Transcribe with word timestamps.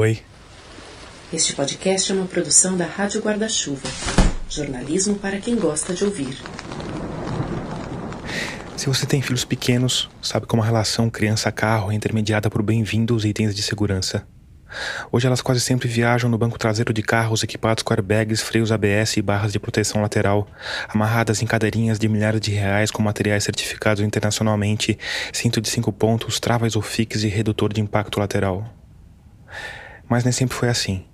Oi. 0.00 0.20
Este 1.32 1.56
podcast 1.56 2.12
é 2.12 2.14
uma 2.14 2.26
produção 2.26 2.76
da 2.76 2.86
Rádio 2.86 3.20
Guarda-Chuva. 3.20 3.88
Jornalismo 4.48 5.16
para 5.16 5.40
quem 5.40 5.56
gosta 5.56 5.92
de 5.92 6.04
ouvir. 6.04 6.38
Se 8.76 8.86
você 8.86 9.06
tem 9.06 9.20
filhos 9.20 9.44
pequenos, 9.44 10.08
sabe 10.22 10.46
como 10.46 10.62
a 10.62 10.64
relação 10.64 11.10
criança-carro 11.10 11.90
é 11.90 11.96
intermediada 11.96 12.48
por 12.48 12.62
bem-vindos 12.62 13.24
itens 13.24 13.56
de 13.56 13.60
segurança. 13.60 14.24
Hoje 15.10 15.26
elas 15.26 15.42
quase 15.42 15.60
sempre 15.60 15.88
viajam 15.88 16.30
no 16.30 16.38
banco 16.38 16.60
traseiro 16.60 16.92
de 16.92 17.02
carros 17.02 17.42
equipados 17.42 17.82
com 17.82 17.92
airbags, 17.92 18.40
freios 18.40 18.70
ABS 18.70 19.16
e 19.16 19.22
barras 19.22 19.52
de 19.52 19.58
proteção 19.58 20.00
lateral, 20.00 20.46
amarradas 20.88 21.42
em 21.42 21.46
cadeirinhas 21.46 21.98
de 21.98 22.08
milhares 22.08 22.40
de 22.40 22.52
reais 22.52 22.92
com 22.92 23.02
materiais 23.02 23.42
certificados 23.42 24.04
internacionalmente, 24.04 24.96
cinto 25.32 25.60
de 25.60 25.68
cinco 25.68 25.92
pontos, 25.92 26.38
travas 26.38 26.76
ou 26.76 26.82
fix 26.82 27.24
e 27.24 27.26
redutor 27.26 27.72
de 27.72 27.80
impacto 27.80 28.20
lateral. 28.20 28.78
Mas 30.08 30.24
nem 30.24 30.32
sempre 30.32 30.56
foi 30.56 30.68
assim. 30.68 31.04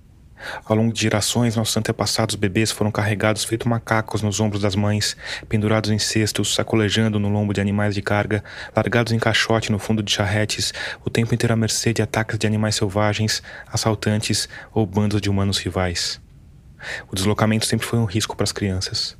Ao 0.64 0.76
longo 0.76 0.92
de 0.92 1.00
gerações, 1.00 1.56
nossos 1.56 1.76
antepassados 1.76 2.34
bebês 2.34 2.70
foram 2.70 2.90
carregados 2.90 3.44
feito 3.44 3.68
macacos 3.68 4.22
nos 4.22 4.40
ombros 4.40 4.62
das 4.62 4.76
mães, 4.76 5.16
pendurados 5.48 5.90
em 5.90 5.98
cestos, 5.98 6.54
sacolejando 6.54 7.18
no 7.18 7.28
lombo 7.28 7.52
de 7.52 7.60
animais 7.60 7.94
de 7.94 8.02
carga, 8.02 8.44
largados 8.74 9.12
em 9.12 9.18
caixote 9.18 9.72
no 9.72 9.78
fundo 9.78 10.02
de 10.02 10.12
charretes, 10.12 10.72
o 11.04 11.10
tempo 11.10 11.34
inteiro 11.34 11.54
à 11.54 11.56
mercê 11.56 11.92
de 11.92 12.02
ataques 12.02 12.38
de 12.38 12.46
animais 12.46 12.74
selvagens, 12.74 13.42
assaltantes 13.66 14.48
ou 14.72 14.86
bandos 14.86 15.20
de 15.20 15.30
humanos 15.30 15.58
rivais. 15.58 16.20
O 17.10 17.14
deslocamento 17.14 17.66
sempre 17.66 17.86
foi 17.86 17.98
um 17.98 18.04
risco 18.04 18.36
para 18.36 18.44
as 18.44 18.52
crianças. 18.52 19.16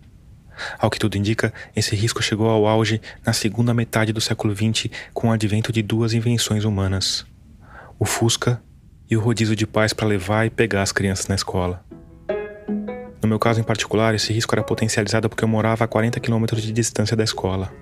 Ao 0.79 0.91
que 0.91 0.99
tudo 0.99 1.17
indica, 1.17 1.53
esse 1.75 1.97
risco 1.97 2.23
chegou 2.23 2.49
ao 2.49 2.67
auge 2.67 3.01
na 3.25 3.33
segunda 3.33 3.75
metade 3.75 4.13
do 4.13 4.21
século 4.21 4.55
XX 4.55 4.89
com 5.13 5.29
o 5.29 5.33
advento 5.33 5.73
de 5.73 5.83
duas 5.83 6.13
invenções 6.13 6.65
humanas: 6.65 7.27
o 7.99 8.05
Fusca 8.05 8.63
e 9.11 9.17
o 9.17 9.21
rodízio 9.21 9.57
de 9.57 9.67
pais 9.67 9.93
para 9.93 10.07
levar 10.07 10.47
e 10.47 10.51
pegar 10.51 10.83
as 10.83 10.93
crianças 10.93 11.29
na 11.29 11.35
escola. 11.35 11.85
No 13.23 13.29
meu 13.29 13.39
caso 13.39 13.61
em 13.61 13.65
particular, 13.65 14.15
esse 14.15 14.33
risco 14.33 14.55
era 14.55 14.63
potencializado 14.63 15.29
porque 15.29 15.45
eu 15.45 15.49
morava 15.49 15.85
a 15.85 15.89
40 15.89 16.21
quilômetros 16.21 16.63
de 16.63 16.73
distância 16.73 17.17
da 17.17 17.25
escola. 17.25 17.73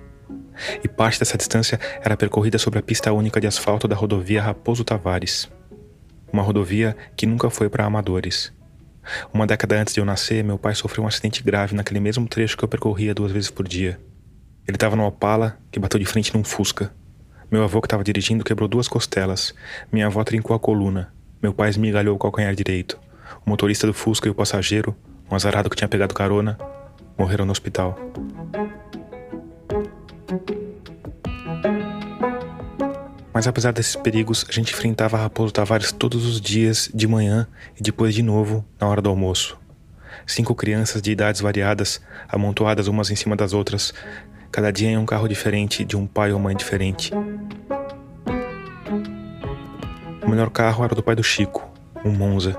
E 0.83 0.87
parte 0.87 1.19
dessa 1.19 1.37
distância 1.37 1.79
era 2.01 2.15
percorrida 2.15 2.57
sobre 2.57 2.79
a 2.79 2.81
pista 2.81 3.11
única 3.11 3.41
de 3.41 3.47
asfalto 3.47 3.87
da 3.87 3.95
rodovia 3.95 4.41
Raposo 4.41 4.83
Tavares. 4.83 5.49
Uma 6.31 6.43
rodovia 6.43 6.95
que 7.15 7.25
nunca 7.25 7.49
foi 7.49 7.69
para 7.69 7.85
amadores. 7.85 8.53
Uma 9.33 9.45
década 9.45 9.81
antes 9.81 9.93
de 9.93 9.99
eu 9.99 10.05
nascer, 10.05 10.43
meu 10.43 10.57
pai 10.57 10.73
sofreu 10.75 11.03
um 11.03 11.07
acidente 11.07 11.43
grave 11.43 11.75
naquele 11.75 11.99
mesmo 11.99 12.27
trecho 12.27 12.57
que 12.57 12.63
eu 12.63 12.69
percorria 12.69 13.13
duas 13.13 13.31
vezes 13.31 13.51
por 13.51 13.67
dia. 13.67 13.99
Ele 14.65 14.77
estava 14.77 14.95
no 14.95 15.05
Opala, 15.05 15.57
que 15.69 15.79
bateu 15.79 15.99
de 15.99 16.05
frente 16.05 16.33
num 16.33 16.43
Fusca. 16.43 16.93
Meu 17.51 17.63
avô, 17.63 17.81
que 17.81 17.87
estava 17.87 18.03
dirigindo, 18.03 18.43
quebrou 18.43 18.67
duas 18.67 18.87
costelas. 18.87 19.53
Minha 19.91 20.07
avó 20.07 20.23
trincou 20.23 20.55
a 20.55 20.59
coluna. 20.59 21.13
Meu 21.41 21.53
pai 21.53 21.69
esmigalhou 21.69 22.15
o 22.15 22.19
calcanhar 22.19 22.55
direito. 22.55 22.99
O 23.45 23.49
motorista 23.49 23.85
do 23.85 23.93
Fusca 23.93 24.27
e 24.27 24.31
o 24.31 24.35
passageiro, 24.35 24.95
um 25.29 25.35
azarado 25.35 25.69
que 25.69 25.75
tinha 25.75 25.87
pegado 25.87 26.13
carona, 26.13 26.57
morreram 27.17 27.45
no 27.45 27.51
hospital. 27.51 27.97
Mas 33.33 33.47
apesar 33.47 33.73
desses 33.73 33.95
perigos, 33.95 34.45
a 34.47 34.51
gente 34.51 34.73
enfrentava 34.73 35.17
Raposo 35.17 35.51
Tavares 35.51 35.91
todos 35.91 36.25
os 36.25 36.39
dias, 36.39 36.89
de 36.93 37.07
manhã 37.07 37.47
e 37.77 37.81
depois 37.81 38.13
de 38.13 38.21
novo, 38.21 38.63
na 38.79 38.87
hora 38.87 39.01
do 39.01 39.09
almoço. 39.09 39.57
Cinco 40.25 40.55
crianças 40.55 41.01
de 41.01 41.11
idades 41.11 41.41
variadas, 41.41 41.99
amontoadas 42.29 42.87
umas 42.87 43.09
em 43.09 43.15
cima 43.15 43.35
das 43.35 43.51
outras, 43.51 43.93
Cada 44.53 44.71
dia 44.71 44.87
em 44.87 44.97
um 44.99 45.05
carro 45.05 45.27
diferente, 45.27 45.83
de 45.83 45.97
um 45.97 46.05
pai 46.05 46.31
ou 46.31 46.39
mãe 46.39 46.55
diferente. 46.55 47.11
O 50.21 50.29
melhor 50.29 50.51
carro 50.51 50.85
era 50.85 50.93
do 50.93 51.01
pai 51.01 51.15
do 51.15 51.23
Chico, 51.23 51.67
um 52.05 52.11
Monza. 52.11 52.55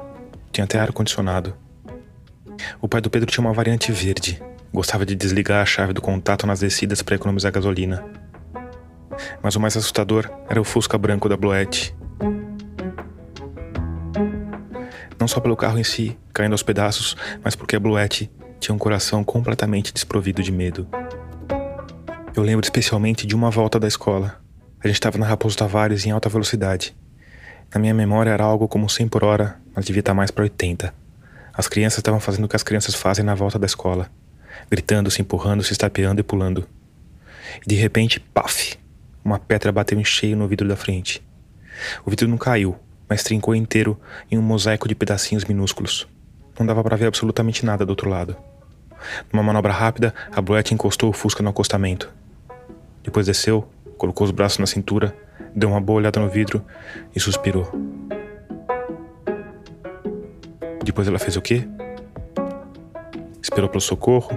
Tinha 0.51 0.65
até 0.65 0.77
ar-condicionado. 0.81 1.55
O 2.81 2.89
pai 2.89 3.01
do 3.01 3.09
Pedro 3.09 3.31
tinha 3.31 3.47
uma 3.47 3.53
variante 3.53 3.93
verde. 3.93 4.43
Gostava 4.73 5.07
de 5.07 5.15
desligar 5.15 5.63
a 5.63 5.65
chave 5.65 5.93
do 5.93 6.03
contato 6.03 6.49
nas 6.49 6.59
descidas 6.59 7.01
para 7.01 7.15
economizar 7.15 7.53
gasolina. 7.53 8.05
Mas 9.41 9.55
o 9.55 9.61
mais 9.61 9.77
assustador 9.77 10.29
era 10.49 10.61
o 10.61 10.65
Fusca 10.65 10.99
branco 10.99 11.29
da 11.29 11.37
Bluette. 11.37 11.95
Não 15.17 15.29
só 15.29 15.39
pelo 15.39 15.57
carro 15.57 15.79
em 15.79 15.85
si, 15.85 16.19
caindo 16.33 16.55
aos 16.55 16.63
pedaços, 16.65 17.17
mas 17.45 17.55
porque 17.55 17.77
a 17.77 17.81
Bluette 17.81 18.29
tinha 18.59 18.75
um 18.75 18.79
coração 18.79 19.23
completamente 19.23 19.93
desprovido 19.93 20.43
de 20.43 20.51
medo. 20.51 20.89
Eu 22.37 22.43
lembro 22.43 22.67
especialmente 22.67 23.29
de 23.29 23.37
uma 23.37 23.49
volta 23.49 23.79
da 23.79 23.87
escola. 23.87 24.41
A 24.83 24.89
gente 24.89 24.97
estava 24.97 25.17
na 25.17 25.25
Raposo 25.25 25.57
Tavares 25.57 26.05
em 26.05 26.11
alta 26.11 26.29
velocidade. 26.29 26.93
Na 27.73 27.81
minha 27.81 27.95
memória 27.95 28.31
era 28.31 28.43
algo 28.43 28.67
como 28.67 28.91
100 28.91 29.07
por 29.07 29.23
hora, 29.23 29.61
mas 29.73 29.85
devia 29.85 30.01
estar 30.01 30.11
tá 30.11 30.17
mais 30.17 30.33
para 30.33 30.43
80. 30.43 30.93
As 31.53 31.69
crianças 31.69 31.99
estavam 31.99 32.19
fazendo 32.19 32.47
o 32.47 32.49
que 32.49 32.57
as 32.57 32.65
crianças 32.65 32.97
fazem 32.97 33.25
na 33.25 33.37
volta 33.37 33.57
da 33.57 33.67
escola: 33.67 34.11
gritando, 34.69 35.13
se 35.13 35.23
empurrando, 35.23 35.63
se 35.63 35.71
estapeando 35.71 36.23
e 36.23 36.25
pulando. 36.25 36.67
E 37.65 37.69
de 37.69 37.77
repente, 37.77 38.19
paf! 38.19 38.77
Uma 39.25 39.39
pedra 39.39 39.71
bateu 39.71 40.01
em 40.01 40.05
cheio 40.05 40.37
no 40.37 40.49
vidro 40.49 40.67
da 40.67 40.75
frente. 40.75 41.23
O 42.05 42.11
vidro 42.11 42.27
não 42.27 42.37
caiu, 42.37 42.77
mas 43.09 43.23
trincou 43.23 43.55
inteiro 43.55 43.97
em 44.29 44.37
um 44.37 44.43
mosaico 44.43 44.89
de 44.89 44.97
pedacinhos 44.97 45.45
minúsculos. 45.45 46.09
Não 46.59 46.67
dava 46.67 46.83
para 46.83 46.97
ver 46.97 47.07
absolutamente 47.07 47.65
nada 47.65 47.87
do 47.87 47.91
outro 47.91 48.11
lado. 48.11 48.37
Numa 49.33 49.43
manobra 49.45 49.73
rápida, 49.73 50.13
a 50.33 50.41
Bluette 50.41 50.75
encostou 50.75 51.11
o 51.11 51.13
Fusca 51.13 51.41
no 51.41 51.51
acostamento. 51.51 52.13
Depois 53.05 53.27
desceu, 53.27 53.69
colocou 53.99 54.25
os 54.25 54.31
braços 54.31 54.59
na 54.59 54.67
cintura, 54.67 55.15
deu 55.55 55.69
uma 55.69 55.81
boa 55.81 55.99
olhada 55.99 56.19
no 56.19 56.29
vidro 56.29 56.65
e 57.15 57.21
suspirou. 57.21 57.71
Depois 60.83 61.07
ela 61.07 61.19
fez 61.19 61.37
o 61.37 61.43
quê? 61.43 61.69
Esperou 63.43 63.69
pelo 63.69 63.83
socorro, 63.83 64.31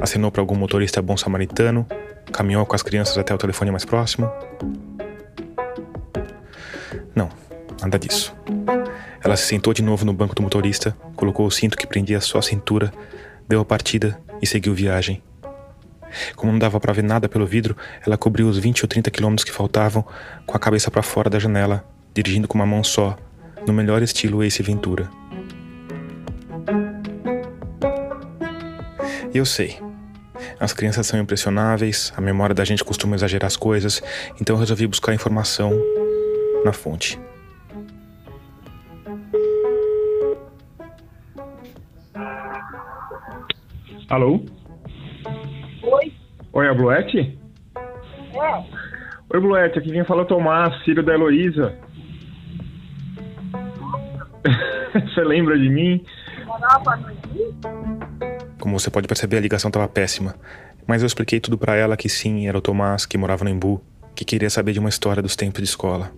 acenou 0.00 0.32
para 0.32 0.42
algum 0.42 0.56
motorista 0.56 1.00
bom 1.00 1.16
samaritano, 1.16 1.86
caminhou 2.32 2.66
com 2.66 2.74
as 2.74 2.82
crianças 2.82 3.16
até 3.16 3.32
o 3.32 3.38
telefone 3.38 3.70
mais 3.70 3.84
próximo. 3.84 4.28
Não, 7.14 7.30
nada 7.80 7.98
disso. 8.00 8.34
Ela 9.22 9.36
se 9.36 9.46
sentou 9.46 9.72
de 9.72 9.82
novo 9.82 10.04
no 10.04 10.12
banco 10.12 10.34
do 10.34 10.42
motorista, 10.42 10.96
colocou 11.14 11.46
o 11.46 11.50
cinto 11.52 11.76
que 11.76 11.86
prendia 11.86 12.18
a 12.18 12.42
cintura, 12.42 12.92
deu 13.48 13.60
a 13.60 13.64
partida 13.64 14.20
e 14.42 14.46
seguiu 14.46 14.74
viagem 14.74 15.22
como 16.36 16.52
não 16.52 16.58
dava 16.58 16.78
para 16.80 16.92
ver 16.92 17.02
nada 17.02 17.28
pelo 17.28 17.46
vidro, 17.46 17.76
ela 18.06 18.16
cobriu 18.16 18.48
os 18.48 18.58
20 18.58 18.82
ou 18.84 18.88
30 18.88 19.10
quilômetros 19.10 19.44
que 19.44 19.52
faltavam 19.52 20.04
com 20.46 20.56
a 20.56 20.60
cabeça 20.60 20.90
para 20.90 21.02
fora 21.02 21.30
da 21.30 21.38
janela, 21.38 21.84
dirigindo 22.12 22.48
com 22.48 22.56
uma 22.56 22.66
mão 22.66 22.82
só, 22.84 23.16
no 23.66 23.72
melhor 23.72 24.02
estilo 24.02 24.42
Ace 24.42 24.62
Ventura. 24.62 25.08
E 29.32 29.38
eu 29.38 29.44
sei. 29.44 29.80
As 30.60 30.72
crianças 30.72 31.06
são 31.06 31.18
impressionáveis, 31.18 32.12
a 32.16 32.20
memória 32.20 32.54
da 32.54 32.64
gente 32.64 32.84
costuma 32.84 33.16
exagerar 33.16 33.46
as 33.46 33.56
coisas, 33.56 34.02
então 34.40 34.56
eu 34.56 34.60
resolvi 34.60 34.86
buscar 34.86 35.12
informação 35.12 35.72
na 36.64 36.72
fonte. 36.72 37.18
Alô? 44.08 44.44
Oi. 46.54 46.68
A 46.68 46.74
Bluete? 46.74 47.36
É. 47.76 48.64
Oi, 49.34 49.40
Bluete, 49.40 49.78
aqui 49.80 49.90
quem 49.90 50.04
fala 50.04 50.20
é 50.20 50.24
o 50.24 50.26
Tomás, 50.26 50.82
filho 50.84 51.02
da 51.02 51.12
Heloísa. 51.12 51.74
você 54.94 55.24
lembra 55.24 55.58
de 55.58 55.68
mim? 55.68 56.04
Como 58.60 58.78
você 58.78 58.88
pode 58.88 59.08
perceber, 59.08 59.38
a 59.38 59.40
ligação 59.40 59.68
estava 59.68 59.88
péssima. 59.88 60.36
Mas 60.86 61.02
eu 61.02 61.06
expliquei 61.06 61.40
tudo 61.40 61.58
para 61.58 61.74
ela 61.74 61.96
que 61.96 62.08
sim, 62.08 62.46
era 62.46 62.56
o 62.56 62.62
Tomás, 62.62 63.04
que 63.04 63.18
morava 63.18 63.42
no 63.42 63.50
Embu, 63.50 63.82
que 64.14 64.24
queria 64.24 64.48
saber 64.48 64.72
de 64.72 64.78
uma 64.78 64.88
história 64.88 65.20
dos 65.20 65.34
tempos 65.34 65.60
de 65.60 65.68
escola. 65.68 66.12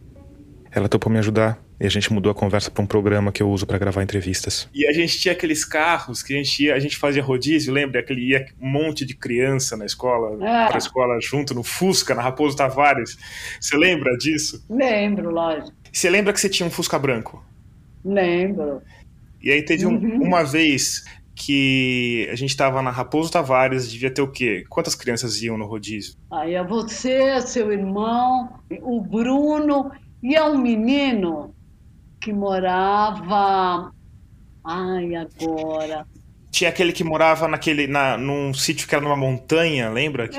Ela 0.70 0.86
topou 0.86 1.10
me 1.10 1.18
ajudar 1.18 1.58
e 1.78 1.87
a 1.87 1.91
gente 1.91 2.12
mudou 2.12 2.32
a 2.32 2.34
conversa 2.34 2.70
para 2.70 2.82
um 2.82 2.87
programa 2.87 3.30
que 3.30 3.42
eu 3.42 3.51
uso 3.51 3.66
para 3.66 3.78
gravar 3.78 4.03
entrevistas. 4.03 4.68
E 4.74 4.86
a 4.86 4.92
gente 4.92 5.18
tinha 5.18 5.33
aqueles 5.33 5.65
carros 5.65 6.22
que 6.22 6.34
a 6.34 6.36
gente 6.36 6.65
ia, 6.65 6.74
a 6.74 6.78
gente 6.78 6.97
fazia 6.97 7.22
rodízio, 7.22 7.72
lembra? 7.72 8.01
Aquele 8.01 8.30
ia 8.30 8.47
um 8.60 8.68
monte 8.68 9.04
de 9.04 9.15
criança 9.15 9.77
na 9.77 9.84
escola, 9.84 10.34
é. 10.42 10.68
para 10.68 10.78
escola 10.78 11.18
junto 11.21 11.54
no 11.54 11.62
Fusca, 11.62 12.15
na 12.15 12.22
Raposo 12.22 12.56
Tavares. 12.56 13.18
Você 13.60 13.77
lembra 13.77 14.16
disso? 14.16 14.65
Lembro, 14.71 15.30
lógico. 15.30 15.72
Você 15.92 16.09
lembra 16.09 16.33
que 16.33 16.41
você 16.41 16.48
tinha 16.48 16.66
um 16.66 16.71
Fusca 16.71 16.98
branco? 16.98 17.45
Lembro. 18.04 18.80
E 19.42 19.51
aí 19.51 19.62
teve 19.62 19.84
uhum. 19.84 19.95
um, 19.95 20.22
uma 20.22 20.42
vez 20.42 21.04
que 21.34 22.27
a 22.33 22.34
gente 22.34 22.51
estava 22.51 22.80
na 22.80 22.91
Raposo 22.91 23.30
Tavares, 23.30 23.91
devia 23.91 24.10
ter 24.10 24.22
o 24.22 24.28
quê? 24.28 24.65
Quantas 24.71 24.95
crianças 24.95 25.42
iam 25.42 25.59
no 25.59 25.66
rodízio? 25.66 26.15
Aí 26.33 26.54
é 26.54 26.65
você, 26.65 27.41
seu 27.42 27.71
irmão, 27.71 28.59
o 28.80 29.03
Bruno 29.03 29.92
e 30.22 30.34
é 30.34 30.42
um 30.42 30.56
menino 30.56 31.54
que 32.27 32.33
morava. 32.33 33.93
Ai, 34.65 35.15
agora. 35.15 36.05
Tinha 36.51 36.71
aquele 36.71 36.93
que 36.93 37.05
morava 37.05 37.47
naquele, 37.47 37.87
na, 37.87 38.17
num 38.19 38.53
sítio 38.53 38.89
que 38.89 38.95
era 38.97 39.05
numa 39.05 39.17
montanha, 39.17 39.89
lembra? 39.91 40.27
Que 40.27 40.39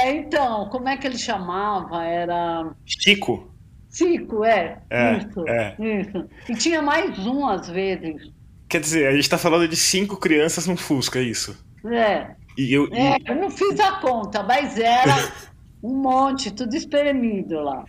é, 0.00 0.10
então, 0.10 0.68
como 0.70 0.88
é 0.88 0.96
que 0.96 1.06
ele 1.06 1.16
chamava? 1.18 2.02
Era. 2.04 2.72
Chico? 2.84 3.54
Cinco, 3.88 4.44
é. 4.44 4.80
É, 4.90 5.18
isso, 5.18 5.48
é. 5.48 5.76
isso. 6.00 6.28
E 6.48 6.54
tinha 6.56 6.82
mais 6.82 7.16
um 7.24 7.46
às 7.46 7.68
vezes. 7.68 8.32
Quer 8.68 8.80
dizer, 8.80 9.06
a 9.06 9.14
gente 9.14 9.28
tá 9.30 9.38
falando 9.38 9.68
de 9.68 9.76
cinco 9.76 10.16
crianças 10.16 10.66
no 10.66 10.76
Fusca, 10.76 11.20
é 11.20 11.22
isso? 11.22 11.56
É. 11.84 12.26
E 12.58 12.72
eu, 12.72 12.88
É, 12.92 13.16
e- 13.18 13.22
eu 13.26 13.36
não 13.36 13.50
fiz 13.50 13.78
a 13.78 13.92
conta, 14.00 14.42
mas 14.42 14.76
era 14.78 15.14
um 15.82 15.94
monte, 15.94 16.50
tudo 16.50 16.74
espremido 16.74 17.60
lá. 17.60 17.84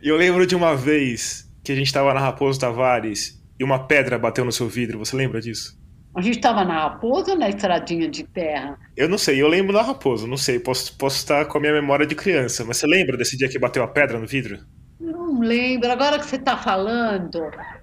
eu 0.00 0.16
lembro 0.16 0.46
de 0.46 0.54
uma 0.54 0.76
vez 0.76 1.47
que 1.68 1.72
a 1.72 1.76
gente 1.76 1.92
tava 1.92 2.14
na 2.14 2.20
Raposo 2.20 2.58
Tavares 2.58 3.38
e 3.60 3.62
uma 3.62 3.80
pedra 3.80 4.18
bateu 4.18 4.42
no 4.42 4.50
seu 4.50 4.66
vidro. 4.66 4.98
Você 5.00 5.14
lembra 5.14 5.38
disso? 5.38 5.78
A 6.14 6.22
gente 6.22 6.36
estava 6.36 6.64
na 6.64 6.84
Raposa 6.84 7.32
ou 7.32 7.38
na 7.38 7.46
estradinha 7.46 8.08
de 8.08 8.24
terra? 8.24 8.78
Eu 8.96 9.06
não 9.06 9.18
sei, 9.18 9.42
eu 9.42 9.46
lembro 9.46 9.74
da 9.74 9.82
Raposo, 9.82 10.26
não 10.26 10.38
sei, 10.38 10.58
posso, 10.58 10.96
posso 10.96 11.16
estar 11.18 11.44
com 11.44 11.58
a 11.58 11.60
minha 11.60 11.74
memória 11.74 12.06
de 12.06 12.14
criança, 12.14 12.64
mas 12.64 12.78
você 12.78 12.86
lembra 12.86 13.18
desse 13.18 13.36
dia 13.36 13.50
que 13.50 13.58
bateu 13.58 13.82
a 13.82 13.86
pedra 13.86 14.18
no 14.18 14.26
vidro? 14.26 14.60
Não 14.98 15.40
lembro. 15.40 15.92
Agora 15.92 16.18
que 16.18 16.24
você 16.24 16.36
está 16.36 16.56
falando, 16.56 17.38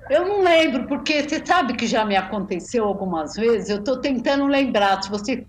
eu 0.09 0.27
não 0.27 0.43
lembro, 0.43 0.87
porque 0.87 1.21
você 1.21 1.39
sabe 1.45 1.75
que 1.75 1.85
já 1.85 2.03
me 2.03 2.15
aconteceu 2.15 2.85
algumas 2.85 3.35
vezes. 3.35 3.69
Eu 3.69 3.77
estou 3.77 3.97
tentando 3.97 4.47
lembrar. 4.47 5.03
Se 5.03 5.11
você 5.11 5.45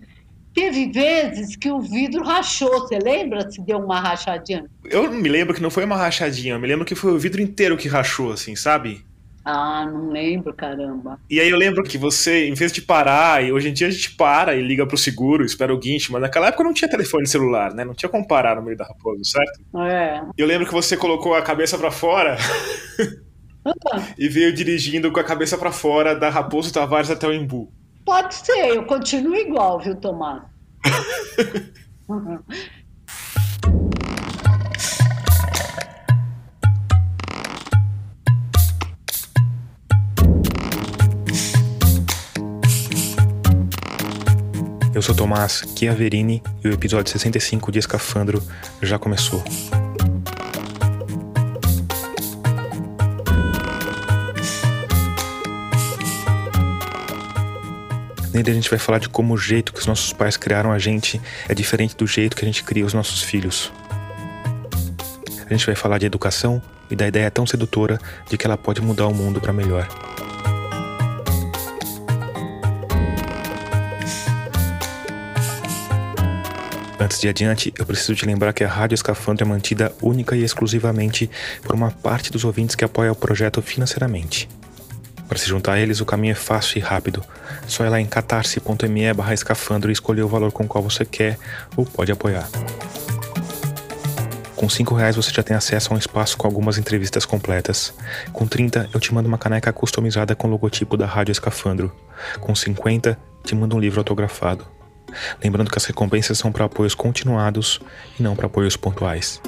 teve 0.57 0.91
vezes 0.91 1.55
que 1.55 1.69
o 1.69 1.79
vidro 1.79 2.23
rachou, 2.23 2.79
você 2.79 2.97
lembra 2.97 3.49
se 3.49 3.61
deu 3.61 3.77
uma 3.77 3.99
rachadinha? 3.99 4.65
Eu 4.85 5.11
me 5.11 5.29
lembro 5.29 5.53
que 5.53 5.61
não 5.61 5.69
foi 5.69 5.85
uma 5.85 5.95
rachadinha, 5.95 6.55
eu 6.55 6.59
me 6.59 6.67
lembro 6.67 6.83
que 6.83 6.95
foi 6.95 7.11
o 7.11 7.19
vidro 7.19 7.39
inteiro 7.39 7.77
que 7.77 7.87
rachou, 7.87 8.31
assim, 8.31 8.55
sabe? 8.55 9.05
Ah, 9.45 9.85
não 9.85 10.09
lembro, 10.09 10.51
caramba. 10.53 11.19
E 11.29 11.39
aí 11.39 11.47
eu 11.47 11.57
lembro 11.57 11.83
que 11.83 11.97
você, 11.97 12.47
em 12.47 12.55
vez 12.55 12.73
de 12.73 12.81
parar, 12.81 13.41
e 13.43 13.51
hoje 13.51 13.69
em 13.69 13.73
dia 13.73 13.87
a 13.87 13.91
gente 13.91 14.15
para 14.15 14.55
e 14.55 14.61
liga 14.61 14.85
pro 14.85 14.97
seguro, 14.97 15.45
espera 15.45 15.73
o 15.73 15.77
guincho, 15.77 16.11
mas 16.11 16.21
naquela 16.21 16.47
época 16.47 16.63
não 16.63 16.73
tinha 16.73 16.89
telefone 16.89 17.27
celular, 17.27 17.73
né? 17.73 17.85
Não 17.85 17.93
tinha 17.93 18.09
como 18.09 18.27
parar 18.27 18.55
no 18.55 18.63
meio 18.63 18.75
da 18.75 18.83
raposa, 18.83 19.21
certo? 19.23 19.61
É. 19.83 20.21
E 20.37 20.41
eu 20.41 20.47
lembro 20.47 20.65
que 20.65 20.73
você 20.73 20.97
colocou 20.97 21.35
a 21.35 21.41
cabeça 21.43 21.77
pra 21.77 21.91
fora 21.91 22.35
e 24.17 24.27
veio 24.27 24.51
dirigindo 24.51 25.11
com 25.11 25.19
a 25.19 25.23
cabeça 25.23 25.55
pra 25.55 25.71
fora 25.71 26.15
da 26.15 26.29
Raposo 26.29 26.73
Tavares 26.73 27.11
até 27.11 27.27
o 27.27 27.33
Embu. 27.33 27.71
Pode 28.07 28.35
ser, 28.35 28.69
eu 28.69 28.85
continuo 28.85 29.35
igual, 29.35 29.81
viu, 29.81 29.93
Tomás? 29.93 30.41
Eu 44.95 45.01
sou 45.01 45.13
Tomás 45.13 45.65
Chiaverini 45.77 46.41
e 46.63 46.69
o 46.69 46.71
episódio 46.71 47.11
65 47.11 47.73
de 47.73 47.79
Escafandro 47.79 48.41
já 48.81 48.97
começou. 48.97 49.43
Nele 58.37 58.51
a 58.51 58.53
gente 58.53 58.69
vai 58.69 58.77
falar 58.77 58.99
de 58.99 59.09
como 59.09 59.33
o 59.33 59.37
jeito 59.37 59.73
que 59.73 59.79
os 59.79 59.87
nossos 59.87 60.13
pais 60.13 60.37
criaram 60.37 60.71
a 60.71 60.77
gente 60.77 61.19
é 61.49 61.55
diferente 61.55 61.95
do 61.95 62.05
jeito 62.05 62.35
que 62.35 62.45
a 62.45 62.47
gente 62.47 62.63
cria 62.63 62.85
os 62.85 62.93
nossos 62.93 63.23
filhos. 63.23 63.73
A 65.43 65.51
gente 65.51 65.65
vai 65.65 65.73
falar 65.73 65.97
de 65.97 66.05
educação 66.05 66.61
e 66.87 66.95
da 66.95 67.07
ideia 67.07 67.31
tão 67.31 67.47
sedutora 67.47 67.97
de 68.29 68.37
que 68.37 68.45
ela 68.45 68.55
pode 68.55 68.79
mudar 68.79 69.07
o 69.07 69.13
mundo 69.13 69.41
para 69.41 69.51
melhor. 69.51 69.87
Antes 76.99 77.19
de 77.19 77.27
adiante, 77.27 77.73
eu 77.75 77.87
preciso 77.87 78.13
te 78.13 78.23
lembrar 78.23 78.53
que 78.53 78.63
a 78.63 78.67
Rádio 78.67 78.93
Escafandro 78.93 79.47
é 79.47 79.49
mantida 79.49 79.91
única 79.99 80.35
e 80.35 80.43
exclusivamente 80.43 81.27
por 81.63 81.73
uma 81.73 81.89
parte 81.89 82.31
dos 82.31 82.45
ouvintes 82.45 82.75
que 82.75 82.85
apoia 82.85 83.11
o 83.11 83.15
projeto 83.15 83.63
financeiramente. 83.63 84.47
Para 85.27 85.37
se 85.37 85.47
juntar 85.47 85.73
a 85.73 85.79
eles, 85.79 85.99
o 85.99 86.05
caminho 86.05 86.31
é 86.31 86.35
fácil 86.35 86.77
e 86.77 86.81
rápido. 86.81 87.23
Só 87.67 87.85
ir 87.85 87.89
lá 87.89 87.99
em 87.99 88.05
catarse.me 88.05 89.13
barra 89.13 89.33
escafandro 89.33 89.91
e 89.91 89.93
escolher 89.93 90.23
o 90.23 90.27
valor 90.27 90.51
com 90.51 90.63
o 90.63 90.67
qual 90.67 90.83
você 90.83 91.03
quer 91.03 91.37
ou 91.75 91.85
pode 91.85 92.11
apoiar. 92.11 92.47
Com 94.55 94.67
5 94.67 94.95
reais 94.95 95.15
você 95.15 95.31
já 95.31 95.43
tem 95.43 95.55
acesso 95.55 95.93
a 95.93 95.95
um 95.95 95.99
espaço 95.99 96.35
com 96.35 96.47
algumas 96.47 96.79
entrevistas 96.79 97.25
completas. 97.25 97.93
Com 98.33 98.47
30 98.47 98.89
eu 98.91 98.99
te 98.99 99.13
mando 99.13 99.27
uma 99.27 99.37
caneca 99.37 99.71
customizada 99.71 100.35
com 100.35 100.47
o 100.47 100.51
logotipo 100.51 100.97
da 100.97 101.05
Rádio 101.05 101.31
Escafandro. 101.31 101.93
Com 102.39 102.55
50 102.55 103.19
te 103.43 103.53
mando 103.53 103.75
um 103.75 103.79
livro 103.79 103.99
autografado. 103.99 104.65
Lembrando 105.43 105.69
que 105.69 105.77
as 105.77 105.85
recompensas 105.85 106.37
são 106.37 106.51
para 106.51 106.65
apoios 106.65 106.95
continuados 106.95 107.79
e 108.19 108.23
não 108.23 108.35
para 108.35 108.47
apoios 108.47 108.75
pontuais. 108.75 109.39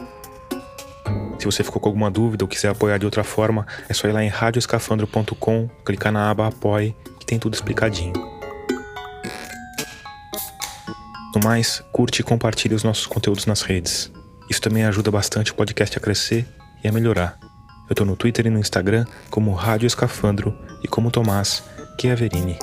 Se 1.37 1.45
você 1.45 1.63
ficou 1.63 1.81
com 1.81 1.89
alguma 1.89 2.11
dúvida 2.11 2.43
ou 2.43 2.47
quiser 2.47 2.69
apoiar 2.69 2.97
de 2.97 3.05
outra 3.05 3.23
forma, 3.23 3.65
é 3.87 3.93
só 3.93 4.07
ir 4.07 4.11
lá 4.11 4.23
em 4.23 4.27
radioescafandro.com, 4.27 5.69
clicar 5.85 6.11
na 6.11 6.29
aba 6.29 6.47
Apoie, 6.47 6.95
que 7.19 7.25
tem 7.25 7.39
tudo 7.39 7.53
explicadinho. 7.53 8.13
No 11.33 11.41
mais, 11.43 11.83
curte 11.93 12.21
e 12.21 12.23
compartilhe 12.23 12.75
os 12.75 12.83
nossos 12.83 13.05
conteúdos 13.05 13.45
nas 13.45 13.61
redes. 13.61 14.11
Isso 14.49 14.61
também 14.61 14.83
ajuda 14.83 15.11
bastante 15.11 15.51
o 15.51 15.55
podcast 15.55 15.97
a 15.97 16.01
crescer 16.01 16.45
e 16.83 16.87
a 16.87 16.91
melhorar. 16.91 17.37
Eu 17.89 17.95
tô 17.95 18.03
no 18.03 18.15
Twitter 18.15 18.47
e 18.47 18.49
no 18.49 18.59
Instagram 18.59 19.05
como 19.29 19.53
Rádio 19.53 19.87
Escafandro 19.87 20.57
e 20.83 20.87
como 20.87 21.11
Tomás 21.11 21.63
Chiaverini. 21.99 22.57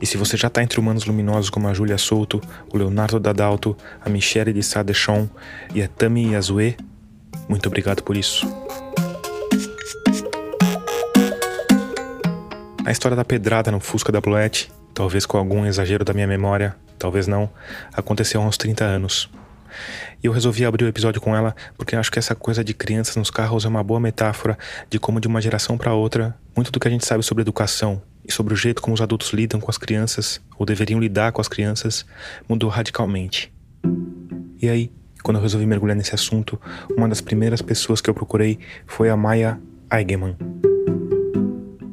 E 0.00 0.06
se 0.06 0.16
você 0.16 0.36
já 0.36 0.48
está 0.48 0.62
entre 0.62 0.80
humanos 0.80 1.04
luminosos 1.04 1.50
como 1.50 1.68
a 1.68 1.74
Júlia 1.74 1.98
Souto, 1.98 2.40
o 2.72 2.78
Leonardo 2.78 3.20
Dadalto, 3.20 3.76
a 4.00 4.08
Michelle 4.08 4.52
de 4.52 4.62
Sadechon 4.62 5.28
e 5.74 5.82
a 5.82 5.88
Tami 5.88 6.32
Yazue, 6.32 6.76
muito 7.48 7.66
obrigado 7.66 8.02
por 8.02 8.16
isso. 8.16 8.46
A 12.84 12.90
história 12.90 13.16
da 13.16 13.24
pedrada 13.24 13.70
no 13.70 13.78
Fusca 13.78 14.10
da 14.10 14.20
Bluette, 14.20 14.72
talvez 14.94 15.26
com 15.26 15.36
algum 15.36 15.66
exagero 15.66 16.04
da 16.04 16.14
minha 16.14 16.26
memória, 16.26 16.74
talvez 16.98 17.26
não, 17.26 17.50
aconteceu 17.92 18.40
há 18.40 18.44
uns 18.44 18.56
30 18.56 18.84
anos. 18.84 19.30
E 20.22 20.26
eu 20.26 20.32
resolvi 20.32 20.64
abrir 20.64 20.84
o 20.84 20.88
episódio 20.88 21.20
com 21.20 21.36
ela 21.36 21.54
porque 21.76 21.94
acho 21.94 22.10
que 22.10 22.18
essa 22.18 22.34
coisa 22.34 22.64
de 22.64 22.74
crianças 22.74 23.16
nos 23.16 23.30
carros 23.30 23.64
é 23.64 23.68
uma 23.68 23.84
boa 23.84 24.00
metáfora 24.00 24.58
de 24.88 24.98
como 24.98 25.20
de 25.20 25.28
uma 25.28 25.40
geração 25.40 25.78
para 25.78 25.94
outra, 25.94 26.34
muito 26.56 26.70
do 26.70 26.80
que 26.80 26.88
a 26.88 26.90
gente 26.90 27.06
sabe 27.06 27.22
sobre 27.22 27.42
educação 27.42 28.02
e 28.26 28.32
sobre 28.32 28.54
o 28.54 28.56
jeito 28.56 28.82
como 28.82 28.94
os 28.94 29.00
adultos 29.00 29.32
lidam 29.32 29.60
com 29.60 29.70
as 29.70 29.78
crianças 29.78 30.40
ou 30.58 30.66
deveriam 30.66 31.00
lidar 31.00 31.32
com 31.32 31.40
as 31.40 31.48
crianças 31.48 32.04
mudou 32.48 32.68
radicalmente. 32.68 33.52
E 34.60 34.68
aí, 34.68 34.92
quando 35.22 35.38
eu 35.38 35.42
resolvi 35.42 35.66
mergulhar 35.66 35.96
nesse 35.96 36.14
assunto, 36.14 36.60
uma 36.96 37.08
das 37.08 37.20
primeiras 37.20 37.62
pessoas 37.62 38.00
que 38.00 38.10
eu 38.10 38.14
procurei 38.14 38.58
foi 38.86 39.08
a 39.08 39.16
Maya 39.16 39.60
Eigenmann. 39.90 40.36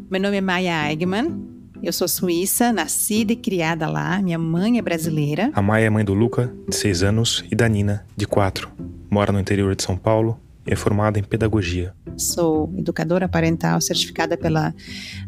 Meu 0.09 0.21
nome 0.21 0.37
é 0.37 0.41
Maya 0.41 0.89
Eigman. 0.89 1.45
Eu 1.83 1.93
sou 1.93 2.07
suíça, 2.07 2.73
nascida 2.73 3.33
e 3.33 3.35
criada 3.35 3.87
lá. 3.87 4.21
Minha 4.21 4.39
mãe 4.39 4.79
é 4.79 4.81
brasileira. 4.81 5.51
A 5.53 5.61
Maia 5.61 5.85
é 5.85 5.89
mãe 5.89 6.03
do 6.03 6.13
Luca, 6.13 6.51
de 6.67 6.75
6 6.75 7.03
anos, 7.03 7.45
e 7.51 7.55
da 7.55 7.67
Nina, 7.67 8.05
de 8.15 8.25
4. 8.25 8.69
Mora 9.09 9.31
no 9.31 9.39
interior 9.39 9.75
de 9.75 9.83
São 9.83 9.95
Paulo 9.95 10.39
é 10.67 10.75
formada 10.75 11.17
em 11.17 11.23
pedagogia. 11.23 11.93
Sou 12.17 12.71
educadora 12.77 13.27
parental 13.27 13.79
certificada 13.79 14.37
pela 14.37 14.73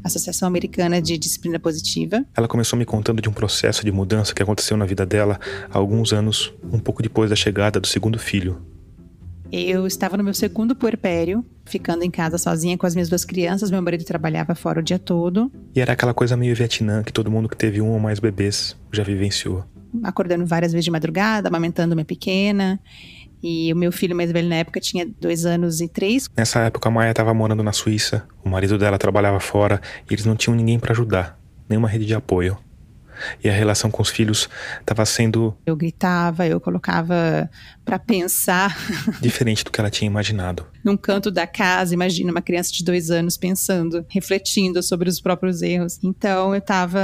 Associação 0.04 0.48
Americana 0.48 1.02
de 1.02 1.18
Disciplina 1.18 1.60
Positiva. 1.60 2.26
Ela 2.36 2.48
começou 2.48 2.78
me 2.78 2.86
contando 2.86 3.22
de 3.22 3.30
um 3.30 3.34
processo 3.34 3.84
de 3.84 3.92
mudança 3.92 4.34
que 4.34 4.44
aconteceu 4.44 4.76
na 4.76 4.86
vida 4.86 5.06
dela 5.06 5.40
há 5.72 5.78
alguns 5.78 6.12
anos, 6.14 6.54
um 6.72 6.80
pouco 6.80 7.02
depois 7.02 7.30
da 7.30 7.36
chegada 7.36 7.80
do 7.80 7.88
segundo 7.88 8.20
filho. 8.20 8.62
Eu 9.52 9.88
estava 9.88 10.16
no 10.16 10.24
meu 10.24 10.34
segundo 10.34 10.76
puerpério, 10.76 11.44
ficando 11.66 12.04
em 12.04 12.12
casa 12.12 12.38
sozinha 12.38 12.78
com 12.78 12.86
as 12.86 12.94
minhas 12.94 13.10
duas 13.10 13.26
crianças. 13.26 13.72
Meu 13.72 13.82
marido 13.82 14.04
trabalhava 14.04 14.54
fora 14.54 14.80
o 14.80 14.84
dia 14.84 15.00
todo, 15.00 15.52
E 15.76 15.82
era 15.82 15.94
aquela 15.94 16.14
coisa 16.14 16.38
meio 16.38 16.56
Vietnã 16.56 17.02
que 17.02 17.12
todo 17.12 17.32
mundo 17.32 17.50
que 17.50 17.58
teve 17.58 17.82
um 17.82 17.90
ou 17.90 18.00
mais 18.00 18.20
bebês 18.20 18.76
já 18.92 19.04
vivenciou. 19.04 19.64
acordando 20.04 20.46
várias 20.46 20.72
vezes 20.72 20.86
de 20.86 20.92
madrugada, 20.92 21.48
amamentando 21.48 21.96
minha 21.96 22.06
pequena. 22.06 22.80
E 23.42 23.72
o 23.72 23.76
meu 23.76 23.92
filho 23.92 24.16
mais 24.16 24.32
velho 24.32 24.50
na 24.50 24.56
época 24.56 24.80
tinha 24.80 25.08
dois 25.20 25.46
anos 25.46 25.80
e 25.82 25.88
três. 25.88 26.28
Nessa 26.36 26.60
época 26.62 26.90
a 26.90 26.92
Maia 26.92 27.12
estava 27.12 27.34
morando 27.34 27.64
na 27.64 27.72
Suíça, 27.72 28.26
o 28.44 28.50
marido 28.50 28.78
dela 28.78 28.98
trabalhava 28.98 29.40
fora 29.40 29.82
e 30.10 30.14
eles 30.14 30.26
não 30.26 30.36
tinham 30.36 30.56
ninguém 30.56 30.80
para 30.80 30.92
ajudar, 30.92 31.40
nenhuma 31.68 31.88
rede 31.88 32.06
de 32.06 32.14
apoio. 32.14 32.58
E 33.44 33.50
a 33.50 33.52
relação 33.52 33.92
com 33.92 34.02
os 34.02 34.10
filhos 34.10 34.48
estava 34.80 35.06
sendo 35.06 35.54
Eu 35.66 35.76
gritava, 35.76 36.48
eu 36.48 36.58
colocava 36.60 37.50
para 37.84 38.00
pensar 38.00 38.78
diferente 39.20 39.64
do 39.64 39.72
que 39.72 39.80
ela 39.80 39.90
tinha 39.90 40.08
imaginado. 40.08 40.66
num 40.86 40.96
canto 40.96 41.30
da 41.30 41.46
casa. 41.46 41.94
Imagina 41.94 42.32
uma 42.32 42.42
criança 42.42 42.72
de 42.72 42.82
dois 42.82 43.12
anos 43.12 43.36
pensando, 43.36 44.06
refletindo 44.08 44.82
sobre 44.82 45.10
os 45.10 45.20
próprios 45.20 45.62
erros. 45.62 46.00
Então 46.02 46.54
eu 46.54 46.60
estava 46.60 47.02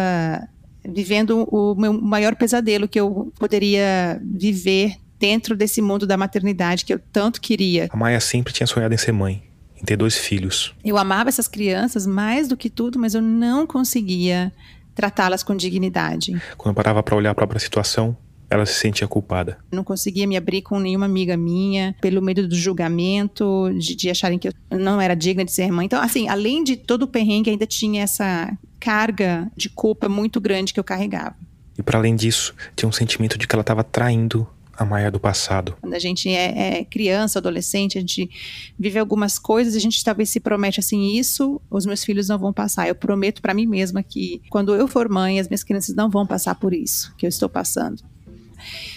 vivendo 0.87 1.43
o 1.51 1.75
meu 1.75 1.91
maior 1.91 2.35
pesadelo 2.35 2.87
que 2.87 2.99
eu 2.99 3.33
poderia 3.37 4.21
viver 4.23 4.95
dentro 5.25 5.55
desse 5.57 5.81
mundo 5.81 6.05
da 6.05 6.15
maternidade 6.15 6.85
que 6.85 6.93
eu 6.93 6.99
tanto 6.99 7.41
queria. 7.41 7.89
A 7.89 7.97
Maia 7.97 8.19
sempre 8.19 8.53
tinha 8.53 8.67
sonhado 8.67 8.93
em 8.93 8.97
ser 8.97 9.11
mãe, 9.11 9.41
em 9.75 9.83
ter 9.83 9.97
dois 9.97 10.15
filhos. 10.15 10.75
Eu 10.83 10.99
amava 10.99 11.29
essas 11.29 11.47
crianças 11.47 12.05
mais 12.05 12.47
do 12.47 12.55
que 12.55 12.69
tudo, 12.69 12.99
mas 12.99 13.15
eu 13.15 13.23
não 13.23 13.65
conseguia 13.65 14.53
tratá-las 14.93 15.41
com 15.41 15.55
dignidade. 15.55 16.39
Quando 16.55 16.73
eu 16.73 16.75
parava 16.75 17.01
para 17.01 17.15
olhar 17.15 17.31
a 17.31 17.35
própria 17.35 17.59
situação, 17.59 18.15
ela 18.51 18.67
se 18.67 18.75
sentia 18.75 19.07
culpada. 19.07 19.57
Não 19.71 19.83
conseguia 19.83 20.27
me 20.27 20.37
abrir 20.37 20.61
com 20.61 20.79
nenhuma 20.79 21.07
amiga 21.07 21.35
minha, 21.35 21.95
pelo 21.99 22.21
medo 22.21 22.47
do 22.47 22.55
julgamento, 22.55 23.71
de, 23.79 23.95
de 23.95 24.11
acharem 24.11 24.37
que 24.37 24.49
eu 24.49 24.53
não 24.77 25.01
era 25.01 25.15
digna 25.15 25.43
de 25.43 25.51
ser 25.51 25.71
mãe. 25.71 25.87
Então, 25.87 25.99
assim, 25.99 26.29
além 26.29 26.63
de 26.63 26.77
todo 26.77 27.01
o 27.01 27.07
perrengue, 27.07 27.49
ainda 27.49 27.65
tinha 27.65 28.03
essa 28.03 28.55
carga 28.79 29.51
de 29.57 29.69
culpa 29.69 30.07
muito 30.07 30.39
grande 30.39 30.71
que 30.71 30.79
eu 30.79 30.83
carregava. 30.83 31.35
E 31.75 31.81
para 31.81 31.97
além 31.97 32.15
disso, 32.15 32.53
tinha 32.75 32.87
um 32.87 32.91
sentimento 32.91 33.39
de 33.39 33.47
que 33.47 33.55
ela 33.55 33.61
estava 33.61 33.83
traindo 33.83 34.47
a 34.77 34.85
Maia 34.85 35.09
do 35.11 35.19
passado. 35.19 35.75
Quando 35.81 35.93
a 35.93 35.99
gente 35.99 36.29
é, 36.29 36.79
é, 36.79 36.85
criança, 36.85 37.39
adolescente, 37.39 37.97
a 37.97 38.01
gente 38.01 38.29
vive 38.77 38.99
algumas 38.99 39.39
coisas, 39.39 39.75
a 39.75 39.79
gente 39.79 40.03
talvez 40.03 40.29
se 40.29 40.39
promete 40.39 40.79
assim, 40.79 41.17
isso 41.17 41.61
os 41.69 41.85
meus 41.85 42.03
filhos 42.03 42.27
não 42.27 42.37
vão 42.37 42.53
passar. 42.53 42.87
Eu 42.87 42.95
prometo 42.95 43.41
para 43.41 43.53
mim 43.53 43.65
mesma 43.65 44.03
que 44.03 44.41
quando 44.49 44.75
eu 44.75 44.87
for 44.87 45.09
mãe, 45.09 45.39
as 45.39 45.47
minhas 45.47 45.63
crianças 45.63 45.95
não 45.95 46.09
vão 46.09 46.25
passar 46.25 46.55
por 46.55 46.73
isso 46.73 47.13
que 47.17 47.25
eu 47.25 47.29
estou 47.29 47.49
passando. 47.49 48.03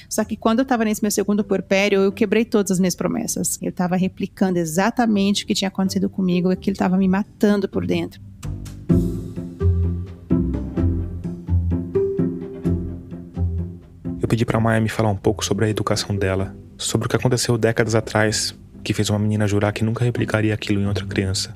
Só 0.08 0.24
que 0.24 0.36
quando 0.36 0.60
eu 0.60 0.62
estava 0.62 0.84
nesse 0.84 1.02
meu 1.02 1.10
segundo 1.10 1.44
porpério, 1.44 2.00
eu 2.00 2.12
quebrei 2.12 2.44
todas 2.44 2.70
as 2.72 2.78
minhas 2.78 2.94
promessas. 2.94 3.58
Eu 3.60 3.68
estava 3.68 3.96
replicando 3.96 4.58
exatamente 4.58 5.44
o 5.44 5.46
que 5.46 5.54
tinha 5.54 5.68
acontecido 5.68 6.08
comigo, 6.08 6.50
ele 6.50 6.58
estava 6.66 6.96
me 6.96 7.06
matando 7.06 7.68
por 7.68 7.86
dentro. 7.86 8.20
Eu 14.28 14.30
pedi 14.30 14.44
para 14.44 14.60
Maia 14.60 14.78
me 14.78 14.90
falar 14.90 15.08
um 15.08 15.16
pouco 15.16 15.42
sobre 15.42 15.64
a 15.64 15.70
educação 15.70 16.14
dela, 16.14 16.54
sobre 16.76 17.06
o 17.06 17.08
que 17.08 17.16
aconteceu 17.16 17.56
décadas 17.56 17.94
atrás, 17.94 18.54
que 18.84 18.92
fez 18.92 19.08
uma 19.08 19.18
menina 19.18 19.46
jurar 19.46 19.72
que 19.72 19.82
nunca 19.82 20.04
replicaria 20.04 20.52
aquilo 20.52 20.82
em 20.82 20.86
outra 20.86 21.06
criança. 21.06 21.50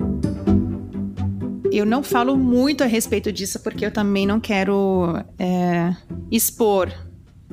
Eu 1.71 1.85
não 1.85 2.01
falo 2.01 2.35
muito 2.35 2.83
a 2.83 2.87
respeito 2.87 3.31
disso 3.31 3.59
porque 3.59 3.85
eu 3.85 3.91
também 3.91 4.25
não 4.25 4.39
quero 4.39 5.23
é, 5.37 5.95
expor 6.31 6.91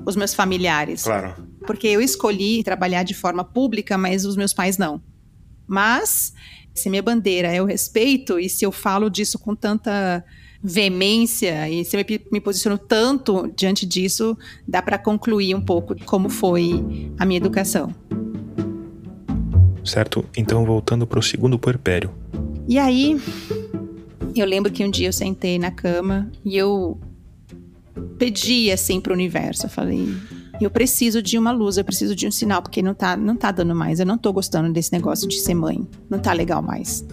os 0.07 0.17
meus 0.17 0.33
familiares. 0.33 1.03
Claro. 1.03 1.35
Porque 1.67 1.87
eu 1.87 2.01
escolhi 2.01 2.65
trabalhar 2.65 3.03
de 3.03 3.13
forma 3.13 3.45
pública, 3.45 3.99
mas 3.99 4.25
os 4.25 4.37
meus 4.37 4.55
pais 4.55 4.79
não. 4.79 5.03
Mas, 5.67 6.33
se 6.75 6.89
minha 6.89 7.03
bandeira 7.03 7.49
é 7.49 7.61
o 7.61 7.67
respeito, 7.67 8.39
e 8.39 8.49
se 8.49 8.65
eu 8.65 8.73
falo 8.73 9.11
disso 9.11 9.39
com 9.39 9.55
tanta 9.55 10.25
veemência, 10.63 11.69
e 11.69 11.85
se 11.85 11.97
eu 11.97 12.05
me, 12.09 12.21
me 12.33 12.41
posiciono 12.41 12.77
tanto 12.77 13.51
diante 13.57 13.87
disso, 13.87 14.37
dá 14.69 14.83
para 14.83 14.99
concluir 14.99 15.55
um 15.55 15.61
pouco 15.61 15.95
como 16.05 16.29
foi 16.29 16.85
a 17.19 17.25
minha 17.25 17.39
educação. 17.39 17.95
Certo? 19.85 20.25
Então, 20.37 20.65
voltando 20.65 21.07
para 21.07 21.19
o 21.19 21.23
segundo 21.23 21.59
puerpério. 21.59 22.11
E 22.69 22.79
aí, 22.79 23.21
eu 24.37 24.47
lembro 24.47 24.71
que 24.71 24.85
um 24.85 24.91
dia 24.91 25.09
eu 25.09 25.13
sentei 25.13 25.59
na 25.59 25.71
cama 25.71 26.31
e 26.45 26.57
eu 26.57 26.99
pedi 28.19 28.71
assim 28.71 29.01
pro 29.01 29.15
universo. 29.15 29.67
Eu 29.67 29.71
falei, 29.71 30.07
eu 30.61 30.71
preciso 30.71 31.23
de 31.23 31.39
uma 31.39 31.51
luz, 31.51 31.79
eu 31.79 31.85
preciso 31.85 32.15
de 32.15 32.27
um 32.27 32.31
sinal, 32.31 32.61
porque 32.61 32.83
não 32.83 32.95
tá, 32.95 33.17
não 33.17 33.35
tá 33.35 33.51
dando 33.51 33.75
mais. 33.75 33.99
Eu 33.99 34.07
não 34.07 34.19
tô 34.19 34.33
gostando 34.33 34.73
desse 34.73 34.93
negócio 34.93 35.27
de 35.27 35.41
ser 35.41 35.55
mãe. 35.55 35.89
Não 36.09 36.19
tá 36.19 36.33
legal 36.33 36.61
mais. 36.61 37.05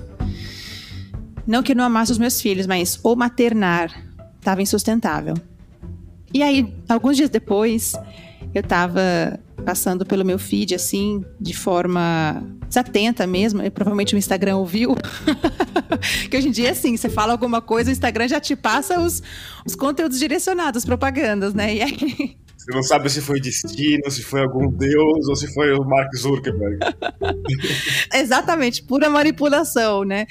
Não 1.48 1.64
que 1.64 1.72
eu 1.72 1.76
não 1.76 1.86
amasse 1.86 2.12
os 2.12 2.18
meus 2.18 2.42
filhos, 2.42 2.68
mas 2.68 3.00
o 3.02 3.16
maternar 3.16 3.90
tava 4.42 4.62
insustentável. 4.62 5.34
E 6.34 6.44
aí, 6.44 6.74
alguns 6.90 7.16
dias 7.16 7.30
depois, 7.30 7.94
eu 8.54 8.62
tava 8.62 9.40
passando 9.66 10.06
pelo 10.06 10.26
meu 10.26 10.38
feed, 10.38 10.76
assim, 10.76 11.24
de 11.40 11.54
forma 11.54 12.44
desatenta 12.68 13.26
mesmo. 13.26 13.64
E 13.64 13.70
provavelmente 13.70 14.14
o 14.14 14.18
Instagram 14.18 14.58
ouviu. 14.58 14.96
que 16.30 16.38
hoje 16.38 16.50
em 16.50 16.52
dia, 16.52 16.72
assim, 16.72 16.98
você 16.98 17.10
fala 17.10 17.32
alguma 17.32 17.62
coisa, 17.62 17.90
o 17.90 17.94
Instagram 17.94 18.28
já 18.28 18.40
te 18.40 18.56
passa 18.56 19.00
os, 19.00 19.24
os 19.66 19.74
conteúdos 19.74 20.20
direcionados, 20.20 20.84
propagandas, 20.84 21.54
né? 21.54 21.76
E 21.76 21.82
aí. 21.82 22.38
Você 22.68 22.76
não 22.76 22.84
sabe 22.84 23.10
se 23.10 23.22
foi 23.22 23.40
destino, 23.40 24.12
se 24.12 24.22
foi 24.22 24.42
algum 24.42 24.70
deus 24.70 25.28
ou 25.30 25.36
se 25.38 25.54
foi 25.54 25.72
o 25.72 25.86
Mark 25.86 26.14
Zuckerberg. 26.18 26.80
Exatamente, 28.14 28.84
pura 28.84 29.10
manipulação, 29.10 30.04
né? 30.04 30.28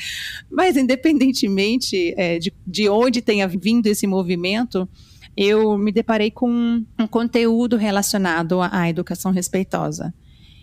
Mas 0.51 0.77
independentemente 0.77 2.13
é, 2.15 2.39
de, 2.39 2.53
de 2.67 2.91
onde 2.91 3.23
tenha 3.23 3.49
vindo 3.49 3.87
esse 3.87 4.07
movimento, 4.07 4.87
eu 5.35 5.79
me 5.79 5.91
deparei 5.91 6.31
com 6.31 6.85
um 6.99 7.07
conteúdo 7.07 7.77
relacionado 7.77 8.61
à 8.61 8.87
educação 8.87 9.33
respeitosa. 9.33 10.13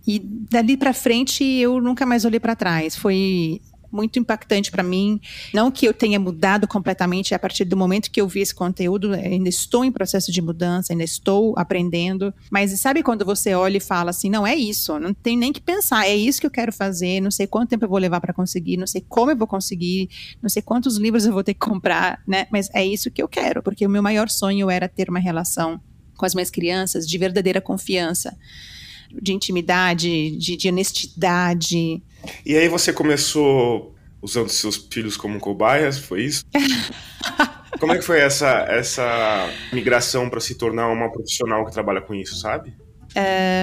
E 0.05 0.19
dali 0.19 0.77
para 0.77 0.93
frente 0.93 1.43
eu 1.43 1.81
nunca 1.81 2.05
mais 2.05 2.23
olhei 2.23 2.39
para 2.39 2.55
trás. 2.55 2.95
Foi 2.95 3.59
muito 3.93 4.17
impactante 4.17 4.71
para 4.71 4.83
mim. 4.83 5.21
Não 5.53 5.71
que 5.71 5.85
eu 5.85 5.93
tenha 5.93 6.19
mudado 6.19 6.67
completamente 6.67 7.35
a 7.35 7.39
partir 7.39 7.63
do 7.63 7.77
momento 7.77 8.09
que 8.09 8.19
eu 8.19 8.27
vi 8.27 8.41
esse 8.41 8.53
conteúdo, 8.53 9.13
ainda 9.13 9.47
estou 9.47 9.85
em 9.85 9.91
processo 9.91 10.31
de 10.31 10.41
mudança, 10.41 10.91
ainda 10.91 11.03
estou 11.03 11.53
aprendendo. 11.57 12.33
Mas 12.49 12.77
sabe 12.79 13.03
quando 13.03 13.23
você 13.23 13.53
olha 13.53 13.77
e 13.77 13.79
fala 13.79 14.09
assim: 14.09 14.29
não 14.29 14.45
é 14.45 14.55
isso, 14.55 14.99
não 14.99 15.13
tem 15.13 15.37
nem 15.37 15.53
que 15.53 15.61
pensar, 15.61 16.07
é 16.07 16.15
isso 16.15 16.41
que 16.41 16.47
eu 16.47 16.51
quero 16.51 16.73
fazer, 16.73 17.21
não 17.21 17.31
sei 17.31 17.45
quanto 17.45 17.69
tempo 17.69 17.85
eu 17.85 17.89
vou 17.89 17.99
levar 17.99 18.19
para 18.19 18.33
conseguir, 18.33 18.77
não 18.77 18.87
sei 18.87 19.05
como 19.07 19.31
eu 19.31 19.37
vou 19.37 19.47
conseguir, 19.47 20.09
não 20.41 20.49
sei 20.49 20.61
quantos 20.61 20.97
livros 20.97 21.25
eu 21.25 21.33
vou 21.33 21.43
ter 21.43 21.53
que 21.53 21.59
comprar, 21.59 22.21
né? 22.27 22.47
Mas 22.51 22.69
é 22.73 22.85
isso 22.85 23.11
que 23.11 23.21
eu 23.21 23.27
quero, 23.27 23.61
porque 23.61 23.85
o 23.85 23.89
meu 23.89 24.01
maior 24.01 24.29
sonho 24.29 24.69
era 24.69 24.89
ter 24.89 25.09
uma 25.09 25.19
relação 25.19 25.79
com 26.17 26.25
as 26.25 26.33
minhas 26.33 26.49
crianças 26.49 27.07
de 27.07 27.17
verdadeira 27.17 27.61
confiança 27.61 28.35
de 29.21 29.33
intimidade, 29.33 30.35
de, 30.37 30.57
de 30.57 30.69
honestidade. 30.69 32.01
E 32.45 32.55
aí 32.55 32.67
você 32.67 32.93
começou 32.93 33.95
usando 34.21 34.49
seus 34.49 34.77
filhos 34.77 35.17
como 35.17 35.39
cobaias, 35.39 35.97
foi 35.97 36.23
isso? 36.23 36.43
Como 37.79 37.91
é 37.91 37.97
que 37.97 38.03
foi 38.03 38.19
essa, 38.19 38.65
essa 38.69 39.49
migração 39.73 40.29
para 40.29 40.39
se 40.39 40.55
tornar 40.55 40.87
uma 40.87 41.11
profissional 41.11 41.65
que 41.65 41.71
trabalha 41.71 41.99
com 41.99 42.13
isso, 42.13 42.39
sabe? 42.39 42.73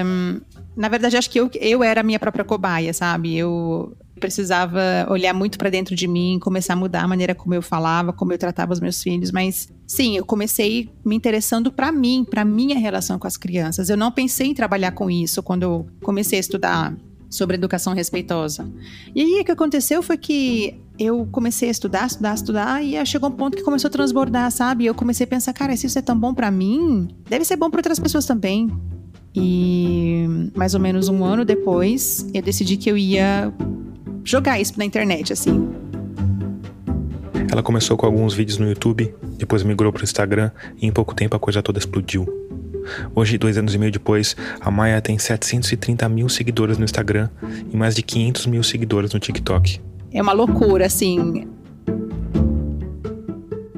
Um, 0.04 0.40
na 0.76 0.88
verdade, 0.88 1.16
acho 1.16 1.30
que 1.30 1.40
eu, 1.40 1.50
eu 1.54 1.82
era 1.82 2.00
a 2.00 2.04
minha 2.04 2.18
própria 2.18 2.44
cobaia, 2.44 2.92
sabe? 2.92 3.38
Eu 3.38 3.96
precisava 4.20 5.06
olhar 5.08 5.32
muito 5.32 5.56
para 5.56 5.70
dentro 5.70 5.96
de 5.96 6.06
mim, 6.06 6.38
começar 6.38 6.74
a 6.74 6.76
mudar 6.76 7.02
a 7.02 7.08
maneira 7.08 7.34
como 7.34 7.54
eu 7.54 7.62
falava, 7.62 8.12
como 8.12 8.32
eu 8.32 8.38
tratava 8.38 8.72
os 8.72 8.80
meus 8.80 9.02
filhos, 9.02 9.32
mas 9.32 9.68
sim, 9.86 10.16
eu 10.16 10.24
comecei 10.26 10.90
me 11.04 11.16
interessando 11.16 11.72
para 11.72 11.90
mim, 11.90 12.24
para 12.28 12.44
minha 12.44 12.78
relação 12.78 13.18
com 13.18 13.26
as 13.26 13.36
crianças. 13.36 13.88
Eu 13.88 13.96
não 13.96 14.12
pensei 14.12 14.48
em 14.48 14.54
trabalhar 14.54 14.92
com 14.92 15.10
isso 15.10 15.42
quando 15.42 15.62
eu 15.62 15.86
comecei 16.02 16.38
a 16.38 16.40
estudar 16.40 16.94
sobre 17.30 17.56
educação 17.56 17.94
respeitosa. 17.94 18.68
E 19.14 19.22
aí 19.22 19.40
o 19.40 19.44
que 19.44 19.52
aconteceu 19.52 20.02
foi 20.02 20.18
que 20.18 20.78
eu 20.98 21.26
comecei 21.30 21.68
a 21.68 21.70
estudar, 21.70 22.06
estudar, 22.06 22.34
estudar 22.34 22.84
e 22.84 23.06
chegou 23.06 23.30
um 23.30 23.32
ponto 23.32 23.56
que 23.56 23.62
começou 23.62 23.88
a 23.88 23.90
transbordar, 23.90 24.50
sabe? 24.50 24.84
Eu 24.84 24.94
comecei 24.94 25.24
a 25.24 25.26
pensar, 25.28 25.52
cara, 25.52 25.74
se 25.76 25.86
isso 25.86 25.98
é 25.98 26.02
tão 26.02 26.18
bom 26.18 26.34
para 26.34 26.50
mim, 26.50 27.08
deve 27.28 27.44
ser 27.44 27.56
bom 27.56 27.70
para 27.70 27.78
outras 27.78 28.00
pessoas 28.00 28.26
também. 28.26 28.68
E 29.34 30.26
mais 30.56 30.74
ou 30.74 30.80
menos 30.80 31.08
um 31.08 31.24
ano 31.24 31.44
depois, 31.44 32.26
eu 32.34 32.42
decidi 32.42 32.76
que 32.76 32.90
eu 32.90 32.98
ia 32.98 33.52
jogar 34.24 34.60
isso 34.60 34.74
na 34.76 34.84
internet, 34.84 35.32
assim. 35.32 35.70
Ela 37.50 37.62
começou 37.62 37.96
com 37.96 38.06
alguns 38.06 38.34
vídeos 38.34 38.58
no 38.58 38.68
YouTube, 38.68 39.14
depois 39.38 39.62
migrou 39.62 39.92
para 39.92 40.00
o 40.00 40.04
Instagram 40.04 40.50
e 40.80 40.86
em 40.86 40.92
pouco 40.92 41.14
tempo 41.14 41.36
a 41.36 41.38
coisa 41.38 41.62
toda 41.62 41.78
explodiu. 41.78 42.26
Hoje, 43.14 43.38
dois 43.38 43.56
anos 43.58 43.74
e 43.74 43.78
meio 43.78 43.92
depois, 43.92 44.36
a 44.60 44.70
Maia 44.70 45.00
tem 45.00 45.18
730 45.18 46.08
mil 46.08 46.28
seguidores 46.28 46.78
no 46.78 46.84
Instagram 46.84 47.28
e 47.72 47.76
mais 47.76 47.94
de 47.94 48.02
500 48.02 48.46
mil 48.46 48.62
seguidores 48.62 49.12
no 49.12 49.20
TikTok. 49.20 49.80
É 50.12 50.20
uma 50.20 50.32
loucura, 50.32 50.86
assim. 50.86 51.46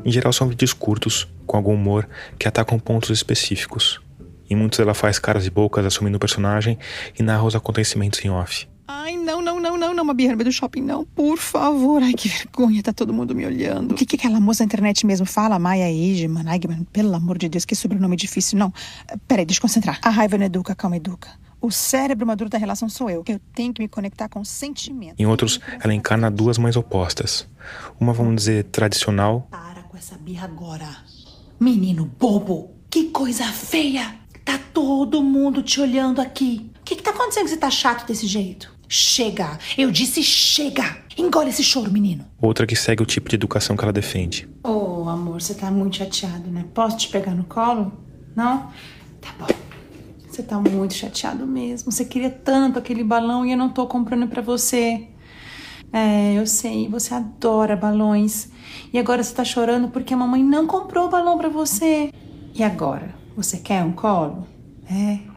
Em 0.04 0.10
geral, 0.10 0.32
são 0.32 0.48
vídeos 0.48 0.72
curtos, 0.72 1.28
com 1.46 1.56
algum 1.56 1.74
humor, 1.74 2.08
que 2.38 2.48
atacam 2.48 2.78
pontos 2.78 3.10
específicos. 3.10 4.00
Em 4.50 4.56
muitos, 4.56 4.78
ela 4.80 4.94
faz 4.94 5.18
caras 5.18 5.46
e 5.46 5.50
bocas 5.50 5.86
assumindo 5.86 6.16
o 6.16 6.20
personagem 6.20 6.78
e 7.18 7.22
narra 7.22 7.44
os 7.44 7.54
acontecimentos 7.54 8.24
em 8.24 8.30
off. 8.30 8.66
Ai, 8.86 9.16
não, 9.16 9.40
não, 9.40 9.60
não, 9.60 9.76
não, 9.76 9.94
não, 9.94 10.02
uma 10.02 10.14
birra 10.14 10.32
no 10.32 10.38
meio 10.38 10.50
do 10.50 10.52
shopping, 10.52 10.80
não, 10.80 11.04
por 11.04 11.38
favor. 11.38 12.02
Ai, 12.02 12.12
que 12.12 12.28
vergonha, 12.28 12.82
tá 12.82 12.92
todo 12.92 13.12
mundo 13.12 13.34
me 13.34 13.46
olhando. 13.46 13.92
O 13.92 13.94
que, 13.94 14.04
que 14.04 14.16
aquela 14.16 14.40
moça 14.40 14.62
na 14.62 14.66
internet 14.66 15.06
mesmo 15.06 15.24
fala? 15.24 15.58
Maia 15.58 15.90
Eigeman, 15.90 16.44
Eigeman, 16.52 16.84
pelo 16.92 17.14
amor 17.14 17.38
de 17.38 17.48
Deus, 17.48 17.64
que 17.64 17.74
sobrenome 17.74 18.16
difícil. 18.16 18.58
Não, 18.58 18.72
peraí, 19.28 19.44
deixa 19.46 19.58
eu 19.58 19.62
concentrar. 19.62 20.00
A 20.02 20.10
raiva 20.10 20.36
não 20.36 20.46
educa, 20.46 20.74
calma, 20.74 20.96
educa. 20.96 21.28
O 21.60 21.70
cérebro 21.70 22.26
maduro 22.26 22.50
da 22.50 22.58
relação 22.58 22.88
sou 22.88 23.08
eu. 23.08 23.22
Eu 23.28 23.40
tenho 23.54 23.72
que 23.72 23.80
me 23.80 23.86
conectar 23.86 24.28
com 24.28 24.40
o 24.40 24.44
sentimento. 24.44 25.14
Em 25.16 25.26
outros, 25.26 25.60
ela 25.80 25.94
encarna 25.94 26.28
duas 26.28 26.58
mães 26.58 26.74
opostas. 26.74 27.46
Uma, 28.00 28.12
vamos 28.12 28.34
dizer, 28.34 28.64
tradicional. 28.64 29.46
Para 29.48 29.84
com 29.84 29.96
essa 29.96 30.18
birra 30.18 30.46
agora. 30.46 30.88
Menino 31.60 32.04
bobo, 32.18 32.72
que 32.90 33.10
coisa 33.10 33.44
feia. 33.44 34.16
Tá 34.44 34.58
todo 34.74 35.22
mundo 35.22 35.62
te 35.62 35.80
olhando 35.80 36.20
aqui. 36.20 36.71
O 36.82 36.84
que, 36.84 36.96
que 36.96 37.02
tá 37.02 37.10
acontecendo 37.10 37.44
que 37.44 37.50
você 37.50 37.56
tá 37.56 37.70
chato 37.70 38.04
desse 38.08 38.26
jeito? 38.26 38.74
Chega! 38.88 39.56
Eu 39.78 39.88
disse 39.88 40.20
chega! 40.20 40.98
Engole 41.16 41.50
esse 41.50 41.62
choro, 41.62 41.92
menino. 41.92 42.24
Outra 42.40 42.66
que 42.66 42.74
segue 42.74 43.00
o 43.00 43.06
tipo 43.06 43.28
de 43.28 43.36
educação 43.36 43.76
que 43.76 43.84
ela 43.84 43.92
defende. 43.92 44.48
Ô, 44.64 45.04
oh, 45.04 45.08
amor, 45.08 45.40
você 45.40 45.54
tá 45.54 45.70
muito 45.70 45.98
chateado, 45.98 46.50
né? 46.50 46.64
Posso 46.74 46.96
te 46.96 47.08
pegar 47.08 47.36
no 47.36 47.44
colo? 47.44 47.92
Não? 48.34 48.68
Tá 49.20 49.28
bom. 49.38 49.46
Você 50.28 50.42
tá 50.42 50.58
muito 50.58 50.94
chateado 50.94 51.46
mesmo. 51.46 51.92
Você 51.92 52.04
queria 52.04 52.30
tanto 52.30 52.80
aquele 52.80 53.04
balão 53.04 53.46
e 53.46 53.52
eu 53.52 53.56
não 53.56 53.68
tô 53.68 53.86
comprando 53.86 54.26
para 54.26 54.42
você. 54.42 55.06
É, 55.92 56.34
eu 56.34 56.46
sei, 56.48 56.88
você 56.88 57.14
adora 57.14 57.76
balões. 57.76 58.48
E 58.92 58.98
agora 58.98 59.22
você 59.22 59.32
tá 59.32 59.44
chorando 59.44 59.88
porque 59.88 60.14
a 60.14 60.16
mamãe 60.16 60.42
não 60.42 60.66
comprou 60.66 61.06
o 61.06 61.10
balão 61.10 61.38
para 61.38 61.48
você. 61.48 62.10
E 62.52 62.64
agora? 62.64 63.14
Você 63.36 63.58
quer 63.58 63.84
um 63.84 63.92
colo? 63.92 64.48
É? 64.90 65.31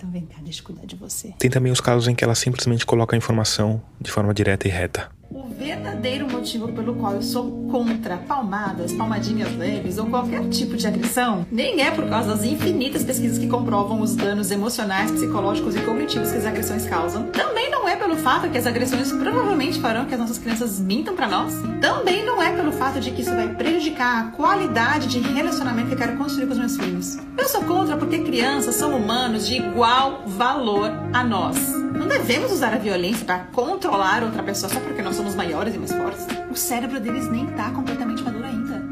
Então 0.00 0.10
vem 0.10 0.24
cá, 0.24 0.36
deixa 0.42 0.62
eu 0.62 0.64
cuidar 0.64 0.86
de 0.86 0.96
você. 0.96 1.34
Tem 1.38 1.50
também 1.50 1.70
os 1.70 1.78
casos 1.78 2.08
em 2.08 2.14
que 2.14 2.24
ela 2.24 2.34
simplesmente 2.34 2.86
coloca 2.86 3.14
a 3.14 3.18
informação 3.18 3.82
de 4.00 4.10
forma 4.10 4.32
direta 4.32 4.66
e 4.66 4.70
reta. 4.70 5.10
O 5.32 5.46
verdadeiro 5.46 6.28
motivo 6.28 6.72
pelo 6.72 6.96
qual 6.96 7.14
eu 7.14 7.22
sou 7.22 7.68
contra 7.70 8.16
palmadas, 8.16 8.92
palmadinhas 8.92 9.56
leves 9.56 9.96
ou 9.96 10.06
qualquer 10.06 10.48
tipo 10.48 10.76
de 10.76 10.88
agressão 10.88 11.46
nem 11.52 11.82
é 11.82 11.92
por 11.92 12.08
causa 12.08 12.34
das 12.34 12.44
infinitas 12.44 13.04
pesquisas 13.04 13.38
que 13.38 13.46
comprovam 13.46 14.00
os 14.00 14.16
danos 14.16 14.50
emocionais, 14.50 15.12
psicológicos 15.12 15.76
e 15.76 15.80
cognitivos 15.82 16.32
que 16.32 16.38
as 16.38 16.46
agressões 16.46 16.84
causam. 16.84 17.28
Também 17.30 17.70
não 17.70 17.88
é 17.88 17.94
pelo 17.94 18.16
fato 18.16 18.50
que 18.50 18.58
as 18.58 18.66
agressões 18.66 19.12
provavelmente 19.12 19.80
farão 19.80 20.04
que 20.04 20.14
as 20.14 20.20
nossas 20.20 20.38
crianças 20.38 20.80
mintam 20.80 21.14
para 21.14 21.28
nós. 21.28 21.54
Também 21.80 22.26
não 22.26 22.42
é 22.42 22.50
pelo 22.50 22.72
fato 22.72 22.98
de 22.98 23.12
que 23.12 23.22
isso 23.22 23.32
vai 23.32 23.54
prejudicar 23.54 24.24
a 24.24 24.30
qualidade 24.32 25.06
de 25.06 25.20
relacionamento 25.20 25.88
que 25.88 25.94
eu 25.94 25.98
quero 25.98 26.16
construir 26.18 26.46
com 26.46 26.54
os 26.54 26.58
meus 26.58 26.76
filhos. 26.76 27.18
Eu 27.38 27.48
sou 27.48 27.62
contra 27.62 27.96
porque 27.96 28.18
crianças 28.18 28.74
são 28.74 28.96
humanos 28.96 29.46
de 29.46 29.58
igual 29.58 30.24
valor 30.26 30.90
a 31.12 31.22
nós. 31.22 31.72
Não 32.00 32.08
devemos 32.08 32.50
usar 32.50 32.72
a 32.72 32.78
violência 32.78 33.24
para 33.26 33.40
controlar 33.52 34.22
outra 34.22 34.42
pessoa 34.42 34.72
só 34.72 34.80
porque 34.80 35.02
nós 35.02 35.19
somos 35.20 35.34
maiores 35.34 35.74
e 35.74 35.78
mais 35.78 35.92
fortes. 35.92 36.26
O 36.50 36.56
cérebro 36.56 36.98
deles 36.98 37.30
nem 37.30 37.46
tá 37.48 37.70
completamente 37.72 38.22
maduro 38.22 38.42
ainda. 38.42 38.82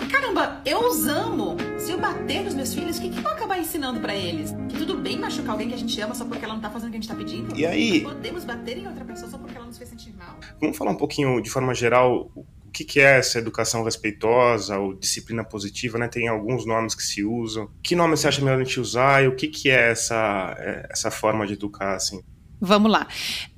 E 0.00 0.06
caramba, 0.06 0.62
eu 0.64 0.80
os 0.80 1.06
amo. 1.06 1.54
Se 1.78 1.92
eu 1.92 1.98
bater 1.98 2.44
nos 2.44 2.54
meus 2.54 2.72
filhos, 2.72 2.96
o 2.96 3.02
que, 3.02 3.10
que 3.10 3.18
eu 3.18 3.22
vou 3.22 3.30
acabar 3.32 3.58
ensinando 3.58 4.00
para 4.00 4.14
eles? 4.14 4.54
Que 4.70 4.78
tudo 4.78 4.96
bem 4.96 5.18
machucar 5.18 5.50
alguém 5.50 5.68
que 5.68 5.74
a 5.74 5.76
gente 5.78 6.00
ama 6.00 6.14
só 6.14 6.24
porque 6.24 6.42
ela 6.42 6.54
não 6.54 6.62
tá 6.62 6.70
fazendo 6.70 6.88
o 6.88 6.90
que 6.92 6.96
a 6.96 7.00
gente 7.00 7.08
tá 7.10 7.14
pedindo? 7.14 7.54
E 7.54 7.66
aí? 7.66 8.00
Podemos 8.00 8.42
bater 8.46 8.78
em 8.78 8.88
outra 8.88 9.04
pessoa 9.04 9.30
só 9.30 9.36
porque 9.36 9.54
ela 9.54 9.66
nos 9.66 9.76
fez 9.76 9.90
sentir 9.90 10.14
mal? 10.16 10.38
Vamos 10.58 10.78
falar 10.78 10.92
um 10.92 10.96
pouquinho, 10.96 11.42
de 11.42 11.50
forma 11.50 11.74
geral, 11.74 12.30
o 12.34 12.70
que, 12.72 12.82
que 12.82 12.98
é 12.98 13.18
essa 13.18 13.38
educação 13.38 13.84
respeitosa 13.84 14.78
ou 14.78 14.94
disciplina 14.94 15.44
positiva, 15.44 15.98
né? 15.98 16.08
Tem 16.08 16.26
alguns 16.26 16.64
nomes 16.64 16.94
que 16.94 17.02
se 17.02 17.22
usam. 17.22 17.68
Que 17.82 17.94
nome 17.94 18.16
você 18.16 18.28
acha 18.28 18.40
melhor 18.40 18.58
a 18.58 18.64
gente 18.64 18.80
usar 18.80 19.22
e 19.22 19.28
o 19.28 19.36
que, 19.36 19.48
que 19.48 19.68
é 19.68 19.90
essa, 19.90 20.56
é, 20.58 20.88
essa 20.90 21.10
forma 21.10 21.46
de 21.46 21.52
educar, 21.52 21.96
assim? 21.96 22.22
Vamos 22.66 22.90
lá. 22.90 23.06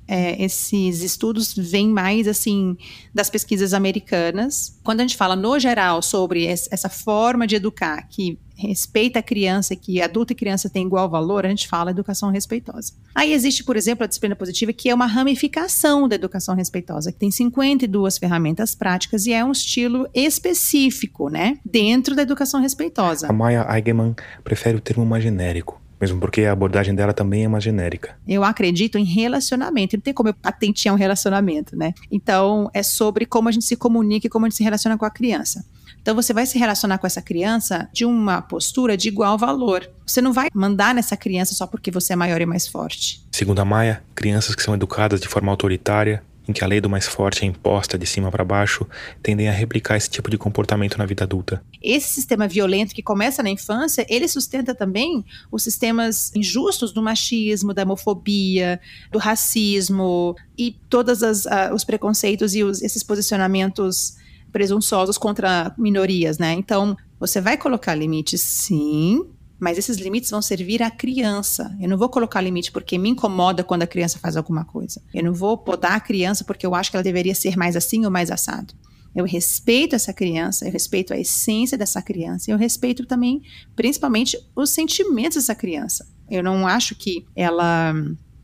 É, 0.07 0.43
esses 0.43 1.03
estudos 1.03 1.53
vêm 1.55 1.87
mais 1.87 2.27
assim 2.27 2.75
das 3.13 3.29
pesquisas 3.29 3.75
americanas. 3.75 4.79
Quando 4.83 5.01
a 5.01 5.03
gente 5.03 5.15
fala 5.15 5.35
no 5.35 5.59
geral 5.59 6.01
sobre 6.01 6.45
essa 6.45 6.89
forma 6.89 7.45
de 7.45 7.55
educar 7.55 8.07
que 8.09 8.39
respeita 8.55 9.19
a 9.19 9.23
criança, 9.23 9.75
que 9.75 10.01
adulto 10.01 10.33
e 10.33 10.35
criança 10.35 10.67
têm 10.67 10.85
igual 10.85 11.07
valor, 11.07 11.45
a 11.45 11.49
gente 11.49 11.67
fala 11.67 11.91
educação 11.91 12.31
respeitosa. 12.31 12.93
Aí 13.13 13.31
existe, 13.31 13.63
por 13.63 13.77
exemplo, 13.77 14.03
a 14.03 14.07
disciplina 14.07 14.35
positiva, 14.35 14.73
que 14.73 14.89
é 14.89 14.95
uma 14.95 15.05
ramificação 15.05 16.07
da 16.07 16.15
educação 16.15 16.55
respeitosa, 16.55 17.11
que 17.11 17.19
tem 17.19 17.29
52 17.29 18.17
ferramentas 18.17 18.73
práticas 18.73 19.27
e 19.27 19.31
é 19.31 19.45
um 19.45 19.51
estilo 19.51 20.09
específico, 20.13 21.29
né, 21.29 21.59
dentro 21.63 22.15
da 22.15 22.23
educação 22.23 22.59
respeitosa. 22.59 23.27
A 23.27 23.33
Maya 23.33 23.65
Eigenman 23.69 24.15
prefere 24.43 24.75
o 24.75 24.81
termo 24.81 25.05
mais 25.05 25.23
genérico 25.23 25.79
mesmo 25.99 26.19
porque 26.19 26.43
a 26.43 26.51
abordagem 26.51 26.95
dela 26.95 27.13
também 27.13 27.43
é 27.43 27.47
mais 27.47 27.63
genérica. 27.63 28.15
Eu 28.27 28.43
acredito 28.43 28.97
em 28.97 29.03
relacionamento, 29.03 29.97
não 29.97 30.01
tem 30.01 30.13
como 30.13 30.29
eu 30.29 30.33
patentear 30.33 30.95
um 30.95 30.97
relacionamento, 30.97 31.75
né? 31.75 31.93
Então, 32.11 32.69
é 32.73 32.81
sobre 32.81 33.25
como 33.25 33.49
a 33.49 33.51
gente 33.51 33.65
se 33.65 33.75
comunica 33.75 34.27
e 34.27 34.29
como 34.29 34.45
a 34.45 34.49
gente 34.49 34.57
se 34.57 34.63
relaciona 34.63 34.97
com 34.97 35.05
a 35.05 35.09
criança. 35.09 35.65
Então, 36.01 36.15
você 36.15 36.33
vai 36.33 36.45
se 36.45 36.57
relacionar 36.57 36.97
com 36.97 37.05
essa 37.05 37.21
criança 37.21 37.89
de 37.91 38.05
uma 38.05 38.41
postura 38.41 38.95
de 38.95 39.09
igual 39.09 39.37
valor. 39.37 39.89
Você 40.05 40.21
não 40.21 40.31
vai 40.31 40.47
mandar 40.53 40.95
nessa 40.95 41.17
criança 41.17 41.53
só 41.53 41.67
porque 41.67 41.91
você 41.91 42.13
é 42.13 42.15
maior 42.15 42.39
e 42.41 42.45
mais 42.45 42.67
forte. 42.67 43.21
Segundo 43.31 43.59
a 43.59 43.65
Maia, 43.65 44.01
crianças 44.15 44.55
que 44.55 44.63
são 44.63 44.73
educadas 44.73 45.19
de 45.19 45.27
forma 45.27 45.51
autoritária 45.51 46.23
em 46.49 46.53
que 46.53 46.63
a 46.63 46.67
lei 46.67 46.81
do 46.81 46.89
mais 46.89 47.07
forte 47.07 47.45
é 47.45 47.47
imposta 47.47 47.95
de 47.97 48.07
cima 48.07 48.31
para 48.31 48.43
baixo, 48.43 48.85
tendem 49.21 49.47
a 49.47 49.51
replicar 49.51 49.95
esse 49.95 50.09
tipo 50.09 50.31
de 50.31 50.37
comportamento 50.37 50.97
na 50.97 51.05
vida 51.05 51.23
adulta. 51.23 51.63
Esse 51.79 52.09
sistema 52.09 52.47
violento 52.47 52.95
que 52.95 53.03
começa 53.03 53.43
na 53.43 53.51
infância, 53.51 54.03
ele 54.09 54.27
sustenta 54.27 54.73
também 54.73 55.23
os 55.51 55.61
sistemas 55.61 56.35
injustos 56.35 56.91
do 56.91 57.03
machismo, 57.03 57.71
da 57.71 57.83
homofobia, 57.83 58.81
do 59.11 59.19
racismo 59.19 60.35
e 60.57 60.75
todos 60.89 61.21
uh, 61.21 61.73
os 61.73 61.83
preconceitos 61.83 62.55
e 62.55 62.63
os, 62.63 62.81
esses 62.81 63.03
posicionamentos 63.03 64.17
presunçosos 64.51 65.19
contra 65.19 65.71
minorias, 65.77 66.39
né? 66.39 66.53
Então, 66.53 66.97
você 67.19 67.39
vai 67.39 67.57
colocar 67.57 67.93
limites, 67.93 68.41
sim, 68.41 69.23
mas 69.59 69.77
esses 69.77 69.97
limites 69.97 70.29
vão 70.29 70.41
servir 70.41 70.81
à 70.81 70.89
criança. 70.89 71.75
Eu 71.79 71.89
não 71.89 71.97
vou 71.97 72.09
colocar 72.09 72.41
limite 72.41 72.71
porque 72.71 72.97
me 72.97 73.09
incomoda 73.09 73.63
quando 73.63 73.83
a 73.83 73.87
criança 73.87 74.17
faz 74.19 74.37
alguma 74.37 74.63
coisa. 74.63 75.01
Eu 75.13 75.23
não 75.23 75.33
vou 75.33 75.57
podar 75.57 75.93
a 75.93 75.99
criança 75.99 76.43
porque 76.43 76.65
eu 76.65 76.73
acho 76.73 76.89
que 76.89 76.97
ela 76.97 77.03
deveria 77.03 77.35
ser 77.35 77.57
mais 77.57 77.75
assim 77.75 78.05
ou 78.05 78.11
mais 78.11 78.31
assado. 78.31 78.73
Eu 79.15 79.25
respeito 79.25 79.95
essa 79.95 80.13
criança, 80.13 80.65
eu 80.65 80.71
respeito 80.71 81.13
a 81.13 81.17
essência 81.17 81.77
dessa 81.77 82.01
criança, 82.01 82.51
eu 82.51 82.57
respeito 82.57 83.05
também, 83.05 83.41
principalmente, 83.75 84.37
os 84.55 84.69
sentimentos 84.69 85.35
dessa 85.35 85.55
criança. 85.55 86.07
Eu 86.29 86.43
não 86.43 86.67
acho 86.67 86.95
que 86.95 87.25
ela 87.35 87.93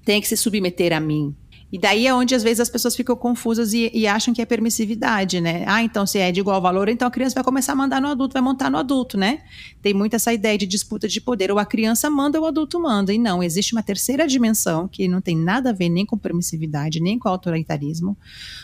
tem 0.04 0.20
que 0.20 0.28
se 0.28 0.36
submeter 0.36 0.92
a 0.92 1.00
mim. 1.00 1.36
E 1.76 1.78
daí 1.78 2.08
é 2.08 2.14
onde 2.14 2.34
às 2.34 2.42
vezes 2.42 2.62
as 2.62 2.70
pessoas 2.70 2.96
ficam 2.96 3.18
confusas 3.18 3.74
e, 3.74 3.92
e, 3.94 4.08
acham 4.08 4.34
que 4.34 4.42
é 4.42 4.46
permissividade, 4.46 5.42
né? 5.42 5.66
Ah, 5.68 5.84
então 5.84 6.08
se 6.08 6.18
é 6.18 6.32
de 6.32 6.40
igual 6.40 6.62
valor, 6.62 6.88
então 6.88 7.06
a 7.06 7.12
criança 7.12 7.36
vai 7.36 7.44
começar 7.44 7.74
a 7.74 7.76
mandar 7.76 8.02
no 8.02 8.08
adulto, 8.08 8.32
vai 8.32 8.42
montar 8.42 8.72
no 8.72 8.78
adulto, 8.78 9.18
né? 9.18 9.42
Tem 9.82 9.94
muito 9.94 10.16
essa 10.16 10.32
ideia 10.32 10.58
de 10.58 10.66
disputa 10.66 11.06
de 11.06 11.20
poder. 11.20 11.52
Ou 11.52 11.60
a 11.60 11.66
criança 11.66 12.10
manda 12.10 12.40
ou 12.40 12.46
o 12.46 12.48
adulto 12.48 12.80
manda. 12.80 13.14
E 13.14 13.18
não, 13.18 13.44
existe 13.44 13.74
uma 13.74 13.84
terceira 13.84 14.26
dimensão 14.26 14.88
que 14.88 15.06
não 15.06 15.20
tem 15.20 15.36
nada 15.36 15.72
a 15.72 15.74
ver 15.74 15.90
nem 15.90 16.06
com 16.06 16.18
permissividade, 16.18 17.02
nem 17.02 17.20
com 17.20 17.28
autoritarismo, 17.28 18.18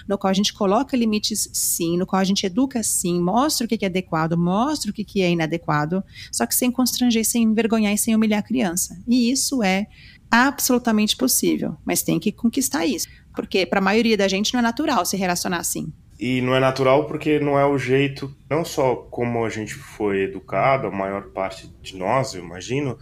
no 0.08 0.18
qual 0.18 0.32
a 0.32 0.34
gente 0.34 0.54
coloca 0.54 0.96
limites 0.96 1.50
sim, 1.52 1.98
no 1.98 2.06
qual 2.06 2.22
a 2.22 2.24
gente 2.24 2.46
educa 2.46 2.82
sim, 2.82 3.20
mostra 3.20 3.66
o 3.66 3.68
que 3.68 3.84
é 3.84 3.90
adequado, 3.90 4.38
mostra 4.38 4.90
o 4.90 4.94
que 4.94 5.22
é 5.22 5.30
inadequado, 5.30 6.02
só 6.32 6.46
que 6.46 6.56
sem 6.56 6.72
constranger, 6.72 7.26
sem 7.26 7.44
envergonhar 7.44 7.94
e 7.94 7.98
sem 7.98 8.16
humilhar 8.16 8.40
a 8.40 8.44
criança. 8.44 8.98
E 9.06 9.30
isso 9.30 9.62
é 9.62 9.88
absolutamente 10.32 11.16
possível, 11.18 11.76
mas 11.86 12.02
tem 12.02 12.20
que 12.20 12.32
conquistar 12.32 12.86
isso, 12.86 13.08
porque 13.36 13.66
para 13.66 13.80
a 13.80 13.84
maioria 13.84 14.16
da 14.16 14.28
gente 14.28 14.54
não 14.54 14.60
é 14.62 14.64
natural 14.64 15.06
se 15.06 15.18
relacionar 15.18 15.58
assim. 15.58 15.92
E 16.20 16.40
não 16.40 16.56
é 16.56 16.60
natural 16.60 17.08
porque 17.08 17.40
não 17.40 17.58
é 17.58 17.66
o 17.66 17.80
jeito, 17.80 18.34
não 18.48 18.64
só 18.64 18.96
como 18.96 19.44
a 19.44 19.50
gente 19.50 19.74
foi 19.74 20.22
educado, 20.22 20.88
a 20.88 20.92
maior 20.92 21.30
parte 21.30 21.68
de 21.82 21.98
nós, 21.98 22.36
eu 22.36 22.44
imagino, 22.44 22.98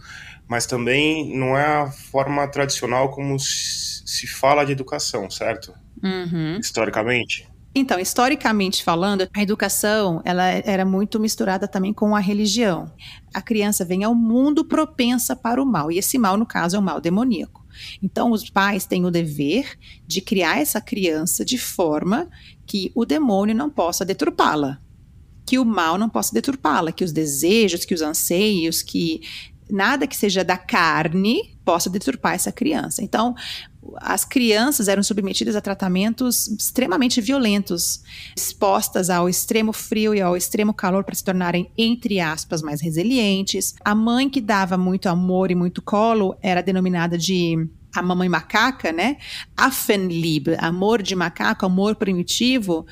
mas 0.48 0.64
também 0.64 1.36
não 1.36 1.56
é 1.56 1.66
a 1.66 1.90
forma 1.90 2.48
tradicional 2.48 3.10
como 3.10 3.38
se 3.38 4.26
fala 4.26 4.64
de 4.64 4.72
educação, 4.72 5.30
certo? 5.30 5.74
Uhum. 6.02 6.58
Historicamente. 6.58 7.46
Então, 7.72 8.00
historicamente 8.00 8.82
falando, 8.82 9.28
a 9.32 9.42
educação 9.42 10.20
ela 10.24 10.44
era 10.44 10.84
muito 10.84 11.20
misturada 11.20 11.68
também 11.68 11.92
com 11.92 12.16
a 12.16 12.20
religião. 12.20 12.92
A 13.32 13.40
criança 13.40 13.84
vem 13.84 14.02
ao 14.02 14.14
mundo 14.14 14.64
propensa 14.64 15.36
para 15.36 15.62
o 15.62 15.66
mal, 15.66 15.90
e 15.90 15.98
esse 15.98 16.18
mal, 16.18 16.36
no 16.36 16.44
caso, 16.44 16.74
é 16.74 16.78
o 16.78 16.82
mal 16.82 17.00
demoníaco. 17.00 17.64
Então, 18.02 18.32
os 18.32 18.50
pais 18.50 18.86
têm 18.86 19.04
o 19.04 19.10
dever 19.10 19.78
de 20.04 20.20
criar 20.20 20.58
essa 20.58 20.80
criança 20.80 21.44
de 21.44 21.56
forma 21.56 22.28
que 22.66 22.90
o 22.94 23.04
demônio 23.04 23.54
não 23.54 23.70
possa 23.70 24.04
deturpá-la, 24.04 24.80
que 25.46 25.56
o 25.56 25.64
mal 25.64 25.96
não 25.96 26.08
possa 26.08 26.34
deturpá-la, 26.34 26.90
que 26.90 27.04
os 27.04 27.12
desejos, 27.12 27.84
que 27.84 27.94
os 27.94 28.02
anseios, 28.02 28.82
que 28.82 29.20
nada 29.70 30.08
que 30.08 30.16
seja 30.16 30.42
da 30.42 30.56
carne 30.56 31.56
possa 31.64 31.88
deturpar 31.88 32.34
essa 32.34 32.50
criança. 32.50 33.02
Então, 33.02 33.34
as 33.96 34.24
crianças 34.24 34.88
eram 34.88 35.02
submetidas 35.02 35.56
a 35.56 35.60
tratamentos 35.60 36.48
extremamente 36.48 37.20
violentos, 37.20 38.02
expostas 38.36 39.08
ao 39.08 39.28
extremo 39.28 39.72
frio 39.72 40.14
e 40.14 40.20
ao 40.20 40.36
extremo 40.36 40.74
calor 40.74 41.04
para 41.04 41.14
se 41.14 41.24
tornarem, 41.24 41.70
entre 41.76 42.20
aspas, 42.20 42.62
mais 42.62 42.80
resilientes. 42.80 43.74
A 43.84 43.94
mãe 43.94 44.28
que 44.28 44.40
dava 44.40 44.76
muito 44.76 45.08
amor 45.08 45.50
e 45.50 45.54
muito 45.54 45.80
colo 45.80 46.36
era 46.42 46.62
denominada 46.62 47.16
de 47.16 47.68
a 47.94 48.02
mamãe 48.02 48.28
macaca, 48.28 48.92
né? 48.92 49.16
Affenliebe, 49.56 50.56
amor 50.58 51.02
de 51.02 51.14
macaco, 51.16 51.66
amor 51.66 51.96
primitivo, 51.96 52.86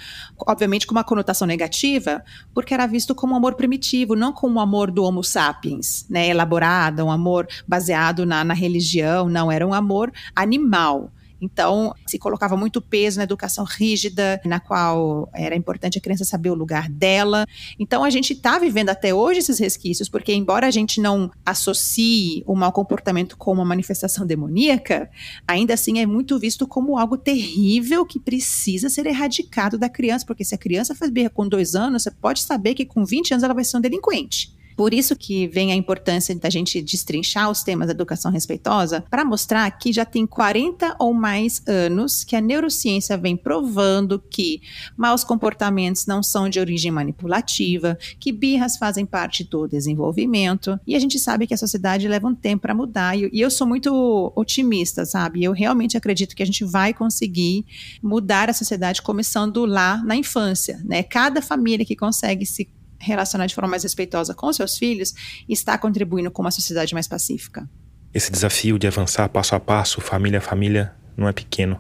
obviamente 0.47 0.87
com 0.87 0.93
uma 0.93 1.05
conotação 1.05 1.47
negativa, 1.47 2.23
porque 2.53 2.75
era 2.75 2.87
visto 2.87 3.15
como 3.15 3.37
amor 3.37 3.55
primitivo, 3.55 4.17
não 4.17 4.33
como 4.33 4.59
o 4.59 4.63
amor 4.63 4.91
do 4.91 5.05
Homo 5.05 5.23
sapiens, 5.23 6.07
né? 6.09 6.29
Elaborado, 6.29 7.05
um 7.05 7.11
amor 7.11 7.47
baseado 7.67 8.27
na, 8.27 8.43
na 8.45 8.55
religião, 8.55 9.29
não, 9.29 9.51
era 9.51 9.67
um 9.67 9.73
amor 9.73 10.13
animal. 10.35 11.13
Então, 11.41 11.95
se 12.07 12.19
colocava 12.19 12.57
muito 12.57 12.81
peso 12.81 13.19
na 13.19 13.25
educação 13.25 13.65
rígida, 13.65 14.41
na 14.45 14.59
qual 14.61 15.29
era 15.35 15.55
importante 15.55 15.99
a 15.99 16.01
criança 16.01 16.25
saber 16.25 16.51
o 16.51 16.55
lugar 16.55 16.89
dela. 16.89 17.47
Então, 17.79 18.05
a 18.05 18.11
gente 18.11 18.33
está 18.33 18.59
vivendo 18.59 18.91
até 18.91 19.15
hoje 19.15 19.41
esses 19.41 19.59
resquícios, 19.59 20.09
porque, 20.09 20.33
embora 20.33 20.67
a 20.67 20.71
gente 20.71 21.01
não 21.01 21.31
associe 21.45 22.43
o 22.47 22.55
mau 22.55 22.73
comportamento 22.73 23.37
com 23.37 23.53
uma 23.53 23.65
manifestação 23.65 24.27
demoníaca, 24.27 25.11
ainda 25.47 25.75
assim 25.75 26.01
é 26.01 26.07
muito 26.07 26.39
visto 26.39 26.67
como 26.67 26.99
algo 26.99 27.17
terrível 27.17 28.05
que 28.05 28.19
precisa 28.19 28.89
ser 28.89 29.07
erradicado 29.07 29.79
da 29.79 29.89
criança, 29.89 30.27
porque 30.27 30.45
se 30.45 30.55
a 30.55 30.59
criança 30.59 30.95
faz 30.95 31.11
birra 31.11 31.31
com 31.31 31.49
dois 31.49 31.75
anos, 31.75 32.03
você 32.03 32.11
pode 32.11 32.43
saber 32.43 32.75
que 32.75 32.85
com 32.85 33.05
20 33.05 33.35
anos 33.35 33.45
ela 33.45 33.55
vai 33.55 33.65
ser 33.65 33.77
um 33.77 33.81
delinquente. 33.81 34.58
Por 34.79 34.95
isso 34.95 35.17
que 35.17 35.49
vem 35.49 35.73
a 35.73 35.75
importância 35.75 36.33
da 36.37 36.49
gente 36.49 36.81
destrinchar 36.81 37.51
os 37.51 37.65
temas 37.65 37.89
da 37.89 37.93
educação 37.93 38.31
respeitosa 38.31 39.05
para 39.11 39.25
mostrar 39.25 39.69
que 39.73 39.93
já 39.93 40.05
tem 40.05 40.25
40 40.25 40.95
ou 41.01 41.13
mais 41.13 41.61
anos 41.67 42.23
que 42.23 42.37
a 42.37 42.41
neurociência 42.41 43.17
vem 43.17 43.37
provando 43.37 44.23
que 44.31 44.63
maus 44.97 45.25
comportamentos 45.25 46.07
não 46.07 46.23
são 46.23 46.49
de 46.49 46.61
origem 46.61 46.93
manipulativa, 46.93 47.99
que 48.21 48.31
birras 48.31 48.77
fazem 48.77 49.05
parte 49.05 49.43
do 49.43 49.67
desenvolvimento, 49.67 50.79
e 50.87 50.95
a 50.95 51.01
gente 51.01 51.19
sabe 51.19 51.49
que 51.49 51.55
a 51.55 51.59
sociedade 51.59 52.07
leva 52.07 52.29
um 52.29 52.35
tempo 52.35 52.63
para 52.63 52.73
mudar, 52.73 53.19
e 53.19 53.29
eu 53.33 53.51
sou 53.51 53.67
muito 53.67 54.33
otimista, 54.37 55.05
sabe? 55.05 55.43
Eu 55.43 55.51
realmente 55.51 55.97
acredito 55.97 56.37
que 56.37 56.43
a 56.43 56.47
gente 56.47 56.65
vai 56.65 56.95
conseguir 56.95 57.67
mudar 58.01 58.49
a 58.49 58.53
sociedade 58.53 59.03
começando 59.03 59.67
lá 59.67 60.01
na 60.05 60.15
infância, 60.15 60.81
né? 60.85 61.03
Cada 61.03 61.43
família 61.43 61.85
que 61.85 61.97
consegue 61.97 62.47
se 62.47 62.69
relacionar 62.99 63.47
de 63.47 63.55
forma 63.55 63.71
mais 63.71 63.83
respeitosa 63.83 64.35
com 64.35 64.53
seus 64.53 64.77
filhos 64.77 65.15
está 65.49 65.79
contribuindo 65.79 66.31
com 66.31 66.43
uma 66.43 66.51
sociedade 66.51 66.95
mais 66.95 67.07
pacífica. 67.07 67.69
Esse 68.13 68.33
desafio 68.33 68.79
de 68.79 68.87
avançar 68.87 69.29
passo 69.29 69.55
a 69.55 69.61
passo, 69.61 70.01
família 70.01 70.39
a 70.39 70.43
família, 70.43 70.95
não 71.17 71.29
é 71.29 71.33
pequeno. 71.33 71.79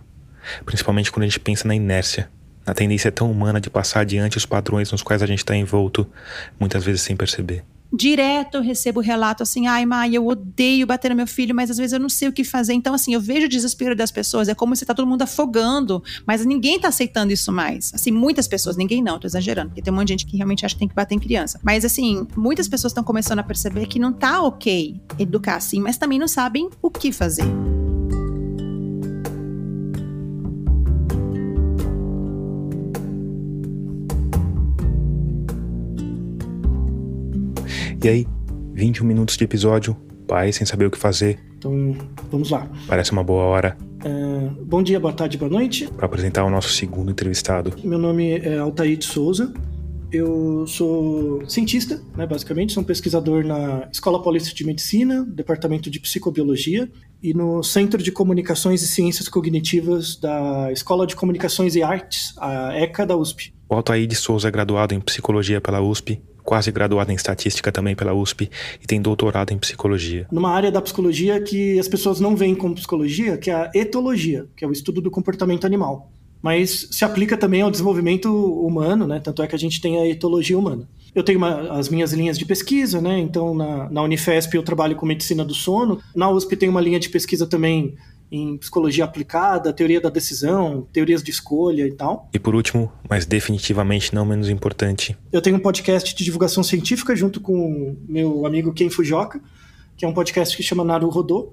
Principalmente 0.64 1.11
quando 1.11 1.24
a 1.24 1.26
gente 1.26 1.40
pensa 1.40 1.66
na 1.66 1.74
inércia, 1.74 2.31
na 2.66 2.74
tendência 2.74 3.11
tão 3.11 3.31
humana 3.31 3.61
de 3.61 3.70
passar 3.70 4.00
adiante 4.00 4.37
os 4.37 4.46
padrões 4.46 4.92
nos 4.92 5.02
quais 5.02 5.22
a 5.22 5.26
gente 5.26 5.38
está 5.38 5.57
envolto, 5.57 6.07
muitas 6.59 6.85
vezes 6.85 7.02
sem 7.02 7.16
perceber 7.16 7.64
direto 7.92 8.57
eu 8.57 8.62
recebo 8.62 9.01
relato 9.01 9.42
assim, 9.42 9.66
ai, 9.66 9.87
mãe, 9.87 10.14
eu 10.14 10.27
odeio 10.27 10.87
bater 10.87 11.11
no 11.11 11.16
meu 11.16 11.27
filho, 11.27 11.55
mas 11.55 11.70
às 11.70 11.79
vezes 11.79 11.92
eu 11.92 12.01
não 12.01 12.09
sei 12.09 12.29
o 12.29 12.33
que 12.33 12.44
fazer. 12.44 12.72
Então, 12.72 12.94
assim, 12.94 13.14
eu 13.14 13.20
vejo 13.20 13.46
o 13.46 13.48
desespero 13.48 13.94
das 13.96 14.11
pessoas, 14.11 14.48
é 14.48 14.55
como 14.55 14.77
se 14.77 14.85
tá 14.85 14.94
todo 14.94 15.07
mundo 15.07 15.22
afogando, 15.22 16.03
mas 16.27 16.44
ninguém 16.44 16.79
tá 16.79 16.88
aceitando 16.88 17.33
isso 17.33 17.53
mais. 17.53 17.92
Assim, 17.94 18.11
muitas 18.11 18.46
pessoas, 18.46 18.77
ninguém 18.77 19.03
não, 19.03 19.18
tô 19.18 19.27
exagerando, 19.27 19.70
porque 19.70 19.83
tem 19.83 19.92
um 19.92 19.96
monte 19.96 20.09
de 20.09 20.12
gente 20.14 20.27
que 20.27 20.37
realmente 20.37 20.64
acha 20.64 20.74
que 20.74 20.81
tem 20.81 20.88
que 20.88 20.94
bater 20.94 21.14
em 21.14 21.18
criança. 21.18 21.61
Mas, 21.62 21.85
assim, 21.85 22.27
muitas 22.37 22.68
pessoas 22.68 22.90
estão 22.90 23.05
começando 23.05 23.38
a 23.38 23.42
perceber 23.42 23.87
que 23.87 23.98
não 23.98 24.12
tá 24.12 24.42
ok 24.42 25.01
educar 25.18 25.57
assim, 25.57 25.81
mas 25.81 25.96
também 25.96 26.18
não 26.18 26.29
sabem 26.29 26.68
o 26.83 26.90
que 26.90 27.12
fazer. 27.12 27.78
E 38.00 38.08
aí, 38.08 38.26
21 38.74 39.04
minutos 39.04 39.37
de 39.37 39.42
episódio, 39.42 39.96
pai 40.28 40.52
sem 40.52 40.64
saber 40.64 40.87
o 40.87 40.90
que 40.90 40.96
fazer. 40.96 41.40
Então, 41.56 41.96
vamos 42.30 42.48
lá. 42.48 42.70
Parece 42.87 43.11
uma 43.11 43.24
boa 43.24 43.42
hora. 43.42 43.76
É, 44.04 44.64
bom 44.64 44.80
dia, 44.84 45.00
boa 45.00 45.12
tarde, 45.12 45.37
boa 45.37 45.50
noite. 45.50 45.88
Para 45.96 46.06
apresentar 46.06 46.44
o 46.44 46.50
nosso 46.50 46.68
segundo 46.68 47.11
entrevistado. 47.11 47.74
Meu 47.82 47.98
nome 47.98 48.38
é 48.38 48.56
Altair 48.58 48.96
de 48.96 49.04
Souza. 49.04 49.52
Eu 50.12 50.64
sou 50.68 51.44
cientista, 51.48 52.00
né, 52.16 52.24
basicamente, 52.24 52.72
sou 52.72 52.84
um 52.84 52.87
pesquisador 52.87 53.44
na 53.44 53.88
Escola 53.92 54.22
Paulista 54.22 54.54
de 54.54 54.64
Medicina, 54.64 55.26
Departamento 55.28 55.90
de 55.90 55.98
Psicobiologia 55.98 56.88
e 57.20 57.34
no 57.34 57.64
Centro 57.64 58.00
de 58.00 58.12
Comunicações 58.12 58.80
e 58.80 58.87
Ciências 58.87 59.28
Cognitivas 59.28 60.16
da 60.16 60.70
Escola 60.70 61.04
de 61.04 61.16
Comunicações 61.16 61.74
e 61.74 61.82
Artes, 61.82 62.32
a 62.38 62.78
ECA 62.78 63.04
da 63.04 63.16
USP. 63.16 63.52
O 63.68 63.74
Altair 63.74 64.06
de 64.06 64.14
Souza 64.14 64.46
é 64.46 64.50
graduado 64.52 64.94
em 64.94 65.00
Psicologia 65.00 65.61
pela 65.61 65.82
USP 65.82 66.22
quase 66.48 66.72
graduado 66.72 67.12
em 67.12 67.14
estatística 67.14 67.70
também 67.70 67.94
pela 67.94 68.14
USP 68.14 68.50
e 68.82 68.87
tem 68.87 69.02
doutorado 69.02 69.52
em 69.52 69.58
psicologia. 69.58 70.26
Numa 70.32 70.50
área 70.50 70.72
da 70.72 70.80
psicologia 70.80 71.38
que 71.42 71.78
as 71.78 71.87
pessoas 71.87 72.20
não 72.20 72.34
veem 72.34 72.54
como 72.54 72.74
psicologia, 72.74 73.37
que 73.37 73.50
é 73.50 73.54
a 73.54 73.70
etologia, 73.74 74.46
que 74.56 74.64
é 74.64 74.68
o 74.68 74.72
estudo 74.72 75.02
do 75.02 75.11
comportamento 75.11 75.66
animal. 75.66 76.11
Mas 76.40 76.88
se 76.90 77.04
aplica 77.04 77.37
também 77.37 77.61
ao 77.61 77.70
desenvolvimento 77.70 78.32
humano, 78.32 79.06
né? 79.06 79.20
Tanto 79.20 79.42
é 79.42 79.46
que 79.46 79.54
a 79.54 79.58
gente 79.58 79.78
tem 79.78 80.00
a 80.00 80.06
etologia 80.08 80.58
humana. 80.58 80.88
Eu 81.14 81.22
tenho 81.22 81.37
uma, 81.37 81.72
as 81.72 81.90
minhas 81.90 82.14
linhas 82.14 82.38
de 82.38 82.46
pesquisa, 82.46 82.98
né? 82.98 83.18
Então, 83.18 83.54
na, 83.54 83.90
na 83.90 84.02
Unifesp 84.02 84.56
eu 84.56 84.62
trabalho 84.62 84.96
com 84.96 85.04
medicina 85.04 85.44
do 85.44 85.52
sono. 85.52 86.00
Na 86.16 86.30
USP 86.30 86.56
tem 86.56 86.70
uma 86.70 86.80
linha 86.80 86.98
de 86.98 87.11
pesquisa 87.11 87.46
também 87.46 87.94
em 88.31 88.57
psicologia 88.57 89.05
aplicada, 89.05 89.73
teoria 89.73 90.01
da 90.01 90.11
decisão, 90.11 90.87
teorias 90.93 91.23
de 91.23 91.31
escolha 91.31 91.87
e 91.87 91.93
tal. 91.93 92.29
E 92.33 92.38
por 92.38 92.55
último, 92.55 92.93
mas 93.09 93.27
definitivamente 93.27 94.14
não 94.14 94.25
menos 94.25 94.49
importante, 94.49 95.17
eu 95.33 95.41
tenho 95.41 95.57
um 95.57 95.61
podcast 95.61 96.14
de 96.14 96.25
divulgação 96.25 96.62
científica 96.62 97.14
junto 97.17 97.41
com 97.41 97.97
meu 98.09 98.47
amigo 98.47 98.73
Ken 98.73 98.91
Fujioka, 98.91 99.41
que 99.97 100.05
é 100.05 100.09
um 100.09 100.14
podcast 100.14 100.57
que 100.57 100.62
chama 100.62 100.85
Naru 100.85 101.09
Rodô. 101.09 101.53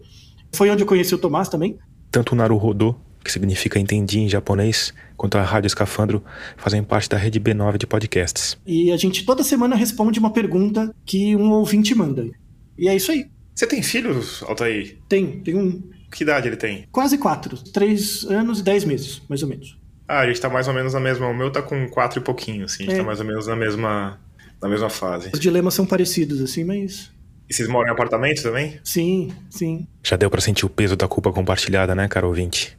Foi 0.53 0.69
onde 0.69 0.83
eu 0.83 0.87
conheci 0.87 1.13
o 1.13 1.17
Tomás 1.17 1.49
também. 1.49 1.77
Tanto 2.11 2.33
o 2.33 2.35
Naru 2.35 2.57
Rodô, 2.57 2.95
que 3.23 3.31
significa 3.31 3.79
entendi 3.79 4.19
em 4.19 4.29
japonês, 4.29 4.93
quanto 5.17 5.37
a 5.37 5.41
Rádio 5.41 5.67
Escafandro 5.67 6.23
fazem 6.55 6.83
parte 6.83 7.09
da 7.09 7.17
rede 7.17 7.39
B9 7.39 7.77
de 7.77 7.87
podcasts. 7.87 8.57
E 8.65 8.91
a 8.91 8.97
gente 8.97 9.25
toda 9.25 9.43
semana 9.43 9.75
responde 9.75 10.19
uma 10.19 10.31
pergunta 10.31 10.93
que 11.05 11.35
um 11.35 11.51
ouvinte 11.51 11.95
manda. 11.95 12.29
E 12.77 12.87
é 12.87 12.95
isso 12.95 13.11
aí. 13.11 13.25
Você 13.55 13.65
tem 13.65 13.81
filhos, 13.81 14.43
Altair? 14.43 14.97
Tem, 15.07 15.39
tem 15.39 15.55
um. 15.55 15.81
Que 16.15 16.23
idade 16.23 16.47
ele 16.47 16.55
tem? 16.55 16.87
Quase 16.93 17.17
quatro. 17.17 17.57
Três 17.57 18.23
anos 18.23 18.61
e 18.61 18.63
dez 18.63 18.85
meses, 18.85 19.21
mais 19.27 19.43
ou 19.43 19.49
menos. 19.49 19.77
Ah, 20.07 20.19
a 20.19 20.25
gente 20.25 20.39
tá 20.39 20.49
mais 20.49 20.65
ou 20.65 20.73
menos 20.73 20.93
na 20.93 20.99
mesma. 21.01 21.27
O 21.27 21.35
meu 21.35 21.51
tá 21.51 21.61
com 21.61 21.89
quatro 21.89 22.21
e 22.21 22.23
pouquinho, 22.23 22.63
assim. 22.63 22.83
A 22.83 22.85
gente 22.85 22.95
é. 22.95 22.97
tá 22.99 23.03
mais 23.03 23.19
ou 23.19 23.25
menos 23.25 23.47
na 23.47 23.55
mesma, 23.55 24.17
na 24.61 24.69
mesma 24.69 24.89
fase. 24.89 25.31
Os 25.33 25.39
dilemas 25.41 25.73
são 25.73 25.85
parecidos, 25.85 26.39
assim, 26.41 26.63
mas. 26.63 27.11
E 27.49 27.53
vocês 27.53 27.67
moram 27.67 27.89
em 27.89 27.91
apartamento 27.91 28.41
também? 28.41 28.79
Sim, 28.81 29.33
sim. 29.49 29.85
Já 30.01 30.15
deu 30.15 30.29
para 30.29 30.39
sentir 30.39 30.65
o 30.65 30.69
peso 30.69 30.95
da 30.95 31.05
culpa 31.05 31.33
compartilhada, 31.33 31.93
né, 31.93 32.07
caro 32.07 32.29
ouvinte? 32.29 32.77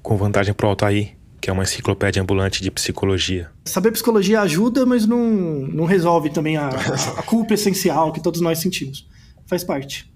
Com 0.00 0.16
vantagem 0.16 0.54
pro 0.54 0.68
Altair, 0.68 1.16
que 1.40 1.50
é 1.50 1.52
uma 1.52 1.64
enciclopédia 1.64 2.22
ambulante 2.22 2.62
de 2.62 2.70
psicologia. 2.70 3.50
Saber 3.64 3.90
psicologia 3.90 4.42
ajuda, 4.42 4.86
mas 4.86 5.04
não, 5.04 5.18
não 5.18 5.86
resolve 5.86 6.30
também 6.30 6.56
a, 6.56 6.68
a 7.18 7.22
culpa 7.24 7.54
essencial 7.54 8.12
que 8.12 8.22
todos 8.22 8.40
nós 8.40 8.60
sentimos. 8.60 9.08
Faz 9.44 9.64
parte. 9.64 10.08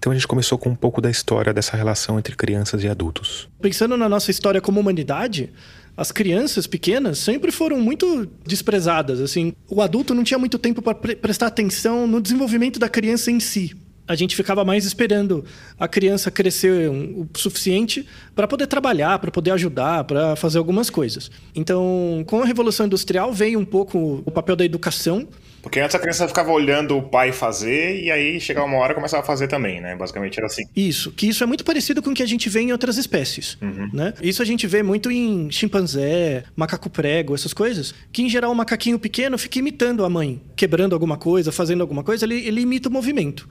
Então 0.00 0.12
a 0.12 0.14
gente 0.14 0.26
começou 0.26 0.56
com 0.56 0.70
um 0.70 0.74
pouco 0.74 0.98
da 0.98 1.10
história 1.10 1.52
dessa 1.52 1.76
relação 1.76 2.18
entre 2.18 2.34
crianças 2.34 2.82
e 2.82 2.88
adultos. 2.88 3.50
Pensando 3.60 3.98
na 3.98 4.08
nossa 4.08 4.30
história 4.30 4.58
como 4.58 4.80
humanidade, 4.80 5.52
as 5.94 6.10
crianças 6.10 6.66
pequenas 6.66 7.18
sempre 7.18 7.52
foram 7.52 7.78
muito 7.78 8.26
desprezadas. 8.42 9.20
Assim, 9.20 9.52
o 9.68 9.82
adulto 9.82 10.14
não 10.14 10.24
tinha 10.24 10.38
muito 10.38 10.58
tempo 10.58 10.80
para 10.80 10.94
pre 10.94 11.14
prestar 11.14 11.48
atenção 11.48 12.06
no 12.06 12.18
desenvolvimento 12.18 12.80
da 12.80 12.88
criança 12.88 13.30
em 13.30 13.38
si. 13.38 13.76
A 14.08 14.14
gente 14.14 14.34
ficava 14.34 14.64
mais 14.64 14.86
esperando 14.86 15.44
a 15.78 15.86
criança 15.86 16.30
crescer 16.30 16.88
o 16.90 17.28
suficiente 17.36 18.06
para 18.34 18.48
poder 18.48 18.68
trabalhar, 18.68 19.18
para 19.18 19.30
poder 19.30 19.50
ajudar, 19.50 20.04
para 20.04 20.34
fazer 20.34 20.56
algumas 20.56 20.88
coisas. 20.88 21.30
Então, 21.54 22.24
com 22.26 22.42
a 22.42 22.46
Revolução 22.46 22.86
Industrial 22.86 23.30
veio 23.34 23.58
um 23.58 23.66
pouco 23.66 24.22
o 24.24 24.30
papel 24.30 24.56
da 24.56 24.64
educação 24.64 25.28
porque 25.62 25.80
antes 25.80 25.94
a 25.94 25.98
criança 25.98 26.26
ficava 26.26 26.50
olhando 26.50 26.96
o 26.96 27.02
pai 27.02 27.32
fazer 27.32 28.02
e 28.02 28.10
aí 28.10 28.40
chegava 28.40 28.66
uma 28.66 28.78
hora 28.78 28.92
e 28.92 28.94
começava 28.94 29.22
a 29.22 29.26
fazer 29.26 29.48
também, 29.48 29.80
né? 29.80 29.94
Basicamente 29.96 30.38
era 30.38 30.46
assim. 30.46 30.62
Isso, 30.74 31.12
que 31.12 31.28
isso 31.28 31.42
é 31.42 31.46
muito 31.46 31.64
parecido 31.64 32.02
com 32.02 32.10
o 32.10 32.14
que 32.14 32.22
a 32.22 32.26
gente 32.26 32.48
vê 32.48 32.60
em 32.60 32.72
outras 32.72 32.96
espécies, 32.96 33.56
uhum. 33.60 33.90
né? 33.92 34.14
Isso 34.22 34.42
a 34.42 34.44
gente 34.44 34.66
vê 34.66 34.82
muito 34.82 35.10
em 35.10 35.50
chimpanzé, 35.50 36.44
macaco 36.56 36.88
prego, 36.88 37.34
essas 37.34 37.52
coisas, 37.52 37.94
que 38.12 38.22
em 38.22 38.28
geral 38.28 38.52
o 38.52 38.54
macaquinho 38.54 38.98
pequeno 38.98 39.36
fica 39.38 39.58
imitando 39.58 40.04
a 40.04 40.10
mãe, 40.10 40.40
quebrando 40.56 40.94
alguma 40.94 41.16
coisa, 41.16 41.52
fazendo 41.52 41.80
alguma 41.82 42.02
coisa, 42.02 42.24
ele, 42.24 42.46
ele 42.46 42.60
imita 42.60 42.88
o 42.88 42.92
movimento. 42.92 43.48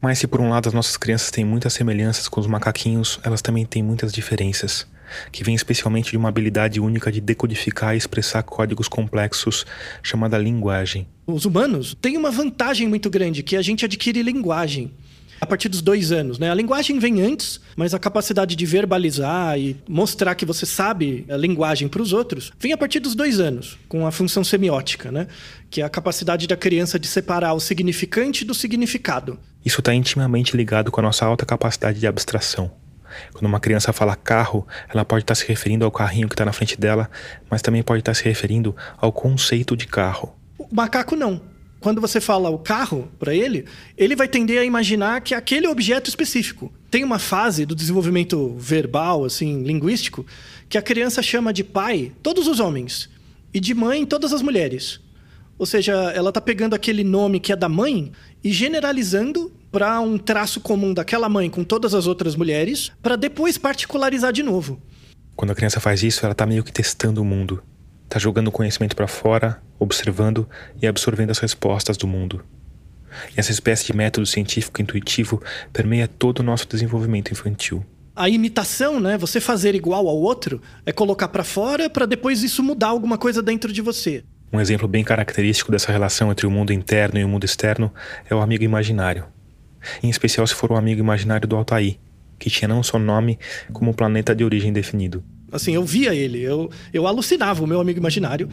Mas 0.00 0.18
se 0.18 0.26
por 0.26 0.40
um 0.40 0.50
lado 0.50 0.68
as 0.68 0.74
nossas 0.74 0.96
crianças 0.96 1.30
têm 1.30 1.44
muitas 1.44 1.72
semelhanças 1.72 2.28
com 2.28 2.38
os 2.38 2.46
macaquinhos, 2.46 3.18
elas 3.22 3.40
também 3.40 3.64
têm 3.64 3.82
muitas 3.82 4.12
diferenças 4.12 4.86
que 5.30 5.44
vem 5.44 5.54
especialmente 5.54 6.10
de 6.10 6.16
uma 6.16 6.28
habilidade 6.28 6.80
única 6.80 7.10
de 7.10 7.20
decodificar 7.20 7.94
e 7.94 7.98
expressar 7.98 8.42
códigos 8.42 8.88
complexos 8.88 9.64
chamada 10.02 10.38
linguagem. 10.38 11.06
Os 11.26 11.44
humanos 11.44 11.96
têm 12.00 12.16
uma 12.16 12.30
vantagem 12.30 12.88
muito 12.88 13.08
grande, 13.08 13.42
que 13.42 13.56
a 13.56 13.62
gente 13.62 13.84
adquire 13.84 14.22
linguagem 14.22 14.92
a 15.40 15.46
partir 15.46 15.68
dos 15.68 15.82
dois 15.82 16.12
anos. 16.12 16.38
Né? 16.38 16.50
A 16.50 16.54
linguagem 16.54 16.98
vem 16.98 17.22
antes, 17.22 17.60
mas 17.76 17.94
a 17.94 17.98
capacidade 17.98 18.56
de 18.56 18.66
verbalizar 18.66 19.58
e 19.58 19.76
mostrar 19.88 20.34
que 20.34 20.46
você 20.46 20.66
sabe 20.66 21.24
a 21.28 21.36
linguagem 21.36 21.88
para 21.88 22.02
os 22.02 22.12
outros 22.12 22.52
vem 22.58 22.72
a 22.72 22.76
partir 22.76 23.00
dos 23.00 23.14
dois 23.14 23.40
anos, 23.40 23.78
com 23.88 24.06
a 24.06 24.10
função 24.10 24.42
semiótica, 24.42 25.12
né? 25.12 25.26
que 25.70 25.80
é 25.80 25.84
a 25.84 25.88
capacidade 25.88 26.46
da 26.46 26.56
criança 26.56 26.98
de 26.98 27.06
separar 27.06 27.52
o 27.54 27.60
significante 27.60 28.44
do 28.44 28.54
significado. 28.54 29.38
Isso 29.64 29.80
está 29.80 29.94
intimamente 29.94 30.56
ligado 30.56 30.90
com 30.90 31.00
a 31.00 31.02
nossa 31.02 31.24
alta 31.24 31.44
capacidade 31.44 32.00
de 32.00 32.06
abstração. 32.06 32.70
Quando 33.32 33.46
uma 33.46 33.60
criança 33.60 33.92
fala 33.92 34.16
carro, 34.16 34.66
ela 34.88 35.04
pode 35.04 35.22
estar 35.22 35.34
se 35.34 35.46
referindo 35.46 35.84
ao 35.84 35.90
carrinho 35.90 36.28
que 36.28 36.34
está 36.34 36.44
na 36.44 36.52
frente 36.52 36.78
dela, 36.78 37.10
mas 37.50 37.62
também 37.62 37.82
pode 37.82 38.00
estar 38.00 38.14
se 38.14 38.24
referindo 38.24 38.74
ao 38.96 39.12
conceito 39.12 39.76
de 39.76 39.86
carro. 39.86 40.34
O 40.58 40.66
macaco 40.72 41.16
não. 41.16 41.40
Quando 41.80 42.00
você 42.00 42.18
fala 42.18 42.48
o 42.48 42.58
carro 42.58 43.10
para 43.18 43.34
ele, 43.34 43.66
ele 43.94 44.16
vai 44.16 44.26
tender 44.26 44.58
a 44.58 44.64
imaginar 44.64 45.20
que 45.20 45.34
é 45.34 45.36
aquele 45.36 45.68
objeto 45.68 46.08
específico. 46.08 46.72
Tem 46.90 47.04
uma 47.04 47.18
fase 47.18 47.66
do 47.66 47.74
desenvolvimento 47.74 48.56
verbal, 48.56 49.22
assim, 49.22 49.62
linguístico, 49.62 50.24
que 50.66 50.78
a 50.78 50.82
criança 50.82 51.22
chama 51.22 51.52
de 51.52 51.62
pai 51.62 52.10
todos 52.22 52.48
os 52.48 52.58
homens 52.58 53.10
e 53.52 53.60
de 53.60 53.74
mãe 53.74 54.06
todas 54.06 54.32
as 54.32 54.40
mulheres. 54.40 54.98
Ou 55.58 55.66
seja, 55.66 55.92
ela 56.14 56.30
está 56.30 56.40
pegando 56.40 56.74
aquele 56.74 57.04
nome 57.04 57.38
que 57.38 57.52
é 57.52 57.56
da 57.56 57.68
mãe 57.68 58.10
e 58.42 58.50
generalizando 58.50 59.52
para 59.74 60.00
um 60.00 60.16
traço 60.16 60.60
comum 60.60 60.94
daquela 60.94 61.28
mãe 61.28 61.50
com 61.50 61.64
todas 61.64 61.94
as 61.94 62.06
outras 62.06 62.36
mulheres, 62.36 62.92
para 63.02 63.16
depois 63.16 63.58
particularizar 63.58 64.32
de 64.32 64.40
novo. 64.40 64.80
Quando 65.34 65.50
a 65.50 65.54
criança 65.56 65.80
faz 65.80 66.04
isso, 66.04 66.24
ela 66.24 66.30
está 66.30 66.46
meio 66.46 66.62
que 66.62 66.72
testando 66.72 67.20
o 67.20 67.24
mundo. 67.24 67.60
Está 68.04 68.20
jogando 68.20 68.46
o 68.46 68.52
conhecimento 68.52 68.94
para 68.94 69.08
fora, 69.08 69.60
observando 69.76 70.48
e 70.80 70.86
absorvendo 70.86 71.32
as 71.32 71.40
respostas 71.40 71.96
do 71.96 72.06
mundo. 72.06 72.44
E 73.36 73.40
essa 73.40 73.50
espécie 73.50 73.84
de 73.84 73.96
método 73.96 74.24
científico 74.28 74.80
intuitivo 74.80 75.42
permeia 75.72 76.06
todo 76.06 76.38
o 76.38 76.44
nosso 76.44 76.68
desenvolvimento 76.68 77.32
infantil. 77.32 77.84
A 78.14 78.28
imitação, 78.28 79.00
né, 79.00 79.18
você 79.18 79.40
fazer 79.40 79.74
igual 79.74 80.06
ao 80.06 80.16
outro, 80.16 80.62
é 80.86 80.92
colocar 80.92 81.26
para 81.26 81.42
fora 81.42 81.90
para 81.90 82.06
depois 82.06 82.44
isso 82.44 82.62
mudar 82.62 82.90
alguma 82.90 83.18
coisa 83.18 83.42
dentro 83.42 83.72
de 83.72 83.82
você. 83.82 84.22
Um 84.52 84.60
exemplo 84.60 84.86
bem 84.86 85.02
característico 85.02 85.72
dessa 85.72 85.90
relação 85.90 86.30
entre 86.30 86.46
o 86.46 86.50
mundo 86.50 86.72
interno 86.72 87.18
e 87.18 87.24
o 87.24 87.28
mundo 87.28 87.42
externo 87.42 87.92
é 88.30 88.34
o 88.36 88.40
amigo 88.40 88.62
imaginário. 88.62 89.34
Em 90.02 90.10
especial 90.10 90.46
se 90.46 90.54
for 90.54 90.72
o 90.72 90.76
amigo 90.76 91.00
imaginário 91.00 91.46
do 91.46 91.56
Altair, 91.56 91.96
que 92.38 92.50
tinha 92.50 92.68
não 92.68 92.82
só 92.82 92.98
nome, 92.98 93.38
como 93.72 93.90
um 93.90 93.94
planeta 93.94 94.34
de 94.34 94.44
origem 94.44 94.72
definido. 94.72 95.22
Assim, 95.52 95.72
eu 95.72 95.84
via 95.84 96.12
ele, 96.14 96.40
eu, 96.40 96.68
eu 96.92 97.06
alucinava 97.06 97.62
o 97.62 97.66
meu 97.66 97.80
amigo 97.80 97.98
imaginário, 97.98 98.48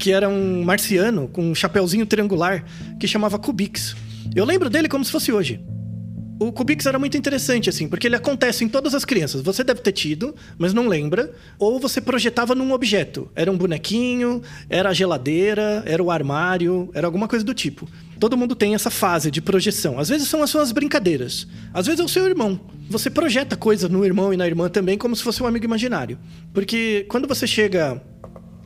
que 0.00 0.12
era 0.12 0.28
um 0.28 0.64
marciano 0.64 1.28
com 1.28 1.42
um 1.42 1.54
chapeuzinho 1.54 2.04
triangular 2.04 2.64
que 2.98 3.06
chamava 3.06 3.38
Kubix. 3.38 3.94
Eu 4.34 4.44
lembro 4.44 4.68
dele 4.68 4.88
como 4.88 5.04
se 5.04 5.12
fosse 5.12 5.32
hoje. 5.32 5.60
O 6.42 6.50
Kubix 6.50 6.86
era 6.86 6.98
muito 6.98 7.18
interessante, 7.18 7.68
assim, 7.68 7.86
porque 7.86 8.06
ele 8.06 8.16
acontece 8.16 8.64
em 8.64 8.68
todas 8.68 8.94
as 8.94 9.04
crianças. 9.04 9.42
Você 9.42 9.62
deve 9.62 9.82
ter 9.82 9.92
tido, 9.92 10.34
mas 10.56 10.72
não 10.72 10.88
lembra. 10.88 11.30
Ou 11.58 11.78
você 11.78 12.00
projetava 12.00 12.54
num 12.54 12.72
objeto. 12.72 13.30
Era 13.36 13.52
um 13.52 13.58
bonequinho, 13.58 14.40
era 14.70 14.88
a 14.88 14.94
geladeira, 14.94 15.82
era 15.84 16.02
o 16.02 16.10
armário, 16.10 16.88
era 16.94 17.06
alguma 17.06 17.28
coisa 17.28 17.44
do 17.44 17.52
tipo. 17.52 17.86
Todo 18.18 18.38
mundo 18.38 18.54
tem 18.54 18.74
essa 18.74 18.88
fase 18.88 19.30
de 19.30 19.42
projeção. 19.42 19.98
Às 19.98 20.08
vezes 20.08 20.28
são 20.28 20.42
as 20.42 20.48
suas 20.48 20.72
brincadeiras. 20.72 21.46
Às 21.74 21.84
vezes 21.84 22.00
é 22.00 22.04
o 22.04 22.08
seu 22.08 22.24
irmão. 22.26 22.58
Você 22.88 23.10
projeta 23.10 23.54
coisas 23.54 23.90
no 23.90 24.02
irmão 24.02 24.32
e 24.32 24.36
na 24.38 24.46
irmã 24.46 24.70
também 24.70 24.96
como 24.96 25.14
se 25.14 25.22
fosse 25.22 25.42
um 25.42 25.46
amigo 25.46 25.66
imaginário. 25.66 26.18
Porque 26.54 27.04
quando 27.10 27.28
você 27.28 27.46
chega 27.46 28.00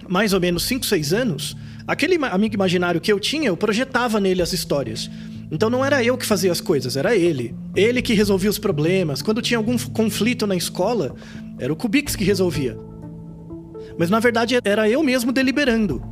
mais 0.09 0.33
ou 0.33 0.39
menos 0.39 0.63
5, 0.63 0.87
6 0.87 1.13
anos, 1.13 1.57
aquele 1.89 2.25
amigo 2.27 2.55
imaginário 2.55 3.01
que 3.01 3.13
eu 3.13 3.19
tinha, 3.19 3.49
eu 3.49 3.57
projetava 3.57 4.21
nele 4.21 4.43
as 4.43 4.53
histórias. 4.53 5.11
Então 5.51 5.69
não 5.71 5.85
era 5.85 6.03
eu 6.03 6.17
que 6.17 6.27
fazia 6.27 6.51
as 6.51 6.61
coisas, 6.61 6.97
era 6.97 7.15
ele. 7.15 7.55
Ele 7.75 8.03
que 8.03 8.15
resolvia 8.15 8.51
os 8.51 8.59
problemas. 8.59 9.23
Quando 9.23 9.43
tinha 9.43 9.59
algum 9.59 9.77
conflito 9.79 10.47
na 10.47 10.57
escola, 10.57 11.15
era 11.59 11.73
o 11.73 11.77
Kubix 11.77 12.17
que 12.17 12.25
resolvia. 12.25 12.79
Mas 13.99 14.11
na 14.11 14.19
verdade 14.19 14.59
era 14.65 14.89
eu 14.89 15.03
mesmo 15.03 15.33
deliberando. 15.33 16.03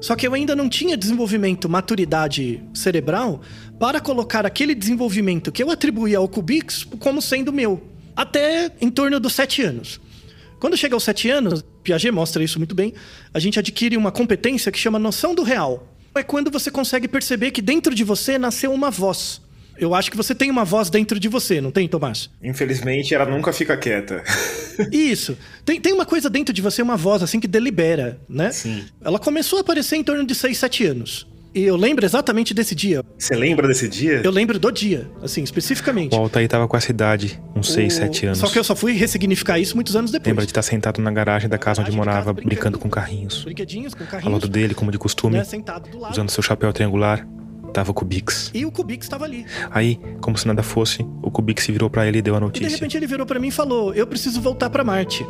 Só 0.00 0.14
que 0.14 0.26
eu 0.26 0.34
ainda 0.34 0.54
não 0.54 0.68
tinha 0.68 0.96
desenvolvimento, 0.96 1.68
maturidade 1.68 2.62
cerebral 2.74 3.40
para 3.78 4.00
colocar 4.00 4.44
aquele 4.44 4.74
desenvolvimento 4.74 5.50
que 5.50 5.62
eu 5.62 5.70
atribuía 5.70 6.18
ao 6.18 6.28
Kubix 6.28 6.84
como 6.98 7.22
sendo 7.22 7.52
meu. 7.52 7.82
Até 8.14 8.72
em 8.80 8.90
torno 8.90 9.18
dos 9.20 9.32
sete 9.32 9.62
anos. 9.62 10.00
Quando 10.58 10.76
chega 10.76 10.94
aos 10.94 11.04
sete 11.04 11.30
anos, 11.30 11.64
Piaget 11.82 12.10
mostra 12.10 12.42
isso 12.42 12.58
muito 12.58 12.74
bem, 12.74 12.94
a 13.32 13.38
gente 13.38 13.58
adquire 13.58 13.96
uma 13.96 14.10
competência 14.10 14.72
que 14.72 14.78
chama 14.78 14.98
noção 14.98 15.34
do 15.34 15.42
real 15.42 15.95
é 16.18 16.22
quando 16.22 16.50
você 16.50 16.70
consegue 16.70 17.08
perceber 17.08 17.50
que 17.50 17.62
dentro 17.62 17.94
de 17.94 18.04
você 18.04 18.38
nasceu 18.38 18.72
uma 18.72 18.90
voz. 18.90 19.40
Eu 19.78 19.94
acho 19.94 20.10
que 20.10 20.16
você 20.16 20.34
tem 20.34 20.50
uma 20.50 20.64
voz 20.64 20.88
dentro 20.88 21.20
de 21.20 21.28
você, 21.28 21.60
não 21.60 21.70
tem, 21.70 21.86
Tomás? 21.86 22.30
Infelizmente, 22.42 23.14
ela 23.14 23.26
nunca 23.26 23.52
fica 23.52 23.76
quieta. 23.76 24.22
Isso. 24.90 25.36
Tem, 25.64 25.80
tem 25.80 25.92
uma 25.92 26.06
coisa 26.06 26.30
dentro 26.30 26.52
de 26.52 26.62
você, 26.62 26.80
uma 26.80 26.96
voz 26.96 27.22
assim 27.22 27.38
que 27.38 27.46
delibera, 27.46 28.18
né? 28.28 28.50
Sim. 28.52 28.86
Ela 29.02 29.18
começou 29.18 29.58
a 29.58 29.60
aparecer 29.60 29.96
em 29.96 30.02
torno 30.02 30.24
de 30.24 30.34
6, 30.34 30.56
7 30.56 30.86
anos. 30.86 31.26
E 31.56 31.64
eu 31.64 31.74
lembro 31.74 32.04
exatamente 32.04 32.52
desse 32.52 32.74
dia. 32.74 33.02
Você 33.18 33.34
lembra 33.34 33.66
desse 33.66 33.88
dia? 33.88 34.20
Eu 34.22 34.30
lembro 34.30 34.58
do 34.58 34.70
dia, 34.70 35.10
assim, 35.22 35.42
especificamente. 35.42 36.14
O 36.14 36.18
Altair 36.18 36.46
tava 36.46 36.68
com 36.68 36.76
essa 36.76 36.90
idade, 36.90 37.42
uns 37.54 37.72
6, 37.72 37.94
7 37.94 38.26
anos. 38.26 38.38
Só 38.40 38.48
que 38.48 38.58
eu 38.58 38.62
só 38.62 38.76
fui 38.76 38.92
ressignificar 38.92 39.58
isso 39.58 39.74
muitos 39.74 39.96
anos 39.96 40.10
depois. 40.10 40.26
Lembra 40.26 40.44
de 40.44 40.50
estar 40.50 40.60
sentado 40.60 41.00
na 41.00 41.10
garagem 41.10 41.48
da 41.48 41.56
casa 41.56 41.80
onde 41.80 41.92
morava, 41.92 42.34
brincando, 42.34 42.48
brincando 42.50 42.78
com 42.78 42.90
carrinhos. 42.90 43.42
Brinquedinhos 43.42 43.94
com 43.94 44.04
carrinhos. 44.04 44.26
Ao 44.26 44.32
lado 44.32 44.48
dele, 44.48 44.74
como 44.74 44.92
de 44.92 44.98
costume, 44.98 45.38
né, 45.38 45.44
sentado 45.44 45.88
do 45.88 45.98
lado. 45.98 46.12
usando 46.12 46.28
seu 46.28 46.42
chapéu 46.42 46.70
triangular, 46.74 47.26
tava 47.72 47.90
o 47.90 47.94
Kubix. 47.94 48.50
E 48.52 48.66
o 48.66 48.70
Kubix 48.70 49.06
estava 49.06 49.24
ali. 49.24 49.46
Aí, 49.70 49.98
como 50.20 50.36
se 50.36 50.46
nada 50.46 50.62
fosse, 50.62 51.06
o 51.22 51.30
Kubix 51.30 51.66
virou 51.68 51.88
para 51.88 52.06
ele 52.06 52.18
e 52.18 52.22
deu 52.22 52.36
a 52.36 52.40
notícia. 52.40 52.66
E 52.66 52.68
de 52.68 52.74
repente 52.74 52.98
ele 52.98 53.06
virou 53.06 53.24
para 53.24 53.40
mim 53.40 53.48
e 53.48 53.52
falou: 53.52 53.94
"Eu 53.94 54.06
preciso 54.06 54.42
voltar 54.42 54.68
para 54.68 54.84
Marte". 54.84 55.26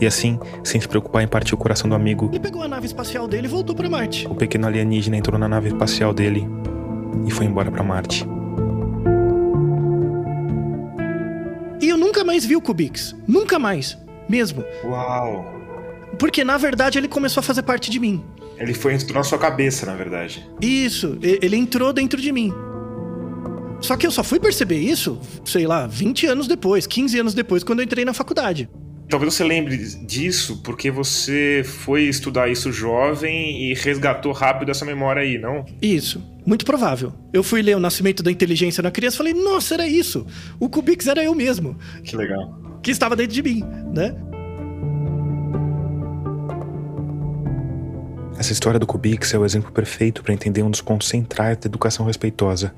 E 0.00 0.06
assim, 0.06 0.38
sem 0.62 0.80
se 0.80 0.88
preocupar 0.88 1.22
em 1.22 1.28
partir 1.28 1.54
o 1.54 1.56
coração 1.56 1.88
do 1.88 1.94
amigo, 1.94 2.28
ele 2.30 2.40
pegou 2.40 2.62
a 2.62 2.68
nave 2.68 2.86
espacial 2.86 3.28
dele 3.28 3.46
e 3.46 3.50
voltou 3.50 3.74
para 3.74 3.88
Marte. 3.88 4.26
O 4.26 4.34
pequeno 4.34 4.66
alienígena 4.66 5.16
entrou 5.16 5.38
na 5.38 5.48
nave 5.48 5.68
espacial 5.68 6.12
dele 6.12 6.46
e 7.26 7.30
foi 7.30 7.46
embora 7.46 7.70
para 7.70 7.82
Marte. 7.82 8.26
E 11.80 11.88
eu 11.88 11.96
nunca 11.96 12.24
mais 12.24 12.44
vi 12.44 12.56
o 12.56 12.60
Kubix. 12.60 13.14
Nunca 13.26 13.58
mais. 13.58 13.96
Mesmo. 14.28 14.64
Uau! 14.84 15.44
Porque 16.18 16.44
na 16.44 16.56
verdade 16.56 16.98
ele 16.98 17.08
começou 17.08 17.40
a 17.40 17.44
fazer 17.44 17.62
parte 17.62 17.90
de 17.90 18.00
mim. 18.00 18.24
Ele 18.56 18.72
foi 18.72 18.94
entrou 18.94 19.14
na 19.14 19.24
sua 19.24 19.38
cabeça, 19.38 19.84
na 19.84 19.94
verdade. 19.94 20.48
Isso, 20.60 21.18
ele 21.22 21.56
entrou 21.56 21.92
dentro 21.92 22.20
de 22.20 22.30
mim. 22.32 22.52
Só 23.80 23.96
que 23.96 24.06
eu 24.06 24.10
só 24.10 24.24
fui 24.24 24.40
perceber 24.40 24.78
isso, 24.78 25.20
sei 25.44 25.66
lá, 25.66 25.86
20 25.86 26.26
anos 26.26 26.46
depois, 26.46 26.86
15 26.86 27.18
anos 27.18 27.34
depois, 27.34 27.62
quando 27.62 27.80
eu 27.80 27.84
entrei 27.84 28.04
na 28.04 28.14
faculdade. 28.14 28.68
Talvez 29.14 29.32
você 29.32 29.44
lembre 29.44 29.76
disso 29.76 30.60
porque 30.64 30.90
você 30.90 31.62
foi 31.64 32.02
estudar 32.02 32.48
isso 32.48 32.72
jovem 32.72 33.70
e 33.70 33.72
resgatou 33.72 34.32
rápido 34.32 34.72
essa 34.72 34.84
memória 34.84 35.22
aí, 35.22 35.38
não? 35.38 35.64
Isso, 35.80 36.20
muito 36.44 36.64
provável. 36.64 37.12
Eu 37.32 37.44
fui 37.44 37.62
ler 37.62 37.76
o 37.76 37.78
Nascimento 37.78 38.24
da 38.24 38.32
Inteligência 38.32 38.82
na 38.82 38.90
criança 38.90 39.14
e 39.14 39.18
falei, 39.18 39.32
nossa, 39.32 39.74
era 39.74 39.86
isso. 39.86 40.26
O 40.58 40.68
Kubix 40.68 41.06
era 41.06 41.22
eu 41.22 41.32
mesmo. 41.32 41.78
Que 42.02 42.16
legal. 42.16 42.60
Que 42.82 42.90
estava 42.90 43.14
dentro 43.14 43.34
de 43.34 43.40
mim, 43.40 43.62
né? 43.94 44.16
Essa 48.36 48.52
história 48.52 48.80
do 48.80 48.86
Kubix 48.88 49.32
é 49.32 49.38
o 49.38 49.44
exemplo 49.44 49.70
perfeito 49.70 50.24
para 50.24 50.34
entender 50.34 50.64
um 50.64 50.70
dos 50.72 50.80
pontos 50.80 51.06
centrais 51.06 51.56
da 51.58 51.68
educação 51.68 52.04
respeitosa. 52.04 52.74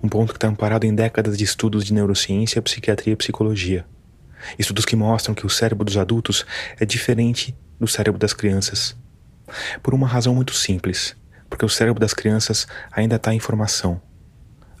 Um 0.00 0.08
ponto 0.08 0.32
que 0.32 0.36
está 0.36 0.46
amparado 0.46 0.86
em 0.86 0.94
décadas 0.94 1.36
de 1.36 1.42
estudos 1.42 1.84
de 1.84 1.92
neurociência, 1.92 2.62
psiquiatria 2.62 3.14
e 3.14 3.16
psicologia. 3.16 3.84
Estudos 4.58 4.84
que 4.84 4.96
mostram 4.96 5.34
que 5.34 5.46
o 5.46 5.50
cérebro 5.50 5.84
dos 5.84 5.96
adultos 5.96 6.44
é 6.78 6.84
diferente 6.84 7.54
do 7.78 7.86
cérebro 7.86 8.18
das 8.18 8.32
crianças. 8.32 8.96
Por 9.82 9.94
uma 9.94 10.06
razão 10.06 10.34
muito 10.34 10.54
simples: 10.54 11.16
porque 11.48 11.64
o 11.64 11.68
cérebro 11.68 12.00
das 12.00 12.14
crianças 12.14 12.66
ainda 12.90 13.16
está 13.16 13.34
em 13.34 13.38
formação. 13.38 14.00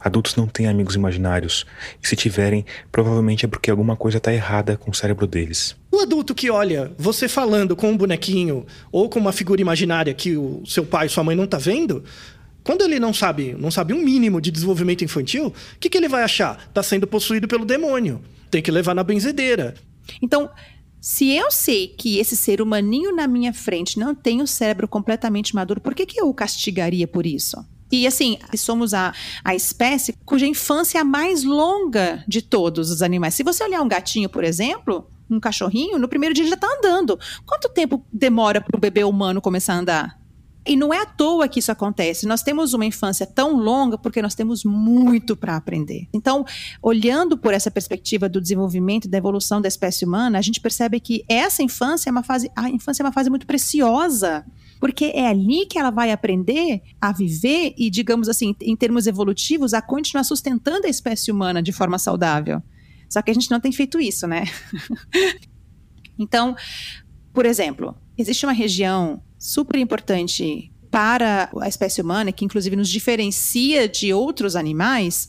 Adultos 0.04 0.36
não 0.36 0.46
têm 0.46 0.66
amigos 0.68 0.94
imaginários, 0.94 1.64
e 2.02 2.06
se 2.06 2.14
tiverem, 2.14 2.66
provavelmente 2.92 3.46
é 3.46 3.48
porque 3.48 3.70
alguma 3.70 3.96
coisa 3.96 4.18
está 4.18 4.34
errada 4.34 4.76
com 4.76 4.90
o 4.90 4.94
cérebro 4.94 5.26
deles. 5.26 5.74
O 5.90 5.98
adulto 5.98 6.34
que 6.34 6.50
olha 6.50 6.92
você 6.98 7.26
falando 7.26 7.74
com 7.74 7.90
um 7.90 7.96
bonequinho 7.96 8.66
ou 8.92 9.08
com 9.08 9.18
uma 9.18 9.32
figura 9.32 9.62
imaginária 9.62 10.12
que 10.12 10.36
o 10.36 10.62
seu 10.66 10.84
pai 10.84 11.06
e 11.06 11.08
sua 11.08 11.24
mãe 11.24 11.34
não 11.34 11.46
tá 11.46 11.56
vendo, 11.56 12.04
quando 12.62 12.82
ele 12.82 13.00
não 13.00 13.14
sabe, 13.14 13.56
não 13.58 13.70
sabe 13.70 13.94
um 13.94 14.02
mínimo 14.02 14.42
de 14.42 14.50
desenvolvimento 14.50 15.02
infantil, 15.02 15.46
o 15.46 15.52
que, 15.80 15.88
que 15.88 15.96
ele 15.96 16.08
vai 16.08 16.22
achar? 16.22 16.66
Está 16.68 16.82
sendo 16.82 17.06
possuído 17.06 17.48
pelo 17.48 17.64
demônio 17.64 18.20
tem 18.54 18.62
que 18.62 18.70
levar 18.70 18.94
na 18.94 19.02
benzedeira. 19.02 19.74
Então, 20.22 20.48
se 21.00 21.28
eu 21.32 21.50
sei 21.50 21.88
que 21.88 22.18
esse 22.18 22.36
ser 22.36 22.62
humaninho 22.62 23.14
na 23.14 23.26
minha 23.26 23.52
frente 23.52 23.98
não 23.98 24.14
tem 24.14 24.40
o 24.40 24.46
cérebro 24.46 24.86
completamente 24.86 25.56
maduro, 25.56 25.80
por 25.80 25.92
que, 25.92 26.06
que 26.06 26.20
eu 26.20 26.28
o 26.28 26.34
castigaria 26.34 27.08
por 27.08 27.26
isso? 27.26 27.56
E 27.90 28.06
assim, 28.06 28.38
somos 28.56 28.94
a, 28.94 29.12
a 29.44 29.56
espécie 29.56 30.14
cuja 30.24 30.46
infância 30.46 30.98
é 30.98 31.00
a 31.00 31.04
mais 31.04 31.42
longa 31.42 32.24
de 32.28 32.40
todos 32.40 32.90
os 32.90 33.02
animais. 33.02 33.34
Se 33.34 33.42
você 33.42 33.64
olhar 33.64 33.82
um 33.82 33.88
gatinho, 33.88 34.28
por 34.28 34.44
exemplo, 34.44 35.10
um 35.28 35.40
cachorrinho, 35.40 35.98
no 35.98 36.08
primeiro 36.08 36.32
dia 36.32 36.44
ele 36.44 36.50
já 36.50 36.54
está 36.54 36.68
andando. 36.78 37.18
Quanto 37.44 37.68
tempo 37.68 38.04
demora 38.12 38.60
para 38.60 38.76
o 38.76 38.80
bebê 38.80 39.02
humano 39.02 39.40
começar 39.40 39.74
a 39.74 39.78
andar? 39.78 40.23
E 40.66 40.76
não 40.76 40.94
é 40.94 41.02
à 41.02 41.06
toa 41.06 41.46
que 41.46 41.58
isso 41.58 41.70
acontece. 41.70 42.26
Nós 42.26 42.42
temos 42.42 42.72
uma 42.72 42.86
infância 42.86 43.26
tão 43.26 43.56
longa 43.56 43.98
porque 43.98 44.22
nós 44.22 44.34
temos 44.34 44.64
muito 44.64 45.36
para 45.36 45.56
aprender. 45.56 46.08
Então, 46.12 46.44
olhando 46.82 47.36
por 47.36 47.52
essa 47.52 47.70
perspectiva 47.70 48.28
do 48.28 48.40
desenvolvimento 48.40 49.04
e 49.04 49.08
da 49.08 49.18
evolução 49.18 49.60
da 49.60 49.68
espécie 49.68 50.04
humana, 50.04 50.38
a 50.38 50.42
gente 50.42 50.60
percebe 50.60 51.00
que 51.00 51.24
essa 51.28 51.62
infância 51.62 52.08
é 52.08 52.12
uma 52.12 52.22
fase, 52.22 52.50
a 52.56 52.70
infância 52.70 53.02
é 53.02 53.06
uma 53.06 53.12
fase 53.12 53.28
muito 53.28 53.46
preciosa 53.46 54.44
porque 54.80 55.06
é 55.14 55.26
ali 55.26 55.64
que 55.64 55.78
ela 55.78 55.90
vai 55.90 56.12
aprender 56.12 56.82
a 57.00 57.10
viver 57.10 57.74
e, 57.76 57.88
digamos 57.88 58.28
assim, 58.28 58.54
em 58.60 58.76
termos 58.76 59.06
evolutivos, 59.06 59.72
a 59.72 59.80
continuar 59.80 60.24
sustentando 60.24 60.86
a 60.86 60.90
espécie 60.90 61.32
humana 61.32 61.62
de 61.62 61.72
forma 61.72 61.98
saudável. 61.98 62.62
Só 63.08 63.22
que 63.22 63.30
a 63.30 63.34
gente 63.34 63.50
não 63.50 63.60
tem 63.60 63.72
feito 63.72 63.98
isso, 63.98 64.26
né? 64.26 64.44
então, 66.18 66.54
por 67.32 67.46
exemplo, 67.46 67.96
existe 68.18 68.44
uma 68.44 68.52
região 68.52 69.22
super 69.44 69.78
importante 69.78 70.72
para 70.90 71.50
a 71.60 71.68
espécie 71.68 72.00
humana, 72.00 72.32
que 72.32 72.46
inclusive 72.46 72.76
nos 72.76 72.88
diferencia 72.88 73.86
de 73.86 74.14
outros 74.14 74.56
animais, 74.56 75.28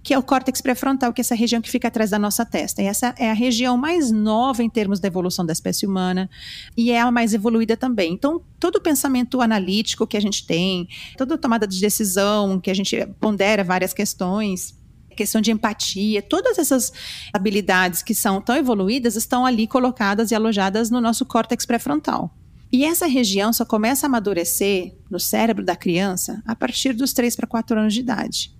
que 0.00 0.14
é 0.14 0.18
o 0.18 0.22
córtex 0.22 0.60
pré-frontal, 0.60 1.12
que 1.12 1.20
é 1.20 1.22
essa 1.22 1.34
região 1.34 1.60
que 1.60 1.68
fica 1.68 1.88
atrás 1.88 2.10
da 2.10 2.20
nossa 2.20 2.46
testa. 2.46 2.82
E 2.82 2.86
essa 2.86 3.14
é 3.18 3.28
a 3.28 3.32
região 3.32 3.76
mais 3.76 4.12
nova 4.12 4.62
em 4.62 4.70
termos 4.70 5.00
da 5.00 5.08
evolução 5.08 5.44
da 5.44 5.52
espécie 5.52 5.86
humana 5.86 6.30
e 6.76 6.92
é 6.92 7.00
a 7.00 7.10
mais 7.10 7.34
evoluída 7.34 7.76
também. 7.76 8.12
Então, 8.12 8.40
todo 8.60 8.76
o 8.76 8.80
pensamento 8.80 9.40
analítico 9.40 10.06
que 10.06 10.16
a 10.16 10.20
gente 10.20 10.46
tem, 10.46 10.86
toda 11.16 11.34
a 11.34 11.38
tomada 11.38 11.66
de 11.66 11.80
decisão, 11.80 12.60
que 12.60 12.70
a 12.70 12.74
gente 12.74 13.04
pondera 13.18 13.64
várias 13.64 13.92
questões, 13.92 14.78
questão 15.16 15.40
de 15.40 15.50
empatia, 15.50 16.22
todas 16.22 16.58
essas 16.58 16.92
habilidades 17.32 18.02
que 18.02 18.14
são 18.14 18.40
tão 18.40 18.54
evoluídas 18.54 19.16
estão 19.16 19.44
ali 19.44 19.66
colocadas 19.66 20.30
e 20.30 20.34
alojadas 20.34 20.90
no 20.90 21.00
nosso 21.00 21.26
córtex 21.26 21.66
pré-frontal. 21.66 22.37
E 22.70 22.84
essa 22.84 23.06
região 23.06 23.52
só 23.52 23.64
começa 23.64 24.06
a 24.06 24.08
amadurecer 24.08 24.94
no 25.10 25.18
cérebro 25.18 25.64
da 25.64 25.74
criança 25.74 26.42
a 26.46 26.54
partir 26.54 26.92
dos 26.92 27.12
3 27.12 27.34
para 27.34 27.46
4 27.46 27.78
anos 27.78 27.94
de 27.94 28.00
idade. 28.00 28.54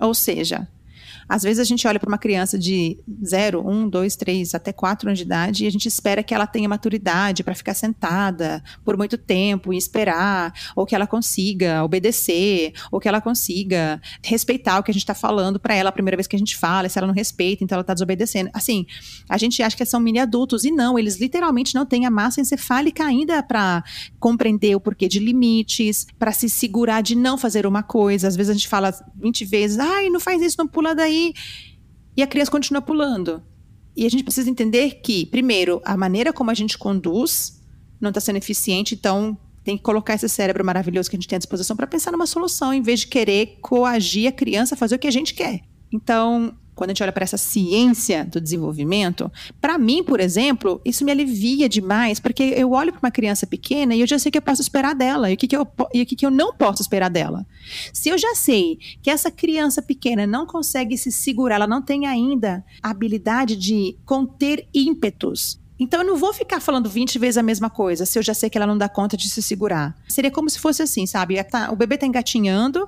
Ou 0.00 0.14
seja, 0.14 0.66
às 1.30 1.44
vezes 1.44 1.60
a 1.60 1.64
gente 1.64 1.86
olha 1.86 2.00
para 2.00 2.08
uma 2.08 2.18
criança 2.18 2.58
de 2.58 2.98
0, 3.24 3.64
1, 3.64 3.88
2, 3.88 4.16
3 4.16 4.52
até 4.52 4.72
4 4.72 5.08
anos 5.08 5.16
de 5.20 5.24
idade 5.24 5.62
e 5.62 5.66
a 5.68 5.70
gente 5.70 5.86
espera 5.86 6.24
que 6.24 6.34
ela 6.34 6.44
tenha 6.44 6.68
maturidade 6.68 7.44
para 7.44 7.54
ficar 7.54 7.72
sentada 7.72 8.60
por 8.84 8.96
muito 8.96 9.16
tempo 9.16 9.72
e 9.72 9.76
esperar, 9.76 10.52
ou 10.74 10.84
que 10.84 10.92
ela 10.92 11.06
consiga 11.06 11.84
obedecer, 11.84 12.72
ou 12.90 12.98
que 12.98 13.06
ela 13.06 13.20
consiga 13.20 14.02
respeitar 14.24 14.80
o 14.80 14.82
que 14.82 14.90
a 14.90 14.92
gente 14.94 15.04
está 15.04 15.14
falando 15.14 15.60
para 15.60 15.72
ela 15.72 15.90
a 15.90 15.92
primeira 15.92 16.16
vez 16.16 16.26
que 16.26 16.34
a 16.34 16.38
gente 16.38 16.56
fala, 16.56 16.88
se 16.88 16.98
ela 16.98 17.06
não 17.06 17.14
respeita, 17.14 17.62
então 17.62 17.76
ela 17.76 17.82
está 17.82 17.94
desobedecendo. 17.94 18.50
Assim, 18.52 18.84
a 19.28 19.38
gente 19.38 19.62
acha 19.62 19.76
que 19.76 19.84
são 19.84 20.00
mini 20.00 20.18
adultos 20.18 20.64
e 20.64 20.72
não, 20.72 20.98
eles 20.98 21.20
literalmente 21.20 21.76
não 21.76 21.86
têm 21.86 22.06
a 22.06 22.10
massa 22.10 22.40
encefálica 22.40 23.04
ainda 23.04 23.40
para 23.40 23.84
compreender 24.18 24.74
o 24.74 24.80
porquê 24.80 25.06
de 25.06 25.20
limites, 25.20 26.08
para 26.18 26.32
se 26.32 26.50
segurar 26.50 27.02
de 27.02 27.14
não 27.14 27.38
fazer 27.38 27.66
uma 27.66 27.84
coisa. 27.84 28.26
Às 28.26 28.34
vezes 28.34 28.50
a 28.50 28.54
gente 28.54 28.66
fala 28.66 28.92
20 29.14 29.44
vezes, 29.44 29.78
ai, 29.78 30.10
não 30.10 30.18
faz 30.18 30.42
isso, 30.42 30.56
não 30.58 30.66
pula 30.66 30.92
daí 30.92 31.19
e 32.16 32.22
a 32.22 32.26
criança 32.26 32.50
continua 32.50 32.82
pulando. 32.82 33.42
E 33.96 34.06
a 34.06 34.08
gente 34.08 34.24
precisa 34.24 34.48
entender 34.48 35.00
que, 35.02 35.26
primeiro, 35.26 35.80
a 35.84 35.96
maneira 35.96 36.32
como 36.32 36.50
a 36.50 36.54
gente 36.54 36.78
conduz 36.78 37.60
não 38.00 38.10
está 38.10 38.20
sendo 38.20 38.36
eficiente, 38.36 38.94
então 38.94 39.36
tem 39.62 39.76
que 39.76 39.82
colocar 39.82 40.14
esse 40.14 40.28
cérebro 40.28 40.64
maravilhoso 40.64 41.10
que 41.10 41.16
a 41.16 41.18
gente 41.18 41.28
tem 41.28 41.36
à 41.36 41.38
disposição 41.38 41.76
para 41.76 41.86
pensar 41.86 42.10
numa 42.10 42.26
solução, 42.26 42.72
em 42.72 42.82
vez 42.82 43.00
de 43.00 43.08
querer 43.08 43.58
coagir 43.60 44.28
a 44.28 44.32
criança 44.32 44.74
a 44.74 44.78
fazer 44.78 44.94
o 44.94 44.98
que 44.98 45.06
a 45.06 45.12
gente 45.12 45.34
quer. 45.34 45.60
Então, 45.92 46.56
quando 46.80 46.88
a 46.88 46.92
gente 46.94 47.02
olha 47.02 47.12
para 47.12 47.24
essa 47.24 47.36
ciência 47.36 48.24
do 48.24 48.40
desenvolvimento, 48.40 49.30
para 49.60 49.76
mim, 49.76 50.02
por 50.02 50.18
exemplo, 50.18 50.80
isso 50.82 51.04
me 51.04 51.12
alivia 51.12 51.68
demais, 51.68 52.18
porque 52.18 52.42
eu 52.42 52.70
olho 52.70 52.90
para 52.90 53.00
uma 53.00 53.10
criança 53.10 53.46
pequena 53.46 53.94
e 53.94 54.00
eu 54.00 54.06
já 54.06 54.18
sei 54.18 54.32
que 54.32 54.38
eu 54.38 54.42
posso 54.42 54.62
esperar 54.62 54.94
dela 54.94 55.30
e 55.30 55.34
o 55.34 55.36
que, 55.36 55.46
que, 55.46 55.54
eu, 55.54 55.68
e 55.92 56.00
o 56.00 56.06
que, 56.06 56.16
que 56.16 56.24
eu 56.24 56.30
não 56.30 56.54
posso 56.54 56.80
esperar 56.80 57.10
dela. 57.10 57.46
Se 57.92 58.08
eu 58.08 58.16
já 58.16 58.34
sei 58.34 58.78
que 59.02 59.10
essa 59.10 59.30
criança 59.30 59.82
pequena 59.82 60.26
não 60.26 60.46
consegue 60.46 60.96
se 60.96 61.12
segurar, 61.12 61.56
ela 61.56 61.66
não 61.66 61.82
tem 61.82 62.06
ainda 62.06 62.64
a 62.82 62.88
habilidade 62.88 63.56
de 63.56 63.98
conter 64.06 64.66
ímpetos 64.72 65.60
então 65.80 66.02
eu 66.02 66.06
não 66.06 66.16
vou 66.18 66.34
ficar 66.34 66.60
falando 66.60 66.90
20 66.90 67.18
vezes 67.18 67.38
a 67.38 67.42
mesma 67.42 67.70
coisa 67.70 68.04
se 68.04 68.18
eu 68.18 68.22
já 68.22 68.34
sei 68.34 68.50
que 68.50 68.58
ela 68.58 68.66
não 68.66 68.76
dá 68.76 68.86
conta 68.86 69.16
de 69.16 69.30
se 69.30 69.40
segurar. 69.40 69.96
Seria 70.06 70.30
como 70.30 70.50
se 70.50 70.58
fosse 70.58 70.82
assim, 70.82 71.06
sabe? 71.06 71.42
Tá, 71.42 71.72
o 71.72 71.76
bebê 71.76 71.96
tá 71.96 72.06
engatinhando 72.06 72.86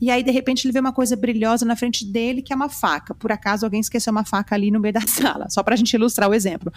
e 0.00 0.10
aí 0.10 0.22
de 0.22 0.30
repente 0.30 0.66
ele 0.66 0.72
vê 0.72 0.80
uma 0.80 0.92
coisa 0.92 1.16
brilhosa 1.16 1.64
na 1.64 1.76
frente 1.76 2.04
dele 2.04 2.42
que 2.42 2.52
é 2.52 2.56
uma 2.56 2.68
faca. 2.68 3.14
Por 3.14 3.30
acaso 3.30 3.66
alguém 3.66 3.80
esqueceu 3.80 4.10
uma 4.10 4.24
faca 4.24 4.54
ali 4.54 4.70
no 4.70 4.80
meio 4.80 4.94
da 4.94 5.02
sala, 5.06 5.48
só 5.48 5.62
pra 5.62 5.76
gente 5.76 5.92
ilustrar 5.92 6.28
o 6.28 6.34
exemplo. 6.34 6.72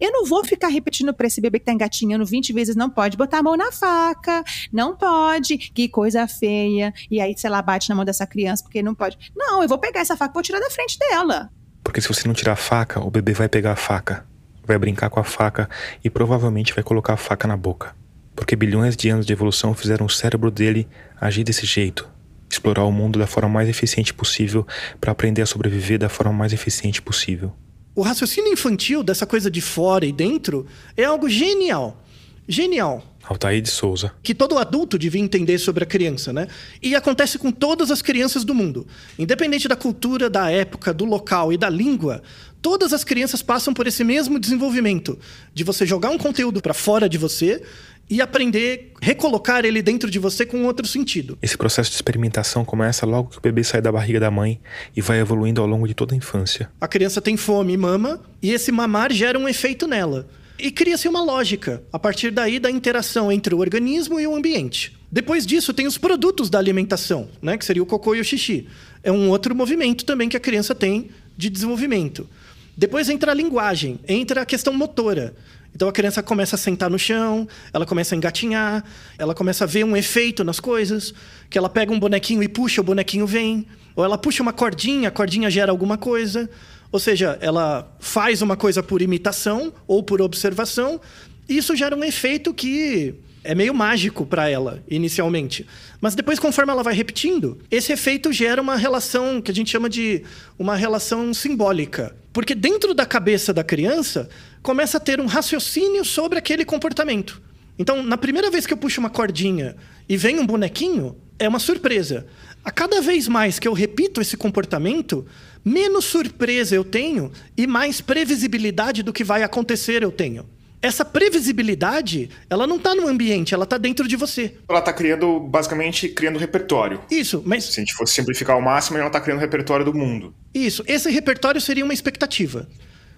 Eu 0.00 0.12
não 0.12 0.24
vou 0.24 0.44
ficar 0.44 0.68
repetindo 0.68 1.12
para 1.12 1.26
esse 1.26 1.40
bebê 1.40 1.58
que 1.58 1.64
tá 1.64 1.72
engatinhando 1.72 2.24
20 2.24 2.52
vezes 2.52 2.76
não 2.76 2.90
pode 2.90 3.16
botar 3.16 3.38
a 3.38 3.42
mão 3.42 3.56
na 3.56 3.70
faca, 3.72 4.44
não 4.72 4.96
pode, 4.96 5.58
que 5.58 5.88
coisa 5.88 6.26
feia. 6.26 6.92
E 7.10 7.20
aí 7.20 7.34
sei 7.36 7.50
lá 7.50 7.62
bate 7.62 7.88
na 7.88 7.94
mão 7.94 8.04
dessa 8.04 8.26
criança 8.26 8.62
porque 8.62 8.82
não 8.82 8.94
pode. 8.94 9.18
Não, 9.34 9.62
eu 9.62 9.68
vou 9.68 9.78
pegar 9.78 10.00
essa 10.00 10.16
faca 10.16 10.32
e 10.32 10.34
vou 10.34 10.42
tirar 10.42 10.60
da 10.60 10.70
frente 10.70 10.98
dela. 10.98 11.50
Porque 11.82 12.00
se 12.00 12.08
você 12.08 12.26
não 12.26 12.34
tirar 12.34 12.52
a 12.52 12.56
faca, 12.56 13.00
o 13.00 13.10
bebê 13.10 13.32
vai 13.32 13.48
pegar 13.48 13.72
a 13.72 13.76
faca 13.76 14.26
vai 14.66 14.78
brincar 14.78 15.08
com 15.08 15.20
a 15.20 15.24
faca 15.24 15.70
e 16.02 16.10
provavelmente 16.10 16.74
vai 16.74 16.82
colocar 16.82 17.14
a 17.14 17.16
faca 17.16 17.46
na 17.46 17.56
boca. 17.56 17.94
Porque 18.34 18.56
bilhões 18.56 18.96
de 18.96 19.08
anos 19.08 19.24
de 19.24 19.32
evolução 19.32 19.72
fizeram 19.72 20.04
o 20.04 20.10
cérebro 20.10 20.50
dele 20.50 20.88
agir 21.18 21.44
desse 21.44 21.64
jeito, 21.64 22.10
explorar 22.50 22.84
o 22.84 22.92
mundo 22.92 23.18
da 23.18 23.26
forma 23.26 23.48
mais 23.48 23.68
eficiente 23.68 24.14
possível 24.14 24.66
para 25.00 25.12
aprender 25.12 25.42
a 25.42 25.46
sobreviver 25.46 25.98
da 25.98 26.08
forma 26.08 26.32
mais 26.32 26.52
eficiente 26.52 27.02
possível. 27.02 27.52
O 27.94 28.02
raciocínio 28.02 28.52
infantil 28.52 29.02
dessa 29.02 29.26
coisa 29.26 29.50
de 29.50 29.60
fora 29.60 30.04
e 30.04 30.12
dentro 30.12 30.66
é 30.96 31.04
algo 31.04 31.28
genial. 31.28 32.02
Genial. 32.48 33.02
Altair 33.24 33.60
de 33.60 33.70
Souza. 33.70 34.12
Que 34.22 34.34
todo 34.34 34.56
adulto 34.56 34.96
devia 34.96 35.20
entender 35.20 35.58
sobre 35.58 35.82
a 35.82 35.86
criança, 35.86 36.32
né? 36.32 36.46
E 36.80 36.94
acontece 36.94 37.38
com 37.38 37.50
todas 37.50 37.90
as 37.90 38.00
crianças 38.00 38.44
do 38.44 38.54
mundo. 38.54 38.86
Independente 39.18 39.66
da 39.66 39.74
cultura, 39.74 40.30
da 40.30 40.48
época, 40.50 40.94
do 40.94 41.04
local 41.04 41.52
e 41.52 41.56
da 41.56 41.68
língua, 41.68 42.22
todas 42.62 42.92
as 42.92 43.02
crianças 43.02 43.42
passam 43.42 43.74
por 43.74 43.86
esse 43.86 44.04
mesmo 44.04 44.38
desenvolvimento 44.38 45.18
de 45.52 45.64
você 45.64 45.84
jogar 45.84 46.10
um 46.10 46.18
conteúdo 46.18 46.62
para 46.62 46.74
fora 46.74 47.08
de 47.08 47.18
você 47.18 47.62
e 48.08 48.20
aprender, 48.20 48.92
recolocar 49.00 49.64
ele 49.64 49.82
dentro 49.82 50.10
de 50.10 50.18
você 50.18 50.46
com 50.46 50.64
outro 50.64 50.86
sentido. 50.86 51.36
Esse 51.42 51.56
processo 51.56 51.90
de 51.90 51.96
experimentação 51.96 52.64
começa 52.64 53.04
logo 53.04 53.30
que 53.30 53.38
o 53.38 53.40
bebê 53.40 53.64
sai 53.64 53.80
da 53.80 53.90
barriga 53.90 54.20
da 54.20 54.30
mãe 54.30 54.60
e 54.96 55.00
vai 55.00 55.18
evoluindo 55.18 55.60
ao 55.60 55.66
longo 55.66 55.86
de 55.88 55.94
toda 55.94 56.14
a 56.14 56.16
infância. 56.16 56.70
A 56.80 56.86
criança 56.86 57.20
tem 57.20 57.36
fome 57.36 57.72
e 57.72 57.76
mama, 57.76 58.20
e 58.40 58.52
esse 58.52 58.70
mamar 58.70 59.12
gera 59.12 59.38
um 59.38 59.48
efeito 59.48 59.86
nela. 59.86 60.28
E 60.58 60.70
cria-se 60.70 61.06
uma 61.06 61.22
lógica, 61.22 61.82
a 61.92 61.98
partir 61.98 62.30
daí 62.30 62.58
da 62.58 62.70
interação 62.70 63.30
entre 63.30 63.54
o 63.54 63.58
organismo 63.58 64.18
e 64.18 64.26
o 64.26 64.34
ambiente. 64.34 64.96
Depois 65.10 65.46
disso, 65.46 65.74
tem 65.74 65.86
os 65.86 65.98
produtos 65.98 66.48
da 66.48 66.58
alimentação, 66.58 67.28
né, 67.42 67.58
que 67.58 67.64
seria 67.64 67.82
o 67.82 67.86
cocô 67.86 68.14
e 68.14 68.20
o 68.20 68.24
xixi. 68.24 68.66
É 69.02 69.12
um 69.12 69.28
outro 69.28 69.54
movimento 69.54 70.04
também 70.04 70.28
que 70.28 70.36
a 70.36 70.40
criança 70.40 70.74
tem 70.74 71.10
de 71.36 71.50
desenvolvimento. 71.50 72.28
Depois 72.76 73.08
entra 73.08 73.32
a 73.32 73.34
linguagem, 73.34 73.98
entra 74.06 74.42
a 74.42 74.46
questão 74.46 74.72
motora. 74.72 75.34
Então 75.76 75.88
a 75.88 75.92
criança 75.92 76.22
começa 76.22 76.56
a 76.56 76.58
sentar 76.58 76.88
no 76.88 76.98
chão, 76.98 77.46
ela 77.70 77.84
começa 77.84 78.14
a 78.14 78.16
engatinhar, 78.16 78.82
ela 79.18 79.34
começa 79.34 79.64
a 79.64 79.66
ver 79.66 79.84
um 79.84 79.94
efeito 79.94 80.42
nas 80.42 80.58
coisas, 80.58 81.12
que 81.50 81.58
ela 81.58 81.68
pega 81.68 81.92
um 81.92 82.00
bonequinho 82.00 82.42
e 82.42 82.48
puxa, 82.48 82.80
o 82.80 82.84
bonequinho 82.84 83.26
vem. 83.26 83.66
Ou 83.94 84.02
ela 84.02 84.16
puxa 84.16 84.42
uma 84.42 84.54
cordinha, 84.54 85.08
a 85.08 85.10
cordinha 85.10 85.50
gera 85.50 85.70
alguma 85.70 85.98
coisa. 85.98 86.48
Ou 86.90 86.98
seja, 86.98 87.36
ela 87.42 87.94
faz 88.00 88.40
uma 88.40 88.56
coisa 88.56 88.82
por 88.82 89.02
imitação 89.02 89.70
ou 89.86 90.02
por 90.02 90.22
observação, 90.22 90.98
e 91.46 91.58
isso 91.58 91.76
gera 91.76 91.94
um 91.94 92.02
efeito 92.02 92.54
que 92.54 93.14
é 93.44 93.54
meio 93.54 93.74
mágico 93.74 94.24
para 94.24 94.48
ela, 94.48 94.82
inicialmente. 94.88 95.66
Mas 96.00 96.14
depois, 96.14 96.38
conforme 96.38 96.72
ela 96.72 96.82
vai 96.82 96.94
repetindo, 96.94 97.58
esse 97.70 97.92
efeito 97.92 98.32
gera 98.32 98.62
uma 98.62 98.76
relação 98.76 99.42
que 99.42 99.50
a 99.50 99.54
gente 99.54 99.70
chama 99.70 99.90
de 99.90 100.22
uma 100.58 100.74
relação 100.74 101.34
simbólica. 101.34 102.16
Porque 102.32 102.54
dentro 102.54 102.92
da 102.92 103.06
cabeça 103.06 103.52
da 103.52 103.64
criança 103.64 104.28
começa 104.66 104.96
a 104.96 105.00
ter 105.00 105.20
um 105.20 105.26
raciocínio 105.26 106.04
sobre 106.04 106.40
aquele 106.40 106.64
comportamento. 106.64 107.40
Então, 107.78 108.02
na 108.02 108.16
primeira 108.16 108.50
vez 108.50 108.66
que 108.66 108.72
eu 108.72 108.76
puxo 108.76 108.98
uma 108.98 109.08
cordinha 109.08 109.76
e 110.08 110.16
vem 110.16 110.40
um 110.40 110.44
bonequinho, 110.44 111.16
é 111.38 111.48
uma 111.48 111.60
surpresa. 111.60 112.26
A 112.64 112.72
cada 112.72 113.00
vez 113.00 113.28
mais 113.28 113.60
que 113.60 113.68
eu 113.68 113.72
repito 113.72 114.20
esse 114.20 114.36
comportamento, 114.36 115.24
menos 115.64 116.04
surpresa 116.06 116.74
eu 116.74 116.82
tenho 116.82 117.30
e 117.56 117.64
mais 117.64 118.00
previsibilidade 118.00 119.04
do 119.04 119.12
que 119.12 119.22
vai 119.22 119.44
acontecer 119.44 120.02
eu 120.02 120.10
tenho. 120.10 120.44
Essa 120.82 121.04
previsibilidade, 121.04 122.28
ela 122.50 122.66
não 122.66 122.76
está 122.76 122.92
no 122.92 123.06
ambiente, 123.06 123.54
ela 123.54 123.62
está 123.62 123.78
dentro 123.78 124.08
de 124.08 124.16
você. 124.16 124.56
Ela 124.68 124.80
está 124.80 124.92
criando, 124.92 125.38
basicamente, 125.38 126.08
criando 126.08 126.40
repertório. 126.40 127.00
Isso, 127.08 127.40
mas... 127.46 127.62
Se 127.62 127.78
a 127.78 127.84
gente 127.84 127.94
fosse 127.94 128.14
simplificar 128.14 128.56
ao 128.56 128.62
máximo, 128.62 128.98
ela 128.98 129.06
está 129.06 129.20
criando 129.20 129.38
repertório 129.38 129.84
do 129.84 129.94
mundo. 129.94 130.34
Isso, 130.52 130.82
esse 130.88 131.08
repertório 131.08 131.60
seria 131.60 131.84
uma 131.84 131.94
expectativa. 131.94 132.68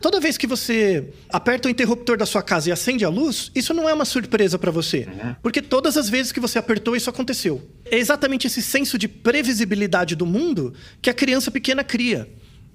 Toda 0.00 0.20
vez 0.20 0.38
que 0.38 0.46
você 0.46 1.12
aperta 1.28 1.66
o 1.66 1.70
interruptor 1.70 2.16
da 2.16 2.24
sua 2.24 2.42
casa 2.42 2.68
e 2.68 2.72
acende 2.72 3.04
a 3.04 3.08
luz, 3.08 3.50
isso 3.54 3.74
não 3.74 3.88
é 3.88 3.92
uma 3.92 4.04
surpresa 4.04 4.58
para 4.58 4.70
você. 4.70 5.08
Uhum. 5.08 5.34
Porque 5.42 5.60
todas 5.60 5.96
as 5.96 6.08
vezes 6.08 6.30
que 6.30 6.38
você 6.38 6.58
apertou, 6.58 6.94
isso 6.94 7.10
aconteceu. 7.10 7.60
É 7.84 7.98
exatamente 7.98 8.46
esse 8.46 8.62
senso 8.62 8.96
de 8.96 9.08
previsibilidade 9.08 10.14
do 10.14 10.24
mundo 10.24 10.72
que 11.02 11.10
a 11.10 11.14
criança 11.14 11.50
pequena 11.50 11.82
cria. 11.82 12.28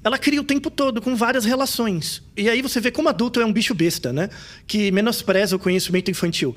Ela 0.03 0.17
cria 0.17 0.41
o 0.41 0.43
tempo 0.43 0.69
todo 0.69 1.01
com 1.01 1.15
várias 1.15 1.45
relações. 1.45 2.21
E 2.35 2.49
aí 2.49 2.61
você 2.61 2.81
vê 2.81 2.91
como 2.91 3.07
adulto 3.07 3.39
é 3.39 3.45
um 3.45 3.53
bicho 3.53 3.73
besta, 3.73 4.11
né? 4.11 4.29
Que 4.67 4.91
menospreza 4.91 5.55
o 5.55 5.59
conhecimento 5.59 6.11
infantil. 6.11 6.53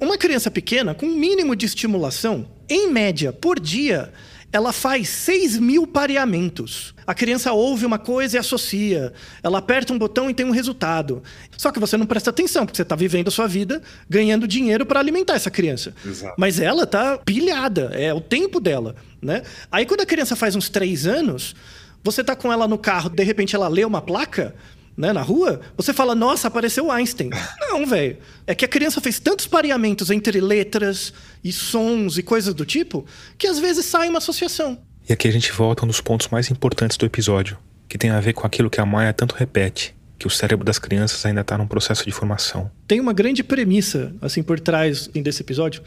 Uma 0.00 0.16
criança 0.16 0.50
pequena, 0.50 0.94
com 0.94 1.04
um 1.04 1.14
mínimo 1.14 1.54
de 1.54 1.66
estimulação, 1.66 2.48
em 2.68 2.90
média, 2.90 3.34
por 3.34 3.60
dia, 3.60 4.12
ela 4.56 4.72
faz 4.72 5.10
6 5.10 5.58
mil 5.58 5.86
pareamentos. 5.86 6.94
A 7.06 7.14
criança 7.14 7.52
ouve 7.52 7.84
uma 7.84 7.98
coisa 7.98 8.36
e 8.36 8.38
associa. 8.38 9.12
Ela 9.42 9.58
aperta 9.58 9.92
um 9.92 9.98
botão 9.98 10.30
e 10.30 10.34
tem 10.34 10.46
um 10.46 10.50
resultado. 10.50 11.22
Só 11.58 11.70
que 11.70 11.78
você 11.78 11.94
não 11.98 12.06
presta 12.06 12.30
atenção, 12.30 12.64
porque 12.64 12.76
você 12.76 12.82
está 12.82 12.96
vivendo 12.96 13.28
a 13.28 13.30
sua 13.30 13.46
vida 13.46 13.82
ganhando 14.08 14.48
dinheiro 14.48 14.86
para 14.86 14.98
alimentar 14.98 15.34
essa 15.34 15.50
criança. 15.50 15.94
Exato. 16.02 16.34
Mas 16.38 16.58
ela 16.58 16.84
está 16.84 17.18
pilhada, 17.18 17.90
é 17.92 18.14
o 18.14 18.20
tempo 18.20 18.58
dela. 18.58 18.96
Né? 19.20 19.42
Aí 19.70 19.84
quando 19.84 20.00
a 20.00 20.06
criança 20.06 20.34
faz 20.34 20.56
uns 20.56 20.70
3 20.70 21.06
anos, 21.06 21.54
você 22.02 22.22
está 22.22 22.34
com 22.34 22.50
ela 22.50 22.66
no 22.66 22.78
carro, 22.78 23.10
de 23.10 23.22
repente 23.22 23.54
ela 23.54 23.68
lê 23.68 23.84
uma 23.84 24.00
placa, 24.00 24.54
né, 24.96 25.12
na 25.12 25.22
rua, 25.22 25.60
você 25.76 25.92
fala, 25.92 26.14
nossa, 26.14 26.48
apareceu 26.48 26.90
Einstein. 26.90 27.30
Não, 27.60 27.86
velho. 27.86 28.16
É 28.46 28.54
que 28.54 28.64
a 28.64 28.68
criança 28.68 29.00
fez 29.00 29.20
tantos 29.20 29.46
pareamentos 29.46 30.10
entre 30.10 30.40
letras 30.40 31.12
e 31.44 31.52
sons 31.52 32.16
e 32.16 32.22
coisas 32.22 32.54
do 32.54 32.64
tipo, 32.64 33.04
que 33.36 33.46
às 33.46 33.58
vezes 33.58 33.84
sai 33.84 34.08
uma 34.08 34.18
associação. 34.18 34.78
E 35.08 35.12
aqui 35.12 35.28
a 35.28 35.32
gente 35.32 35.52
volta 35.52 35.82
a 35.82 35.84
um 35.84 35.88
dos 35.88 36.00
pontos 36.00 36.28
mais 36.28 36.50
importantes 36.50 36.96
do 36.96 37.04
episódio, 37.04 37.58
que 37.88 37.98
tem 37.98 38.10
a 38.10 38.20
ver 38.20 38.32
com 38.32 38.46
aquilo 38.46 38.70
que 38.70 38.80
a 38.80 38.86
Maia 38.86 39.12
tanto 39.12 39.34
repete, 39.36 39.94
que 40.18 40.26
o 40.26 40.30
cérebro 40.30 40.64
das 40.64 40.78
crianças 40.78 41.24
ainda 41.26 41.42
está 41.42 41.58
num 41.58 41.66
processo 41.66 42.04
de 42.04 42.10
formação. 42.10 42.70
Tem 42.88 42.98
uma 42.98 43.12
grande 43.12 43.44
premissa, 43.44 44.14
assim, 44.20 44.42
por 44.42 44.58
trás 44.58 45.08
desse 45.08 45.42
episódio, 45.42 45.82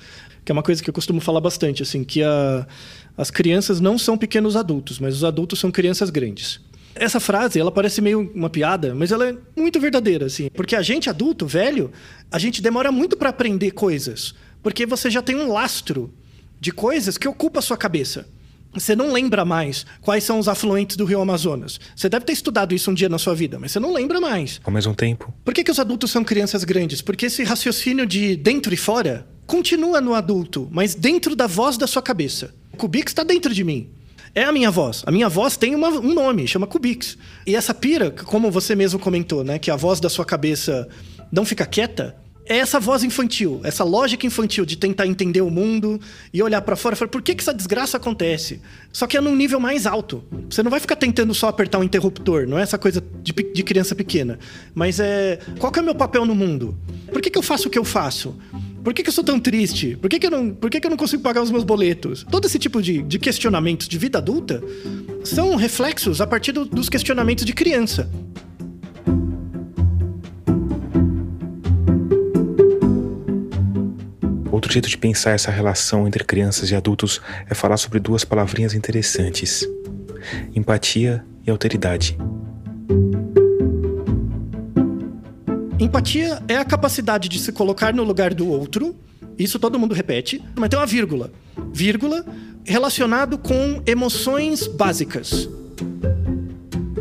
que 0.45 0.51
é 0.51 0.53
uma 0.53 0.63
coisa 0.63 0.83
que 0.83 0.89
eu 0.89 0.93
costumo 0.93 1.19
falar 1.19 1.41
bastante, 1.41 1.81
assim, 1.81 2.03
que 2.03 2.23
a, 2.23 2.67
as 3.17 3.31
crianças 3.31 3.81
não 3.81 3.97
são 3.97 4.17
pequenos 4.17 4.55
adultos, 4.55 4.99
mas 4.99 5.15
os 5.15 5.23
adultos 5.23 5.59
são 5.59 5.71
crianças 5.71 6.09
grandes. 6.09 6.61
Essa 6.95 7.19
frase, 7.19 7.59
ela 7.59 7.71
parece 7.71 8.01
meio 8.01 8.31
uma 8.33 8.49
piada, 8.49 8.93
mas 8.93 9.11
ela 9.11 9.29
é 9.29 9.37
muito 9.55 9.79
verdadeira, 9.79 10.25
assim. 10.25 10.49
Porque 10.53 10.75
a 10.75 10.81
gente, 10.81 11.09
adulto, 11.09 11.45
velho, 11.45 11.91
a 12.31 12.39
gente 12.39 12.61
demora 12.61 12.91
muito 12.91 13.15
para 13.15 13.29
aprender 13.29 13.71
coisas. 13.71 14.33
Porque 14.61 14.85
você 14.85 15.09
já 15.09 15.21
tem 15.21 15.35
um 15.35 15.51
lastro 15.51 16.13
de 16.59 16.71
coisas 16.71 17.17
que 17.17 17.27
ocupa 17.27 17.59
a 17.59 17.61
sua 17.61 17.77
cabeça. 17.77 18.27
Você 18.73 18.95
não 18.95 19.11
lembra 19.11 19.43
mais 19.43 19.85
quais 20.01 20.23
são 20.23 20.37
os 20.37 20.47
afluentes 20.47 20.95
do 20.95 21.05
rio 21.05 21.21
Amazonas. 21.21 21.79
Você 21.95 22.07
deve 22.07 22.25
ter 22.25 22.33
estudado 22.33 22.75
isso 22.75 22.91
um 22.91 22.93
dia 22.93 23.09
na 23.09 23.17
sua 23.17 23.33
vida, 23.33 23.57
mas 23.57 23.71
você 23.71 23.79
não 23.79 23.91
lembra 23.91 24.21
mais. 24.21 24.61
Ao 24.63 24.71
mesmo 24.71 24.93
tempo. 24.93 25.33
Por 25.43 25.53
que, 25.53 25.63
que 25.63 25.71
os 25.71 25.79
adultos 25.79 26.11
são 26.11 26.23
crianças 26.23 26.63
grandes? 26.63 27.01
Porque 27.01 27.25
esse 27.25 27.43
raciocínio 27.43 28.05
de 28.05 28.35
dentro 28.35 28.73
e 28.73 28.77
fora 28.77 29.27
continua 29.47 29.99
no 29.99 30.13
adulto, 30.13 30.67
mas 30.71 30.93
dentro 30.93 31.35
da 31.35 31.47
voz 31.47 31.77
da 31.77 31.87
sua 31.87 32.01
cabeça. 32.01 32.53
O 32.71 32.77
Kubix 32.77 33.11
está 33.11 33.23
dentro 33.23 33.53
de 33.53 33.63
mim. 33.63 33.89
É 34.33 34.43
a 34.43 34.51
minha 34.51 34.71
voz. 34.71 35.03
A 35.05 35.11
minha 35.11 35.29
voz 35.29 35.57
tem 35.57 35.75
uma, 35.75 35.89
um 35.89 36.13
nome, 36.13 36.47
chama 36.47 36.67
Kubix. 36.67 37.17
E 37.45 37.55
essa 37.55 37.73
pira, 37.73 38.11
como 38.11 38.51
você 38.51 38.75
mesmo 38.75 38.99
comentou, 38.99 39.43
né, 39.43 39.59
que 39.59 39.71
a 39.71 39.75
voz 39.75 39.99
da 39.99 40.09
sua 40.09 40.25
cabeça 40.25 40.87
não 41.31 41.45
fica 41.45 41.65
quieta, 41.65 42.15
é 42.49 42.57
essa 42.57 42.79
voz 42.79 43.03
infantil, 43.03 43.61
essa 43.63 43.83
lógica 43.83 44.25
infantil 44.25 44.65
de 44.65 44.75
tentar 44.75 45.05
entender 45.05 45.41
o 45.41 45.51
mundo 45.51 46.01
e 46.33 46.41
olhar 46.41 46.61
para 46.63 46.75
fora 46.75 46.95
e 46.95 46.97
falar, 46.97 47.09
por 47.09 47.21
que, 47.21 47.35
que 47.35 47.43
essa 47.43 47.53
desgraça 47.53 47.97
acontece? 47.97 48.59
Só 48.91 49.05
que 49.05 49.15
é 49.15 49.21
num 49.21 49.35
nível 49.35 49.59
mais 49.59 49.85
alto. 49.85 50.23
Você 50.49 50.63
não 50.63 50.71
vai 50.71 50.79
ficar 50.79 50.95
tentando 50.95 51.31
só 51.35 51.47
apertar 51.47 51.77
um 51.77 51.83
interruptor, 51.83 52.47
não 52.47 52.57
é 52.57 52.63
essa 52.63 52.79
coisa 52.79 53.03
de, 53.21 53.31
de 53.31 53.63
criança 53.63 53.93
pequena. 53.93 54.39
Mas 54.73 54.99
é. 54.99 55.37
Qual 55.59 55.71
que 55.71 55.77
é 55.77 55.81
o 55.83 55.85
meu 55.85 55.93
papel 55.93 56.25
no 56.25 56.33
mundo? 56.33 56.75
Por 57.11 57.21
que, 57.21 57.29
que 57.29 57.37
eu 57.37 57.43
faço 57.43 57.67
o 57.67 57.71
que 57.71 57.77
eu 57.77 57.85
faço? 57.85 58.35
Por 58.83 58.93
que, 58.93 59.03
que 59.03 59.09
eu 59.09 59.13
sou 59.13 59.23
tão 59.23 59.39
triste? 59.39 59.97
Por 59.97 60.09
que, 60.09 60.19
que, 60.19 60.27
eu, 60.27 60.31
não, 60.31 60.51
por 60.51 60.69
que, 60.69 60.79
que 60.79 60.87
eu 60.87 60.89
não 60.89 60.97
consigo 60.97 61.21
pagar 61.21 61.41
os 61.41 61.51
meus 61.51 61.63
boletos? 61.63 62.25
Todo 62.29 62.45
esse 62.45 62.57
tipo 62.57 62.81
de, 62.81 63.01
de 63.01 63.19
questionamentos 63.19 63.87
de 63.87 63.97
vida 63.97 64.17
adulta 64.17 64.63
são 65.23 65.55
reflexos 65.55 66.21
a 66.21 66.27
partir 66.27 66.51
do, 66.51 66.65
dos 66.65 66.89
questionamentos 66.89 67.43
de 67.45 67.53
criança. 67.53 68.09
Outro 74.51 74.71
jeito 74.71 74.89
de 74.89 74.97
pensar 74.97 75.31
essa 75.31 75.51
relação 75.51 76.07
entre 76.07 76.23
crianças 76.23 76.71
e 76.71 76.75
adultos 76.75 77.21
é 77.49 77.53
falar 77.53 77.77
sobre 77.77 77.99
duas 77.99 78.23
palavrinhas 78.23 78.73
interessantes: 78.73 79.67
empatia 80.55 81.23
e 81.45 81.51
alteridade. 81.51 82.17
Empatia 85.79 86.43
é 86.45 86.57
a 86.57 86.65
capacidade 86.65 87.29
de 87.29 87.39
se 87.39 87.53
colocar 87.53 87.93
no 87.93 88.03
lugar 88.03 88.33
do 88.33 88.45
outro. 88.45 88.93
Isso 89.37 89.57
todo 89.57 89.79
mundo 89.79 89.95
repete, 89.95 90.43
mas 90.53 90.69
tem 90.69 90.77
uma 90.77 90.85
vírgula. 90.85 91.31
Vírgula 91.71 92.25
relacionado 92.65 93.37
com 93.37 93.81
emoções 93.85 94.67
básicas. 94.67 95.47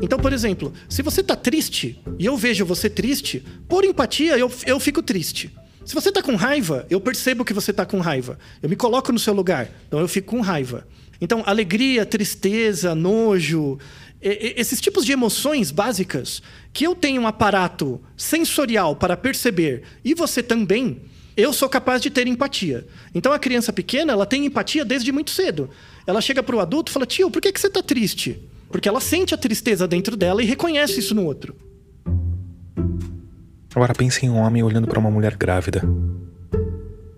Então, 0.01 0.17
por 0.17 0.33
exemplo, 0.33 0.73
se 0.89 1.03
você 1.03 1.23
está 1.23 1.35
triste 1.35 2.01
e 2.21 2.25
eu 2.25 2.37
vejo 2.37 2.65
você 2.65 2.89
triste, 2.89 3.45
por 3.69 3.85
empatia 3.85 4.39
eu, 4.39 4.49
eu 4.65 4.79
fico 4.79 5.03
triste. 5.03 5.53
Se 5.85 5.93
você 5.93 6.11
está 6.11 6.23
com 6.23 6.37
raiva, 6.37 6.87
eu 6.89 7.01
percebo 7.01 7.45
que 7.45 7.53
você 7.53 7.73
está 7.73 7.85
com 7.85 7.99
raiva. 7.99 8.39
Eu 8.63 8.69
me 8.69 8.77
coloco 8.77 9.11
no 9.11 9.19
seu 9.19 9.35
lugar, 9.35 9.69
então 9.89 9.99
eu 9.99 10.07
fico 10.07 10.37
com 10.37 10.41
raiva. 10.41 10.87
Então, 11.21 11.43
alegria, 11.45 12.07
tristeza, 12.07 12.95
nojo, 12.95 13.77
esses 14.21 14.81
tipos 14.81 15.05
de 15.05 15.13
emoções 15.13 15.71
básicas 15.71 16.43
que 16.73 16.85
eu 16.85 16.95
tenho 16.95 17.23
um 17.23 17.27
aparato 17.27 18.01
sensorial 18.17 18.97
para 18.97 19.17
perceber 19.17 19.83
e 20.05 20.15
você 20.15 20.43
também, 20.43 21.03
eu 21.37 21.53
sou 21.53 21.69
capaz 21.69 22.03
de 22.03 22.11
ter 22.11 22.27
empatia. 22.27 22.87
Então 23.15 23.33
a 23.33 23.39
criança 23.39 23.73
pequena, 23.73 24.13
ela 24.13 24.27
tem 24.27 24.45
empatia 24.45 24.85
desde 24.85 25.13
muito 25.13 25.31
cedo. 25.31 25.71
Ela 26.07 26.21
chega 26.21 26.43
para 26.43 26.57
o 26.57 26.61
adulto 26.61 26.91
e 26.91 26.93
fala: 26.93 27.07
"Tio, 27.07 27.31
por 27.31 27.41
que 27.41 27.53
que 27.53 27.61
você 27.61 27.69
está 27.69 27.83
triste?" 27.83 28.43
Porque 28.71 28.89
ela 28.89 29.01
sente 29.01 29.35
a 29.35 29.39
tristeza 29.39 29.87
dentro 29.87 30.17
dela 30.17 30.43
e 30.43 30.47
reconhece 30.47 30.99
isso 30.99 31.15
no 31.15 31.25
outro. 31.25 31.57
Agora 33.75 33.95
pense 33.95 34.27
em 34.27 34.29
um 34.29 34.37
homem 34.37 34.63
olhando 34.63 34.89
para 34.89 34.99
uma 34.99 35.11
mulher 35.11 35.37
grávida. 35.37 35.83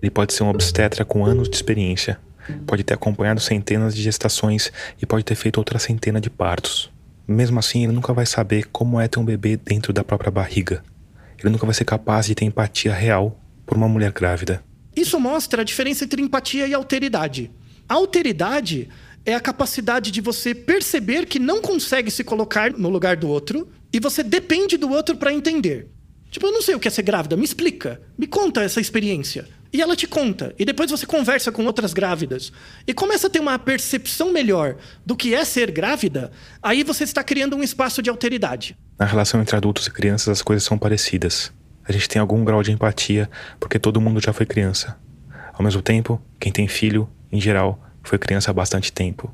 Ele 0.01 0.11
pode 0.11 0.33
ser 0.33 0.43
um 0.43 0.49
obstetra 0.49 1.03
com 1.03 1.25
anos 1.25 1.49
de 1.49 1.55
experiência, 1.55 2.19
pode 2.65 2.83
ter 2.83 2.93
acompanhado 2.93 3.39
centenas 3.39 3.95
de 3.95 4.01
gestações 4.01 4.71
e 5.01 5.05
pode 5.05 5.23
ter 5.23 5.35
feito 5.35 5.57
outra 5.57 5.79
centena 5.79 6.19
de 6.19 6.29
partos. 6.29 6.91
Mesmo 7.27 7.59
assim, 7.59 7.83
ele 7.83 7.93
nunca 7.93 8.13
vai 8.13 8.25
saber 8.25 8.65
como 8.71 8.99
é 8.99 9.07
ter 9.07 9.19
um 9.19 9.25
bebê 9.25 9.57
dentro 9.57 9.93
da 9.93 10.03
própria 10.03 10.31
barriga. 10.31 10.83
Ele 11.39 11.49
nunca 11.49 11.65
vai 11.65 11.73
ser 11.73 11.85
capaz 11.85 12.25
de 12.25 12.35
ter 12.35 12.45
empatia 12.45 12.93
real 12.93 13.39
por 13.65 13.77
uma 13.77 13.87
mulher 13.87 14.11
grávida. 14.11 14.63
Isso 14.95 15.19
mostra 15.19 15.61
a 15.61 15.65
diferença 15.65 16.03
entre 16.03 16.21
empatia 16.21 16.67
e 16.67 16.73
alteridade. 16.73 17.51
A 17.87 17.93
alteridade 17.93 18.89
é 19.25 19.33
a 19.33 19.39
capacidade 19.39 20.11
de 20.11 20.21
você 20.21 20.53
perceber 20.53 21.25
que 21.25 21.39
não 21.39 21.61
consegue 21.61 22.11
se 22.11 22.23
colocar 22.23 22.71
no 22.71 22.89
lugar 22.89 23.15
do 23.15 23.27
outro 23.27 23.69
e 23.93 23.99
você 23.99 24.23
depende 24.23 24.77
do 24.77 24.89
outro 24.89 25.15
para 25.15 25.33
entender. 25.33 25.87
Tipo, 26.29 26.47
eu 26.47 26.51
não 26.51 26.61
sei 26.61 26.75
o 26.75 26.79
que 26.79 26.87
é 26.87 26.91
ser 26.91 27.01
grávida, 27.03 27.35
me 27.35 27.43
explica, 27.43 28.01
me 28.17 28.25
conta 28.25 28.61
essa 28.61 28.79
experiência. 28.79 29.47
E 29.73 29.81
ela 29.81 29.95
te 29.95 30.05
conta, 30.05 30.53
e 30.59 30.65
depois 30.65 30.91
você 30.91 31.05
conversa 31.05 31.49
com 31.51 31.65
outras 31.65 31.93
grávidas 31.93 32.51
e 32.85 32.93
começa 32.93 33.27
a 33.27 33.29
ter 33.29 33.39
uma 33.39 33.57
percepção 33.57 34.31
melhor 34.31 34.75
do 35.05 35.15
que 35.15 35.33
é 35.33 35.45
ser 35.45 35.71
grávida, 35.71 36.29
aí 36.61 36.83
você 36.83 37.05
está 37.05 37.23
criando 37.23 37.55
um 37.55 37.63
espaço 37.63 38.01
de 38.01 38.09
alteridade. 38.09 38.77
Na 38.99 39.05
relação 39.05 39.39
entre 39.39 39.55
adultos 39.55 39.87
e 39.87 39.91
crianças, 39.91 40.27
as 40.27 40.41
coisas 40.41 40.63
são 40.63 40.77
parecidas. 40.77 41.53
A 41.85 41.91
gente 41.93 42.09
tem 42.09 42.19
algum 42.19 42.43
grau 42.43 42.61
de 42.61 42.71
empatia 42.71 43.29
porque 43.59 43.79
todo 43.79 44.01
mundo 44.01 44.21
já 44.21 44.33
foi 44.33 44.45
criança. 44.45 44.97
Ao 45.53 45.63
mesmo 45.63 45.81
tempo, 45.81 46.21
quem 46.37 46.51
tem 46.51 46.67
filho, 46.67 47.09
em 47.31 47.39
geral, 47.39 47.81
foi 48.03 48.17
criança 48.17 48.51
há 48.51 48.53
bastante 48.53 48.91
tempo. 48.91 49.33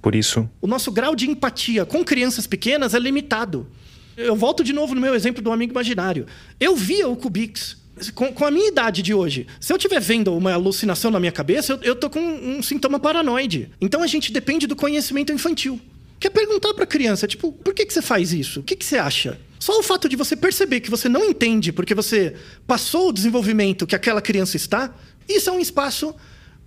Por 0.00 0.14
isso. 0.14 0.48
O 0.60 0.66
nosso 0.66 0.90
grau 0.90 1.14
de 1.14 1.28
empatia 1.28 1.84
com 1.84 2.02
crianças 2.02 2.46
pequenas 2.46 2.94
é 2.94 2.98
limitado. 2.98 3.68
Eu 4.16 4.36
volto 4.36 4.64
de 4.64 4.72
novo 4.72 4.94
no 4.94 5.00
meu 5.00 5.14
exemplo 5.14 5.42
do 5.42 5.52
amigo 5.52 5.72
imaginário. 5.72 6.26
Eu 6.58 6.76
via 6.76 7.08
o 7.08 7.16
Kubix 7.16 7.83
com, 8.14 8.32
com, 8.32 8.44
a 8.44 8.50
minha 8.50 8.68
idade 8.68 9.02
de 9.02 9.14
hoje, 9.14 9.46
se 9.60 9.72
eu 9.72 9.76
estiver 9.76 10.00
vendo 10.00 10.34
uma 10.36 10.52
alucinação 10.52 11.10
na 11.10 11.20
minha 11.20 11.32
cabeça, 11.32 11.72
eu, 11.74 11.78
eu 11.82 11.96
tô 11.96 12.10
com 12.10 12.20
um, 12.20 12.62
sintoma 12.62 12.98
paranoide. 12.98 13.70
Então 13.80 14.02
a 14.02 14.06
gente 14.06 14.32
depende 14.32 14.66
do 14.66 14.74
conhecimento 14.74 15.32
infantil. 15.32 15.80
Quer 16.18 16.30
perguntar 16.30 16.72
para 16.74 16.84
a 16.84 16.86
criança, 16.86 17.26
tipo, 17.26 17.52
por 17.52 17.74
que, 17.74 17.84
que 17.86 17.92
você 17.92 18.02
faz 18.02 18.32
isso? 18.32 18.60
O 18.60 18.62
que, 18.62 18.74
que 18.74 18.84
você 18.84 18.98
acha? 18.98 19.38
Só 19.58 19.78
o 19.78 19.82
fato 19.82 20.08
de 20.08 20.16
você 20.16 20.36
perceber 20.36 20.80
que 20.80 20.90
você 20.90 21.08
não 21.08 21.24
entende 21.24 21.72
porque 21.72 21.94
você 21.94 22.34
passou 22.66 23.08
o 23.08 23.12
desenvolvimento 23.12 23.86
que 23.86 23.94
aquela 23.94 24.20
criança 24.20 24.56
está, 24.56 24.94
isso 25.28 25.48
é 25.48 25.52
um 25.52 25.60
espaço 25.60 26.14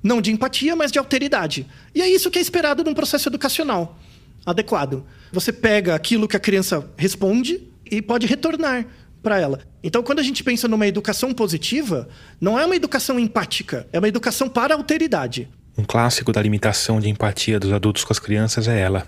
não 0.02 0.22
de 0.22 0.32
empatia, 0.32 0.76
mas 0.76 0.92
de 0.92 1.00
alteridade. 1.00 1.68
E 1.94 2.02
é 2.02 2.10
isso 2.10 2.32
que 2.32 2.40
é 2.40 2.42
esperado 2.42 2.84
num 2.84 2.94
processo 2.94 3.30
educacional 3.30 4.00
adequado. 4.46 5.06
Você 5.32 5.52
pega 5.52 5.94
aquilo 5.94 6.28
que 6.28 6.38
a 6.38 6.40
criança 6.40 6.90
responde 6.96 7.68
e 7.90 8.02
pode 8.02 8.26
retornar 8.26 8.88
para 9.28 9.42
ela. 9.42 9.60
Então, 9.84 10.02
quando 10.02 10.20
a 10.20 10.24
gente 10.24 10.42
pensa 10.42 10.70
numa 10.70 10.88
educação 10.88 11.34
positiva, 11.34 12.08
não 12.40 12.58
é 12.58 12.66
uma 12.66 12.78
educação 12.78 13.20
empática, 13.20 13.86
é 13.92 14.00
uma 14.00 14.08
educação 14.08 14.48
para 14.48 14.74
a 14.74 14.78
alteridade. 14.78 15.50
Um 15.78 15.84
clássico 15.84 16.32
da 16.32 16.42
limitação 16.42 16.98
de 17.02 17.10
empatia 17.10 17.60
dos 17.60 17.74
adultos 17.74 18.06
com 18.06 18.14
as 18.14 18.20
crianças 18.20 18.70
é 18.70 18.80
ela, 18.80 19.06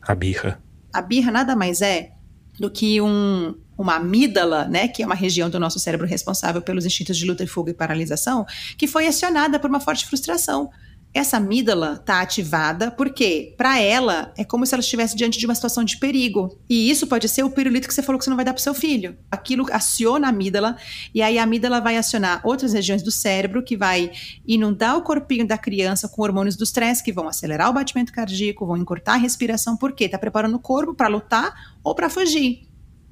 a 0.00 0.14
birra. 0.14 0.58
A 0.90 1.02
birra 1.02 1.30
nada 1.30 1.54
mais 1.54 1.82
é 1.82 2.12
do 2.58 2.70
que 2.70 2.98
um, 3.02 3.54
uma 3.76 3.96
amígdala, 3.96 4.64
né, 4.68 4.88
que 4.88 5.02
é 5.02 5.06
uma 5.06 5.14
região 5.14 5.50
do 5.50 5.60
nosso 5.60 5.78
cérebro 5.78 6.06
responsável 6.06 6.62
pelos 6.62 6.86
instintos 6.86 7.18
de 7.18 7.26
luta 7.26 7.44
e 7.44 7.46
fuga 7.46 7.70
e 7.70 7.74
paralisação, 7.74 8.46
que 8.78 8.86
foi 8.86 9.06
acionada 9.06 9.58
por 9.58 9.68
uma 9.68 9.80
forte 9.80 10.06
frustração 10.06 10.70
essa 11.16 11.38
amígdala 11.38 11.94
está 11.94 12.20
ativada 12.20 12.90
porque, 12.90 13.54
para 13.56 13.80
ela, 13.80 14.34
é 14.36 14.44
como 14.44 14.66
se 14.66 14.74
ela 14.74 14.82
estivesse 14.82 15.16
diante 15.16 15.38
de 15.38 15.46
uma 15.46 15.54
situação 15.54 15.82
de 15.82 15.96
perigo. 15.96 16.60
E 16.68 16.90
isso 16.90 17.06
pode 17.06 17.26
ser 17.26 17.42
o 17.42 17.48
pirulito 17.48 17.88
que 17.88 17.94
você 17.94 18.02
falou 18.02 18.18
que 18.18 18.24
você 18.24 18.30
não 18.30 18.36
vai 18.36 18.44
dar 18.44 18.52
para 18.52 18.62
seu 18.62 18.74
filho. 18.74 19.16
Aquilo 19.30 19.64
aciona 19.72 20.26
a 20.26 20.30
amígdala 20.30 20.76
e 21.14 21.22
aí 21.22 21.38
a 21.38 21.44
amígdala 21.44 21.80
vai 21.80 21.96
acionar 21.96 22.42
outras 22.44 22.74
regiões 22.74 23.02
do 23.02 23.10
cérebro 23.10 23.62
que 23.62 23.78
vai 23.78 24.10
inundar 24.46 24.98
o 24.98 25.02
corpinho 25.02 25.46
da 25.46 25.56
criança 25.56 26.06
com 26.06 26.20
hormônios 26.20 26.54
do 26.54 26.64
estresse 26.64 27.02
que 27.02 27.12
vão 27.12 27.26
acelerar 27.26 27.70
o 27.70 27.72
batimento 27.72 28.12
cardíaco, 28.12 28.66
vão 28.66 28.76
encurtar 28.76 29.14
a 29.14 29.16
respiração, 29.16 29.74
porque 29.74 30.04
está 30.04 30.18
preparando 30.18 30.56
o 30.56 30.60
corpo 30.60 30.94
para 30.94 31.08
lutar 31.08 31.54
ou 31.82 31.94
para 31.94 32.10
fugir, 32.10 32.68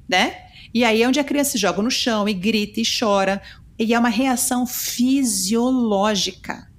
né? 0.07 0.43
E 0.71 0.83
aí 0.83 1.01
é 1.01 1.07
onde 1.07 1.19
a 1.19 1.23
criança 1.23 1.53
se 1.53 1.57
joga 1.57 1.81
no 1.81 1.89
chão 1.89 2.29
e 2.29 2.33
grita 2.33 2.79
e 2.79 2.83
chora. 2.83 3.41
E 3.79 3.93
é 3.93 3.99
uma 3.99 4.09
reação 4.09 4.67
fisiológica 4.67 6.74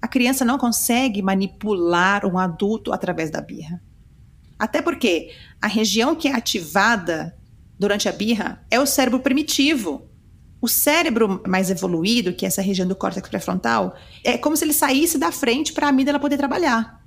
a 0.00 0.08
criança 0.08 0.44
não 0.44 0.58
consegue 0.58 1.22
manipular 1.22 2.24
um 2.24 2.38
adulto 2.38 2.92
através 2.92 3.30
da 3.30 3.40
birra. 3.40 3.82
Até 4.58 4.82
porque 4.82 5.30
a 5.60 5.66
região 5.66 6.14
que 6.14 6.28
é 6.28 6.34
ativada 6.34 7.36
durante 7.78 8.08
a 8.08 8.12
birra 8.12 8.64
é 8.70 8.80
o 8.80 8.86
cérebro 8.86 9.20
primitivo. 9.20 10.08
O 10.60 10.66
cérebro 10.66 11.40
mais 11.46 11.70
evoluído, 11.70 12.32
que 12.32 12.44
é 12.44 12.48
essa 12.48 12.60
região 12.60 12.86
do 12.86 12.96
córtex 12.96 13.28
pré-frontal, 13.28 13.94
é 14.24 14.36
como 14.36 14.56
se 14.56 14.64
ele 14.64 14.72
saísse 14.72 15.16
da 15.16 15.30
frente 15.30 15.72
para 15.72 15.86
a 15.86 15.90
amígdala 15.90 16.18
poder 16.18 16.36
trabalhar. 16.36 16.98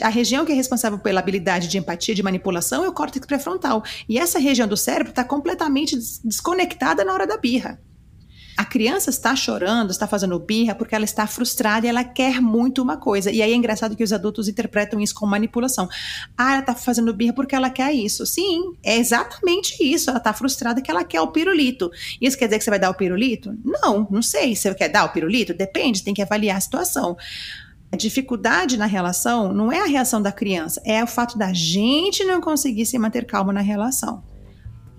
A 0.00 0.08
região 0.08 0.44
que 0.44 0.52
é 0.52 0.54
responsável 0.54 0.98
pela 0.98 1.20
habilidade 1.20 1.68
de 1.68 1.78
empatia, 1.78 2.14
de 2.14 2.22
manipulação, 2.22 2.82
é 2.84 2.88
o 2.88 2.92
córtex 2.92 3.26
pré-frontal. 3.26 3.84
E 4.08 4.18
essa 4.18 4.38
região 4.38 4.66
do 4.66 4.76
cérebro 4.76 5.10
está 5.10 5.22
completamente 5.22 5.96
desconectada 6.24 7.04
na 7.04 7.12
hora 7.12 7.26
da 7.26 7.36
birra. 7.36 7.78
A 8.56 8.64
criança 8.64 9.10
está 9.10 9.34
chorando, 9.34 9.90
está 9.90 10.06
fazendo 10.06 10.38
birra 10.38 10.74
porque 10.74 10.94
ela 10.94 11.04
está 11.04 11.26
frustrada 11.26 11.86
e 11.86 11.88
ela 11.88 12.04
quer 12.04 12.40
muito 12.40 12.82
uma 12.82 12.96
coisa. 12.96 13.30
E 13.30 13.42
aí 13.42 13.52
é 13.52 13.54
engraçado 13.54 13.96
que 13.96 14.04
os 14.04 14.12
adultos 14.12 14.48
interpretam 14.48 15.00
isso 15.00 15.14
como 15.14 15.30
manipulação. 15.30 15.88
Ah, 16.36 16.52
ela 16.52 16.60
está 16.60 16.74
fazendo 16.74 17.12
birra 17.12 17.32
porque 17.32 17.54
ela 17.54 17.68
quer 17.68 17.92
isso. 17.92 18.24
Sim, 18.24 18.74
é 18.82 18.96
exatamente 18.96 19.82
isso. 19.82 20.08
Ela 20.08 20.18
está 20.18 20.32
frustrada 20.32 20.80
que 20.80 20.90
ela 20.90 21.04
quer 21.04 21.20
o 21.20 21.28
pirulito. 21.28 21.90
Isso 22.20 22.38
quer 22.38 22.46
dizer 22.46 22.58
que 22.58 22.64
você 22.64 22.70
vai 22.70 22.78
dar 22.78 22.90
o 22.90 22.94
pirulito? 22.94 23.56
Não, 23.64 24.06
não 24.10 24.22
sei. 24.22 24.54
Você 24.54 24.72
quer 24.74 24.88
dar 24.88 25.04
o 25.04 25.12
pirulito? 25.12 25.52
Depende, 25.52 26.04
tem 26.04 26.14
que 26.14 26.22
avaliar 26.22 26.56
a 26.56 26.60
situação. 26.60 27.16
A 27.90 27.96
dificuldade 27.96 28.76
na 28.76 28.86
relação 28.86 29.52
não 29.52 29.70
é 29.70 29.80
a 29.80 29.86
reação 29.86 30.20
da 30.20 30.32
criança, 30.32 30.82
é 30.84 31.02
o 31.04 31.06
fato 31.06 31.38
da 31.38 31.52
gente 31.52 32.24
não 32.24 32.40
conseguir 32.40 32.86
se 32.86 32.98
manter 32.98 33.24
calmo 33.24 33.52
na 33.52 33.60
relação. 33.60 34.33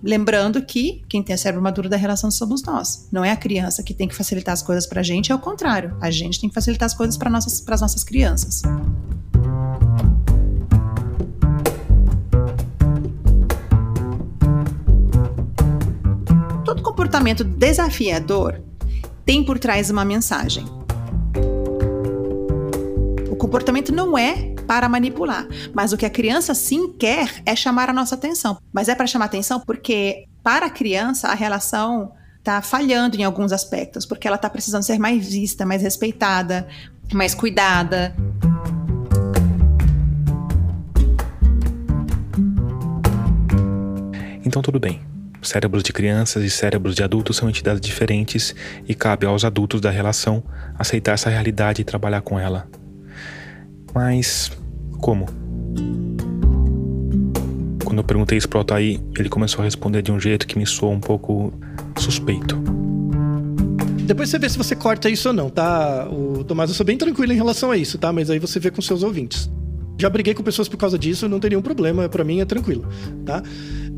Lembrando 0.06 0.62
que 0.62 1.02
quem 1.08 1.20
tem 1.20 1.34
a 1.34 1.36
cérebro 1.36 1.60
maduro 1.60 1.88
da 1.88 1.96
relação 1.96 2.30
somos 2.30 2.62
nós. 2.62 3.08
Não 3.10 3.24
é 3.24 3.32
a 3.32 3.36
criança 3.36 3.82
que 3.82 3.92
tem 3.92 4.06
que 4.06 4.14
facilitar 4.14 4.52
as 4.52 4.62
coisas 4.62 4.86
para 4.86 5.00
a 5.00 5.02
gente, 5.02 5.32
é 5.32 5.34
o 5.34 5.38
contrário. 5.40 5.96
A 6.00 6.12
gente 6.12 6.40
tem 6.40 6.48
que 6.48 6.54
facilitar 6.54 6.86
as 6.86 6.94
coisas 6.94 7.16
para 7.16 7.28
nossas, 7.28 7.60
as 7.66 7.80
nossas 7.80 8.04
crianças. 8.04 8.62
Todo 16.64 16.82
comportamento 16.84 17.42
desafiador 17.42 18.62
tem 19.24 19.44
por 19.44 19.58
trás 19.58 19.90
uma 19.90 20.04
mensagem. 20.04 20.66
O 23.28 23.34
comportamento 23.34 23.92
não 23.92 24.16
é 24.16 24.54
para 24.66 24.88
manipular, 24.88 25.46
mas 25.72 25.92
o 25.92 25.96
que 25.96 26.04
a 26.04 26.10
criança 26.10 26.54
sim 26.54 26.92
quer 26.92 27.42
é 27.46 27.54
chamar 27.54 27.88
a 27.88 27.92
nossa 27.92 28.14
atenção. 28.14 28.58
Mas 28.72 28.88
é 28.88 28.94
para 28.94 29.06
chamar 29.06 29.26
atenção 29.26 29.60
porque 29.60 30.26
para 30.42 30.66
a 30.66 30.70
criança 30.70 31.28
a 31.28 31.34
relação 31.34 32.12
está 32.38 32.62
falhando 32.62 33.16
em 33.16 33.24
alguns 33.24 33.52
aspectos, 33.52 34.06
porque 34.06 34.26
ela 34.26 34.36
está 34.36 34.48
precisando 34.48 34.82
ser 34.82 34.98
mais 34.98 35.28
vista, 35.28 35.66
mais 35.66 35.82
respeitada, 35.82 36.66
mais 37.12 37.34
cuidada. 37.34 38.14
Então 44.44 44.62
tudo 44.62 44.78
bem. 44.78 45.00
Cérebros 45.42 45.82
de 45.82 45.92
crianças 45.92 46.42
e 46.44 46.50
cérebros 46.50 46.94
de 46.94 47.02
adultos 47.02 47.36
são 47.36 47.48
entidades 47.48 47.80
diferentes 47.80 48.54
e 48.88 48.94
cabe 48.94 49.26
aos 49.26 49.44
adultos 49.44 49.80
da 49.80 49.90
relação 49.90 50.42
aceitar 50.78 51.12
essa 51.12 51.30
realidade 51.30 51.82
e 51.82 51.84
trabalhar 51.84 52.20
com 52.20 52.38
ela. 52.38 52.68
Mas 53.96 54.52
como? 55.00 55.24
Quando 57.82 57.96
eu 57.96 58.04
perguntei 58.04 58.36
isso 58.36 58.46
pro 58.46 58.58
Altair, 58.58 59.00
ele 59.18 59.30
começou 59.30 59.62
a 59.62 59.64
responder 59.64 60.02
de 60.02 60.12
um 60.12 60.20
jeito 60.20 60.46
que 60.46 60.58
me 60.58 60.66
soou 60.66 60.92
um 60.92 61.00
pouco 61.00 61.50
suspeito. 61.96 62.62
Depois 64.04 64.28
você 64.28 64.38
vê 64.38 64.50
se 64.50 64.58
você 64.58 64.76
corta 64.76 65.08
isso 65.08 65.28
ou 65.28 65.34
não, 65.34 65.48
tá? 65.48 66.06
O 66.10 66.44
Tomás, 66.44 66.68
eu 66.68 66.76
sou 66.76 66.84
bem 66.84 66.98
tranquilo 66.98 67.32
em 67.32 67.36
relação 67.36 67.70
a 67.70 67.76
isso, 67.78 67.96
tá? 67.96 68.12
Mas 68.12 68.28
aí 68.28 68.38
você 68.38 68.60
vê 68.60 68.70
com 68.70 68.82
seus 68.82 69.02
ouvintes. 69.02 69.50
Já 69.98 70.10
briguei 70.10 70.34
com 70.34 70.42
pessoas 70.42 70.68
por 70.68 70.76
causa 70.76 70.98
disso, 70.98 71.26
não 71.26 71.40
tem 71.40 71.48
nenhum 71.48 71.62
problema, 71.62 72.06
para 72.06 72.22
mim 72.22 72.40
é 72.40 72.44
tranquilo, 72.44 72.86
tá? 73.24 73.42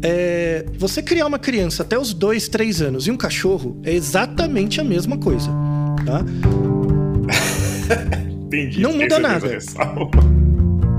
É, 0.00 0.64
você 0.78 1.02
criar 1.02 1.26
uma 1.26 1.40
criança 1.40 1.82
até 1.82 1.98
os 1.98 2.14
dois, 2.14 2.48
três 2.48 2.80
anos 2.80 3.08
e 3.08 3.10
um 3.10 3.16
cachorro 3.16 3.76
é 3.82 3.92
exatamente 3.92 4.80
a 4.80 4.84
mesma 4.84 5.18
coisa, 5.18 5.50
tá? 6.06 6.24
Entendi. 8.60 8.80
Não 8.80 8.92
muda 8.92 9.18
nada. 9.18 9.58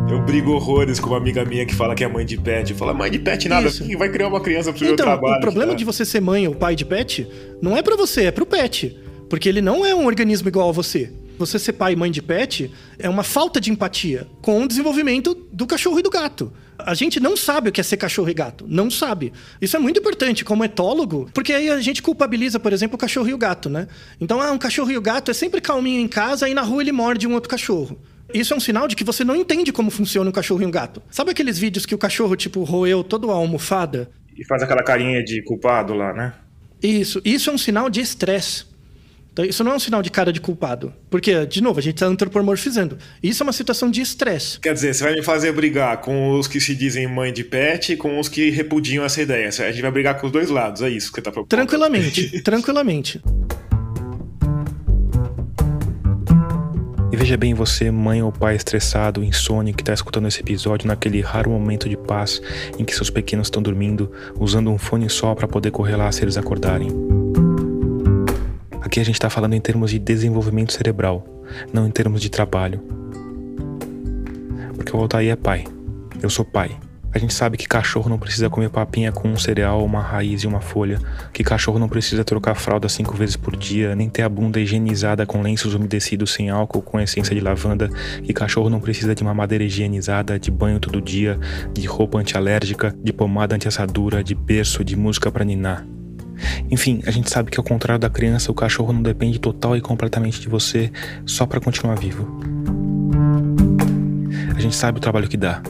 Eu 0.09 0.21
brigo 0.21 0.51
horrores 0.53 0.99
com 0.99 1.09
uma 1.09 1.17
amiga 1.17 1.45
minha 1.45 1.65
que 1.65 1.75
fala 1.75 1.93
que 1.93 2.03
é 2.03 2.07
mãe 2.07 2.25
de 2.25 2.35
pet. 2.37 2.73
Fala, 2.73 2.93
mãe 2.93 3.11
de 3.11 3.19
pet 3.19 3.47
nada, 3.47 3.67
Isso. 3.67 3.85
Vai 3.97 4.09
criar 4.09 4.27
uma 4.27 4.39
criança 4.41 4.71
pro 4.73 4.83
meu 4.83 4.93
Então, 4.93 5.05
trabalho. 5.05 5.37
o 5.37 5.41
problema 5.41 5.71
tá? 5.73 5.77
de 5.77 5.85
você 5.85 6.03
ser 6.03 6.19
mãe 6.19 6.47
ou 6.47 6.55
pai 6.55 6.75
de 6.75 6.83
pet 6.83 7.27
não 7.61 7.77
é 7.77 7.81
pra 7.83 7.95
você, 7.95 8.23
é 8.25 8.31
pro 8.31 8.45
pet. 8.45 8.97
Porque 9.29 9.47
ele 9.47 9.61
não 9.61 9.85
é 9.85 9.93
um 9.93 10.07
organismo 10.07 10.47
igual 10.47 10.69
a 10.69 10.71
você. 10.71 11.11
Você 11.37 11.59
ser 11.59 11.73
pai 11.73 11.93
e 11.93 11.95
mãe 11.95 12.09
de 12.09 12.21
pet 12.23 12.71
é 12.97 13.07
uma 13.07 13.23
falta 13.23 13.61
de 13.61 13.71
empatia 13.71 14.25
com 14.41 14.63
o 14.63 14.67
desenvolvimento 14.67 15.35
do 15.53 15.67
cachorro 15.67 15.99
e 15.99 16.01
do 16.01 16.09
gato. 16.09 16.51
A 16.85 16.93
gente 16.93 17.19
não 17.19 17.35
sabe 17.35 17.69
o 17.69 17.71
que 17.71 17.81
é 17.81 17.83
ser 17.83 17.97
cachorro 17.97 18.29
e 18.29 18.33
gato. 18.33 18.65
Não 18.67 18.89
sabe. 18.89 19.33
Isso 19.61 19.75
é 19.75 19.79
muito 19.79 19.99
importante 19.99 20.45
como 20.45 20.63
etólogo, 20.63 21.29
porque 21.33 21.53
aí 21.53 21.69
a 21.69 21.79
gente 21.81 22.01
culpabiliza, 22.01 22.59
por 22.59 22.73
exemplo, 22.73 22.95
o 22.95 22.97
cachorro 22.97 23.27
e 23.27 23.33
o 23.33 23.37
gato, 23.37 23.69
né? 23.69 23.87
Então, 24.19 24.41
ah, 24.41 24.51
um 24.51 24.57
cachorro 24.57 24.91
e 24.91 24.97
o 24.97 25.01
gato 25.01 25.31
é 25.31 25.33
sempre 25.33 25.61
calminho 25.61 25.99
em 25.99 26.07
casa 26.07 26.47
e 26.47 26.53
na 26.53 26.61
rua 26.61 26.81
ele 26.81 26.91
morde 26.91 27.27
um 27.27 27.33
outro 27.33 27.49
cachorro. 27.49 27.99
Isso 28.33 28.53
é 28.53 28.57
um 28.57 28.59
sinal 28.59 28.87
de 28.87 28.95
que 28.95 29.03
você 29.03 29.23
não 29.23 29.35
entende 29.35 29.71
como 29.71 29.89
funciona 29.89 30.29
um 30.29 30.33
cachorro 30.33 30.61
e 30.61 30.65
um 30.65 30.71
gato. 30.71 31.01
Sabe 31.09 31.31
aqueles 31.31 31.57
vídeos 31.57 31.85
que 31.85 31.95
o 31.95 31.97
cachorro, 31.97 32.35
tipo, 32.35 32.63
roeu 32.63 33.03
toda 33.03 33.27
a 33.27 33.31
almofada? 33.31 34.09
E 34.37 34.45
faz 34.45 34.61
aquela 34.61 34.83
carinha 34.83 35.23
de 35.23 35.43
culpado 35.43 35.93
lá, 35.93 36.13
né? 36.13 36.33
Isso. 36.81 37.21
Isso 37.25 37.49
é 37.49 37.53
um 37.53 37.57
sinal 37.57 37.89
de 37.89 38.01
estresse. 38.01 38.68
Então, 39.31 39.45
isso 39.45 39.63
não 39.63 39.71
é 39.71 39.75
um 39.75 39.79
sinal 39.79 40.01
de 40.01 40.09
cara 40.09 40.33
de 40.33 40.41
culpado. 40.41 40.93
Porque, 41.09 41.45
de 41.45 41.61
novo, 41.61 41.79
a 41.79 41.81
gente 41.81 41.95
está 41.95 42.07
antropomorfizando. 42.07 42.97
Isso 43.21 43.41
é 43.41 43.45
uma 43.45 43.53
situação 43.53 43.89
de 43.89 44.01
estresse. 44.01 44.59
Quer 44.59 44.73
dizer, 44.73 44.93
você 44.93 45.03
vai 45.03 45.13
me 45.13 45.23
fazer 45.23 45.51
brigar 45.51 45.97
com 46.01 46.37
os 46.37 46.47
que 46.47 46.59
se 46.59 46.75
dizem 46.75 47.07
mãe 47.07 47.31
de 47.31 47.43
pet 47.43 47.93
e 47.93 47.97
com 47.97 48.19
os 48.19 48.27
que 48.27 48.49
repudiam 48.49 49.05
essa 49.05 49.21
ideia. 49.21 49.47
A 49.47 49.71
gente 49.71 49.81
vai 49.81 49.91
brigar 49.91 50.19
com 50.19 50.27
os 50.27 50.33
dois 50.33 50.49
lados, 50.49 50.81
é 50.81 50.89
isso 50.89 51.09
que 51.09 51.15
você 51.15 51.21
tá 51.21 51.31
propondo. 51.31 51.49
Tranquilamente, 51.49 52.41
tranquilamente. 52.43 53.21
E 57.11 57.15
veja 57.15 57.37
bem 57.37 57.53
você, 57.53 57.89
mãe 57.89 58.21
ou 58.21 58.31
pai 58.31 58.55
estressado, 58.55 59.23
insônia, 59.23 59.73
que 59.73 59.81
está 59.81 59.93
escutando 59.93 60.27
esse 60.27 60.41
episódio 60.41 60.87
naquele 60.87 61.21
raro 61.21 61.49
momento 61.49 61.89
de 61.89 61.97
paz 61.97 62.41
em 62.77 62.85
que 62.85 62.93
seus 62.93 63.09
pequenos 63.09 63.47
estão 63.47 63.61
dormindo, 63.63 64.11
usando 64.39 64.69
um 64.69 64.77
fone 64.77 65.09
só 65.09 65.33
para 65.33 65.47
poder 65.47 65.71
correr 65.71 65.95
lá 65.95 66.11
se 66.11 66.23
eles 66.23 66.37
acordarem. 66.37 67.18
Aqui 68.81 68.99
a 68.99 69.03
gente 69.03 69.15
está 69.15 69.29
falando 69.29 69.53
em 69.53 69.61
termos 69.61 69.91
de 69.91 69.99
desenvolvimento 69.99 70.73
cerebral, 70.73 71.25
não 71.73 71.85
em 71.85 71.91
termos 71.91 72.21
de 72.21 72.29
trabalho. 72.29 72.81
Porque 74.75 74.95
o 74.95 74.99
Altair 74.99 75.31
é 75.31 75.35
pai. 75.35 75.65
Eu 76.21 76.29
sou 76.29 76.45
pai. 76.45 76.77
A 77.11 77.17
gente 77.17 77.33
sabe 77.33 77.57
que 77.57 77.67
cachorro 77.67 78.07
não 78.07 78.19
precisa 78.19 78.51
comer 78.51 78.69
papinha 78.69 79.11
com 79.11 79.27
um 79.27 79.37
cereal, 79.37 79.83
uma 79.83 79.99
raiz 79.99 80.43
e 80.43 80.47
uma 80.47 80.61
folha, 80.61 80.99
que 81.33 81.43
cachorro 81.43 81.79
não 81.79 81.89
precisa 81.89 82.23
trocar 82.23 82.53
fralda 82.53 82.87
cinco 82.87 83.17
vezes 83.17 83.35
por 83.35 83.55
dia, 83.55 83.95
nem 83.95 84.07
ter 84.07 84.21
a 84.21 84.29
bunda 84.29 84.59
higienizada 84.59 85.25
com 85.25 85.41
lenços 85.41 85.73
umedecidos 85.73 86.31
sem 86.31 86.51
álcool 86.51 86.83
com 86.83 86.99
essência 86.99 87.33
de 87.33 87.41
lavanda, 87.41 87.89
que 88.23 88.31
cachorro 88.31 88.69
não 88.69 88.79
precisa 88.79 89.15
de 89.15 89.23
mamadeira 89.23 89.63
higienizada, 89.63 90.39
de 90.39 90.51
banho 90.51 90.79
todo 90.79 91.01
dia, 91.01 91.39
de 91.73 91.87
roupa 91.87 92.19
antialérgica, 92.19 92.95
de 93.03 93.11
pomada 93.11 93.55
anti-assadura, 93.55 94.23
de 94.23 94.35
berço, 94.35 94.83
de 94.83 94.95
música 94.95 95.31
para 95.31 95.43
ninar. 95.43 95.83
Enfim, 96.69 97.01
a 97.05 97.11
gente 97.11 97.29
sabe 97.29 97.51
que 97.51 97.59
ao 97.59 97.63
contrário 97.63 97.99
da 97.99 98.09
criança, 98.09 98.51
o 98.51 98.55
cachorro 98.55 98.93
não 98.93 99.01
depende 99.01 99.39
total 99.39 99.75
e 99.75 99.81
completamente 99.81 100.39
de 100.39 100.47
você 100.47 100.91
só 101.25 101.45
para 101.45 101.59
continuar 101.59 101.95
vivo. 101.95 102.39
A 104.55 104.59
gente 104.59 104.75
sabe 104.75 104.97
o 104.97 105.01
trabalho 105.01 105.27
que 105.27 105.37
dá. 105.37 105.61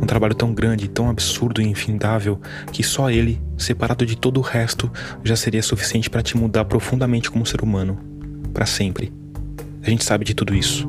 Um 0.00 0.06
trabalho 0.06 0.34
tão 0.34 0.52
grande, 0.52 0.88
tão 0.88 1.08
absurdo 1.08 1.60
e 1.60 1.66
infindável 1.66 2.40
que 2.72 2.82
só 2.82 3.10
ele, 3.10 3.40
separado 3.56 4.06
de 4.06 4.16
todo 4.16 4.38
o 4.38 4.42
resto, 4.42 4.90
já 5.24 5.34
seria 5.34 5.62
suficiente 5.62 6.08
para 6.08 6.22
te 6.22 6.36
mudar 6.36 6.64
profundamente 6.64 7.30
como 7.30 7.44
ser 7.46 7.62
humano, 7.62 7.98
para 8.54 8.66
sempre. 8.66 9.12
A 9.82 9.90
gente 9.90 10.04
sabe 10.04 10.24
de 10.24 10.34
tudo 10.34 10.54
isso. 10.54 10.88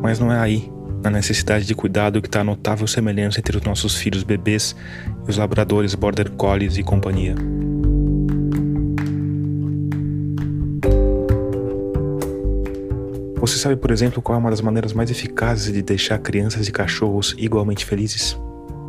Mas 0.00 0.18
não 0.18 0.32
é 0.32 0.38
aí, 0.38 0.71
na 1.02 1.10
necessidade 1.10 1.66
de 1.66 1.74
cuidado, 1.74 2.20
que 2.22 2.28
está 2.28 2.40
a 2.40 2.44
notável 2.44 2.86
semelhança 2.86 3.40
entre 3.40 3.56
os 3.56 3.62
nossos 3.62 3.96
filhos 3.96 4.22
bebês 4.22 4.76
e 5.26 5.30
os 5.30 5.36
labradores 5.36 5.94
border 5.94 6.30
collies 6.32 6.76
e 6.76 6.82
companhia. 6.82 7.34
Você 13.40 13.58
sabe, 13.58 13.74
por 13.74 13.90
exemplo, 13.90 14.22
qual 14.22 14.36
é 14.36 14.40
uma 14.40 14.50
das 14.50 14.60
maneiras 14.60 14.92
mais 14.92 15.10
eficazes 15.10 15.72
de 15.72 15.82
deixar 15.82 16.16
crianças 16.18 16.68
e 16.68 16.72
cachorros 16.72 17.34
igualmente 17.36 17.84
felizes? 17.84 18.38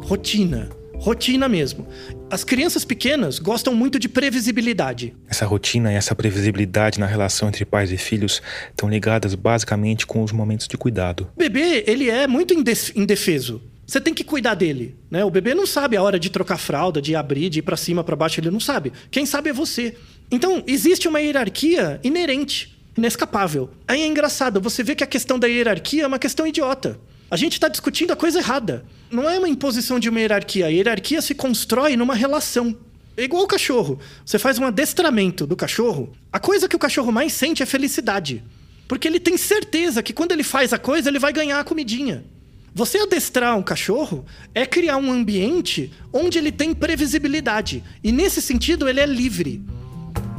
Rotina. 0.03 0.70
Rotina 1.04 1.49
mesmo. 1.49 1.86
As 2.32 2.45
crianças 2.45 2.86
pequenas 2.86 3.38
gostam 3.38 3.76
muito 3.76 3.99
de 3.99 4.08
previsibilidade. 4.08 5.14
Essa 5.28 5.45
rotina 5.45 5.91
e 5.91 5.95
essa 5.95 6.16
previsibilidade 6.16 6.97
na 6.97 7.06
relação 7.06 7.49
entre 7.49 7.66
pais 7.66 7.91
e 7.91 7.97
filhos 7.97 8.41
estão 8.70 8.89
ligadas 8.89 9.36
basicamente 9.36 10.08
com 10.08 10.24
os 10.24 10.32
momentos 10.32 10.66
de 10.66 10.78
cuidado. 10.78 11.28
O 11.36 11.39
bebê, 11.39 11.84
ele 11.88 12.10
é 12.10 12.26
muito 12.26 12.54
indef- 12.54 12.93
indefeso. 12.95 13.62
Você 13.86 13.99
tem 13.99 14.14
que 14.14 14.24
cuidar 14.24 14.54
dele, 14.56 14.95
né? 15.12 15.26
O 15.26 15.30
bebê 15.30 15.54
não 15.54 15.68
sabe 15.68 15.97
a 15.97 16.01
hora 16.01 16.18
de 16.18 16.30
trocar 16.30 16.56
fralda, 16.58 17.01
de 17.01 17.14
abrir, 17.18 17.49
de 17.49 17.60
ir 17.60 17.64
pra 17.64 17.76
cima, 17.76 18.01
pra 18.01 18.16
baixo, 18.16 18.39
ele 18.39 18.49
não 18.49 18.62
sabe. 18.62 18.93
Quem 19.12 19.26
sabe 19.26 19.49
é 19.49 19.54
você. 19.54 19.97
Então, 20.32 20.64
existe 20.66 21.06
uma 21.10 21.20
hierarquia 21.20 21.99
inerente, 22.01 22.80
inescapável. 22.97 23.70
Aí 23.86 24.01
é 24.01 24.08
engraçado, 24.08 24.62
você 24.62 24.82
vê 24.82 24.95
que 24.95 25.04
a 25.04 25.08
questão 25.08 25.38
da 25.38 25.47
hierarquia 25.47 26.04
é 26.04 26.08
uma 26.08 26.18
questão 26.18 26.47
idiota. 26.47 26.97
A 27.34 27.36
gente 27.36 27.54
está 27.54 27.68
discutindo 27.68 28.14
a 28.14 28.16
coisa 28.16 28.38
errada. 28.38 28.86
Não 29.10 29.28
é 29.28 29.40
uma 29.40 29.50
imposição 29.50 30.00
de 30.00 30.08
uma 30.08 30.20
hierarquia. 30.20 30.68
A 30.68 30.70
hierarquia 30.70 31.20
se 31.20 31.34
constrói 31.34 31.98
numa 31.98 32.14
relação. 32.14 32.78
É 33.18 33.24
igual 33.24 33.42
o 33.42 33.48
cachorro. 33.48 34.00
Você 34.24 34.38
faz 34.38 34.60
um 34.60 34.66
adestramento 34.66 35.48
do 35.48 35.56
cachorro. 35.56 36.14
A 36.32 36.40
coisa 36.40 36.70
que 36.70 36.76
o 36.76 36.80
cachorro 36.80 37.12
mais 37.12 37.34
sente 37.34 37.64
é 37.64 37.66
felicidade. 37.66 38.44
Porque 38.88 39.08
ele 39.08 39.20
tem 39.20 39.36
certeza 39.36 40.04
que 40.04 40.14
quando 40.14 40.32
ele 40.32 40.44
faz 40.44 40.74
a 40.74 40.78
coisa, 40.78 41.10
ele 41.10 41.18
vai 41.18 41.34
ganhar 41.34 41.60
a 41.60 41.64
comidinha. 41.64 42.24
Você 42.72 43.00
adestrar 43.00 43.58
um 43.58 43.64
cachorro 43.64 44.24
é 44.54 44.64
criar 44.68 44.98
um 44.98 45.12
ambiente 45.12 45.92
onde 46.14 46.38
ele 46.38 46.52
tem 46.52 46.72
previsibilidade. 46.72 47.84
E 48.04 48.12
nesse 48.12 48.44
sentido, 48.44 48.88
ele 48.88 49.00
é 49.00 49.08
livre. 49.08 49.60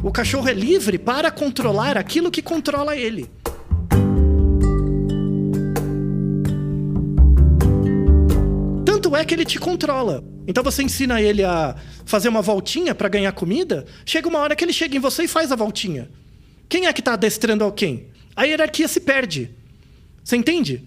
O 0.01 0.12
cachorro 0.12 0.49
é 0.49 0.55
livre 0.55 0.97
para 0.97 1.32
controlar 1.32 1.99
aquilo 1.99 2.30
que 2.30 2.40
controla 2.40 2.97
ele. 2.97 3.28
Tanto 9.14 9.22
é 9.22 9.24
que 9.24 9.34
ele 9.34 9.44
te 9.44 9.60
controla. 9.60 10.24
Então 10.44 10.64
você 10.64 10.82
ensina 10.82 11.22
ele 11.22 11.44
a 11.44 11.76
fazer 12.04 12.28
uma 12.28 12.42
voltinha 12.42 12.96
para 12.96 13.08
ganhar 13.08 13.30
comida, 13.30 13.86
chega 14.04 14.28
uma 14.28 14.40
hora 14.40 14.56
que 14.56 14.64
ele 14.64 14.72
chega 14.72 14.96
em 14.96 14.98
você 14.98 15.22
e 15.22 15.28
faz 15.28 15.52
a 15.52 15.56
voltinha. 15.56 16.10
Quem 16.68 16.86
é 16.86 16.92
que 16.92 17.00
está 17.00 17.12
adestrando 17.12 17.62
alguém? 17.62 18.08
A 18.34 18.42
hierarquia 18.42 18.88
se 18.88 18.98
perde. 18.98 19.50
Você 20.24 20.36
entende? 20.36 20.82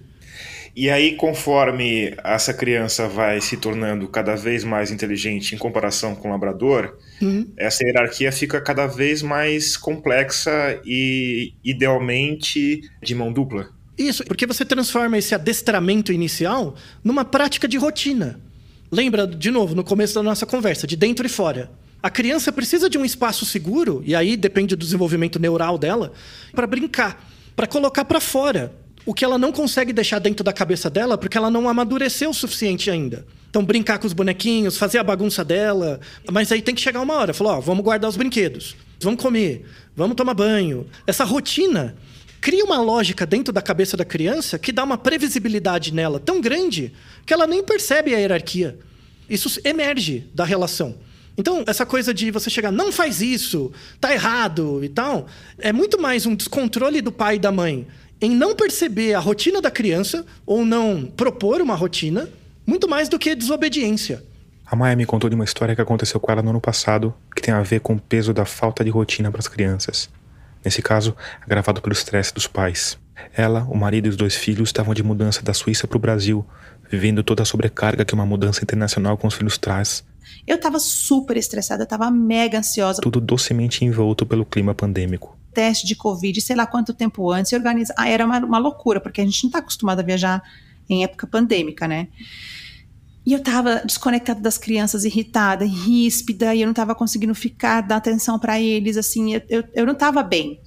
E 0.75 0.89
aí, 0.89 1.15
conforme 1.15 2.13
essa 2.21 2.53
criança 2.53 3.07
vai 3.07 3.39
se 3.39 3.55
tornando 3.55 4.09
cada 4.09 4.35
vez 4.35 4.65
mais 4.65 4.91
inteligente 4.91 5.55
em 5.55 5.57
comparação 5.57 6.13
com 6.13 6.27
o 6.27 6.31
labrador, 6.31 6.97
uhum. 7.21 7.47
essa 7.55 7.81
hierarquia 7.81 8.31
fica 8.33 8.59
cada 8.59 8.87
vez 8.87 9.21
mais 9.21 9.77
complexa 9.77 10.81
e, 10.85 11.53
idealmente, 11.63 12.81
de 13.01 13.15
mão 13.15 13.31
dupla. 13.31 13.69
Isso, 13.97 14.23
porque 14.23 14.45
você 14.45 14.63
transforma 14.63 15.17
esse 15.17 15.33
adestramento 15.33 16.13
inicial 16.13 16.75
numa 17.03 17.25
prática 17.25 17.67
de 17.67 17.77
rotina. 17.77 18.39
Lembra, 18.91 19.25
de 19.25 19.49
novo, 19.49 19.75
no 19.75 19.83
começo 19.83 20.13
da 20.13 20.23
nossa 20.23 20.45
conversa, 20.45 20.85
de 20.85 20.95
dentro 20.95 21.25
e 21.25 21.29
fora. 21.29 21.71
A 22.01 22.09
criança 22.09 22.51
precisa 22.51 22.89
de 22.89 22.97
um 22.97 23.03
espaço 23.03 23.45
seguro, 23.45 24.03
e 24.05 24.15
aí 24.15 24.37
depende 24.37 24.75
do 24.75 24.79
desenvolvimento 24.79 25.39
neural 25.39 25.77
dela, 25.77 26.13
para 26.53 26.67
brincar, 26.67 27.27
para 27.55 27.65
colocar 27.65 28.05
para 28.05 28.21
fora 28.21 28.71
o 29.05 29.13
que 29.13 29.25
ela 29.25 29.37
não 29.37 29.51
consegue 29.51 29.91
deixar 29.91 30.19
dentro 30.19 30.43
da 30.43 30.53
cabeça 30.53 30.89
dela 30.89 31.17
porque 31.17 31.37
ela 31.37 31.49
não 31.49 31.67
amadureceu 31.67 32.29
o 32.29 32.33
suficiente 32.33 32.91
ainda. 32.91 33.25
Então, 33.49 33.63
brincar 33.63 33.97
com 33.97 34.05
os 34.05 34.13
bonequinhos, 34.13 34.77
fazer 34.77 34.99
a 34.99 35.03
bagunça 35.03 35.43
dela. 35.43 35.99
Mas 36.29 36.51
aí 36.51 36.61
tem 36.61 36.75
que 36.75 36.81
chegar 36.81 37.01
uma 37.01 37.13
hora. 37.15 37.33
Falar, 37.33 37.57
ó, 37.57 37.61
vamos 37.61 37.83
guardar 37.83 38.09
os 38.09 38.17
brinquedos. 38.17 38.75
Vamos 38.99 39.21
comer. 39.21 39.65
Vamos 39.95 40.15
tomar 40.15 40.33
banho. 40.33 40.85
Essa 41.07 41.23
rotina 41.23 41.95
cria 42.41 42.63
uma 42.63 42.81
lógica 42.81 43.25
dentro 43.25 43.53
da 43.53 43.61
cabeça 43.61 43.97
da 43.97 44.05
criança 44.05 44.57
que 44.57 44.71
dá 44.71 44.83
uma 44.83 44.97
previsibilidade 44.97 45.93
nela 45.93 46.19
tão 46.19 46.39
grande 46.39 46.93
que 47.25 47.33
ela 47.33 47.47
nem 47.47 47.63
percebe 47.63 48.13
a 48.13 48.17
hierarquia. 48.17 48.77
Isso 49.29 49.59
emerge 49.63 50.29
da 50.33 50.45
relação. 50.45 50.95
Então, 51.37 51.63
essa 51.67 51.85
coisa 51.85 52.13
de 52.13 52.31
você 52.31 52.49
chegar, 52.49 52.71
não 52.71 52.91
faz 52.91 53.21
isso, 53.21 53.71
tá 54.01 54.11
errado 54.11 54.83
e 54.83 54.89
tal, 54.89 55.27
é 55.59 55.71
muito 55.71 56.01
mais 56.01 56.25
um 56.25 56.33
descontrole 56.33 56.99
do 56.99 57.11
pai 57.11 57.35
e 57.35 57.39
da 57.39 57.51
mãe 57.51 57.85
em 58.19 58.31
não 58.31 58.55
perceber 58.55 59.13
a 59.13 59.19
rotina 59.19 59.61
da 59.61 59.69
criança 59.69 60.25
ou 60.45 60.65
não 60.65 61.05
propor 61.05 61.61
uma 61.61 61.75
rotina, 61.75 62.27
muito 62.65 62.89
mais 62.89 63.07
do 63.07 63.19
que 63.19 63.35
desobediência. 63.35 64.23
A 64.65 64.75
Maia 64.75 64.95
me 64.95 65.05
contou 65.05 65.29
de 65.29 65.35
uma 65.35 65.45
história 65.45 65.75
que 65.75 65.81
aconteceu 65.81 66.19
com 66.19 66.31
ela 66.31 66.41
no 66.41 66.49
ano 66.49 66.59
passado, 66.59 67.13
que 67.35 67.41
tem 67.41 67.53
a 67.53 67.61
ver 67.61 67.79
com 67.79 67.93
o 67.93 67.99
peso 67.99 68.33
da 68.33 68.43
falta 68.43 68.83
de 68.83 68.89
rotina 68.89 69.31
para 69.31 69.39
as 69.39 69.47
crianças. 69.47 70.09
Nesse 70.67 70.81
caso, 70.81 71.15
agravado 71.41 71.81
pelo 71.81 71.93
estresse 71.93 72.33
dos 72.33 72.45
pais. 72.45 72.99
Ela, 73.33 73.63
o 73.69 73.77
marido 73.77 74.07
e 74.07 74.09
os 74.09 74.17
dois 74.17 74.35
filhos 74.35 74.67
estavam 74.67 74.93
de 74.93 75.01
mudança 75.01 75.41
da 75.41 75.53
Suíça 75.53 75.87
para 75.87 75.95
o 75.95 75.99
Brasil, 75.99 76.45
vivendo 76.91 77.23
toda 77.23 77.41
a 77.41 77.45
sobrecarga 77.45 78.03
que 78.03 78.13
uma 78.13 78.25
mudança 78.25 78.61
internacional 78.61 79.17
com 79.17 79.27
os 79.27 79.33
filhos 79.33 79.57
traz. 79.57 80.03
Eu 80.45 80.57
estava 80.57 80.77
super 80.77 81.37
estressada, 81.37 81.83
estava 81.83 82.11
mega 82.11 82.59
ansiosa. 82.59 83.01
Tudo 83.01 83.21
docemente 83.21 83.85
envolto 83.85 84.25
pelo 84.25 84.43
clima 84.43 84.75
pandêmico 84.75 85.37
teste 85.53 85.87
de 85.87 85.95
Covid, 85.95 86.41
sei 86.41 86.55
lá 86.55 86.67
quanto 86.67 86.93
tempo 86.93 87.31
antes, 87.31 87.53
e 87.53 87.55
organizar. 87.55 87.95
Ah, 87.97 88.09
era 88.09 88.23
uma, 88.23 88.37
uma 88.39 88.57
loucura, 88.59 88.99
porque 88.99 89.21
a 89.21 89.25
gente 89.25 89.41
não 89.43 89.47
está 89.47 89.57
acostumado 89.57 90.01
a 90.01 90.03
viajar 90.03 90.43
em 90.87 91.03
época 91.03 91.25
pandêmica, 91.25 91.87
né? 91.87 92.09
E 93.27 93.33
eu 93.33 93.43
tava 93.43 93.81
desconectada 93.83 94.39
das 94.39 94.57
crianças, 94.57 95.03
irritada, 95.03 95.65
ríspida, 95.65 96.55
e 96.55 96.61
eu 96.61 96.65
não 96.65 96.73
tava 96.73 96.95
conseguindo 96.95 97.35
ficar, 97.35 97.81
dar 97.81 97.97
atenção 97.97 98.39
para 98.39 98.57
eles, 98.57 98.95
assim, 98.95 99.33
eu, 99.33 99.41
eu, 99.49 99.63
eu, 99.73 99.85
não 99.85 99.93
tava 99.93 100.23
bem. 100.23 100.61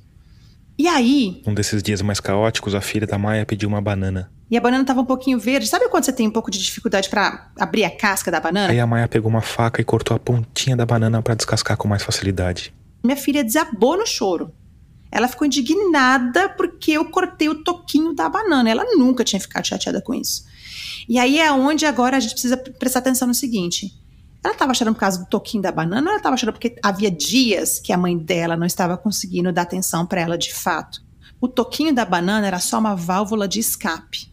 E 0.77 0.87
aí. 0.87 1.43
Um 1.47 1.55
desses 1.55 1.83
dias 1.83 2.03
mais 2.03 2.21
caóticos, 2.21 2.75
a 2.75 2.83
filha 2.83 3.07
da 3.07 3.17
Maia 3.17 3.47
pediu 3.47 3.67
uma 3.67 3.81
banana. 3.81 4.31
E 4.51 4.59
a 4.59 4.61
banana 4.61 4.85
tava 4.85 5.01
um 5.01 5.07
pouquinho 5.07 5.39
verde. 5.39 5.67
Sabe 5.67 5.89
quando 5.89 6.05
você 6.05 6.13
tem 6.13 6.29
um 6.29 6.31
pouco 6.31 6.51
de 6.51 6.59
dificuldade 6.59 7.09
para 7.09 7.51
abrir 7.59 7.85
a 7.85 7.91
casca 7.91 8.31
da 8.31 8.41
banana? 8.41 8.71
Aí 8.71 8.79
a 8.79 8.87
Maia 8.87 9.09
pegou 9.09 9.31
uma 9.31 9.41
faca 9.41 9.81
e 9.81 9.85
cortou 9.85 10.15
a 10.15 10.21
pontinha 10.21 10.77
da 10.77 10.85
banana 10.85 11.23
para 11.23 11.35
descascar 11.35 11.79
com 11.79 11.89
mais 11.89 12.03
facilidade. 12.03 12.75
Minha 13.03 13.17
filha 13.17 13.43
desabou 13.43 13.97
no 13.97 14.07
choro. 14.07 14.53
Ela 15.11 15.29
ficou 15.29 15.47
indignada 15.47 16.51
porque 16.51 16.93
eu 16.93 17.07
cortei 17.07 17.49
o 17.49 17.65
toquinho 17.65 18.15
da 18.15 18.29
banana. 18.29 18.69
Ela 18.69 18.85
nunca 18.99 19.25
tinha 19.25 19.41
ficado 19.41 19.67
chateada 19.67 20.03
com 20.03 20.13
isso. 20.13 20.45
E 21.11 21.19
aí 21.19 21.41
é 21.41 21.51
onde 21.51 21.85
agora 21.85 22.17
a 22.17 22.21
gente 22.21 22.35
precisa 22.35 22.57
prestar 22.57 23.01
atenção 23.01 23.27
no 23.27 23.35
seguinte. 23.35 23.93
Ela 24.45 24.53
estava 24.53 24.71
achando 24.71 24.95
por 24.95 25.01
causa 25.01 25.19
do 25.19 25.27
toquinho 25.27 25.61
da 25.61 25.73
banana 25.73 26.03
ou 26.03 26.11
ela 26.11 26.19
estava 26.19 26.35
achando 26.35 26.53
porque 26.53 26.77
havia 26.81 27.11
dias 27.11 27.81
que 27.81 27.93
a 27.93 27.99
mãe 27.99 28.17
dela 28.17 28.57
não 28.57 28.65
estava 28.65 28.97
conseguindo 28.97 29.53
dar 29.53 29.63
atenção 29.63 30.07
para 30.07 30.21
ela 30.21 30.39
de 30.39 30.55
fato? 30.55 31.03
O 31.41 31.49
toquinho 31.49 31.93
da 31.93 32.05
banana 32.05 32.47
era 32.47 32.61
só 32.61 32.79
uma 32.79 32.95
válvula 32.95 33.49
de 33.49 33.59
escape. 33.59 34.33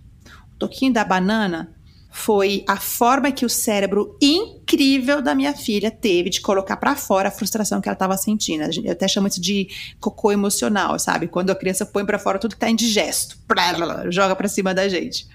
O 0.53 0.59
toquinho 0.59 0.93
da 0.93 1.03
banana 1.03 1.75
foi 2.11 2.63
a 2.67 2.77
forma 2.77 3.31
que 3.31 3.43
o 3.43 3.49
cérebro 3.49 4.15
incrível 4.21 5.19
da 5.19 5.33
minha 5.33 5.55
filha 5.55 5.89
teve 5.89 6.29
de 6.29 6.41
colocar 6.41 6.77
para 6.77 6.95
fora 6.95 7.29
a 7.29 7.31
frustração 7.31 7.81
que 7.81 7.89
ela 7.89 7.95
estava 7.95 8.15
sentindo. 8.17 8.63
Eu 8.83 8.91
até 8.91 9.07
chamo 9.07 9.27
isso 9.27 9.41
de 9.41 9.67
cocô 9.99 10.31
emocional, 10.31 10.99
sabe? 10.99 11.27
Quando 11.27 11.49
a 11.49 11.55
criança 11.55 11.87
põe 11.87 12.05
para 12.05 12.19
fora 12.19 12.37
tudo 12.37 12.51
que 12.51 12.57
está 12.57 12.69
indigesto, 12.69 13.35
joga 14.11 14.35
para 14.35 14.47
cima 14.47 14.75
da 14.75 14.87
gente. 14.87 15.27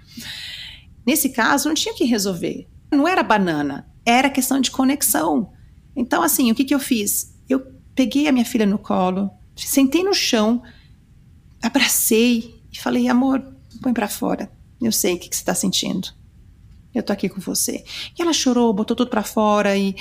Nesse 1.07 1.31
caso, 1.31 1.69
não 1.69 1.75
tinha 1.75 1.95
que 1.95 2.05
resolver. 2.05 2.69
Não 2.91 3.09
era 3.09 3.23
banana, 3.23 3.89
era 4.05 4.31
questão 4.31 4.61
de 4.61 4.71
conexão. 4.71 5.53
Então, 5.97 6.23
assim, 6.23 6.51
o 6.51 6.55
que, 6.55 6.65
que 6.65 6.75
eu 6.75 6.81
fiz? 6.81 7.35
Eu 7.49 7.61
peguei 7.95 8.29
a 8.29 8.33
minha 8.33 8.45
filha 8.45 8.67
no 8.67 8.79
colo, 8.79 9.31
sentei 9.57 10.03
no 10.03 10.15
chão, 10.15 10.63
abracei 11.63 12.63
e 12.73 12.79
falei: 12.79 13.09
amor, 13.09 13.43
põe 13.81 13.93
para 13.93 14.09
fora. 14.09 14.51
Eu 14.81 14.93
sei 14.93 15.15
o 15.15 15.19
que, 15.19 15.29
que 15.29 15.37
você 15.37 15.43
está 15.43 15.55
sentindo 15.55 16.09
eu 16.95 17.03
tô 17.03 17.13
aqui 17.13 17.29
com 17.29 17.41
você. 17.41 17.85
E 18.19 18.23
ela 18.23 18.33
chorou, 18.33 18.73
botou 18.73 18.97
tudo 18.97 19.11
para 19.11 19.23
fora 19.23 19.77
e 19.77 19.95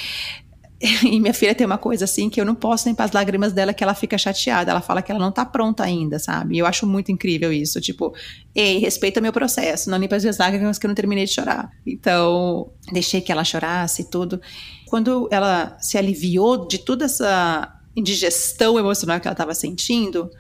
e 1.06 1.20
minha 1.20 1.34
filha 1.34 1.54
tem 1.54 1.66
uma 1.66 1.78
coisa 1.78 2.06
assim 2.06 2.30
que 2.30 2.42
eu 2.42 2.46
não 2.46 2.56
posso 2.56 2.90
limpar 2.90 3.06
as 3.06 3.12
lágrimas 3.12 3.54
dela 3.54 3.74
que 3.74 3.84
ela 3.84 3.94
fica 3.94 4.18
chateada. 4.18 4.72
Ela 4.72 4.82
fala 4.82 5.02
que 5.02 5.12
ela 5.12 5.20
não 5.20 5.32
tá 5.32 5.46
pronta 5.46 5.84
ainda, 5.84 6.18
sabe? 6.18 6.56
E 6.56 6.60
eu 6.60 6.66
acho 6.66 6.88
muito 6.88 7.12
incrível 7.12 7.54
isso. 7.54 7.80
Tipo, 7.80 8.14
ei, 8.56 8.80
respeita 8.80 9.22
meu 9.22 9.32
processo, 9.32 9.90
não 9.90 9.98
limpa 9.98 10.16
as 10.16 10.24
minhas 10.24 10.38
lágrimas 10.38 10.80
que 10.80 10.86
eu 10.86 10.88
não 10.88 10.96
terminei 10.96 11.26
de 11.26 11.34
chorar. 11.34 11.72
Então, 11.86 12.72
deixei 12.92 13.22
que 13.22 13.32
ela 13.32 13.44
chorasse 13.44 14.02
e 14.02 14.06
tudo. 14.06 14.42
Quando 14.88 15.28
ela 15.32 15.78
se 15.80 15.98
aliviou 15.98 16.68
de 16.68 16.80
toda 16.80 17.06
essa 17.06 17.80
indigestão 17.96 18.80
emocional 18.80 19.20
que 19.20 19.28
ela 19.28 19.34
estava 19.34 19.54
sentindo, 19.54 20.32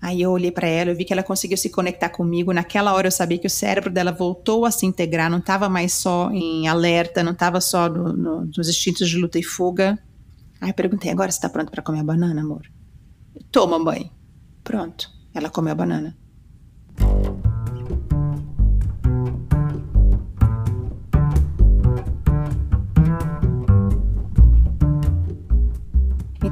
Aí 0.00 0.22
eu 0.22 0.30
olhei 0.30 0.50
para 0.50 0.66
ela, 0.66 0.90
eu 0.90 0.96
vi 0.96 1.04
que 1.04 1.12
ela 1.12 1.22
conseguiu 1.22 1.58
se 1.58 1.68
conectar 1.68 2.08
comigo. 2.08 2.52
Naquela 2.52 2.94
hora 2.94 3.08
eu 3.08 3.12
sabia 3.12 3.38
que 3.38 3.46
o 3.46 3.50
cérebro 3.50 3.90
dela 3.90 4.10
voltou 4.10 4.64
a 4.64 4.70
se 4.70 4.86
integrar, 4.86 5.30
não 5.30 5.38
estava 5.38 5.68
mais 5.68 5.92
só 5.92 6.30
em 6.30 6.66
alerta, 6.66 7.22
não 7.22 7.32
estava 7.32 7.60
só 7.60 7.88
no, 7.88 8.12
no, 8.12 8.50
nos 8.56 8.68
instintos 8.68 9.10
de 9.10 9.18
luta 9.18 9.38
e 9.38 9.42
fuga. 9.42 9.98
Aí 10.60 10.70
eu 10.70 10.74
perguntei: 10.74 11.10
agora 11.10 11.30
você 11.30 11.36
está 11.36 11.50
pronto 11.50 11.70
para 11.70 11.82
comer 11.82 12.00
a 12.00 12.04
banana, 12.04 12.40
amor? 12.40 12.62
Toma, 13.52 13.78
mãe. 13.78 14.10
Pronto. 14.64 15.10
Ela 15.34 15.50
comeu 15.50 15.72
a 15.72 15.76
banana. 15.76 16.16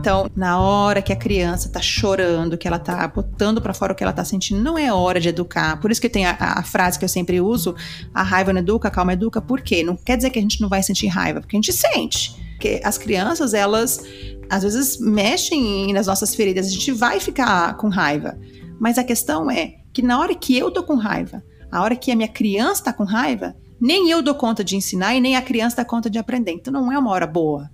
Então, 0.09 0.27
na 0.35 0.59
hora 0.59 1.03
que 1.03 1.13
a 1.13 1.17
criança 1.17 1.69
tá 1.69 1.83
chorando, 1.83 2.57
que 2.57 2.67
ela 2.67 2.79
tá 2.79 3.07
botando 3.07 3.61
para 3.61 3.75
fora 3.75 3.93
o 3.93 3.95
que 3.95 4.03
ela 4.03 4.11
tá 4.11 4.25
sentindo, 4.25 4.59
não 4.59 4.79
é 4.79 4.91
hora 4.91 5.21
de 5.21 5.29
educar. 5.29 5.79
Por 5.79 5.91
isso 5.91 6.01
que 6.01 6.09
tem 6.09 6.25
a, 6.25 6.35
a, 6.41 6.63
frase 6.63 6.99
que 6.99 7.05
eu 7.05 7.09
sempre 7.11 7.43
uso: 7.43 7.77
a 8.15 8.23
raiva 8.23 8.51
não 8.51 8.61
educa, 8.61 8.89
a 8.89 8.91
calma 8.91 9.13
educa. 9.13 9.39
Por 9.43 9.61
quê? 9.61 9.83
Não 9.83 9.97
quer 9.97 10.17
dizer 10.17 10.31
que 10.31 10.39
a 10.39 10.43
gente 10.43 10.63
não 10.63 10.69
vai 10.71 10.83
sentir 10.83 11.09
raiva, 11.09 11.43
porque 11.43 11.55
a 11.55 11.59
gente 11.59 11.75
sente. 11.75 12.35
Porque 12.53 12.81
as 12.83 12.97
crianças, 12.97 13.53
elas 13.53 14.03
às 14.49 14.63
vezes 14.63 14.99
mexem 14.99 15.93
nas 15.93 16.07
nossas 16.07 16.35
feridas, 16.35 16.69
a 16.69 16.71
gente 16.71 16.91
vai 16.91 17.21
ficar 17.21 17.77
com 17.77 17.91
raiva. 17.91 18.39
Mas 18.81 18.97
a 18.97 19.05
questão 19.05 19.51
é 19.51 19.75
que 19.93 20.01
na 20.01 20.19
hora 20.19 20.35
que 20.35 20.57
eu 20.57 20.71
tô 20.71 20.83
com 20.85 20.95
raiva, 20.95 21.43
a 21.71 21.83
hora 21.83 21.95
que 21.95 22.11
a 22.11 22.17
minha 22.17 22.29
criança 22.29 22.85
tá 22.85 22.95
com 22.95 23.05
raiva, 23.05 23.55
nem 23.79 24.09
eu 24.09 24.23
dou 24.23 24.35
conta 24.35 24.65
de 24.65 24.75
ensinar 24.75 25.15
e 25.15 25.21
nem 25.21 25.37
a 25.37 25.43
criança 25.43 25.77
dá 25.77 25.85
conta 25.85 26.09
de 26.09 26.19
aprender. 26.19 26.53
Então 26.53 26.73
não 26.73 26.91
é 26.91 26.99
uma 26.99 27.11
hora 27.11 27.27
boa 27.27 27.71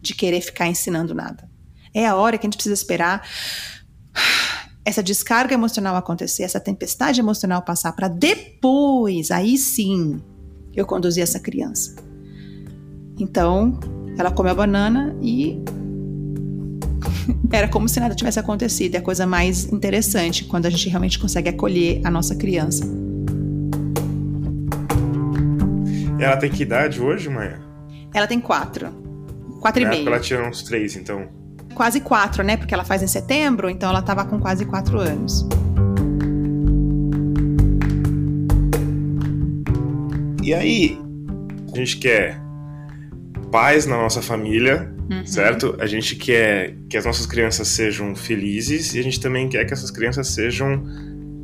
de 0.00 0.14
querer 0.14 0.40
ficar 0.40 0.68
ensinando 0.68 1.14
nada. 1.14 1.54
É 1.96 2.04
a 2.06 2.14
hora 2.14 2.36
que 2.36 2.46
a 2.46 2.48
gente 2.48 2.58
precisa 2.58 2.74
esperar 2.74 3.26
essa 4.84 5.02
descarga 5.02 5.54
emocional 5.54 5.96
acontecer, 5.96 6.42
essa 6.42 6.60
tempestade 6.60 7.20
emocional 7.20 7.62
passar, 7.62 7.90
para 7.92 8.06
depois, 8.06 9.30
aí 9.30 9.56
sim, 9.56 10.20
eu 10.74 10.84
conduzir 10.84 11.22
essa 11.22 11.40
criança. 11.40 11.96
Então, 13.18 13.80
ela 14.18 14.30
comeu 14.30 14.52
a 14.52 14.54
banana 14.54 15.16
e 15.22 15.58
era 17.50 17.66
como 17.66 17.88
se 17.88 17.98
nada 17.98 18.14
tivesse 18.14 18.38
acontecido. 18.38 18.94
É 18.94 18.98
a 18.98 19.02
coisa 19.02 19.26
mais 19.26 19.64
interessante 19.72 20.44
quando 20.44 20.66
a 20.66 20.70
gente 20.70 20.90
realmente 20.90 21.18
consegue 21.18 21.48
acolher 21.48 22.02
a 22.04 22.10
nossa 22.10 22.34
criança. 22.34 22.84
Ela 26.20 26.36
tem 26.36 26.50
que 26.50 26.62
idade 26.62 27.00
hoje, 27.00 27.30
Maia? 27.30 27.58
Ela 28.12 28.26
tem 28.26 28.38
quatro. 28.38 28.92
Quatro 29.62 29.82
Na 29.82 29.88
e 29.88 29.96
meio. 29.96 30.08
ela 30.08 30.20
tinha 30.20 30.46
uns 30.46 30.62
três, 30.62 30.94
então. 30.94 31.45
Quase 31.76 32.00
quatro, 32.00 32.42
né? 32.42 32.56
Porque 32.56 32.72
ela 32.72 32.84
faz 32.84 33.02
em 33.02 33.06
setembro, 33.06 33.68
então 33.68 33.90
ela 33.90 34.00
tava 34.00 34.24
com 34.24 34.40
quase 34.40 34.64
quatro 34.64 34.98
anos. 34.98 35.46
E 40.42 40.54
aí, 40.54 40.98
a 41.72 41.76
gente 41.76 41.98
quer 41.98 42.40
paz 43.50 43.84
na 43.84 43.96
nossa 43.96 44.22
família, 44.22 44.90
Uhum. 45.10 45.24
certo? 45.26 45.76
A 45.78 45.86
gente 45.86 46.16
quer 46.16 46.74
que 46.88 46.96
as 46.96 47.04
nossas 47.04 47.26
crianças 47.26 47.68
sejam 47.68 48.14
felizes 48.16 48.94
e 48.94 48.98
a 48.98 49.02
gente 49.02 49.20
também 49.20 49.48
quer 49.48 49.64
que 49.64 49.72
essas 49.72 49.90
crianças 49.90 50.28
sejam 50.28 50.82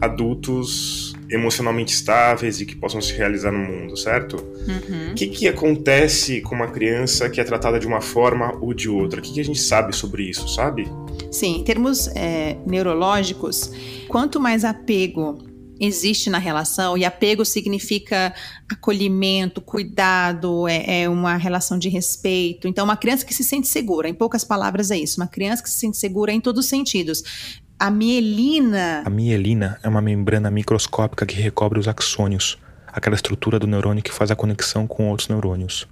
adultos 0.00 1.01
emocionalmente 1.32 1.94
estáveis 1.94 2.60
e 2.60 2.66
que 2.66 2.76
possam 2.76 3.00
se 3.00 3.12
realizar 3.14 3.50
no 3.50 3.58
mundo, 3.58 3.96
certo? 3.96 4.36
Uhum. 4.36 5.12
O 5.12 5.14
que, 5.14 5.26
que 5.26 5.48
acontece 5.48 6.40
com 6.42 6.54
uma 6.54 6.68
criança 6.68 7.28
que 7.30 7.40
é 7.40 7.44
tratada 7.44 7.80
de 7.80 7.86
uma 7.86 8.00
forma 8.00 8.56
ou 8.60 8.74
de 8.74 8.88
outra? 8.88 9.18
O 9.18 9.22
que, 9.22 9.32
que 9.32 9.40
a 9.40 9.44
gente 9.44 9.60
sabe 9.60 9.94
sobre 9.94 10.24
isso, 10.24 10.46
sabe? 10.48 10.86
Sim, 11.30 11.60
em 11.60 11.64
termos 11.64 12.08
é, 12.08 12.56
neurológicos, 12.66 13.72
quanto 14.08 14.38
mais 14.38 14.64
apego 14.64 15.50
existe 15.80 16.30
na 16.30 16.38
relação, 16.38 16.96
e 16.96 17.04
apego 17.04 17.44
significa 17.44 18.32
acolhimento, 18.70 19.60
cuidado, 19.60 20.68
é, 20.68 21.02
é 21.02 21.08
uma 21.08 21.36
relação 21.36 21.76
de 21.76 21.88
respeito. 21.88 22.68
Então, 22.68 22.84
uma 22.84 22.96
criança 22.96 23.26
que 23.26 23.34
se 23.34 23.42
sente 23.42 23.66
segura, 23.66 24.08
em 24.08 24.14
poucas 24.14 24.44
palavras 24.44 24.92
é 24.92 24.98
isso, 24.98 25.20
uma 25.20 25.26
criança 25.26 25.60
que 25.60 25.68
se 25.68 25.80
sente 25.80 25.96
segura 25.96 26.32
em 26.32 26.40
todos 26.40 26.64
os 26.64 26.70
sentidos. 26.70 27.60
A 27.82 27.90
mielina 27.90 29.02
A 29.04 29.10
mielina 29.10 29.76
é 29.82 29.88
uma 29.88 30.00
membrana 30.00 30.52
microscópica 30.52 31.26
que 31.26 31.34
recobre 31.34 31.80
os 31.80 31.88
axônios, 31.88 32.56
aquela 32.86 33.16
estrutura 33.16 33.58
do 33.58 33.66
neurônio 33.66 34.04
que 34.04 34.12
faz 34.12 34.30
a 34.30 34.36
conexão 34.36 34.86
com 34.86 35.08
outros 35.08 35.28
neurônios. 35.28 35.88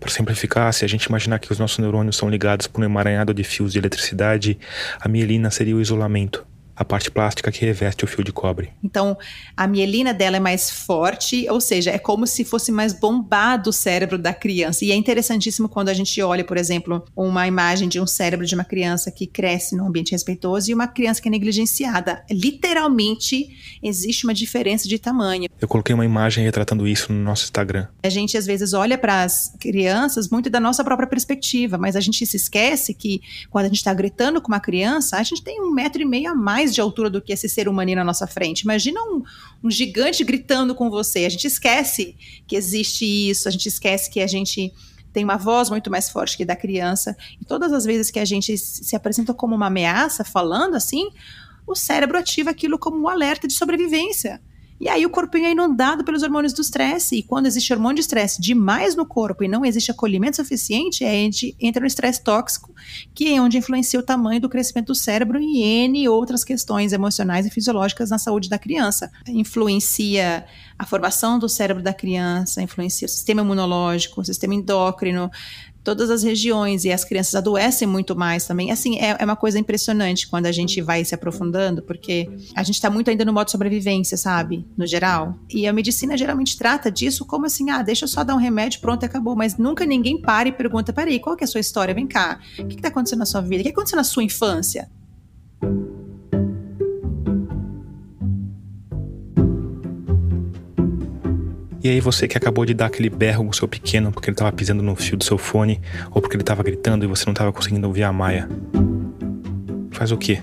Para 0.00 0.10
simplificar, 0.10 0.74
se 0.74 0.84
a 0.84 0.88
gente 0.88 1.04
imaginar 1.04 1.38
que 1.38 1.52
os 1.52 1.60
nossos 1.60 1.78
neurônios 1.78 2.16
são 2.16 2.28
ligados 2.28 2.66
por 2.66 2.80
um 2.80 2.84
emaranhado 2.84 3.32
de 3.32 3.44
fios 3.44 3.72
de 3.72 3.78
eletricidade, 3.78 4.58
a 5.00 5.08
mielina 5.08 5.48
seria 5.48 5.76
o 5.76 5.80
isolamento, 5.80 6.44
a 6.82 6.84
parte 6.84 7.10
plástica 7.10 7.50
que 7.50 7.64
reveste 7.64 8.04
o 8.04 8.06
fio 8.06 8.22
de 8.22 8.32
cobre. 8.32 8.70
Então, 8.82 9.16
a 9.56 9.66
mielina 9.66 10.12
dela 10.12 10.36
é 10.36 10.40
mais 10.40 10.70
forte, 10.70 11.46
ou 11.48 11.60
seja, 11.60 11.90
é 11.90 11.98
como 11.98 12.26
se 12.26 12.44
fosse 12.44 12.70
mais 12.70 12.92
bombado 12.92 13.70
o 13.70 13.72
cérebro 13.72 14.18
da 14.18 14.34
criança. 14.34 14.84
E 14.84 14.92
é 14.92 14.94
interessantíssimo 14.94 15.68
quando 15.68 15.88
a 15.88 15.94
gente 15.94 16.20
olha, 16.20 16.44
por 16.44 16.56
exemplo, 16.56 17.04
uma 17.16 17.46
imagem 17.46 17.88
de 17.88 18.00
um 18.00 18.06
cérebro 18.06 18.46
de 18.46 18.54
uma 18.54 18.64
criança 18.64 19.10
que 19.10 19.26
cresce 19.26 19.76
num 19.76 19.86
ambiente 19.86 20.12
respeitoso 20.12 20.70
e 20.70 20.74
uma 20.74 20.86
criança 20.86 21.20
que 21.22 21.28
é 21.28 21.30
negligenciada. 21.30 22.24
Literalmente, 22.30 23.78
existe 23.82 24.24
uma 24.24 24.34
diferença 24.34 24.88
de 24.88 24.98
tamanho. 24.98 25.48
Eu 25.60 25.68
coloquei 25.68 25.94
uma 25.94 26.04
imagem 26.04 26.44
retratando 26.44 26.86
isso 26.86 27.12
no 27.12 27.22
nosso 27.22 27.44
Instagram. 27.44 27.86
A 28.02 28.08
gente 28.08 28.36
às 28.36 28.46
vezes 28.46 28.72
olha 28.72 28.98
para 28.98 29.22
as 29.22 29.54
crianças 29.60 30.28
muito 30.28 30.50
da 30.50 30.60
nossa 30.60 30.82
própria 30.84 31.08
perspectiva, 31.08 31.78
mas 31.78 31.96
a 31.96 32.00
gente 32.00 32.24
se 32.26 32.36
esquece 32.36 32.94
que 32.94 33.20
quando 33.50 33.66
a 33.66 33.68
gente 33.68 33.78
está 33.78 33.94
gritando 33.94 34.40
com 34.40 34.48
uma 34.48 34.60
criança, 34.60 35.16
a 35.16 35.22
gente 35.22 35.42
tem 35.42 35.60
um 35.60 35.72
metro 35.72 36.02
e 36.02 36.04
meio 36.04 36.30
a 36.30 36.34
mais 36.34 36.71
de 36.74 36.80
altura 36.80 37.10
do 37.10 37.20
que 37.20 37.32
esse 37.32 37.48
ser 37.48 37.68
humano 37.68 37.94
na 37.94 38.04
nossa 38.04 38.26
frente. 38.26 38.60
Imagina 38.62 39.00
um, 39.02 39.22
um 39.62 39.70
gigante 39.70 40.24
gritando 40.24 40.74
com 40.74 40.88
você. 40.88 41.24
A 41.24 41.28
gente 41.28 41.46
esquece 41.46 42.16
que 42.46 42.56
existe 42.56 43.04
isso, 43.04 43.48
a 43.48 43.50
gente 43.50 43.66
esquece 43.66 44.10
que 44.10 44.20
a 44.20 44.26
gente 44.26 44.72
tem 45.12 45.24
uma 45.24 45.36
voz 45.36 45.68
muito 45.68 45.90
mais 45.90 46.08
forte 46.08 46.36
que 46.36 46.44
da 46.44 46.56
criança. 46.56 47.16
E 47.40 47.44
todas 47.44 47.72
as 47.72 47.84
vezes 47.84 48.10
que 48.10 48.18
a 48.18 48.24
gente 48.24 48.56
se 48.56 48.96
apresenta 48.96 49.34
como 49.34 49.54
uma 49.54 49.66
ameaça, 49.66 50.24
falando 50.24 50.74
assim, 50.74 51.10
o 51.66 51.74
cérebro 51.74 52.18
ativa 52.18 52.50
aquilo 52.50 52.78
como 52.78 52.98
um 52.98 53.08
alerta 53.08 53.46
de 53.46 53.54
sobrevivência. 53.54 54.40
E 54.82 54.88
aí 54.88 55.06
o 55.06 55.10
corpinho 55.10 55.46
é 55.46 55.52
inundado 55.52 56.02
pelos 56.02 56.24
hormônios 56.24 56.52
do 56.52 56.60
estresse. 56.60 57.18
E 57.18 57.22
quando 57.22 57.46
existe 57.46 57.72
hormônio 57.72 57.94
de 57.94 58.00
estresse 58.00 58.42
demais 58.42 58.96
no 58.96 59.06
corpo 59.06 59.44
e 59.44 59.48
não 59.48 59.64
existe 59.64 59.92
acolhimento 59.92 60.34
suficiente, 60.34 61.04
aí 61.04 61.20
a 61.20 61.22
gente 61.22 61.56
entra 61.60 61.82
no 61.82 61.86
estresse 61.86 62.20
tóxico, 62.20 62.74
que 63.14 63.32
é 63.32 63.40
onde 63.40 63.56
influencia 63.56 64.00
o 64.00 64.02
tamanho 64.02 64.40
do 64.40 64.48
crescimento 64.48 64.88
do 64.88 64.94
cérebro 64.96 65.38
e 65.40 65.62
N 65.62 66.08
outras 66.08 66.42
questões 66.42 66.92
emocionais 66.92 67.46
e 67.46 67.50
fisiológicas 67.50 68.10
na 68.10 68.18
saúde 68.18 68.48
da 68.48 68.58
criança. 68.58 69.08
Influencia 69.28 70.44
a 70.76 70.84
formação 70.84 71.38
do 71.38 71.48
cérebro 71.48 71.80
da 71.80 71.94
criança, 71.94 72.60
influencia 72.60 73.06
o 73.06 73.08
sistema 73.08 73.42
imunológico, 73.42 74.20
o 74.20 74.24
sistema 74.24 74.52
endócrino, 74.52 75.30
todas 75.82 76.10
as 76.10 76.22
regiões 76.22 76.84
e 76.84 76.92
as 76.92 77.04
crianças 77.04 77.34
adoecem 77.34 77.86
muito 77.86 78.16
mais 78.16 78.46
também. 78.46 78.70
Assim, 78.70 78.98
é, 78.98 79.16
é 79.18 79.24
uma 79.24 79.36
coisa 79.36 79.58
impressionante 79.58 80.28
quando 80.28 80.46
a 80.46 80.52
gente 80.52 80.80
vai 80.80 81.04
se 81.04 81.14
aprofundando, 81.14 81.82
porque 81.82 82.28
a 82.54 82.62
gente 82.62 82.76
está 82.76 82.88
muito 82.90 83.10
ainda 83.10 83.24
no 83.24 83.32
modo 83.32 83.50
sobrevivência, 83.50 84.16
sabe? 84.16 84.66
No 84.76 84.86
geral. 84.86 85.36
E 85.50 85.66
a 85.66 85.72
medicina 85.72 86.16
geralmente 86.16 86.56
trata 86.56 86.90
disso 86.90 87.24
como 87.24 87.46
assim, 87.46 87.70
ah, 87.70 87.82
deixa 87.82 88.04
eu 88.04 88.08
só 88.08 88.22
dar 88.24 88.34
um 88.34 88.38
remédio, 88.38 88.80
pronto, 88.80 89.04
acabou. 89.04 89.34
Mas 89.34 89.56
nunca 89.56 89.84
ninguém 89.84 90.20
para 90.20 90.48
e 90.48 90.52
pergunta, 90.52 90.92
peraí, 90.92 91.18
qual 91.18 91.36
que 91.36 91.44
é 91.44 91.46
a 91.46 91.48
sua 91.48 91.60
história? 91.60 91.94
Vem 91.94 92.06
cá, 92.06 92.40
o 92.58 92.66
que 92.66 92.76
está 92.76 92.88
acontecendo 92.88 93.20
na 93.20 93.26
sua 93.26 93.40
vida? 93.40 93.60
O 93.60 93.64
que 93.64 93.70
aconteceu 93.70 93.96
na 93.96 94.04
sua 94.04 94.22
infância? 94.22 94.88
E 101.84 101.88
aí 101.88 102.00
você 102.00 102.28
que 102.28 102.38
acabou 102.38 102.64
de 102.64 102.74
dar 102.74 102.86
aquele 102.86 103.10
berro 103.10 103.44
com 103.44 103.52
seu 103.52 103.66
pequeno 103.66 104.12
porque 104.12 104.30
ele 104.30 104.34
estava 104.34 104.52
pisando 104.52 104.84
no 104.84 104.94
fio 104.94 105.16
do 105.16 105.24
seu 105.24 105.36
fone 105.36 105.80
ou 106.12 106.22
porque 106.22 106.36
ele 106.36 106.42
estava 106.42 106.62
gritando 106.62 107.04
e 107.04 107.08
você 107.08 107.24
não 107.26 107.32
estava 107.32 107.52
conseguindo 107.52 107.88
ouvir 107.88 108.04
a 108.04 108.12
Maia. 108.12 108.48
Faz 109.90 110.12
o 110.12 110.16
quê? 110.16 110.40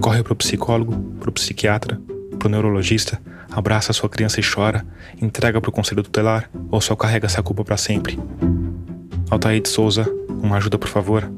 Corre 0.00 0.22
pro 0.22 0.34
psicólogo, 0.34 0.94
pro 1.20 1.30
psiquiatra, 1.30 2.00
pro 2.38 2.48
neurologista, 2.48 3.20
abraça 3.52 3.90
a 3.90 3.94
sua 3.94 4.08
criança 4.08 4.40
e 4.40 4.42
chora, 4.42 4.86
entrega 5.20 5.60
pro 5.60 5.70
conselho 5.70 6.02
tutelar 6.02 6.50
ou 6.70 6.80
só 6.80 6.96
carrega 6.96 7.26
essa 7.26 7.42
culpa 7.42 7.62
para 7.62 7.76
sempre. 7.76 8.18
Altair 9.30 9.60
de 9.60 9.68
Souza, 9.68 10.10
uma 10.42 10.56
ajuda 10.56 10.78
por 10.78 10.88
favor. 10.88 11.30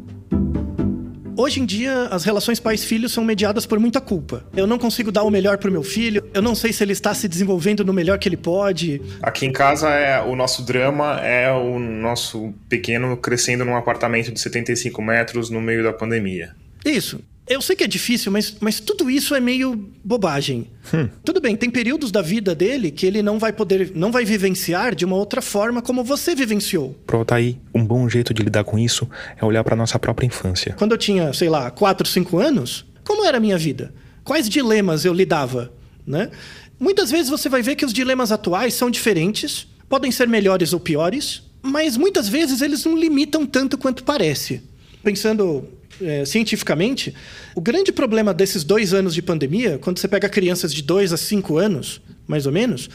Hoje 1.39 1.61
em 1.61 1.66
dia, 1.66 2.05
as 2.05 2.24
relações 2.24 2.59
pais-filhos 2.59 3.12
são 3.12 3.22
mediadas 3.22 3.66
por 3.66 3.78
muita 3.78 4.01
culpa. 4.01 4.43
Eu 4.57 4.66
não 4.66 4.78
consigo 4.78 5.12
dar 5.12 5.22
o 5.22 5.30
melhor 5.30 5.59
pro 5.59 5.70
meu 5.70 5.82
filho, 5.82 6.26
eu 6.32 6.41
não 6.41 6.55
sei 6.55 6.72
se 6.72 6.82
ele 6.82 6.95
está 6.95 7.12
se 7.12 7.28
desenvolvendo 7.28 7.84
no 7.84 7.93
melhor 7.93 8.18
que 8.18 8.26
ele 8.26 8.39
pode. 8.39 9.03
Aqui 9.20 9.45
em 9.45 9.53
casa 9.53 9.91
é 9.91 10.18
o 10.22 10.34
nosso 10.34 10.62
drama 10.62 11.20
é 11.20 11.53
o 11.53 11.78
nosso 11.78 12.55
pequeno 12.70 13.18
crescendo 13.18 13.66
num 13.66 13.76
apartamento 13.76 14.32
de 14.32 14.41
75 14.41 15.03
metros 15.03 15.51
no 15.51 15.61
meio 15.61 15.82
da 15.82 15.93
pandemia. 15.93 16.57
Isso. 16.82 17.20
Eu 17.49 17.62
sei 17.62 17.76
que 17.76 17.84
é 17.84 17.86
difícil, 17.86 18.32
mas, 18.32 18.57
mas 18.59 18.80
tudo 18.80 19.09
isso 19.09 19.32
é 19.32 19.38
meio 19.38 19.88
bobagem. 20.05 20.66
Tudo 21.24 21.40
bem, 21.40 21.55
tem 21.55 21.70
períodos 21.70 22.11
da 22.11 22.20
vida 22.20 22.55
dele 22.55 22.90
que 22.90 23.07
ele 23.07 23.22
não 23.22 23.38
vai 23.38 23.53
poder, 23.53 23.92
não 23.94 24.11
vai 24.11 24.24
vivenciar 24.24 24.97
de 24.97 25.05
uma 25.05 25.14
outra 25.14 25.40
forma 25.40 25.80
como 25.80 26.03
você 26.03 26.34
vivenciou. 26.34 26.97
Pro 27.07 27.18
Altair, 27.18 27.57
um 27.72 27.84
bom 27.84 28.09
jeito 28.09 28.34
de 28.34 28.42
lidar 28.42 28.64
com 28.64 28.76
isso 28.76 29.09
é 29.40 29.44
olhar 29.44 29.62
para 29.62 29.76
nossa 29.76 29.97
própria 29.99 30.26
infância. 30.26 30.74
Quando 30.76 30.92
eu 30.92 30.99
tinha, 30.99 31.32
sei 31.32 31.49
lá, 31.49 31.70
4, 31.70 32.09
5 32.09 32.36
anos, 32.38 32.84
como 33.05 33.24
era 33.24 33.38
a 33.38 33.40
minha 33.40 33.57
vida? 33.57 33.94
Quais 34.24 34.49
dilemas 34.49 35.05
eu 35.05 35.12
lidava, 35.12 35.72
né? 36.05 36.30
Muitas 36.80 37.12
vezes 37.12 37.30
você 37.30 37.49
vai 37.49 37.62
ver 37.62 37.76
que 37.76 37.84
os 37.84 37.92
dilemas 37.92 38.32
atuais 38.32 38.74
são 38.74 38.90
diferentes, 38.90 39.68
podem 39.88 40.11
ser 40.11 40.26
melhores 40.26 40.72
ou 40.72 40.80
piores, 40.80 41.42
mas 41.62 41.97
muitas 41.97 42.28
vezes 42.28 42.61
eles 42.61 42.84
não 42.84 42.99
limitam 42.99 43.47
tanto 43.47 43.78
quanto 43.78 44.03
parece. 44.03 44.62
Pensando 45.03 45.68
é, 46.01 46.24
cientificamente, 46.24 47.14
o 47.55 47.61
grande 47.61 47.92
problema 47.92 48.34
desses 48.34 48.64
dois 48.64 48.92
anos 48.92 49.14
de 49.14 49.22
pandemia, 49.22 49.78
quando 49.78 49.99
você 49.99 50.09
pega 50.09 50.28
crianças 50.28 50.72
de 50.72 50.82
2 50.82 51.12
a 51.12 51.16
5 51.16 51.57
anos, 51.59 52.01
mais 52.26 52.47
ou 52.47 52.53
menos, 52.53 52.88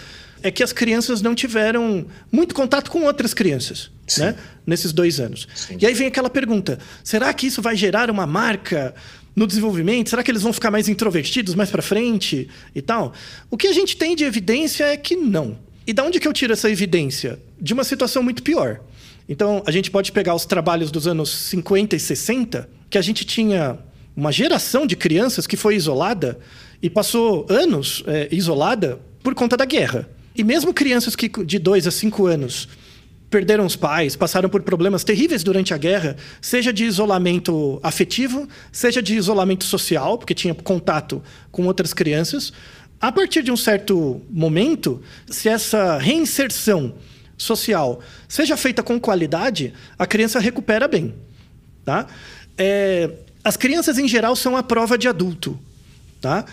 é 0.44 0.50
que 0.50 0.64
as 0.64 0.74
crianças 0.74 1.22
não 1.22 1.36
tiveram 1.36 2.06
muito 2.32 2.56
contato 2.56 2.90
com 2.90 3.04
outras 3.04 3.34
crianças, 3.34 3.92
né? 4.18 4.36
Nesses 4.66 4.92
dois 4.92 5.20
anos. 5.20 5.48
E 5.80 5.86
aí 5.86 5.94
vem 5.94 6.08
aquela 6.08 6.30
pergunta: 6.30 6.80
será 7.04 7.34
que 7.34 7.48
isso 7.48 7.62
vai 7.62 7.76
gerar 7.76 8.10
uma 8.10 8.26
marca 8.26 8.94
no 9.36 9.46
desenvolvimento? 9.46 10.10
Será 10.10 10.24
que 10.24 10.32
eles 10.32 10.42
vão 10.42 10.52
ficar 10.52 10.72
mais 10.72 10.90
introvertidos 10.90 11.54
mais 11.56 11.70
para 11.70 11.82
frente 11.82 12.50
e 12.74 12.82
tal? 12.82 13.14
O 13.50 13.58
que 13.58 13.68
a 13.68 13.74
gente 13.74 13.96
tem 13.96 14.16
de 14.16 14.24
evidência 14.24 14.86
é 14.86 14.98
que 14.98 15.16
não. 15.16 15.58
E 15.86 15.94
da 15.94 16.04
onde 16.04 16.20
que 16.20 16.28
eu 16.28 16.34
tiro 16.34 16.54
essa 16.54 16.70
evidência? 16.70 17.40
De 17.60 17.74
uma 17.74 17.84
situação 17.84 18.24
muito 18.24 18.44
pior. 18.44 18.82
Então, 19.28 19.64
a 19.66 19.72
gente 19.72 19.90
pode 19.90 20.12
pegar 20.12 20.36
os 20.36 20.46
trabalhos 20.46 20.92
dos 20.92 21.08
anos 21.08 21.30
50 21.30 21.96
e 21.96 22.00
60, 22.00 22.70
que 22.92 22.98
a 22.98 23.02
gente 23.02 23.26
tinha 23.26 23.80
uma 24.16 24.32
geração 24.32 24.86
de 24.86 24.96
crianças 24.96 25.48
que 25.48 25.58
foi 25.58 25.76
isolada 25.76 26.38
e 26.84 26.90
passou 26.90 27.48
anos 27.50 28.04
é, 28.06 28.28
isolada 28.32 29.00
por 29.24 29.34
conta 29.34 29.56
da 29.56 29.66
guerra. 29.66 30.08
E 30.36 30.44
mesmo 30.44 30.74
crianças 30.74 31.16
que 31.16 31.30
de 31.44 31.58
2 31.58 31.88
a 31.88 31.92
5 31.92 32.26
anos 32.28 32.68
perderam 33.30 33.66
os 33.66 33.78
pais, 33.78 34.16
passaram 34.18 34.50
por 34.50 34.62
problemas 34.62 35.06
terríveis 35.06 35.42
durante 35.42 35.74
a 35.74 35.78
guerra, 35.78 36.18
seja 36.42 36.74
de 36.74 36.84
isolamento 36.84 37.80
afetivo, 37.82 38.48
seja 38.74 39.02
de 39.02 39.16
isolamento 39.16 39.64
social, 39.64 40.18
porque 40.18 40.36
tinha 40.36 40.54
contato 40.54 41.24
com 41.50 41.66
outras 41.66 41.94
crianças. 41.94 42.52
A 43.00 43.10
partir 43.10 43.42
de 43.42 43.52
um 43.52 43.58
certo 43.58 44.22
momento, 44.30 45.02
se 45.30 45.48
essa 45.48 45.98
reinserção 45.98 46.94
social 47.38 48.02
seja 48.28 48.58
feita 48.58 48.84
com 48.84 49.00
qualidade, 49.00 49.74
a 49.98 50.06
criança 50.06 50.40
recupera 50.40 50.88
bem. 50.88 51.16
Tá? 51.86 52.06
É, 52.64 53.10
as 53.44 53.58
crianças, 53.58 53.98
em 53.98 54.08
geral, 54.08 54.36
são 54.36 54.56
a 54.56 54.62
prova 54.62 54.98
de 54.98 55.08
adulto. 55.08 55.60
Tá? 56.22 56.46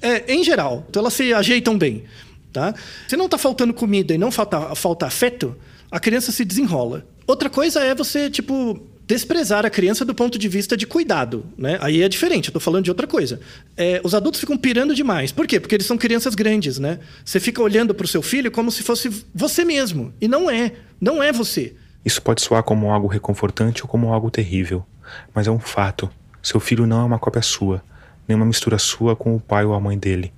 É, 0.00 0.32
em 0.32 0.42
geral. 0.44 0.86
Então, 0.88 1.00
elas 1.00 1.14
se 1.14 1.34
ajeitam 1.34 1.76
bem. 1.76 2.04
tá? 2.52 2.74
Se 3.08 3.16
não 3.16 3.28
tá 3.28 3.36
faltando 3.36 3.74
comida 3.74 4.14
e 4.14 4.18
não 4.18 4.30
falta, 4.30 4.74
falta 4.74 5.04
afeto, 5.04 5.56
a 5.90 6.00
criança 6.00 6.32
se 6.32 6.44
desenrola. 6.44 7.04
Outra 7.26 7.50
coisa 7.50 7.80
é 7.80 7.94
você, 7.94 8.30
tipo, 8.30 8.80
desprezar 9.06 9.66
a 9.66 9.70
criança 9.70 10.04
do 10.04 10.14
ponto 10.14 10.38
de 10.38 10.48
vista 10.48 10.76
de 10.76 10.86
cuidado, 10.86 11.44
né? 11.58 11.76
Aí 11.80 12.02
é 12.02 12.08
diferente, 12.08 12.48
eu 12.48 12.52
tô 12.52 12.60
falando 12.60 12.84
de 12.84 12.90
outra 12.90 13.06
coisa. 13.06 13.40
É, 13.76 14.00
os 14.02 14.14
adultos 14.14 14.40
ficam 14.40 14.56
pirando 14.56 14.94
demais. 14.94 15.32
Por 15.32 15.46
quê? 15.46 15.60
Porque 15.60 15.74
eles 15.74 15.86
são 15.86 15.98
crianças 15.98 16.34
grandes, 16.34 16.78
né? 16.78 16.98
Você 17.24 17.38
fica 17.38 17.60
olhando 17.60 17.94
pro 17.94 18.06
seu 18.06 18.22
filho 18.22 18.50
como 18.50 18.70
se 18.70 18.82
fosse 18.82 19.10
você 19.34 19.64
mesmo. 19.64 20.14
E 20.20 20.28
não 20.28 20.48
é. 20.48 20.72
Não 21.00 21.22
é 21.22 21.32
você. 21.32 21.74
Isso 22.06 22.22
pode 22.22 22.40
soar 22.40 22.62
como 22.62 22.92
algo 22.92 23.08
reconfortante 23.08 23.82
ou 23.82 23.88
como 23.88 24.12
algo 24.12 24.30
terrível, 24.30 24.86
mas 25.34 25.48
é 25.48 25.50
um 25.50 25.58
fato. 25.58 26.08
Seu 26.40 26.60
filho 26.60 26.86
não 26.86 27.00
é 27.00 27.04
uma 27.04 27.18
cópia 27.18 27.42
sua, 27.42 27.82
nem 28.28 28.36
uma 28.36 28.46
mistura 28.46 28.78
sua 28.78 29.16
com 29.16 29.34
o 29.34 29.40
pai 29.40 29.64
ou 29.64 29.74
a 29.74 29.80
mãe 29.80 29.98
dele. 29.98 30.32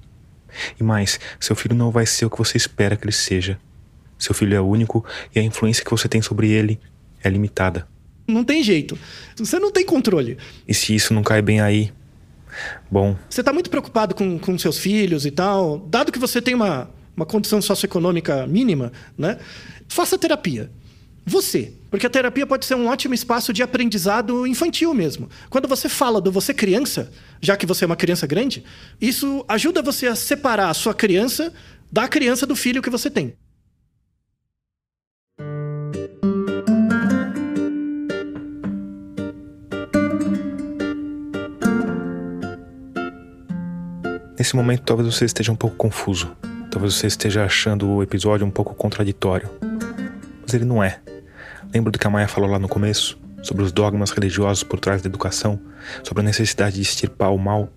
E 0.80 0.82
mais, 0.82 1.20
seu 1.38 1.54
filho 1.54 1.74
não 1.74 1.90
vai 1.90 2.06
ser 2.06 2.24
o 2.24 2.30
que 2.30 2.38
você 2.38 2.56
espera 2.56 2.96
que 2.96 3.04
ele 3.04 3.12
seja. 3.12 3.60
Seu 4.18 4.34
filho 4.34 4.56
é 4.56 4.60
único 4.62 5.04
e 5.34 5.38
a 5.38 5.42
influência 5.42 5.84
que 5.84 5.90
você 5.90 6.08
tem 6.08 6.22
sobre 6.22 6.48
ele 6.48 6.80
é 7.22 7.28
limitada. 7.28 7.86
Não 8.26 8.42
tem 8.42 8.62
jeito. 8.62 8.98
Você 9.36 9.58
não 9.58 9.70
tem 9.70 9.84
controle. 9.84 10.38
E 10.66 10.72
se 10.72 10.94
isso 10.94 11.12
não 11.12 11.22
cai 11.22 11.42
bem 11.42 11.60
aí? 11.60 11.92
Bom. 12.90 13.14
Você 13.28 13.42
está 13.42 13.52
muito 13.52 13.68
preocupado 13.68 14.14
com, 14.14 14.38
com 14.38 14.58
seus 14.58 14.78
filhos 14.78 15.26
e 15.26 15.30
tal. 15.30 15.78
Dado 15.78 16.10
que 16.10 16.18
você 16.18 16.40
tem 16.40 16.54
uma, 16.54 16.90
uma 17.14 17.26
condição 17.26 17.60
socioeconômica 17.60 18.46
mínima, 18.46 18.90
né? 19.18 19.38
Faça 19.86 20.16
terapia. 20.16 20.70
Você. 21.28 21.74
Porque 21.90 22.06
a 22.06 22.10
terapia 22.10 22.46
pode 22.46 22.64
ser 22.64 22.74
um 22.74 22.86
ótimo 22.86 23.12
espaço 23.12 23.52
de 23.52 23.62
aprendizado 23.62 24.46
infantil 24.46 24.94
mesmo. 24.94 25.28
Quando 25.50 25.68
você 25.68 25.88
fala 25.88 26.20
do 26.20 26.32
você 26.32 26.54
criança, 26.54 27.12
já 27.40 27.54
que 27.54 27.66
você 27.66 27.84
é 27.84 27.86
uma 27.86 27.96
criança 27.96 28.26
grande, 28.26 28.64
isso 28.98 29.44
ajuda 29.46 29.82
você 29.82 30.06
a 30.06 30.16
separar 30.16 30.70
a 30.70 30.74
sua 30.74 30.94
criança 30.94 31.52
da 31.92 32.08
criança 32.08 32.46
do 32.46 32.56
filho 32.56 32.80
que 32.80 32.88
você 32.88 33.10
tem. 33.10 33.34
Nesse 44.38 44.56
momento, 44.56 44.82
talvez 44.82 45.14
você 45.14 45.26
esteja 45.26 45.52
um 45.52 45.56
pouco 45.56 45.76
confuso. 45.76 46.34
Talvez 46.70 46.94
você 46.94 47.06
esteja 47.06 47.44
achando 47.44 47.86
o 47.88 48.02
episódio 48.02 48.46
um 48.46 48.50
pouco 48.50 48.74
contraditório. 48.74 49.50
Mas 50.40 50.54
ele 50.54 50.64
não 50.64 50.82
é. 50.82 51.00
Lembra 51.72 51.92
do 51.92 51.98
que 51.98 52.06
a 52.06 52.10
Maia 52.10 52.26
falou 52.26 52.50
lá 52.50 52.58
no 52.58 52.68
começo? 52.68 53.18
Sobre 53.42 53.62
os 53.62 53.70
dogmas 53.70 54.10
religiosos 54.10 54.62
por 54.62 54.80
trás 54.80 55.02
da 55.02 55.08
educação? 55.08 55.60
Sobre 56.02 56.22
a 56.22 56.24
necessidade 56.24 56.76
de 56.76 56.82
extirpar 56.82 57.32
o 57.32 57.38
mal? 57.38 57.68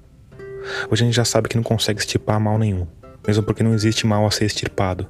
Hoje 0.89 1.03
a 1.03 1.05
gente 1.05 1.15
já 1.15 1.25
sabe 1.25 1.49
que 1.49 1.55
não 1.55 1.63
consegue 1.63 1.99
extirpar 1.99 2.39
mal 2.39 2.57
nenhum, 2.57 2.87
mesmo 3.27 3.43
porque 3.43 3.63
não 3.63 3.73
existe 3.73 4.07
mal 4.07 4.25
a 4.25 4.31
ser 4.31 4.45
extirpado. 4.45 5.07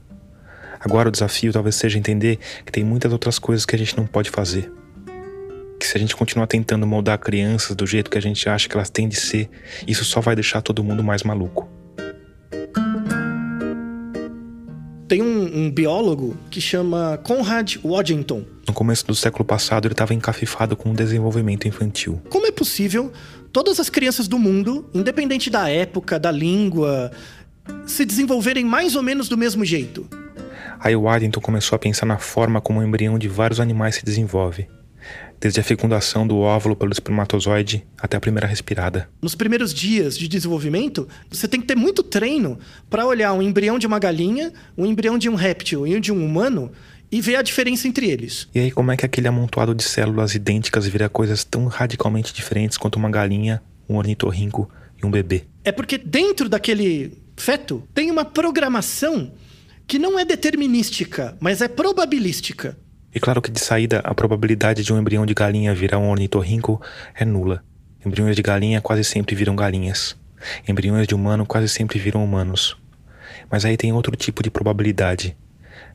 Agora 0.80 1.10
o 1.10 1.12
desafio 1.12 1.54
talvez 1.54 1.76
seja 1.76 2.00
entender 2.00 2.40
que 2.66 2.72
tem 2.72 2.84
muitas 2.84 3.12
outras 3.12 3.38
coisas 3.38 3.66
que 3.66 3.76
a 3.76 3.80
gente 3.80 3.96
não 3.96 4.08
pode 4.08 4.30
fazer 4.30 4.72
que 5.82 5.88
se 5.88 5.98
a 5.98 6.00
gente 6.00 6.16
continuar 6.16 6.46
tentando 6.46 6.86
moldar 6.86 7.18
crianças 7.18 7.76
do 7.76 7.88
jeito 7.88 8.12
que 8.12 8.18
a 8.18 8.22
gente 8.22 8.48
acha 8.48 8.70
que 8.70 8.76
elas 8.76 8.92
têm 8.92 9.10
de 9.10 9.16
ser, 9.16 9.50
isso 9.88 10.06
só 10.06 10.22
vai 10.22 10.36
deixar 10.36 10.62
todo 10.62 10.84
mundo 10.84 11.04
mais 11.04 11.24
maluco. 11.24 11.68
Tem 15.12 15.22
um, 15.22 15.66
um 15.66 15.70
biólogo 15.70 16.38
que 16.49 16.62
chama 16.62 17.20
Conrad 17.22 17.76
Waddington. 17.84 18.45
No 18.66 18.74
começo 18.74 19.05
do 19.05 19.14
século 19.14 19.43
passado, 19.43 19.86
ele 19.86 19.93
estava 19.93 20.14
encafifado 20.14 20.74
com 20.74 20.91
o 20.91 20.93
desenvolvimento 20.93 21.68
infantil. 21.68 22.22
Como 22.30 22.47
é 22.47 22.51
possível 22.51 23.12
todas 23.51 23.78
as 23.82 23.89
crianças 23.89 24.26
do 24.30 24.39
mundo, 24.39 24.89
independente 24.93 25.49
da 25.49 25.68
época, 25.68 26.18
da 26.18 26.32
língua, 26.32 27.12
se 27.86 28.05
desenvolverem 28.05 28.64
mais 28.64 28.95
ou 28.95 29.03
menos 29.03 29.28
do 29.28 29.38
mesmo 29.38 29.66
jeito? 29.66 30.07
Aí 30.80 30.95
o 30.95 31.01
Waddington 31.01 31.41
começou 31.41 31.76
a 31.76 31.80
pensar 31.80 32.05
na 32.05 32.18
forma 32.18 32.62
como 32.62 32.80
o 32.80 32.84
embrião 32.84 33.20
de 33.20 33.28
vários 33.28 33.59
animais 33.59 33.95
se 33.95 34.05
desenvolve 34.05 34.66
desde 35.42 35.60
a 35.60 35.64
fecundação 35.64 36.28
do 36.28 36.38
óvulo 36.38 36.76
pelo 36.76 36.92
espermatozoide 36.92 37.84
até 37.98 38.16
a 38.16 38.22
primeira 38.22 38.46
respirada. 38.46 39.10
Nos 39.20 39.34
primeiros 39.34 39.74
dias 39.74 40.16
de 40.16 40.28
desenvolvimento, 40.28 41.08
você 41.30 41.48
tem 41.48 41.60
que 41.60 41.66
ter 41.66 41.76
muito 41.76 42.04
treino 42.04 42.60
para 42.88 43.08
olhar 43.08 43.34
um 43.34 43.42
embrião 43.42 43.80
de 43.80 43.88
uma 43.88 43.98
galinha, 43.98 44.54
um 44.78 44.86
embrião 44.86 45.18
de 45.18 45.28
um 45.28 45.34
réptil 45.34 45.88
e 45.88 45.96
um 45.96 46.00
de 46.00 46.12
um 46.12 46.24
humano 46.24 46.72
e 47.12 47.20
ver 47.20 47.38
a 47.38 47.42
diferença 47.42 47.88
entre 47.88 48.08
eles. 48.08 48.48
E 48.54 48.60
aí, 48.60 48.72
como 48.72 48.92
é 48.92 48.96
que 48.96 49.06
aquele 49.06 49.28
amontoado 49.28 49.74
de 49.74 49.84
células 49.84 50.36
idênticas 50.36 50.88
vira 50.88 51.10
coisas 51.10 51.44
tão 51.44 51.66
radicalmente 51.66 52.34
diferentes 52.34 52.78
quanto 52.78 52.98
uma 52.98 53.10
galinha, 53.10 53.62
um 53.89 53.98
ornitorrinco 53.98 54.70
e 55.02 55.06
um 55.06 55.12
bebê? 55.12 55.44
É 55.64 55.72
porque 55.72 55.98
dentro 55.98 56.48
daquele 56.48 57.18
feto 57.36 57.84
tem 57.94 58.12
uma 58.12 58.24
programação 58.24 59.34
que 59.88 60.00
não 60.00 60.18
é 60.18 60.24
determinística, 60.24 61.36
mas 61.42 61.62
é 61.62 61.68
probabilística. 61.68 62.78
E 63.14 63.20
claro 63.20 63.41
que 63.41 63.51
de 63.51 63.59
saída 63.59 63.99
a 63.99 64.16
probabilidade 64.16 64.84
de 64.84 64.93
um 64.93 64.99
embrião 64.99 65.26
de 65.26 65.34
galinha 65.34 65.76
virar 65.76 65.99
um 65.99 66.09
ornitorrinco 66.09 66.82
é 67.14 67.26
nula. 67.26 67.64
Embriões 68.05 68.36
de 68.36 68.41
galinha 68.41 68.82
quase 68.82 69.03
sempre 69.03 69.36
viram 69.36 69.55
galinhas. 69.55 70.16
Embriões 70.68 71.07
de 71.07 71.14
humano 71.14 71.45
quase 71.45 71.68
sempre 71.68 71.99
viram 71.99 72.24
humanos. 72.24 72.78
Mas 73.49 73.66
aí 73.66 73.76
tem 73.76 73.91
outro 73.91 74.16
tipo 74.16 74.41
de 74.41 74.49
probabilidade. 74.49 75.38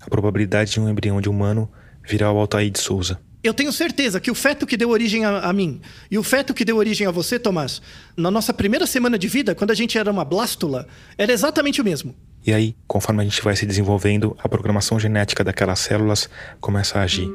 A 0.00 0.10
probabilidade 0.10 0.72
de 0.72 0.80
um 0.80 0.88
embrião 0.88 1.20
de 1.20 1.28
humano 1.28 1.70
virar 2.06 2.32
o 2.32 2.38
Altair 2.38 2.70
de 2.70 2.78
Souza. 2.78 3.18
Eu 3.42 3.54
tenho 3.54 3.72
certeza 3.72 4.20
que 4.20 4.30
o 4.30 4.34
feto 4.34 4.66
que 4.66 4.76
deu 4.76 4.90
origem 4.90 5.24
a, 5.24 5.38
a, 5.40 5.52
mim 5.52 5.80
e 6.10 6.18
o 6.18 6.22
feto 6.22 6.52
que 6.52 6.64
deu 6.64 6.76
origem 6.76 7.06
a 7.06 7.10
você, 7.10 7.38
Tomás, 7.38 7.80
na 8.16 8.30
nossa 8.30 8.52
primeira 8.52 8.86
semana 8.86 9.18
de 9.18 9.28
vida, 9.28 9.54
quando 9.54 9.70
a 9.70 9.74
gente 9.74 9.96
era 9.96 10.10
uma 10.10 10.24
blástula, 10.24 10.86
era 11.16 11.32
exatamente 11.32 11.80
o 11.80 11.84
mesmo. 11.84 12.14
E 12.46 12.54
aí, 12.54 12.76
conforme 12.86 13.22
a 13.22 13.24
gente 13.24 13.42
vai 13.42 13.56
se 13.56 13.66
desenvolvendo, 13.66 14.36
a 14.38 14.48
programação 14.48 15.00
genética 15.00 15.42
daquelas 15.42 15.80
células 15.80 16.30
começa 16.60 16.96
a 16.96 17.02
agir. 17.02 17.28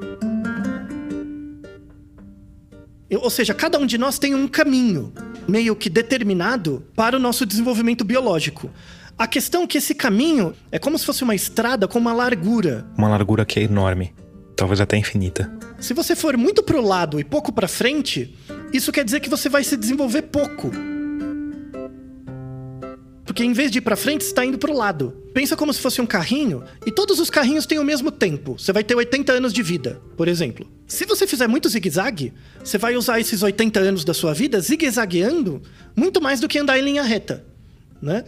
Ou 3.12 3.30
seja, 3.30 3.54
cada 3.54 3.78
um 3.78 3.86
de 3.86 3.98
nós 3.98 4.18
tem 4.18 4.34
um 4.34 4.48
caminho 4.48 5.12
meio 5.46 5.76
que 5.76 5.90
determinado 5.90 6.88
para 6.96 7.18
o 7.18 7.20
nosso 7.20 7.46
desenvolvimento 7.46 8.06
biológico. 8.06 8.70
A 9.18 9.28
questão 9.28 9.64
é 9.64 9.68
que 9.68 9.80
esse 9.80 9.94
caminho 9.94 10.54
é 10.72 10.80
como 10.80 10.98
se 10.98 11.06
fosse 11.06 11.24
uma 11.26 11.36
estrada 11.36 11.90
com 11.90 12.00
uma 12.00 12.14
largura. 12.14 12.86
Uma 12.98 13.10
largura 13.10 13.44
que 13.44 13.60
é 13.60 13.64
enorme, 13.64 14.16
talvez 14.56 14.80
até 14.80 14.96
infinita. 14.96 15.52
Se 15.78 15.94
você 15.94 16.16
for 16.16 16.38
muito 16.38 16.64
para 16.64 16.78
o 16.78 16.82
lado 16.82 17.20
e 17.20 17.26
pouco 17.26 17.52
para 17.52 17.68
frente, 17.68 18.34
isso 18.72 18.94
quer 18.94 19.04
dizer 19.04 19.20
que 19.20 19.30
você 19.30 19.50
vai 19.50 19.66
se 19.66 19.76
desenvolver 19.76 20.22
pouco. 20.22 20.72
Porque 23.32 23.46
em 23.46 23.54
vez 23.54 23.72
de 23.72 23.78
ir 23.78 23.82
para 23.82 23.96
frente, 23.96 24.24
está 24.24 24.46
indo 24.46 24.58
para 24.58 24.70
o 24.70 24.78
lado. 24.78 25.16
Pensa 25.34 25.56
como 25.56 25.72
se 25.72 25.80
fosse 25.80 26.02
um 26.02 26.06
carrinho 26.06 26.66
e 26.86 26.92
todos 26.92 27.18
os 27.18 27.30
carrinhos 27.30 27.66
têm 27.66 27.80
o 27.80 27.84
mesmo 27.84 28.12
tempo. 28.12 28.60
Você 28.60 28.74
vai 28.74 28.84
ter 28.84 28.94
80 28.94 29.32
anos 29.32 29.54
de 29.54 29.64
vida, 29.64 30.02
por 30.18 30.28
exemplo. 30.28 30.70
Se 30.86 31.06
você 31.06 31.26
fizer 31.26 31.48
muito 31.48 31.70
zigue-zague, 31.70 32.34
você 32.62 32.78
vai 32.78 32.98
usar 32.98 33.22
esses 33.22 33.42
80 33.42 33.80
anos 33.80 34.04
da 34.04 34.14
sua 34.14 34.34
vida 34.34 34.60
zigue-zagueando 34.60 35.62
muito 35.96 36.22
mais 36.22 36.42
do 36.42 36.48
que 36.50 36.60
andar 36.60 36.78
em 36.78 36.82
linha 36.82 37.04
reta, 37.04 37.46
né? 38.02 38.26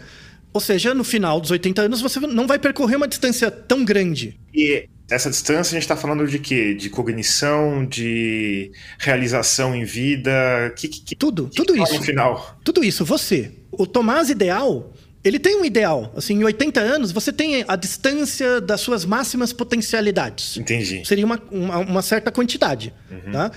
Ou 0.53 0.61
seja, 0.61 0.93
no 0.93 1.03
final 1.03 1.41
dos 1.41 1.51
80 1.51 1.81
anos 1.81 1.99
você 1.99 2.21
não 2.21 2.47
vai 2.47 2.57
percorrer 2.57 2.95
uma 2.95 3.07
distância 3.07 3.51
tão 3.51 3.83
grande. 3.83 4.39
E 4.53 4.87
essa 5.09 5.29
distância 5.29 5.71
a 5.71 5.79
gente 5.79 5.83
está 5.83 5.95
falando 5.95 6.25
de 6.27 6.39
quê? 6.39 6.73
De 6.73 6.89
cognição, 6.89 7.85
de 7.85 8.71
realização 8.97 9.75
em 9.75 9.83
vida, 9.83 10.73
que, 10.77 10.87
que 10.87 11.15
tudo, 11.15 11.49
que 11.49 11.57
tudo 11.57 11.75
isso. 11.75 11.95
No 11.95 12.01
final, 12.01 12.59
tudo 12.63 12.83
isso. 12.83 13.03
Você, 13.05 13.51
o 13.71 13.85
Tomás 13.85 14.29
ideal, 14.29 14.93
ele 15.23 15.39
tem 15.39 15.55
um 15.55 15.65
ideal. 15.65 16.11
Assim, 16.15 16.35
em 16.35 16.43
80 16.43 16.79
anos 16.79 17.11
você 17.11 17.31
tem 17.31 17.63
a 17.67 17.75
distância 17.75 18.61
das 18.61 18.81
suas 18.81 19.05
máximas 19.05 19.53
potencialidades. 19.53 20.57
Entendi. 20.57 21.05
Seria 21.05 21.25
uma, 21.25 21.41
uma, 21.51 21.77
uma 21.79 22.01
certa 22.01 22.31
quantidade, 22.31 22.93
uhum. 23.11 23.31
tá? 23.31 23.51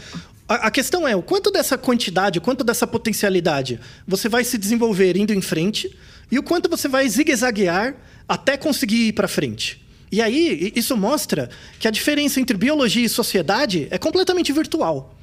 A, 0.49 0.67
a 0.67 0.71
questão 0.71 1.07
é 1.07 1.15
o 1.17 1.23
quanto 1.23 1.51
dessa 1.51 1.79
quantidade, 1.79 2.39
o 2.39 2.43
quanto 2.43 2.63
dessa 2.63 2.87
potencialidade 2.87 3.81
você 4.07 4.29
vai 4.29 4.45
se 4.45 4.59
desenvolver 4.59 5.17
indo 5.17 5.33
em 5.33 5.41
frente 5.41 5.97
e 6.31 6.39
o 6.39 6.43
quanto 6.43 6.69
você 6.69 6.89
vai 6.89 7.09
zigue-zaguear 7.09 7.97
até 8.29 8.57
conseguir 8.57 9.09
ir 9.09 9.13
para 9.13 9.29
frente. 9.29 9.86
E 10.17 10.23
aí, 10.23 10.73
isso 10.75 10.97
mostra 10.97 11.51
que 11.79 11.87
a 11.87 11.91
diferença 11.91 12.41
entre 12.41 12.57
biologia 12.57 13.05
e 13.05 13.09
sociedade 13.09 13.87
é 13.91 13.99
completamente 13.99 14.51
virtual. 14.51 15.15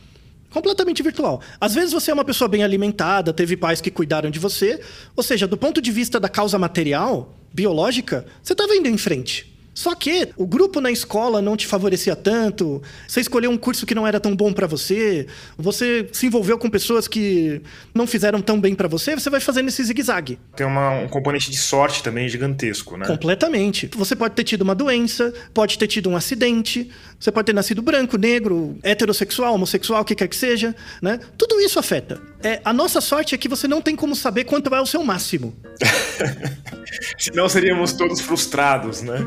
Completamente 0.51 1.01
virtual. 1.01 1.41
Às 1.59 1.73
vezes 1.73 1.91
você 1.91 2.11
é 2.11 2.13
uma 2.13 2.23
pessoa 2.23 2.47
bem 2.47 2.63
alimentada, 2.63 3.33
teve 3.33 3.57
pais 3.57 3.81
que 3.81 3.89
cuidaram 3.89 4.29
de 4.29 4.37
você, 4.37 4.79
ou 5.15 5.23
seja, 5.23 5.47
do 5.47 5.57
ponto 5.57 5.81
de 5.81 5.91
vista 5.91 6.19
da 6.19 6.29
causa 6.29 6.59
material, 6.59 7.33
biológica, 7.51 8.23
você 8.43 8.53
estava 8.53 8.75
indo 8.75 8.87
em 8.87 8.95
frente. 8.95 9.51
Só 9.73 9.95
que 9.95 10.29
o 10.37 10.45
grupo 10.45 10.79
na 10.79 10.91
escola 10.91 11.41
não 11.41 11.57
te 11.57 11.65
favorecia 11.65 12.15
tanto, 12.15 12.81
você 13.07 13.21
escolheu 13.21 13.49
um 13.49 13.57
curso 13.57 13.85
que 13.85 13.95
não 13.95 14.05
era 14.05 14.19
tão 14.19 14.35
bom 14.35 14.53
para 14.53 14.67
você, 14.67 15.27
você 15.57 16.07
se 16.11 16.27
envolveu 16.27 16.57
com 16.57 16.69
pessoas 16.69 17.07
que 17.07 17.61
não 17.93 18.05
fizeram 18.05 18.41
tão 18.41 18.59
bem 18.59 18.75
para 18.75 18.87
você, 18.87 19.15
você 19.15 19.29
vai 19.29 19.39
fazendo 19.39 19.67
esse 19.67 19.83
zigue-zague. 19.83 20.39
Tem 20.55 20.65
uma, 20.65 20.91
um 20.91 21.07
componente 21.07 21.49
de 21.49 21.57
sorte 21.57 22.03
também 22.03 22.29
gigantesco, 22.29 22.97
né? 22.97 23.05
Completamente. 23.05 23.89
Você 23.95 24.15
pode 24.15 24.35
ter 24.35 24.43
tido 24.43 24.61
uma 24.61 24.75
doença, 24.75 25.33
pode 25.53 25.77
ter 25.77 25.87
tido 25.87 26.09
um 26.09 26.15
acidente, 26.15 26.89
você 27.19 27.31
pode 27.31 27.45
ter 27.47 27.53
nascido 27.53 27.81
branco, 27.81 28.17
negro, 28.17 28.77
heterossexual, 28.83 29.55
homossexual, 29.55 30.01
o 30.01 30.05
que 30.05 30.15
quer 30.15 30.27
que 30.27 30.35
seja, 30.35 30.75
né? 31.01 31.19
Tudo 31.37 31.59
isso 31.59 31.79
afeta. 31.79 32.21
É, 32.43 32.59
a 32.65 32.73
nossa 32.73 32.99
sorte 32.99 33.33
é 33.33 33.37
que 33.37 33.47
você 33.47 33.69
não 33.69 33.81
tem 33.81 33.95
como 33.95 34.13
saber 34.15 34.43
quanto 34.43 34.69
vai 34.69 34.81
o 34.81 34.85
seu 34.85 35.01
máximo. 35.01 35.55
Senão 37.17 37.47
seríamos 37.47 37.93
todos 37.93 38.19
frustrados, 38.19 39.01
né? 39.01 39.17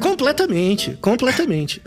Completamente, 0.00 0.96
completamente. 1.00 1.82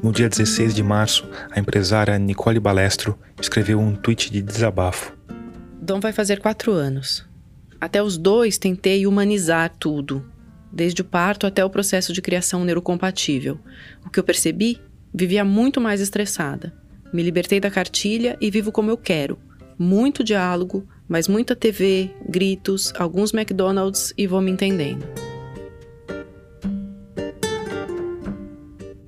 No 0.00 0.12
dia 0.12 0.28
16 0.28 0.72
de 0.72 0.84
março, 0.84 1.28
a 1.50 1.58
empresária 1.58 2.16
Nicole 2.16 2.60
Balestro 2.60 3.18
escreveu 3.40 3.80
um 3.80 3.96
tweet 3.96 4.30
de 4.30 4.40
desabafo. 4.40 5.12
Dom 5.82 5.98
vai 5.98 6.12
fazer 6.12 6.38
quatro 6.38 6.72
anos. 6.72 7.28
Até 7.80 8.02
os 8.02 8.18
dois 8.18 8.58
tentei 8.58 9.06
humanizar 9.06 9.74
tudo, 9.78 10.22
desde 10.70 11.00
o 11.00 11.04
parto 11.04 11.46
até 11.46 11.64
o 11.64 11.70
processo 11.70 12.12
de 12.12 12.20
criação 12.20 12.62
neurocompatível. 12.62 13.58
O 14.04 14.10
que 14.10 14.20
eu 14.20 14.24
percebi? 14.24 14.78
Vivia 15.14 15.44
muito 15.44 15.80
mais 15.80 16.00
estressada. 16.00 16.74
Me 17.10 17.22
libertei 17.22 17.58
da 17.58 17.70
cartilha 17.70 18.36
e 18.38 18.50
vivo 18.50 18.70
como 18.70 18.90
eu 18.90 18.98
quero. 18.98 19.38
Muito 19.78 20.22
diálogo, 20.22 20.86
mas 21.08 21.26
muita 21.26 21.56
TV, 21.56 22.10
gritos, 22.28 22.92
alguns 22.98 23.32
McDonald's 23.32 24.12
e 24.16 24.26
vou 24.26 24.42
me 24.42 24.50
entendendo. 24.50 25.04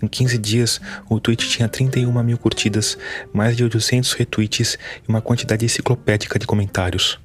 Em 0.02 0.08
15 0.08 0.38
dias, 0.38 0.80
o 1.08 1.20
tweet 1.20 1.46
tinha 1.48 1.68
31 1.68 2.10
mil 2.24 2.38
curtidas, 2.38 2.96
mais 3.32 3.54
de 3.54 3.62
800 3.62 4.14
retweets 4.14 4.78
e 5.06 5.08
uma 5.08 5.20
quantidade 5.20 5.64
enciclopédica 5.64 6.38
de 6.38 6.46
comentários. 6.46 7.20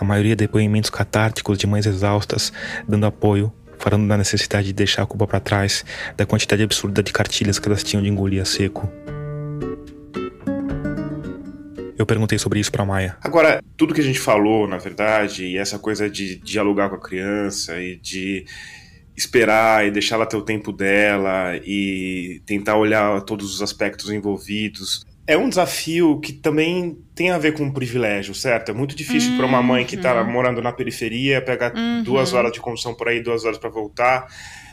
A 0.00 0.04
maioria 0.04 0.36
depoimentos 0.36 0.90
catárticos 0.90 1.58
de 1.58 1.66
mães 1.66 1.84
exaustas, 1.84 2.52
dando 2.86 3.04
apoio, 3.04 3.52
falando 3.78 4.06
da 4.06 4.16
necessidade 4.16 4.68
de 4.68 4.72
deixar 4.72 5.02
a 5.02 5.06
culpa 5.06 5.26
para 5.26 5.40
trás, 5.40 5.84
da 6.16 6.24
quantidade 6.24 6.62
absurda 6.62 7.02
de 7.02 7.12
cartilhas 7.12 7.58
que 7.58 7.68
elas 7.68 7.82
tinham 7.82 8.02
de 8.02 8.08
engolir 8.08 8.40
a 8.40 8.44
seco. 8.44 8.88
Eu 11.98 12.06
perguntei 12.06 12.38
sobre 12.38 12.60
isso 12.60 12.70
para 12.70 12.84
Maia. 12.84 13.16
Agora, 13.22 13.60
tudo 13.76 13.92
que 13.92 14.00
a 14.00 14.04
gente 14.04 14.20
falou, 14.20 14.68
na 14.68 14.78
verdade, 14.78 15.44
e 15.44 15.58
essa 15.58 15.80
coisa 15.80 16.08
de 16.08 16.36
dialogar 16.36 16.88
com 16.90 16.94
a 16.94 17.00
criança 17.00 17.80
e 17.80 17.96
de 17.96 18.44
esperar 19.16 19.84
e 19.84 19.90
deixar 19.90 20.14
ela 20.14 20.26
ter 20.26 20.36
o 20.36 20.42
tempo 20.42 20.70
dela 20.70 21.56
e 21.64 22.40
tentar 22.46 22.76
olhar 22.76 23.20
todos 23.22 23.52
os 23.52 23.60
aspectos 23.60 24.10
envolvidos. 24.10 25.04
É 25.28 25.36
um 25.36 25.48
desafio 25.48 26.18
que 26.20 26.32
também 26.32 26.98
tem 27.14 27.30
a 27.30 27.36
ver 27.36 27.52
com 27.52 27.62
um 27.62 27.70
privilégio, 27.70 28.34
certo? 28.34 28.70
É 28.70 28.74
muito 28.74 28.96
difícil 28.96 29.32
uhum. 29.32 29.36
para 29.36 29.46
uma 29.46 29.62
mãe 29.62 29.84
que 29.84 29.94
está 29.94 30.24
morando 30.24 30.62
na 30.62 30.72
periferia 30.72 31.42
pegar 31.42 31.74
uhum. 31.74 32.02
duas 32.02 32.32
horas 32.32 32.50
de 32.50 32.60
condução 32.60 32.94
por 32.94 33.08
aí, 33.08 33.20
duas 33.20 33.44
horas 33.44 33.58
para 33.58 33.68
voltar 33.68 34.26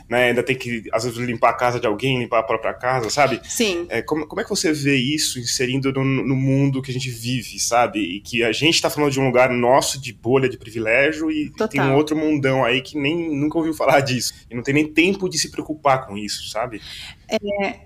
né? 0.08 0.28
Ainda 0.28 0.42
tem 0.42 0.56
que, 0.56 0.84
às 0.92 1.04
vezes, 1.04 1.18
limpar 1.18 1.50
a 1.50 1.54
casa 1.54 1.80
de 1.80 1.86
alguém, 1.86 2.18
limpar 2.18 2.40
a 2.40 2.42
própria 2.42 2.72
casa, 2.72 3.10
sabe? 3.10 3.40
Sim. 3.44 3.86
É, 3.88 4.02
como, 4.02 4.26
como 4.26 4.40
é 4.40 4.44
que 4.44 4.50
você 4.50 4.72
vê 4.72 4.94
isso 4.96 5.38
inserindo 5.38 5.92
no, 5.92 6.04
no 6.04 6.36
mundo 6.36 6.80
que 6.80 6.90
a 6.90 6.94
gente 6.94 7.10
vive, 7.10 7.58
sabe? 7.58 7.98
E 7.98 8.20
que 8.20 8.44
a 8.44 8.52
gente 8.52 8.74
está 8.74 8.88
falando 8.88 9.12
de 9.12 9.20
um 9.20 9.26
lugar 9.26 9.50
nosso 9.50 10.00
de 10.00 10.12
bolha 10.12 10.48
de 10.48 10.56
privilégio 10.56 11.30
e 11.30 11.50
Total. 11.50 11.68
tem 11.68 11.80
um 11.80 11.94
outro 11.94 12.16
mundão 12.16 12.64
aí 12.64 12.80
que 12.80 12.96
nem 12.96 13.36
nunca 13.36 13.58
ouviu 13.58 13.74
falar 13.74 14.00
disso. 14.00 14.32
E 14.50 14.54
não 14.54 14.62
tem 14.62 14.74
nem 14.74 14.92
tempo 14.92 15.28
de 15.28 15.38
se 15.38 15.50
preocupar 15.50 16.06
com 16.06 16.16
isso, 16.16 16.48
sabe? 16.48 16.80
É, 17.28 17.85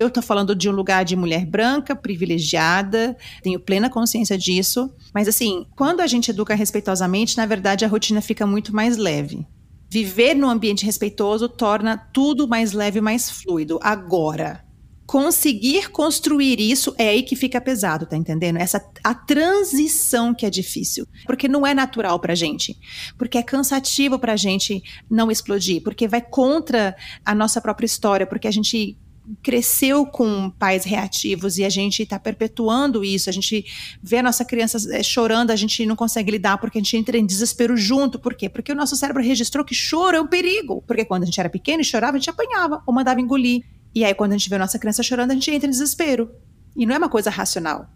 eu 0.00 0.08
estou 0.08 0.22
falando 0.22 0.56
de 0.56 0.66
um 0.66 0.72
lugar 0.72 1.04
de 1.04 1.14
mulher 1.14 1.44
branca, 1.44 1.94
privilegiada, 1.94 3.14
tenho 3.42 3.60
plena 3.60 3.90
consciência 3.90 4.36
disso. 4.38 4.90
Mas, 5.14 5.28
assim, 5.28 5.66
quando 5.76 6.00
a 6.00 6.06
gente 6.06 6.30
educa 6.30 6.54
respeitosamente, 6.54 7.36
na 7.36 7.44
verdade 7.44 7.84
a 7.84 7.88
rotina 7.88 8.22
fica 8.22 8.46
muito 8.46 8.74
mais 8.74 8.96
leve. 8.96 9.46
Viver 9.90 10.34
num 10.34 10.48
ambiente 10.48 10.86
respeitoso 10.86 11.50
torna 11.50 11.98
tudo 11.98 12.48
mais 12.48 12.72
leve, 12.72 12.98
mais 13.00 13.28
fluido. 13.28 13.78
Agora, 13.82 14.64
conseguir 15.04 15.90
construir 15.90 16.58
isso 16.60 16.94
é 16.96 17.08
aí 17.08 17.22
que 17.22 17.36
fica 17.36 17.60
pesado, 17.60 18.06
tá 18.06 18.16
entendendo? 18.16 18.56
Essa 18.56 18.82
a 19.04 19.12
transição 19.12 20.32
que 20.32 20.46
é 20.46 20.50
difícil, 20.50 21.06
porque 21.26 21.46
não 21.48 21.66
é 21.66 21.74
natural 21.74 22.18
pra 22.20 22.34
gente, 22.34 22.78
porque 23.18 23.36
é 23.36 23.42
cansativo 23.42 24.18
pra 24.18 24.36
gente 24.36 24.82
não 25.10 25.30
explodir, 25.30 25.82
porque 25.82 26.08
vai 26.08 26.22
contra 26.22 26.96
a 27.22 27.34
nossa 27.34 27.60
própria 27.60 27.86
história, 27.86 28.26
porque 28.26 28.46
a 28.48 28.52
gente 28.52 28.96
cresceu 29.42 30.06
com 30.06 30.50
pais 30.50 30.84
reativos 30.84 31.58
e 31.58 31.64
a 31.64 31.68
gente 31.68 32.02
está 32.02 32.18
perpetuando 32.18 33.04
isso, 33.04 33.30
a 33.30 33.32
gente 33.32 33.64
vê 34.02 34.18
a 34.18 34.22
nossa 34.22 34.44
criança 34.44 34.78
eh, 34.92 35.02
chorando, 35.02 35.50
a 35.50 35.56
gente 35.56 35.84
não 35.86 35.94
consegue 35.94 36.32
lidar 36.32 36.58
porque 36.58 36.78
a 36.78 36.80
gente 36.80 36.96
entra 36.96 37.16
em 37.16 37.24
desespero 37.24 37.76
junto. 37.76 38.18
Por 38.18 38.34
quê? 38.34 38.48
Porque 38.48 38.72
o 38.72 38.74
nosso 38.74 38.96
cérebro 38.96 39.22
registrou 39.22 39.64
que 39.64 39.74
choro 39.74 40.16
é 40.16 40.20
um 40.20 40.26
perigo. 40.26 40.82
Porque 40.86 41.04
quando 41.04 41.22
a 41.22 41.26
gente 41.26 41.38
era 41.38 41.48
pequeno 41.48 41.80
e 41.80 41.84
chorava, 41.84 42.16
a 42.16 42.20
gente 42.20 42.30
apanhava 42.30 42.82
ou 42.86 42.94
mandava 42.94 43.20
engolir. 43.20 43.62
E 43.94 44.04
aí, 44.04 44.14
quando 44.14 44.32
a 44.32 44.36
gente 44.36 44.48
vê 44.48 44.56
a 44.56 44.60
nossa 44.60 44.78
criança 44.78 45.02
chorando, 45.02 45.32
a 45.32 45.34
gente 45.34 45.50
entra 45.50 45.66
em 45.66 45.70
desespero. 45.70 46.30
E 46.76 46.86
não 46.86 46.94
é 46.94 46.98
uma 46.98 47.08
coisa 47.08 47.30
racional. 47.30 47.88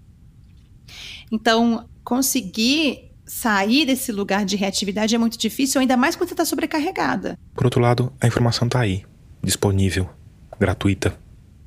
Então, 1.31 1.89
conseguir 2.03 3.13
sair 3.27 3.87
desse 3.87 4.13
lugar 4.13 4.45
de 4.45 4.57
reatividade 4.57 5.15
é 5.15 5.19
muito 5.19 5.39
difícil, 5.39 5.81
ainda 5.81 5.97
mais 5.97 6.15
quando 6.15 6.29
você 6.29 6.35
está 6.35 6.45
sobrecarregada. 6.45 7.39
Por 7.55 7.65
outro 7.65 7.81
lado, 7.81 8.13
a 8.21 8.27
informação 8.27 8.67
está 8.67 8.81
aí, 8.81 9.05
disponível, 9.43 10.11
gratuita 10.59 11.25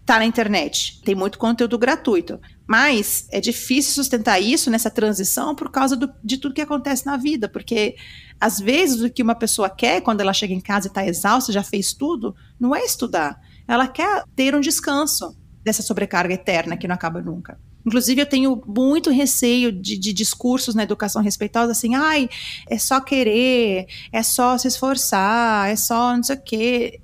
tá 0.08 0.20
na 0.20 0.26
internet. 0.26 1.02
Tem 1.04 1.14
muito 1.14 1.38
conteúdo 1.38 1.78
gratuito. 1.78 2.40
Mas 2.66 3.28
é 3.30 3.42
difícil 3.42 3.94
sustentar 3.94 4.40
isso 4.40 4.72
nessa 4.72 4.90
transição 4.90 5.54
por 5.54 5.70
causa 5.70 5.98
do, 5.98 6.10
de 6.24 6.38
tudo 6.38 6.56
que 6.56 6.62
acontece 6.62 7.06
na 7.06 7.18
vida. 7.18 7.50
Porque, 7.50 7.98
às 8.40 8.58
vezes, 8.58 9.02
o 9.02 9.10
que 9.10 9.22
uma 9.22 9.36
pessoa 9.36 9.70
quer 9.70 10.02
quando 10.02 10.22
ela 10.22 10.32
chega 10.32 10.54
em 10.54 10.62
casa 10.62 10.88
e 10.88 10.90
está 10.90 11.06
exausta, 11.06 11.52
já 11.52 11.62
fez 11.62 11.92
tudo, 11.92 12.34
não 12.58 12.74
é 12.74 12.86
estudar. 12.86 13.38
Ela 13.68 13.86
quer 13.86 14.24
ter 14.34 14.56
um 14.56 14.62
descanso 14.62 15.38
dessa 15.62 15.84
sobrecarga 15.84 16.34
eterna 16.34 16.78
que 16.78 16.88
não 16.88 16.96
acaba 16.96 17.22
nunca. 17.22 17.60
Inclusive, 17.86 18.22
eu 18.22 18.26
tenho 18.26 18.64
muito 18.66 19.10
receio 19.10 19.74
de, 19.74 19.98
de, 19.98 20.14
discursos 20.14 20.74
na 20.74 20.84
educação 20.84 21.22
respeitosa, 21.22 21.74
assim, 21.74 21.96
ai, 21.96 22.30
é 22.70 22.78
só 22.78 23.02
querer, 23.02 23.88
é 24.12 24.24
só 24.24 24.58
se 24.58 24.70
esforçar, 24.70 25.70
é 25.70 25.76
só 25.76 26.16
não 26.16 26.24
sei 26.24 26.36
o 26.36 26.42
quê. 26.42 27.02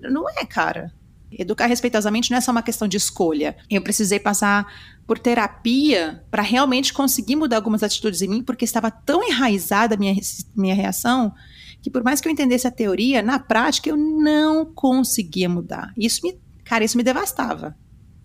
Não 0.00 0.28
é, 0.28 0.44
cara. 0.44 0.92
Educar 1.38 1.66
respeitosamente 1.66 2.30
não 2.30 2.38
é 2.38 2.40
só 2.40 2.50
uma 2.50 2.62
questão 2.62 2.86
de 2.86 2.96
escolha. 2.96 3.56
Eu 3.70 3.82
precisei 3.82 4.18
passar 4.18 4.66
por 5.06 5.18
terapia 5.18 6.24
para 6.30 6.42
realmente 6.42 6.92
conseguir 6.92 7.36
mudar 7.36 7.56
algumas 7.56 7.82
atitudes 7.82 8.22
em 8.22 8.28
mim, 8.28 8.42
porque 8.42 8.64
estava 8.64 8.90
tão 8.90 9.22
enraizada 9.22 9.94
a 9.94 9.98
minha, 9.98 10.14
minha 10.56 10.74
reação 10.74 11.32
que 11.82 11.90
por 11.90 12.04
mais 12.04 12.20
que 12.20 12.28
eu 12.28 12.32
entendesse 12.32 12.66
a 12.66 12.70
teoria, 12.70 13.20
na 13.20 13.40
prática 13.40 13.90
eu 13.90 13.96
não 13.96 14.64
conseguia 14.64 15.48
mudar. 15.48 15.92
Isso 15.98 16.20
me, 16.22 16.40
cara, 16.64 16.84
isso 16.84 16.96
me 16.96 17.02
devastava. 17.02 17.76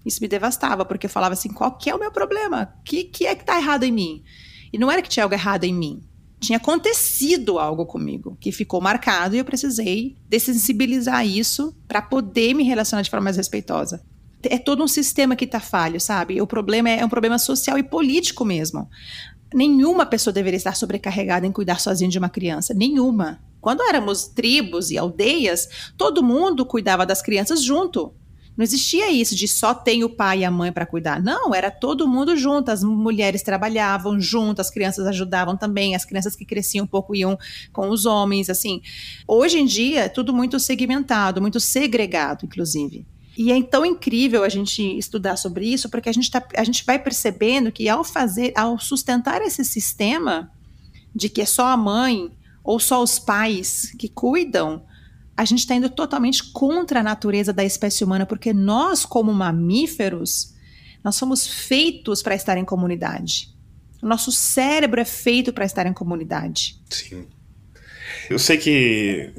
Isso 0.05 0.21
me 0.21 0.27
devastava, 0.27 0.85
porque 0.85 1.07
eu 1.07 1.09
falava 1.09 1.33
assim, 1.33 1.49
qual 1.49 1.75
que 1.75 1.89
é 1.89 1.95
o 1.95 1.99
meu 1.99 2.11
problema? 2.11 2.71
O 2.79 2.83
que, 2.83 3.03
que 3.03 3.25
é 3.25 3.35
que 3.35 3.41
está 3.41 3.57
errado 3.57 3.83
em 3.83 3.91
mim? 3.91 4.23
E 4.71 4.77
não 4.77 4.91
era 4.91 5.01
que 5.01 5.09
tinha 5.09 5.23
algo 5.23 5.33
errado 5.33 5.63
em 5.63 5.73
mim 5.73 6.06
tinha 6.39 6.57
acontecido 6.57 7.57
algo 7.57 7.85
comigo 7.85 8.37
que 8.39 8.51
ficou 8.51 8.79
marcado 8.79 9.35
e 9.35 9.39
eu 9.39 9.45
precisei 9.45 10.15
dessensibilizar 10.29 11.25
isso 11.25 11.75
para 11.87 12.01
poder 12.01 12.53
me 12.53 12.63
relacionar 12.63 13.01
de 13.01 13.09
forma 13.09 13.25
mais 13.25 13.37
respeitosa. 13.37 14.03
É 14.43 14.57
todo 14.57 14.83
um 14.83 14.87
sistema 14.87 15.35
que 15.35 15.45
está 15.45 15.59
falho, 15.59 15.99
sabe? 15.99 16.39
O 16.39 16.47
problema 16.47 16.89
é, 16.89 16.99
é 16.99 17.05
um 17.05 17.09
problema 17.09 17.39
social 17.39 17.77
e 17.77 17.83
político 17.83 18.45
mesmo. 18.45 18.87
Nenhuma 19.53 20.05
pessoa 20.05 20.33
deveria 20.33 20.57
estar 20.57 20.75
sobrecarregada 20.75 21.47
em 21.47 21.51
cuidar 21.51 21.79
sozinha 21.79 22.09
de 22.09 22.19
uma 22.19 22.29
criança. 22.29 22.73
Nenhuma. 22.73 23.41
Quando 23.59 23.81
éramos 23.81 24.27
tribos 24.27 24.91
e 24.91 24.97
aldeias, 24.97 25.91
todo 25.97 26.23
mundo 26.23 26.65
cuidava 26.65 27.05
das 27.05 27.21
crianças 27.21 27.63
junto. 27.63 28.13
Não 28.57 28.63
existia 28.63 29.11
isso 29.11 29.35
de 29.35 29.47
só 29.47 29.75
tem 29.75 30.03
o 30.03 30.09
pai 30.09 30.39
e 30.39 30.45
a 30.45 30.49
mãe 30.49 30.71
para 30.71 30.85
cuidar. 30.85 31.21
Não, 31.21 31.53
era 31.53 31.69
todo 31.69 32.07
mundo 32.07 32.35
junto. 32.35 32.71
As 32.71 32.83
mulheres 32.83 33.43
trabalhavam 33.43 34.19
junto, 34.19 34.59
as 34.59 34.71
crianças 34.71 35.05
ajudavam 35.05 35.55
também, 35.55 35.95
as 35.95 36.03
crianças 36.03 36.35
que 36.35 36.43
cresciam 36.43 36.85
um 36.85 36.87
pouco 36.87 37.15
iam 37.15 37.37
com 37.71 37.89
os 37.89 38.07
homens, 38.07 38.49
assim. 38.49 38.81
Hoje 39.27 39.59
em 39.59 39.65
dia, 39.65 40.05
é 40.05 40.09
tudo 40.09 40.33
muito 40.33 40.59
segmentado, 40.59 41.39
muito 41.39 41.59
segregado, 41.59 42.45
inclusive. 42.45 43.05
E 43.37 43.51
é 43.51 43.61
tão 43.61 43.85
incrível 43.85 44.43
a 44.43 44.49
gente 44.49 44.81
estudar 44.97 45.37
sobre 45.37 45.71
isso, 45.71 45.87
porque 45.89 46.09
a 46.09 46.11
gente, 46.11 46.31
tá, 46.31 46.43
a 46.55 46.63
gente 46.63 46.83
vai 46.83 46.97
percebendo 46.97 47.71
que 47.71 47.87
ao 47.87 48.03
fazer, 48.03 48.51
ao 48.55 48.79
sustentar 48.79 49.43
esse 49.43 49.63
sistema 49.63 50.51
de 51.13 51.29
que 51.29 51.41
é 51.41 51.45
só 51.45 51.67
a 51.67 51.77
mãe 51.77 52.31
ou 52.63 52.79
só 52.79 53.03
os 53.03 53.19
pais 53.19 53.93
que 53.99 54.09
cuidam, 54.09 54.83
a 55.37 55.45
gente 55.45 55.59
está 55.59 55.75
indo 55.75 55.89
totalmente 55.89 56.51
contra 56.51 57.01
a 57.01 57.03
natureza 57.03 57.53
da 57.53 57.63
espécie 57.63 58.03
humana, 58.03 58.25
porque 58.25 58.51
nós, 58.51 59.05
como 59.05 59.31
mamíferos, 59.31 60.55
nós 61.03 61.15
somos 61.15 61.45
feitos 61.45 62.23
para 62.23 62.33
estar 62.33 62.57
em 62.57 62.65
comunidade. 62.65 63.55
O 64.01 64.07
nosso 64.07 64.31
cérebro 64.31 64.99
é 64.99 65.05
feito 65.05 65.53
para 65.53 65.63
estar 65.63 65.85
em 65.85 65.93
comunidade. 65.93 66.81
Sim. 66.89 67.27
Eu 68.29 68.39
sei 68.39 68.57
que 68.57 69.31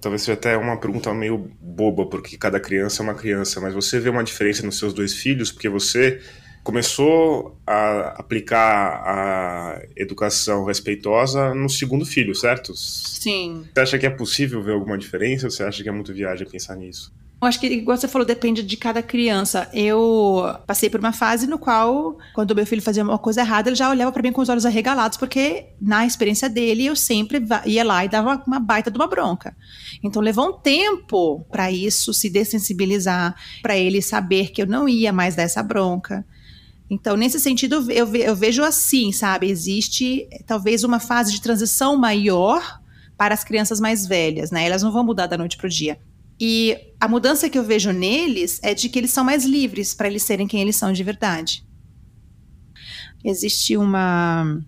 talvez 0.00 0.22
seja 0.22 0.34
até 0.34 0.56
uma 0.58 0.76
pergunta 0.76 1.12
meio 1.14 1.50
boba, 1.60 2.06
porque 2.06 2.36
cada 2.36 2.60
criança 2.60 3.02
é 3.02 3.04
uma 3.04 3.14
criança, 3.14 3.58
mas 3.58 3.72
você 3.72 3.98
vê 3.98 4.10
uma 4.10 4.22
diferença 4.22 4.64
nos 4.64 4.78
seus 4.78 4.92
dois 4.92 5.14
filhos, 5.14 5.50
porque 5.50 5.68
você 5.68 6.20
começou 6.66 7.56
a 7.64 8.16
aplicar 8.18 9.00
a 9.06 9.82
educação 9.94 10.64
respeitosa 10.64 11.54
no 11.54 11.68
segundo 11.68 12.04
filho, 12.04 12.34
certo? 12.34 12.74
Sim. 12.74 13.64
Você 13.72 13.80
acha 13.80 13.98
que 14.00 14.04
é 14.04 14.10
possível 14.10 14.60
ver 14.60 14.72
alguma 14.72 14.98
diferença 14.98 15.46
ou 15.46 15.50
você 15.52 15.62
acha 15.62 15.80
que 15.80 15.88
é 15.88 15.92
muito 15.92 16.12
viagem 16.12 16.44
pensar 16.44 16.74
nisso? 16.74 17.14
Eu 17.40 17.46
acho 17.46 17.60
que, 17.60 17.68
igual 17.68 17.96
você 17.96 18.08
falou, 18.08 18.26
depende 18.26 18.64
de 18.64 18.76
cada 18.76 19.00
criança. 19.00 19.70
Eu 19.72 20.58
passei 20.66 20.90
por 20.90 20.98
uma 20.98 21.12
fase 21.12 21.46
no 21.46 21.56
qual, 21.56 22.18
quando 22.34 22.56
meu 22.56 22.66
filho 22.66 22.82
fazia 22.82 23.04
uma 23.04 23.18
coisa 23.18 23.42
errada, 23.42 23.68
ele 23.68 23.76
já 23.76 23.88
olhava 23.88 24.10
para 24.10 24.22
mim 24.22 24.32
com 24.32 24.40
os 24.40 24.48
olhos 24.48 24.66
arregalados, 24.66 25.16
porque 25.16 25.66
na 25.80 26.04
experiência 26.04 26.48
dele 26.48 26.86
eu 26.86 26.96
sempre 26.96 27.40
ia 27.64 27.84
lá 27.84 28.04
e 28.04 28.08
dava 28.08 28.42
uma 28.44 28.58
baita 28.58 28.90
de 28.90 28.98
uma 28.98 29.06
bronca. 29.06 29.56
Então 30.02 30.20
levou 30.20 30.48
um 30.48 30.52
tempo 30.54 31.46
para 31.48 31.70
isso 31.70 32.12
se 32.12 32.28
dessensibilizar, 32.28 33.36
para 33.62 33.76
ele 33.76 34.02
saber 34.02 34.50
que 34.50 34.62
eu 34.62 34.66
não 34.66 34.88
ia 34.88 35.12
mais 35.12 35.36
dar 35.36 35.44
essa 35.44 35.62
bronca. 35.62 36.26
Então, 36.88 37.16
nesse 37.16 37.40
sentido, 37.40 37.90
eu, 37.90 38.14
eu 38.14 38.36
vejo 38.36 38.62
assim, 38.62 39.10
sabe? 39.10 39.50
Existe 39.50 40.28
talvez 40.46 40.84
uma 40.84 41.00
fase 41.00 41.32
de 41.32 41.40
transição 41.40 41.96
maior 41.96 42.80
para 43.16 43.34
as 43.34 43.42
crianças 43.42 43.80
mais 43.80 44.06
velhas, 44.06 44.50
né? 44.50 44.64
Elas 44.64 44.82
não 44.82 44.92
vão 44.92 45.04
mudar 45.04 45.26
da 45.26 45.38
noite 45.38 45.56
para 45.56 45.66
o 45.66 45.70
dia. 45.70 45.98
E 46.38 46.78
a 47.00 47.08
mudança 47.08 47.48
que 47.48 47.58
eu 47.58 47.64
vejo 47.64 47.90
neles 47.92 48.60
é 48.62 48.74
de 48.74 48.88
que 48.88 48.98
eles 48.98 49.10
são 49.10 49.24
mais 49.24 49.44
livres 49.44 49.94
para 49.94 50.06
eles 50.06 50.22
serem 50.22 50.46
quem 50.46 50.60
eles 50.60 50.76
são 50.76 50.92
de 50.92 51.02
verdade. 51.02 51.66
Existe 53.24 53.76
uma 53.76 54.60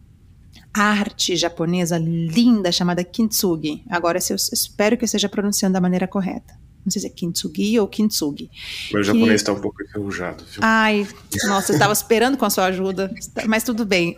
arte 0.73 1.37
japonesa 1.37 1.99
linda 1.99 2.73
chamada 2.73 3.05
kintsugi. 3.05 3.85
Agora, 3.89 4.19
eu 4.31 4.37
espero 4.37 4.97
que 4.97 5.05
eu 5.05 5.07
esteja 5.07 5.29
pronunciando 5.29 5.75
da 5.75 5.81
maneira 5.81 6.09
correta. 6.09 6.59
Não 6.89 6.91
sei 6.91 7.03
se 7.03 7.07
é 7.07 7.11
kintsugi 7.11 7.79
ou 7.79 7.87
kintsugi. 7.87 8.51
Meu 8.91 9.03
que... 9.03 9.07
japonês 9.07 9.43
está 9.43 9.53
um 9.53 9.61
pouco 9.61 9.83
enferrujado. 9.83 10.43
Viu? 10.51 10.61
Ai, 10.63 11.07
nossa, 11.45 11.73
eu 11.73 11.75
estava 11.75 11.93
esperando 11.93 12.39
com 12.39 12.47
a 12.47 12.51
sua 12.51 12.65
ajuda, 12.65 13.13
mas 13.47 13.63
tudo 13.63 13.85
bem. 13.85 14.17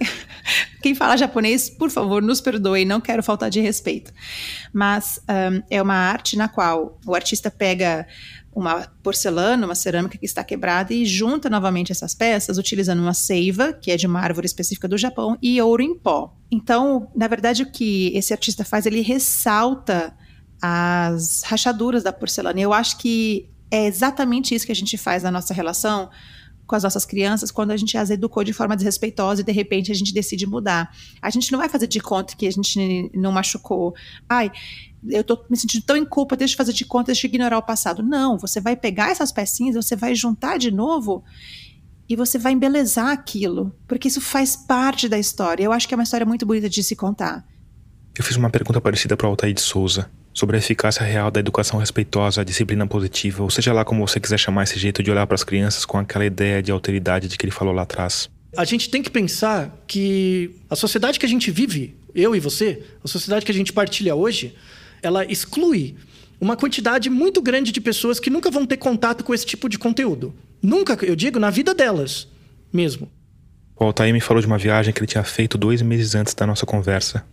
Quem 0.80 0.94
fala 0.94 1.16
japonês, 1.16 1.68
por 1.68 1.90
favor, 1.90 2.22
nos 2.22 2.40
perdoe, 2.40 2.84
não 2.84 3.00
quero 3.00 3.24
faltar 3.24 3.50
de 3.50 3.60
respeito. 3.60 4.12
Mas 4.72 5.20
um, 5.28 5.62
é 5.68 5.82
uma 5.82 5.94
arte 5.94 6.36
na 6.36 6.48
qual 6.48 6.96
o 7.04 7.12
artista 7.12 7.50
pega 7.50 8.06
uma 8.54 8.86
porcelana, 9.02 9.66
uma 9.66 9.74
cerâmica 9.74 10.16
que 10.16 10.26
está 10.26 10.44
quebrada 10.44 10.94
e 10.94 11.04
junta 11.04 11.50
novamente 11.50 11.90
essas 11.90 12.14
peças 12.14 12.56
utilizando 12.56 13.00
uma 13.00 13.14
seiva, 13.14 13.72
que 13.72 13.90
é 13.90 13.96
de 13.96 14.06
uma 14.06 14.20
árvore 14.20 14.46
específica 14.46 14.86
do 14.86 14.96
Japão, 14.96 15.36
e 15.42 15.60
ouro 15.60 15.82
em 15.82 15.96
pó. 15.96 16.36
Então, 16.50 17.10
na 17.16 17.26
verdade, 17.26 17.64
o 17.64 17.70
que 17.70 18.12
esse 18.14 18.32
artista 18.32 18.64
faz, 18.64 18.86
ele 18.86 19.00
ressalta 19.00 20.14
as 20.60 21.42
rachaduras 21.44 22.02
da 22.02 22.12
porcelana. 22.12 22.60
Eu 22.60 22.72
acho 22.72 22.98
que 22.98 23.48
é 23.70 23.86
exatamente 23.86 24.54
isso 24.54 24.66
que 24.66 24.72
a 24.72 24.76
gente 24.76 24.98
faz 24.98 25.22
na 25.22 25.30
nossa 25.30 25.54
relação 25.54 26.10
com 26.70 26.76
as 26.76 26.84
nossas 26.84 27.04
crianças 27.04 27.50
quando 27.50 27.72
a 27.72 27.76
gente 27.76 27.98
as 27.98 28.10
educou 28.10 28.44
de 28.44 28.52
forma 28.52 28.76
desrespeitosa 28.76 29.40
e 29.40 29.44
de 29.44 29.50
repente 29.50 29.90
a 29.90 29.94
gente 29.94 30.14
decide 30.14 30.46
mudar. 30.46 30.94
A 31.20 31.28
gente 31.28 31.50
não 31.50 31.58
vai 31.58 31.68
fazer 31.68 31.88
de 31.88 31.98
conta 31.98 32.36
que 32.36 32.46
a 32.46 32.50
gente 32.50 33.10
não 33.12 33.32
machucou. 33.32 33.92
Ai, 34.28 34.52
eu 35.08 35.24
tô 35.24 35.44
me 35.50 35.56
sentindo 35.56 35.84
tão 35.84 35.96
em 35.96 36.04
culpa, 36.04 36.36
deixa 36.36 36.54
eu 36.54 36.58
fazer 36.58 36.72
de 36.72 36.84
conta, 36.84 37.06
deixa 37.06 37.26
eu 37.26 37.28
ignorar 37.28 37.58
o 37.58 37.62
passado. 37.62 38.04
Não, 38.04 38.38
você 38.38 38.60
vai 38.60 38.76
pegar 38.76 39.10
essas 39.10 39.32
pecinhas, 39.32 39.74
você 39.74 39.96
vai 39.96 40.14
juntar 40.14 40.58
de 40.58 40.70
novo 40.70 41.24
e 42.08 42.14
você 42.14 42.38
vai 42.38 42.52
embelezar 42.52 43.08
aquilo, 43.08 43.74
porque 43.88 44.06
isso 44.06 44.20
faz 44.20 44.54
parte 44.54 45.08
da 45.08 45.18
história. 45.18 45.64
Eu 45.64 45.72
acho 45.72 45.88
que 45.88 45.94
é 45.94 45.96
uma 45.96 46.04
história 46.04 46.24
muito 46.24 46.46
bonita 46.46 46.68
de 46.68 46.84
se 46.84 46.94
contar. 46.94 47.44
Eu 48.16 48.22
fiz 48.22 48.36
uma 48.36 48.48
pergunta 48.48 48.80
parecida 48.80 49.16
para 49.16 49.26
o 49.26 49.30
Altair 49.30 49.54
de 49.54 49.60
Souza 49.60 50.08
sobre 50.40 50.56
a 50.56 50.58
eficácia 50.58 51.04
real 51.04 51.30
da 51.30 51.38
educação 51.38 51.78
respeitosa, 51.78 52.40
a 52.40 52.44
disciplina 52.44 52.86
positiva, 52.86 53.42
ou 53.42 53.50
seja 53.50 53.74
lá 53.74 53.84
como 53.84 54.06
você 54.06 54.18
quiser 54.18 54.38
chamar 54.38 54.62
esse 54.62 54.78
jeito 54.78 55.02
de 55.02 55.10
olhar 55.10 55.26
para 55.26 55.34
as 55.34 55.44
crianças 55.44 55.84
com 55.84 55.98
aquela 55.98 56.24
ideia 56.24 56.62
de 56.62 56.72
alteridade 56.72 57.28
de 57.28 57.36
que 57.36 57.44
ele 57.44 57.52
falou 57.52 57.74
lá 57.74 57.82
atrás. 57.82 58.30
A 58.56 58.64
gente 58.64 58.88
tem 58.88 59.02
que 59.02 59.10
pensar 59.10 59.70
que 59.86 60.56
a 60.70 60.74
sociedade 60.74 61.20
que 61.20 61.26
a 61.26 61.28
gente 61.28 61.50
vive, 61.50 61.94
eu 62.14 62.34
e 62.34 62.40
você, 62.40 62.82
a 63.04 63.06
sociedade 63.06 63.44
que 63.44 63.52
a 63.52 63.54
gente 63.54 63.70
partilha 63.70 64.14
hoje, 64.14 64.54
ela 65.02 65.26
exclui 65.26 65.94
uma 66.40 66.56
quantidade 66.56 67.10
muito 67.10 67.42
grande 67.42 67.70
de 67.70 67.80
pessoas 67.80 68.18
que 68.18 68.30
nunca 68.30 68.50
vão 68.50 68.64
ter 68.64 68.78
contato 68.78 69.22
com 69.22 69.34
esse 69.34 69.44
tipo 69.44 69.68
de 69.68 69.78
conteúdo. 69.78 70.34
Nunca, 70.62 70.98
eu 71.04 71.14
digo, 71.14 71.38
na 71.38 71.50
vida 71.50 71.74
delas 71.74 72.26
mesmo. 72.72 73.10
O 73.78 73.84
Altair 73.84 74.12
me 74.12 74.20
falou 74.20 74.40
de 74.40 74.46
uma 74.46 74.58
viagem 74.58 74.92
que 74.92 75.00
ele 75.00 75.06
tinha 75.06 75.22
feito 75.22 75.58
dois 75.58 75.82
meses 75.82 76.14
antes 76.14 76.32
da 76.32 76.46
nossa 76.46 76.64
conversa 76.64 77.24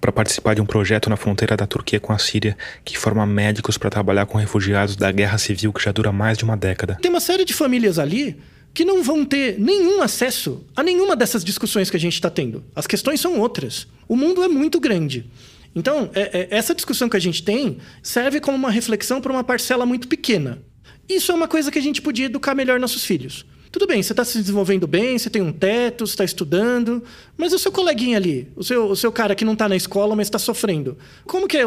para 0.00 0.12
participar 0.12 0.54
de 0.54 0.60
um 0.60 0.66
projeto 0.66 1.10
na 1.10 1.16
fronteira 1.16 1.56
da 1.56 1.66
Turquia 1.66 2.00
com 2.00 2.12
a 2.12 2.18
Síria 2.18 2.56
que 2.84 2.96
forma 2.96 3.26
médicos 3.26 3.76
para 3.76 3.90
trabalhar 3.90 4.26
com 4.26 4.38
refugiados 4.38 4.96
da 4.96 5.10
guerra 5.12 5.38
civil 5.38 5.72
que 5.72 5.82
já 5.82 5.92
dura 5.92 6.12
mais 6.12 6.38
de 6.38 6.44
uma 6.44 6.56
década. 6.56 6.98
Tem 7.00 7.10
uma 7.10 7.20
série 7.20 7.44
de 7.44 7.52
famílias 7.52 7.98
ali 7.98 8.40
que 8.72 8.84
não 8.84 9.02
vão 9.02 9.24
ter 9.24 9.58
nenhum 9.58 10.00
acesso 10.00 10.64
a 10.76 10.82
nenhuma 10.82 11.16
dessas 11.16 11.44
discussões 11.44 11.90
que 11.90 11.96
a 11.96 12.00
gente 12.00 12.14
está 12.14 12.30
tendo. 12.30 12.64
As 12.74 12.86
questões 12.86 13.20
são 13.20 13.38
outras. 13.38 13.86
O 14.08 14.16
mundo 14.16 14.42
é 14.42 14.48
muito 14.48 14.78
grande. 14.78 15.30
Então, 15.74 16.10
é, 16.14 16.40
é, 16.40 16.48
essa 16.50 16.74
discussão 16.74 17.08
que 17.08 17.16
a 17.16 17.20
gente 17.20 17.42
tem 17.42 17.78
serve 18.02 18.40
como 18.40 18.56
uma 18.56 18.70
reflexão 18.70 19.20
para 19.20 19.32
uma 19.32 19.44
parcela 19.44 19.86
muito 19.86 20.08
pequena. 20.08 20.62
Isso 21.08 21.32
é 21.32 21.34
uma 21.34 21.48
coisa 21.48 21.70
que 21.70 21.78
a 21.78 21.82
gente 21.82 22.00
podia 22.00 22.26
educar 22.26 22.54
melhor 22.54 22.78
nossos 22.78 23.04
filhos. 23.04 23.44
Tudo 23.70 23.86
bem, 23.86 24.02
você 24.02 24.12
está 24.12 24.24
se 24.24 24.38
desenvolvendo 24.38 24.86
bem, 24.86 25.16
você 25.16 25.30
tem 25.30 25.40
um 25.40 25.52
teto, 25.52 26.06
você 26.06 26.12
está 26.12 26.24
estudando, 26.24 27.04
mas 27.36 27.52
o 27.52 27.58
seu 27.58 27.70
coleguinha 27.70 28.16
ali, 28.16 28.50
o 28.56 28.64
seu, 28.64 28.86
o 28.86 28.96
seu 28.96 29.12
cara 29.12 29.34
que 29.34 29.44
não 29.44 29.52
está 29.52 29.68
na 29.68 29.76
escola, 29.76 30.16
mas 30.16 30.26
está 30.26 30.38
sofrendo, 30.40 30.98
como 31.24 31.46
que 31.46 31.56
é 31.56 31.62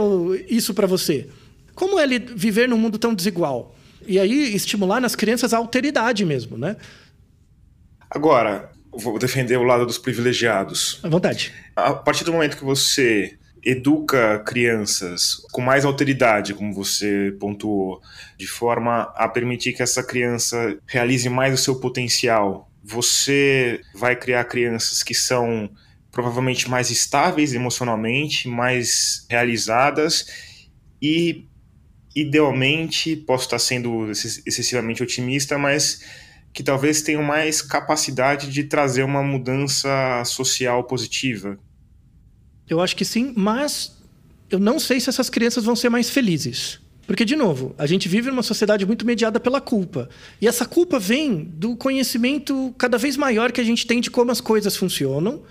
isso 0.49 0.73
para 0.73 0.85
você? 0.85 1.29
Como 1.73 1.97
é 1.97 2.03
ele 2.03 2.19
viver 2.19 2.67
num 2.67 2.77
mundo 2.77 2.97
tão 2.97 3.13
desigual? 3.13 3.75
E 4.05 4.19
aí 4.19 4.53
estimular 4.53 4.99
nas 4.99 5.15
crianças 5.15 5.53
a 5.53 5.57
alteridade 5.57 6.25
mesmo, 6.25 6.57
né? 6.57 6.75
Agora, 8.09 8.69
vou 8.91 9.17
defender 9.17 9.57
o 9.57 9.63
lado 9.63 9.85
dos 9.85 9.97
privilegiados. 9.97 10.99
À 11.01 11.09
vontade. 11.09 11.53
A 11.75 11.93
partir 11.93 12.23
do 12.25 12.33
momento 12.33 12.57
que 12.57 12.65
você 12.65 13.37
educa 13.65 14.39
crianças 14.45 15.37
com 15.51 15.61
mais 15.61 15.85
alteridade, 15.85 16.53
como 16.53 16.73
você 16.73 17.35
pontuou, 17.39 18.01
de 18.37 18.47
forma 18.47 19.13
a 19.15 19.27
permitir 19.27 19.73
que 19.73 19.81
essa 19.81 20.03
criança 20.03 20.77
realize 20.85 21.29
mais 21.29 21.53
o 21.53 21.63
seu 21.63 21.79
potencial. 21.79 22.69
Você 22.83 23.81
vai 23.95 24.15
criar 24.15 24.43
crianças 24.45 25.01
que 25.01 25.13
são 25.13 25.69
provavelmente 26.11 26.69
mais 26.69 26.91
estáveis 26.91 27.53
emocionalmente, 27.53 28.47
mais 28.47 29.25
realizadas 29.29 30.27
e 31.01 31.47
idealmente, 32.15 33.15
posso 33.15 33.45
estar 33.45 33.59
sendo 33.59 34.11
excessivamente 34.11 35.01
otimista, 35.01 35.57
mas 35.57 36.01
que 36.53 36.61
talvez 36.61 37.01
tenham 37.01 37.23
mais 37.23 37.61
capacidade 37.61 38.51
de 38.51 38.65
trazer 38.65 39.01
uma 39.01 39.23
mudança 39.23 40.23
social 40.23 40.83
positiva, 40.83 41.57
eu 42.69 42.81
acho 42.81 42.95
que 42.95 43.05
sim, 43.05 43.33
mas 43.35 43.97
eu 44.49 44.59
não 44.59 44.79
sei 44.79 44.99
se 44.99 45.09
essas 45.09 45.29
crianças 45.29 45.63
vão 45.63 45.75
ser 45.75 45.89
mais 45.89 46.09
felizes. 46.09 46.79
Porque, 47.05 47.25
de 47.25 47.35
novo, 47.35 47.75
a 47.77 47.85
gente 47.85 48.07
vive 48.07 48.29
numa 48.29 48.43
sociedade 48.43 48.85
muito 48.85 49.05
mediada 49.05 49.39
pela 49.39 49.59
culpa. 49.59 50.09
E 50.41 50.47
essa 50.47 50.65
culpa 50.65 50.97
vem 50.97 51.43
do 51.43 51.75
conhecimento 51.75 52.73
cada 52.77 52.97
vez 52.97 53.17
maior 53.17 53.51
que 53.51 53.59
a 53.59 53.63
gente 53.63 53.85
tem 53.85 53.99
de 53.99 54.09
como 54.09 54.31
as 54.31 54.39
coisas 54.39 54.75
funcionam 54.77 55.41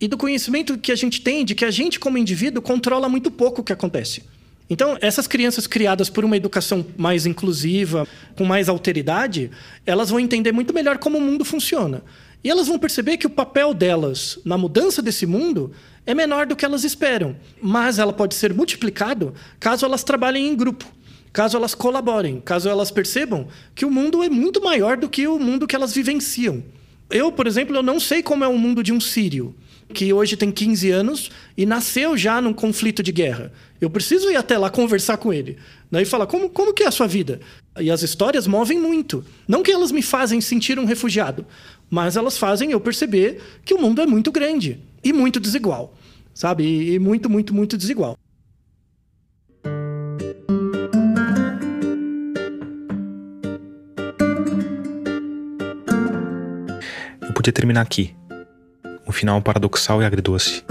e 0.00 0.08
do 0.08 0.16
conhecimento 0.16 0.78
que 0.78 0.90
a 0.90 0.96
gente 0.96 1.20
tem 1.20 1.44
de 1.44 1.54
que 1.54 1.64
a 1.64 1.70
gente, 1.70 2.00
como 2.00 2.16
indivíduo, 2.16 2.62
controla 2.62 3.08
muito 3.08 3.30
pouco 3.30 3.60
o 3.60 3.64
que 3.64 3.72
acontece. 3.72 4.22
Então, 4.68 4.96
essas 5.00 5.26
crianças 5.26 5.66
criadas 5.66 6.10
por 6.10 6.24
uma 6.24 6.36
educação 6.36 6.84
mais 6.96 7.24
inclusiva, 7.24 8.06
com 8.36 8.44
mais 8.44 8.68
alteridade, 8.68 9.50
elas 9.84 10.10
vão 10.10 10.18
entender 10.18 10.50
muito 10.50 10.74
melhor 10.74 10.98
como 10.98 11.18
o 11.18 11.20
mundo 11.20 11.44
funciona. 11.44 12.02
E 12.42 12.50
elas 12.50 12.68
vão 12.68 12.78
perceber 12.78 13.16
que 13.16 13.26
o 13.26 13.30
papel 13.30 13.74
delas 13.74 14.38
na 14.44 14.56
mudança 14.56 15.02
desse 15.02 15.26
mundo 15.26 15.72
é 16.06 16.14
menor 16.14 16.46
do 16.46 16.54
que 16.54 16.64
elas 16.64 16.84
esperam, 16.84 17.36
mas 17.60 17.98
ela 17.98 18.12
pode 18.12 18.34
ser 18.34 18.54
multiplicado 18.54 19.34
caso 19.58 19.84
elas 19.84 20.04
trabalhem 20.04 20.46
em 20.46 20.54
grupo, 20.54 20.86
caso 21.32 21.56
elas 21.56 21.74
colaborem, 21.74 22.40
caso 22.40 22.68
elas 22.68 22.90
percebam 22.90 23.48
que 23.74 23.84
o 23.84 23.90
mundo 23.90 24.22
é 24.22 24.28
muito 24.28 24.62
maior 24.62 24.96
do 24.96 25.08
que 25.08 25.26
o 25.26 25.38
mundo 25.38 25.66
que 25.66 25.74
elas 25.74 25.92
vivenciam. 25.92 26.62
Eu, 27.10 27.32
por 27.32 27.46
exemplo, 27.46 27.74
eu 27.74 27.82
não 27.82 27.98
sei 27.98 28.22
como 28.22 28.44
é 28.44 28.48
o 28.48 28.58
mundo 28.58 28.82
de 28.82 28.92
um 28.92 29.00
sírio, 29.00 29.54
que 29.92 30.12
hoje 30.12 30.36
tem 30.36 30.50
15 30.50 30.90
anos 30.90 31.30
e 31.56 31.64
nasceu 31.64 32.16
já 32.16 32.40
num 32.40 32.52
conflito 32.52 33.02
de 33.02 33.12
guerra. 33.12 33.52
Eu 33.80 33.90
preciso 33.90 34.30
ir 34.30 34.36
até 34.36 34.58
lá 34.58 34.70
conversar 34.70 35.16
com 35.16 35.32
ele. 35.32 35.56
Daí 35.90 36.04
fala, 36.04 36.26
como, 36.26 36.48
como 36.50 36.72
que 36.72 36.82
é 36.82 36.88
a 36.88 36.90
sua 36.90 37.06
vida? 37.06 37.40
E 37.78 37.90
as 37.90 38.02
histórias 38.02 38.46
movem 38.46 38.78
muito. 38.80 39.24
Não 39.46 39.62
que 39.62 39.70
elas 39.70 39.92
me 39.92 40.02
fazem 40.02 40.40
sentir 40.40 40.78
um 40.78 40.84
refugiado, 40.84 41.46
mas 41.88 42.16
elas 42.16 42.36
fazem 42.36 42.72
eu 42.72 42.80
perceber 42.80 43.40
que 43.64 43.74
o 43.74 43.80
mundo 43.80 44.00
é 44.00 44.06
muito 44.06 44.32
grande 44.32 44.80
e 45.04 45.12
muito 45.12 45.38
desigual, 45.38 45.94
sabe? 46.34 46.94
E 46.94 46.98
muito, 46.98 47.30
muito, 47.30 47.54
muito 47.54 47.76
desigual. 47.76 48.16
Eu 57.20 57.32
podia 57.32 57.52
terminar 57.52 57.82
aqui. 57.82 58.14
Um 59.06 59.12
final 59.12 59.40
paradoxal 59.40 60.02
e 60.02 60.04
agridoce. 60.04 60.64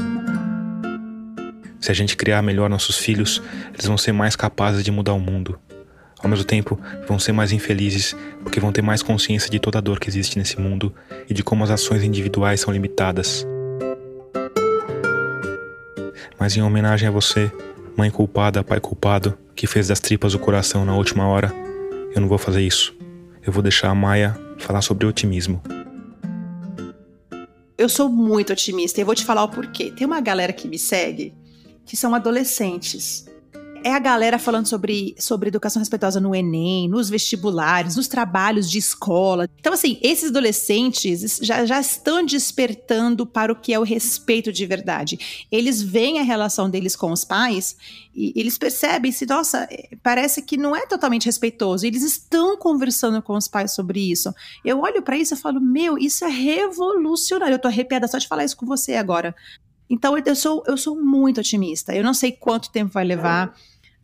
Se 1.80 1.91
a 1.91 1.94
gente 1.94 2.18
criar 2.18 2.41
melhor 2.41 2.70
nossos 2.70 2.98
filhos, 2.98 3.41
eles 3.74 3.86
vão 3.86 3.98
ser 3.98 4.12
mais 4.12 4.36
capazes 4.36 4.84
de 4.84 4.91
mudar 4.91 5.14
o 5.14 5.20
mundo. 5.20 5.60
Ao 6.20 6.30
mesmo 6.30 6.44
tempo, 6.44 6.80
vão 7.07 7.20
ser 7.20 7.32
mais 7.32 7.52
infelizes 7.52 8.16
porque 8.41 8.60
vão 8.60 8.72
ter 8.72 8.82
mais 8.82 9.03
consciência 9.03 9.49
de 9.49 9.60
toda 9.60 9.78
a 9.78 9.82
dor 9.82 9.99
que 9.99 10.10
existe 10.10 10.40
nesse 10.40 10.60
mundo 10.60 10.94
e 11.30 11.34
de 11.34 11.44
como 11.44 11.64
as 11.64 11.70
ações 11.70 12.03
individuais 12.03 12.60
são 12.60 12.74
limitadas. 12.74 13.45
Mas 16.40 16.57
em 16.57 16.62
homenagem 16.62 17.07
a 17.07 17.12
você, 17.12 17.52
mãe 17.95 18.10
culpada, 18.10 18.64
pai 18.64 18.80
culpado, 18.80 19.38
que 19.56 19.68
fez 19.68 19.88
das 19.88 19.99
tripas 19.99 20.34
o 20.34 20.40
coração 20.40 20.84
na 20.84 20.95
última 20.95 21.28
hora, 21.28 21.53
eu 22.14 22.20
não 22.20 22.28
vou 22.28 22.38
fazer 22.38 22.62
isso. 22.62 22.95
Eu 23.45 23.53
vou 23.53 23.62
deixar 23.62 23.90
a 23.90 23.95
Maia 23.95 24.36
falar 24.57 24.82
sobre 24.82 25.06
otimismo. 25.06 25.62
Eu 27.78 27.90
sou 27.90 28.08
muito 28.08 28.54
otimista 28.54 29.02
e 29.02 29.04
vou 29.04 29.16
te 29.16 29.26
falar 29.26 29.44
o 29.44 29.50
porquê. 29.50 29.92
Tem 29.92 30.08
uma 30.08 30.22
galera 30.22 30.54
que 30.54 30.68
me 30.68 30.80
segue 30.80 31.34
que 31.86 31.98
são 31.98 32.16
adolescentes 32.16 33.26
é 33.86 33.94
a 33.94 33.99
galera 33.99 34.40
falando 34.40 34.66
sobre, 34.66 35.16
sobre 35.20 35.49
educação 35.49 35.80
respeitosa 35.80 36.20
no 36.20 36.34
Enem, 36.34 36.90
nos 36.90 37.07
vestibulares, 37.07 37.95
nos 37.95 38.07
trabalhos 38.07 38.68
de 38.68 38.80
escola. 38.80 39.48
Então, 39.60 39.74
assim, 39.74 39.99
esses 40.02 40.32
adolescentes 40.32 41.38
já, 41.40 41.64
já 41.68 41.80
estão 41.80 42.26
despertando 42.26 43.28
para 43.28 43.53
o 43.53 43.56
que 43.56 43.72
é 43.72 43.78
o 43.78 43.84
respeito 43.84 44.52
de 44.52 44.66
verdade. 44.66 45.45
Eles 45.52 45.84
veem 45.84 46.18
a 46.18 46.24
relação 46.24 46.68
deles 46.68 46.95
com 46.95 47.12
os 47.12 47.24
pais 47.24 47.78
e 48.16 48.34
eles 48.36 48.57
percebem 48.57 49.12
se, 49.12 49.28
nossa, 49.28 49.68
é, 49.70 49.90
parece 50.02 50.41
que 50.41 50.57
não 50.57 50.76
é 50.76 50.88
totalmente 50.88 51.28
respeitoso. 51.28 51.86
Eles 51.86 52.02
estão 52.02 52.57
conversando 52.57 53.22
com 53.22 53.38
os 53.38 53.48
pais 53.48 53.76
sobre 53.76 53.99
isso. 53.99 54.34
Eu 54.66 54.80
olho 54.80 55.03
para 55.03 55.16
isso 55.16 55.36
e 55.36 55.38
falo, 55.38 55.62
meu, 55.62 55.95
isso 55.95 56.26
é 56.26 56.30
revolucionário. 56.30 57.53
Eu 57.53 57.60
tô 57.60 57.68
arrepiada 57.68 58.07
só 58.07 58.18
de 58.18 58.28
falar 58.28 58.45
isso 58.45 58.57
com 58.57 58.66
você 58.66 58.95
agora. 58.95 59.36
Então, 59.88 60.18
eu 60.18 60.36
sou, 60.36 60.64
eu 60.66 60.76
sou 60.76 60.99
muito 60.99 61.40
otimista. 61.40 61.95
Eu 61.95 62.03
não 62.03 62.16
sei 62.16 62.32
quanto 62.32 62.72
tempo 62.72 62.91
vai 62.91 63.06
levar. 63.06 63.56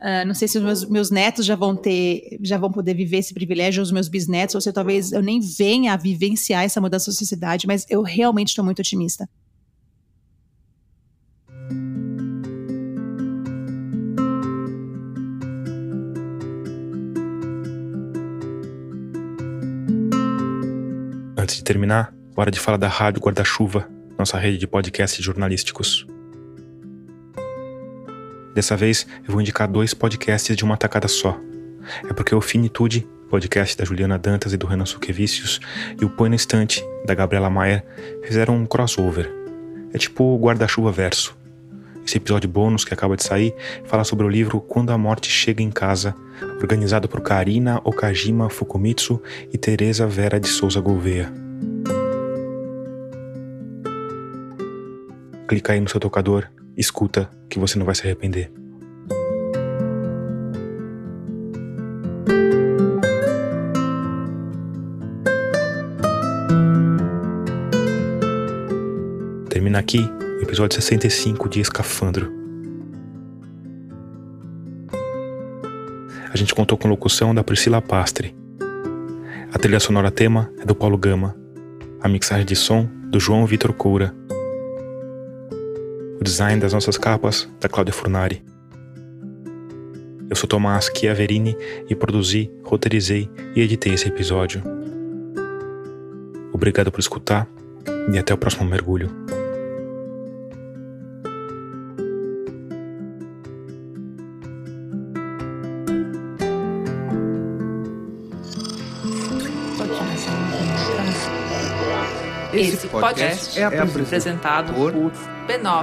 Uh, 0.02 0.26
não 0.26 0.34
sei 0.34 0.48
se 0.48 0.58
os 0.58 0.64
meus, 0.64 0.86
meus, 0.86 1.12
netos 1.12 1.46
já 1.46 1.56
vão 1.56 1.76
ter, 1.76 2.40
já 2.42 2.58
vão 2.58 2.72
poder 2.72 2.96
viver 2.96 3.18
esse 3.18 3.36
privilégio, 3.36 3.84
os 3.84 3.92
meus 3.92 4.08
bisnetos, 4.08 4.56
ou 4.56 4.62
se 4.62 4.74
talvez 4.74 5.12
eu 5.12 5.22
nem 5.22 5.40
venha 5.40 5.94
a 5.94 5.98
vivenciar 5.98 6.64
essa 6.64 6.82
mudança 6.82 7.12
da 7.12 7.16
sociedade, 7.16 7.68
mas 7.68 7.86
eu 7.88 8.02
realmente 8.02 8.48
estou 8.48 8.66
muito 8.66 8.80
otimista. 8.80 9.30
Antes 21.38 21.58
de 21.58 21.64
terminar, 21.64 22.12
hora 22.36 22.50
de 22.50 22.60
falar 22.60 22.78
da 22.78 22.88
Rádio 22.88 23.22
Guarda-Chuva, 23.22 23.88
nossa 24.18 24.40
rede 24.40 24.58
de 24.58 24.66
podcasts 24.66 25.24
jornalísticos. 25.24 26.08
Dessa 28.54 28.76
vez 28.76 29.08
eu 29.26 29.32
vou 29.32 29.42
indicar 29.42 29.68
dois 29.68 29.94
podcasts 29.94 30.56
de 30.56 30.64
uma 30.64 30.76
tacada 30.76 31.08
só. 31.08 31.40
É 32.10 32.14
porque 32.14 32.36
o 32.36 32.42
Finitude, 32.42 33.08
podcast 33.30 33.78
da 33.78 33.86
Juliana 33.86 34.18
Dantas 34.18 34.52
e 34.52 34.58
do 34.58 34.68
Renan 34.68 34.86
Suquevicius, 34.86 35.60
e 36.00 36.04
o 36.04 36.10
Põe 36.10 36.30
na 36.30 36.36
Estante, 36.36 36.84
da 37.06 37.16
Gabriela 37.16 37.50
Maia, 37.50 37.86
fizeram 38.24 38.56
um 38.56 38.66
crossover. 38.66 39.32
É 39.94 39.98
tipo 39.98 40.24
o 40.24 40.38
guarda-chuva 40.38 40.92
verso. 40.92 41.36
Esse 42.06 42.18
episódio 42.18 42.50
bônus 42.50 42.84
que 42.84 42.94
acaba 42.94 43.16
de 43.16 43.24
sair 43.24 43.54
fala 43.86 44.04
sobre 44.04 44.26
o 44.26 44.30
livro 44.30 44.60
Quando 44.60 44.92
a 44.92 44.98
Morte 44.98 45.30
Chega 45.30 45.64
em 45.64 45.72
Casa, 45.72 46.14
organizado 46.60 47.08
por 47.08 47.22
Karina 47.22 47.80
Okajima 47.84 48.50
Fukumitsu 48.50 49.22
e 49.54 49.58
Teresa 49.58 50.08
Vera 50.08 50.40
de 50.40 50.48
Souza 50.48 50.82
Gouveia. 50.82 51.32
Clica 55.48 55.74
aí 55.74 55.80
no 55.80 55.88
seu 55.88 56.00
tocador 56.00 56.48
Escuta, 56.78 57.30
que 57.50 57.60
você 57.60 57.78
não 57.78 57.86
vai 57.86 57.96
se 57.96 58.04
arrepender. 58.04 58.52
Termina 69.50 69.80
aqui 69.80 70.00
o 70.40 70.42
episódio 70.42 70.76
65 70.76 71.50
de 71.50 71.60
Escafandro. 71.60 72.32
A 76.32 76.38
gente 76.38 76.56
contou 76.56 76.78
com 76.78 76.88
locução 76.88 77.36
da 77.36 77.44
Priscila 77.44 77.82
Pastre. 77.82 78.34
A 79.54 79.60
trilha 79.60 79.82
sonora 79.82 80.10
tema 80.10 80.50
é 80.62 80.66
do 80.66 80.74
Paulo 80.74 80.98
Gama. 80.98 81.36
A 82.00 82.08
mixagem 82.08 82.46
de 82.46 82.56
som 82.56 82.88
do 83.10 83.20
João 83.20 83.46
Vitor 83.46 83.74
Coura 83.74 84.16
o 86.22 86.24
design 86.24 86.62
das 86.62 86.72
nossas 86.72 87.00
capas 87.00 87.50
da 87.60 87.68
Cláudia 87.68 87.92
Furnari. 87.92 88.44
Eu 90.30 90.36
sou 90.36 90.48
Tomás 90.48 90.92
Chiaverini 90.96 91.58
e 91.90 91.96
produzi, 91.96 92.50
roteirizei 92.64 93.28
e 93.56 93.62
editei 93.62 93.96
esse 93.96 94.08
episódio. 94.08 94.62
Obrigado 96.54 96.92
por 96.92 97.00
escutar 97.00 97.48
e 98.14 98.20
até 98.20 98.36
o 98.36 98.38
próximo 98.38 98.70
mergulho. 98.70 99.10
Esse 112.62 112.88
podcast 112.88 113.60
é 113.60 113.64
apresentado 113.64 114.72
por 114.76 114.94
b9.com.br. 114.94 115.82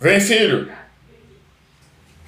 Vem, 0.00 0.20
filho! 0.20 0.72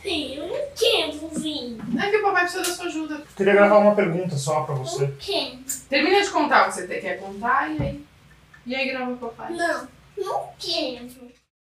Filho, 0.02 0.42
eu 0.42 0.48
não 0.48 0.68
quero 0.76 1.28
vir. 1.40 1.78
É 1.98 2.10
que 2.10 2.16
o 2.18 2.22
papai 2.22 2.42
precisa 2.42 2.62
da 2.62 2.76
sua 2.76 2.84
ajuda. 2.84 3.22
Queria 3.34 3.54
gravar 3.54 3.78
uma 3.78 3.94
pergunta 3.94 4.36
só 4.36 4.64
pra 4.64 4.74
você. 4.74 5.06
Não 5.06 5.16
quero. 5.16 5.58
Termina 5.88 6.22
de 6.22 6.28
contar 6.30 6.64
o 6.64 6.66
que 6.66 6.74
você 6.74 6.86
quer 7.00 7.18
contar 7.18 7.70
e 7.70 7.82
aí. 7.82 8.04
E 8.66 8.74
aí 8.74 8.90
grava 8.90 9.12
o 9.12 9.16
papai. 9.16 9.50
Não, 9.54 9.88
não 10.18 10.50
quero. 10.58 11.08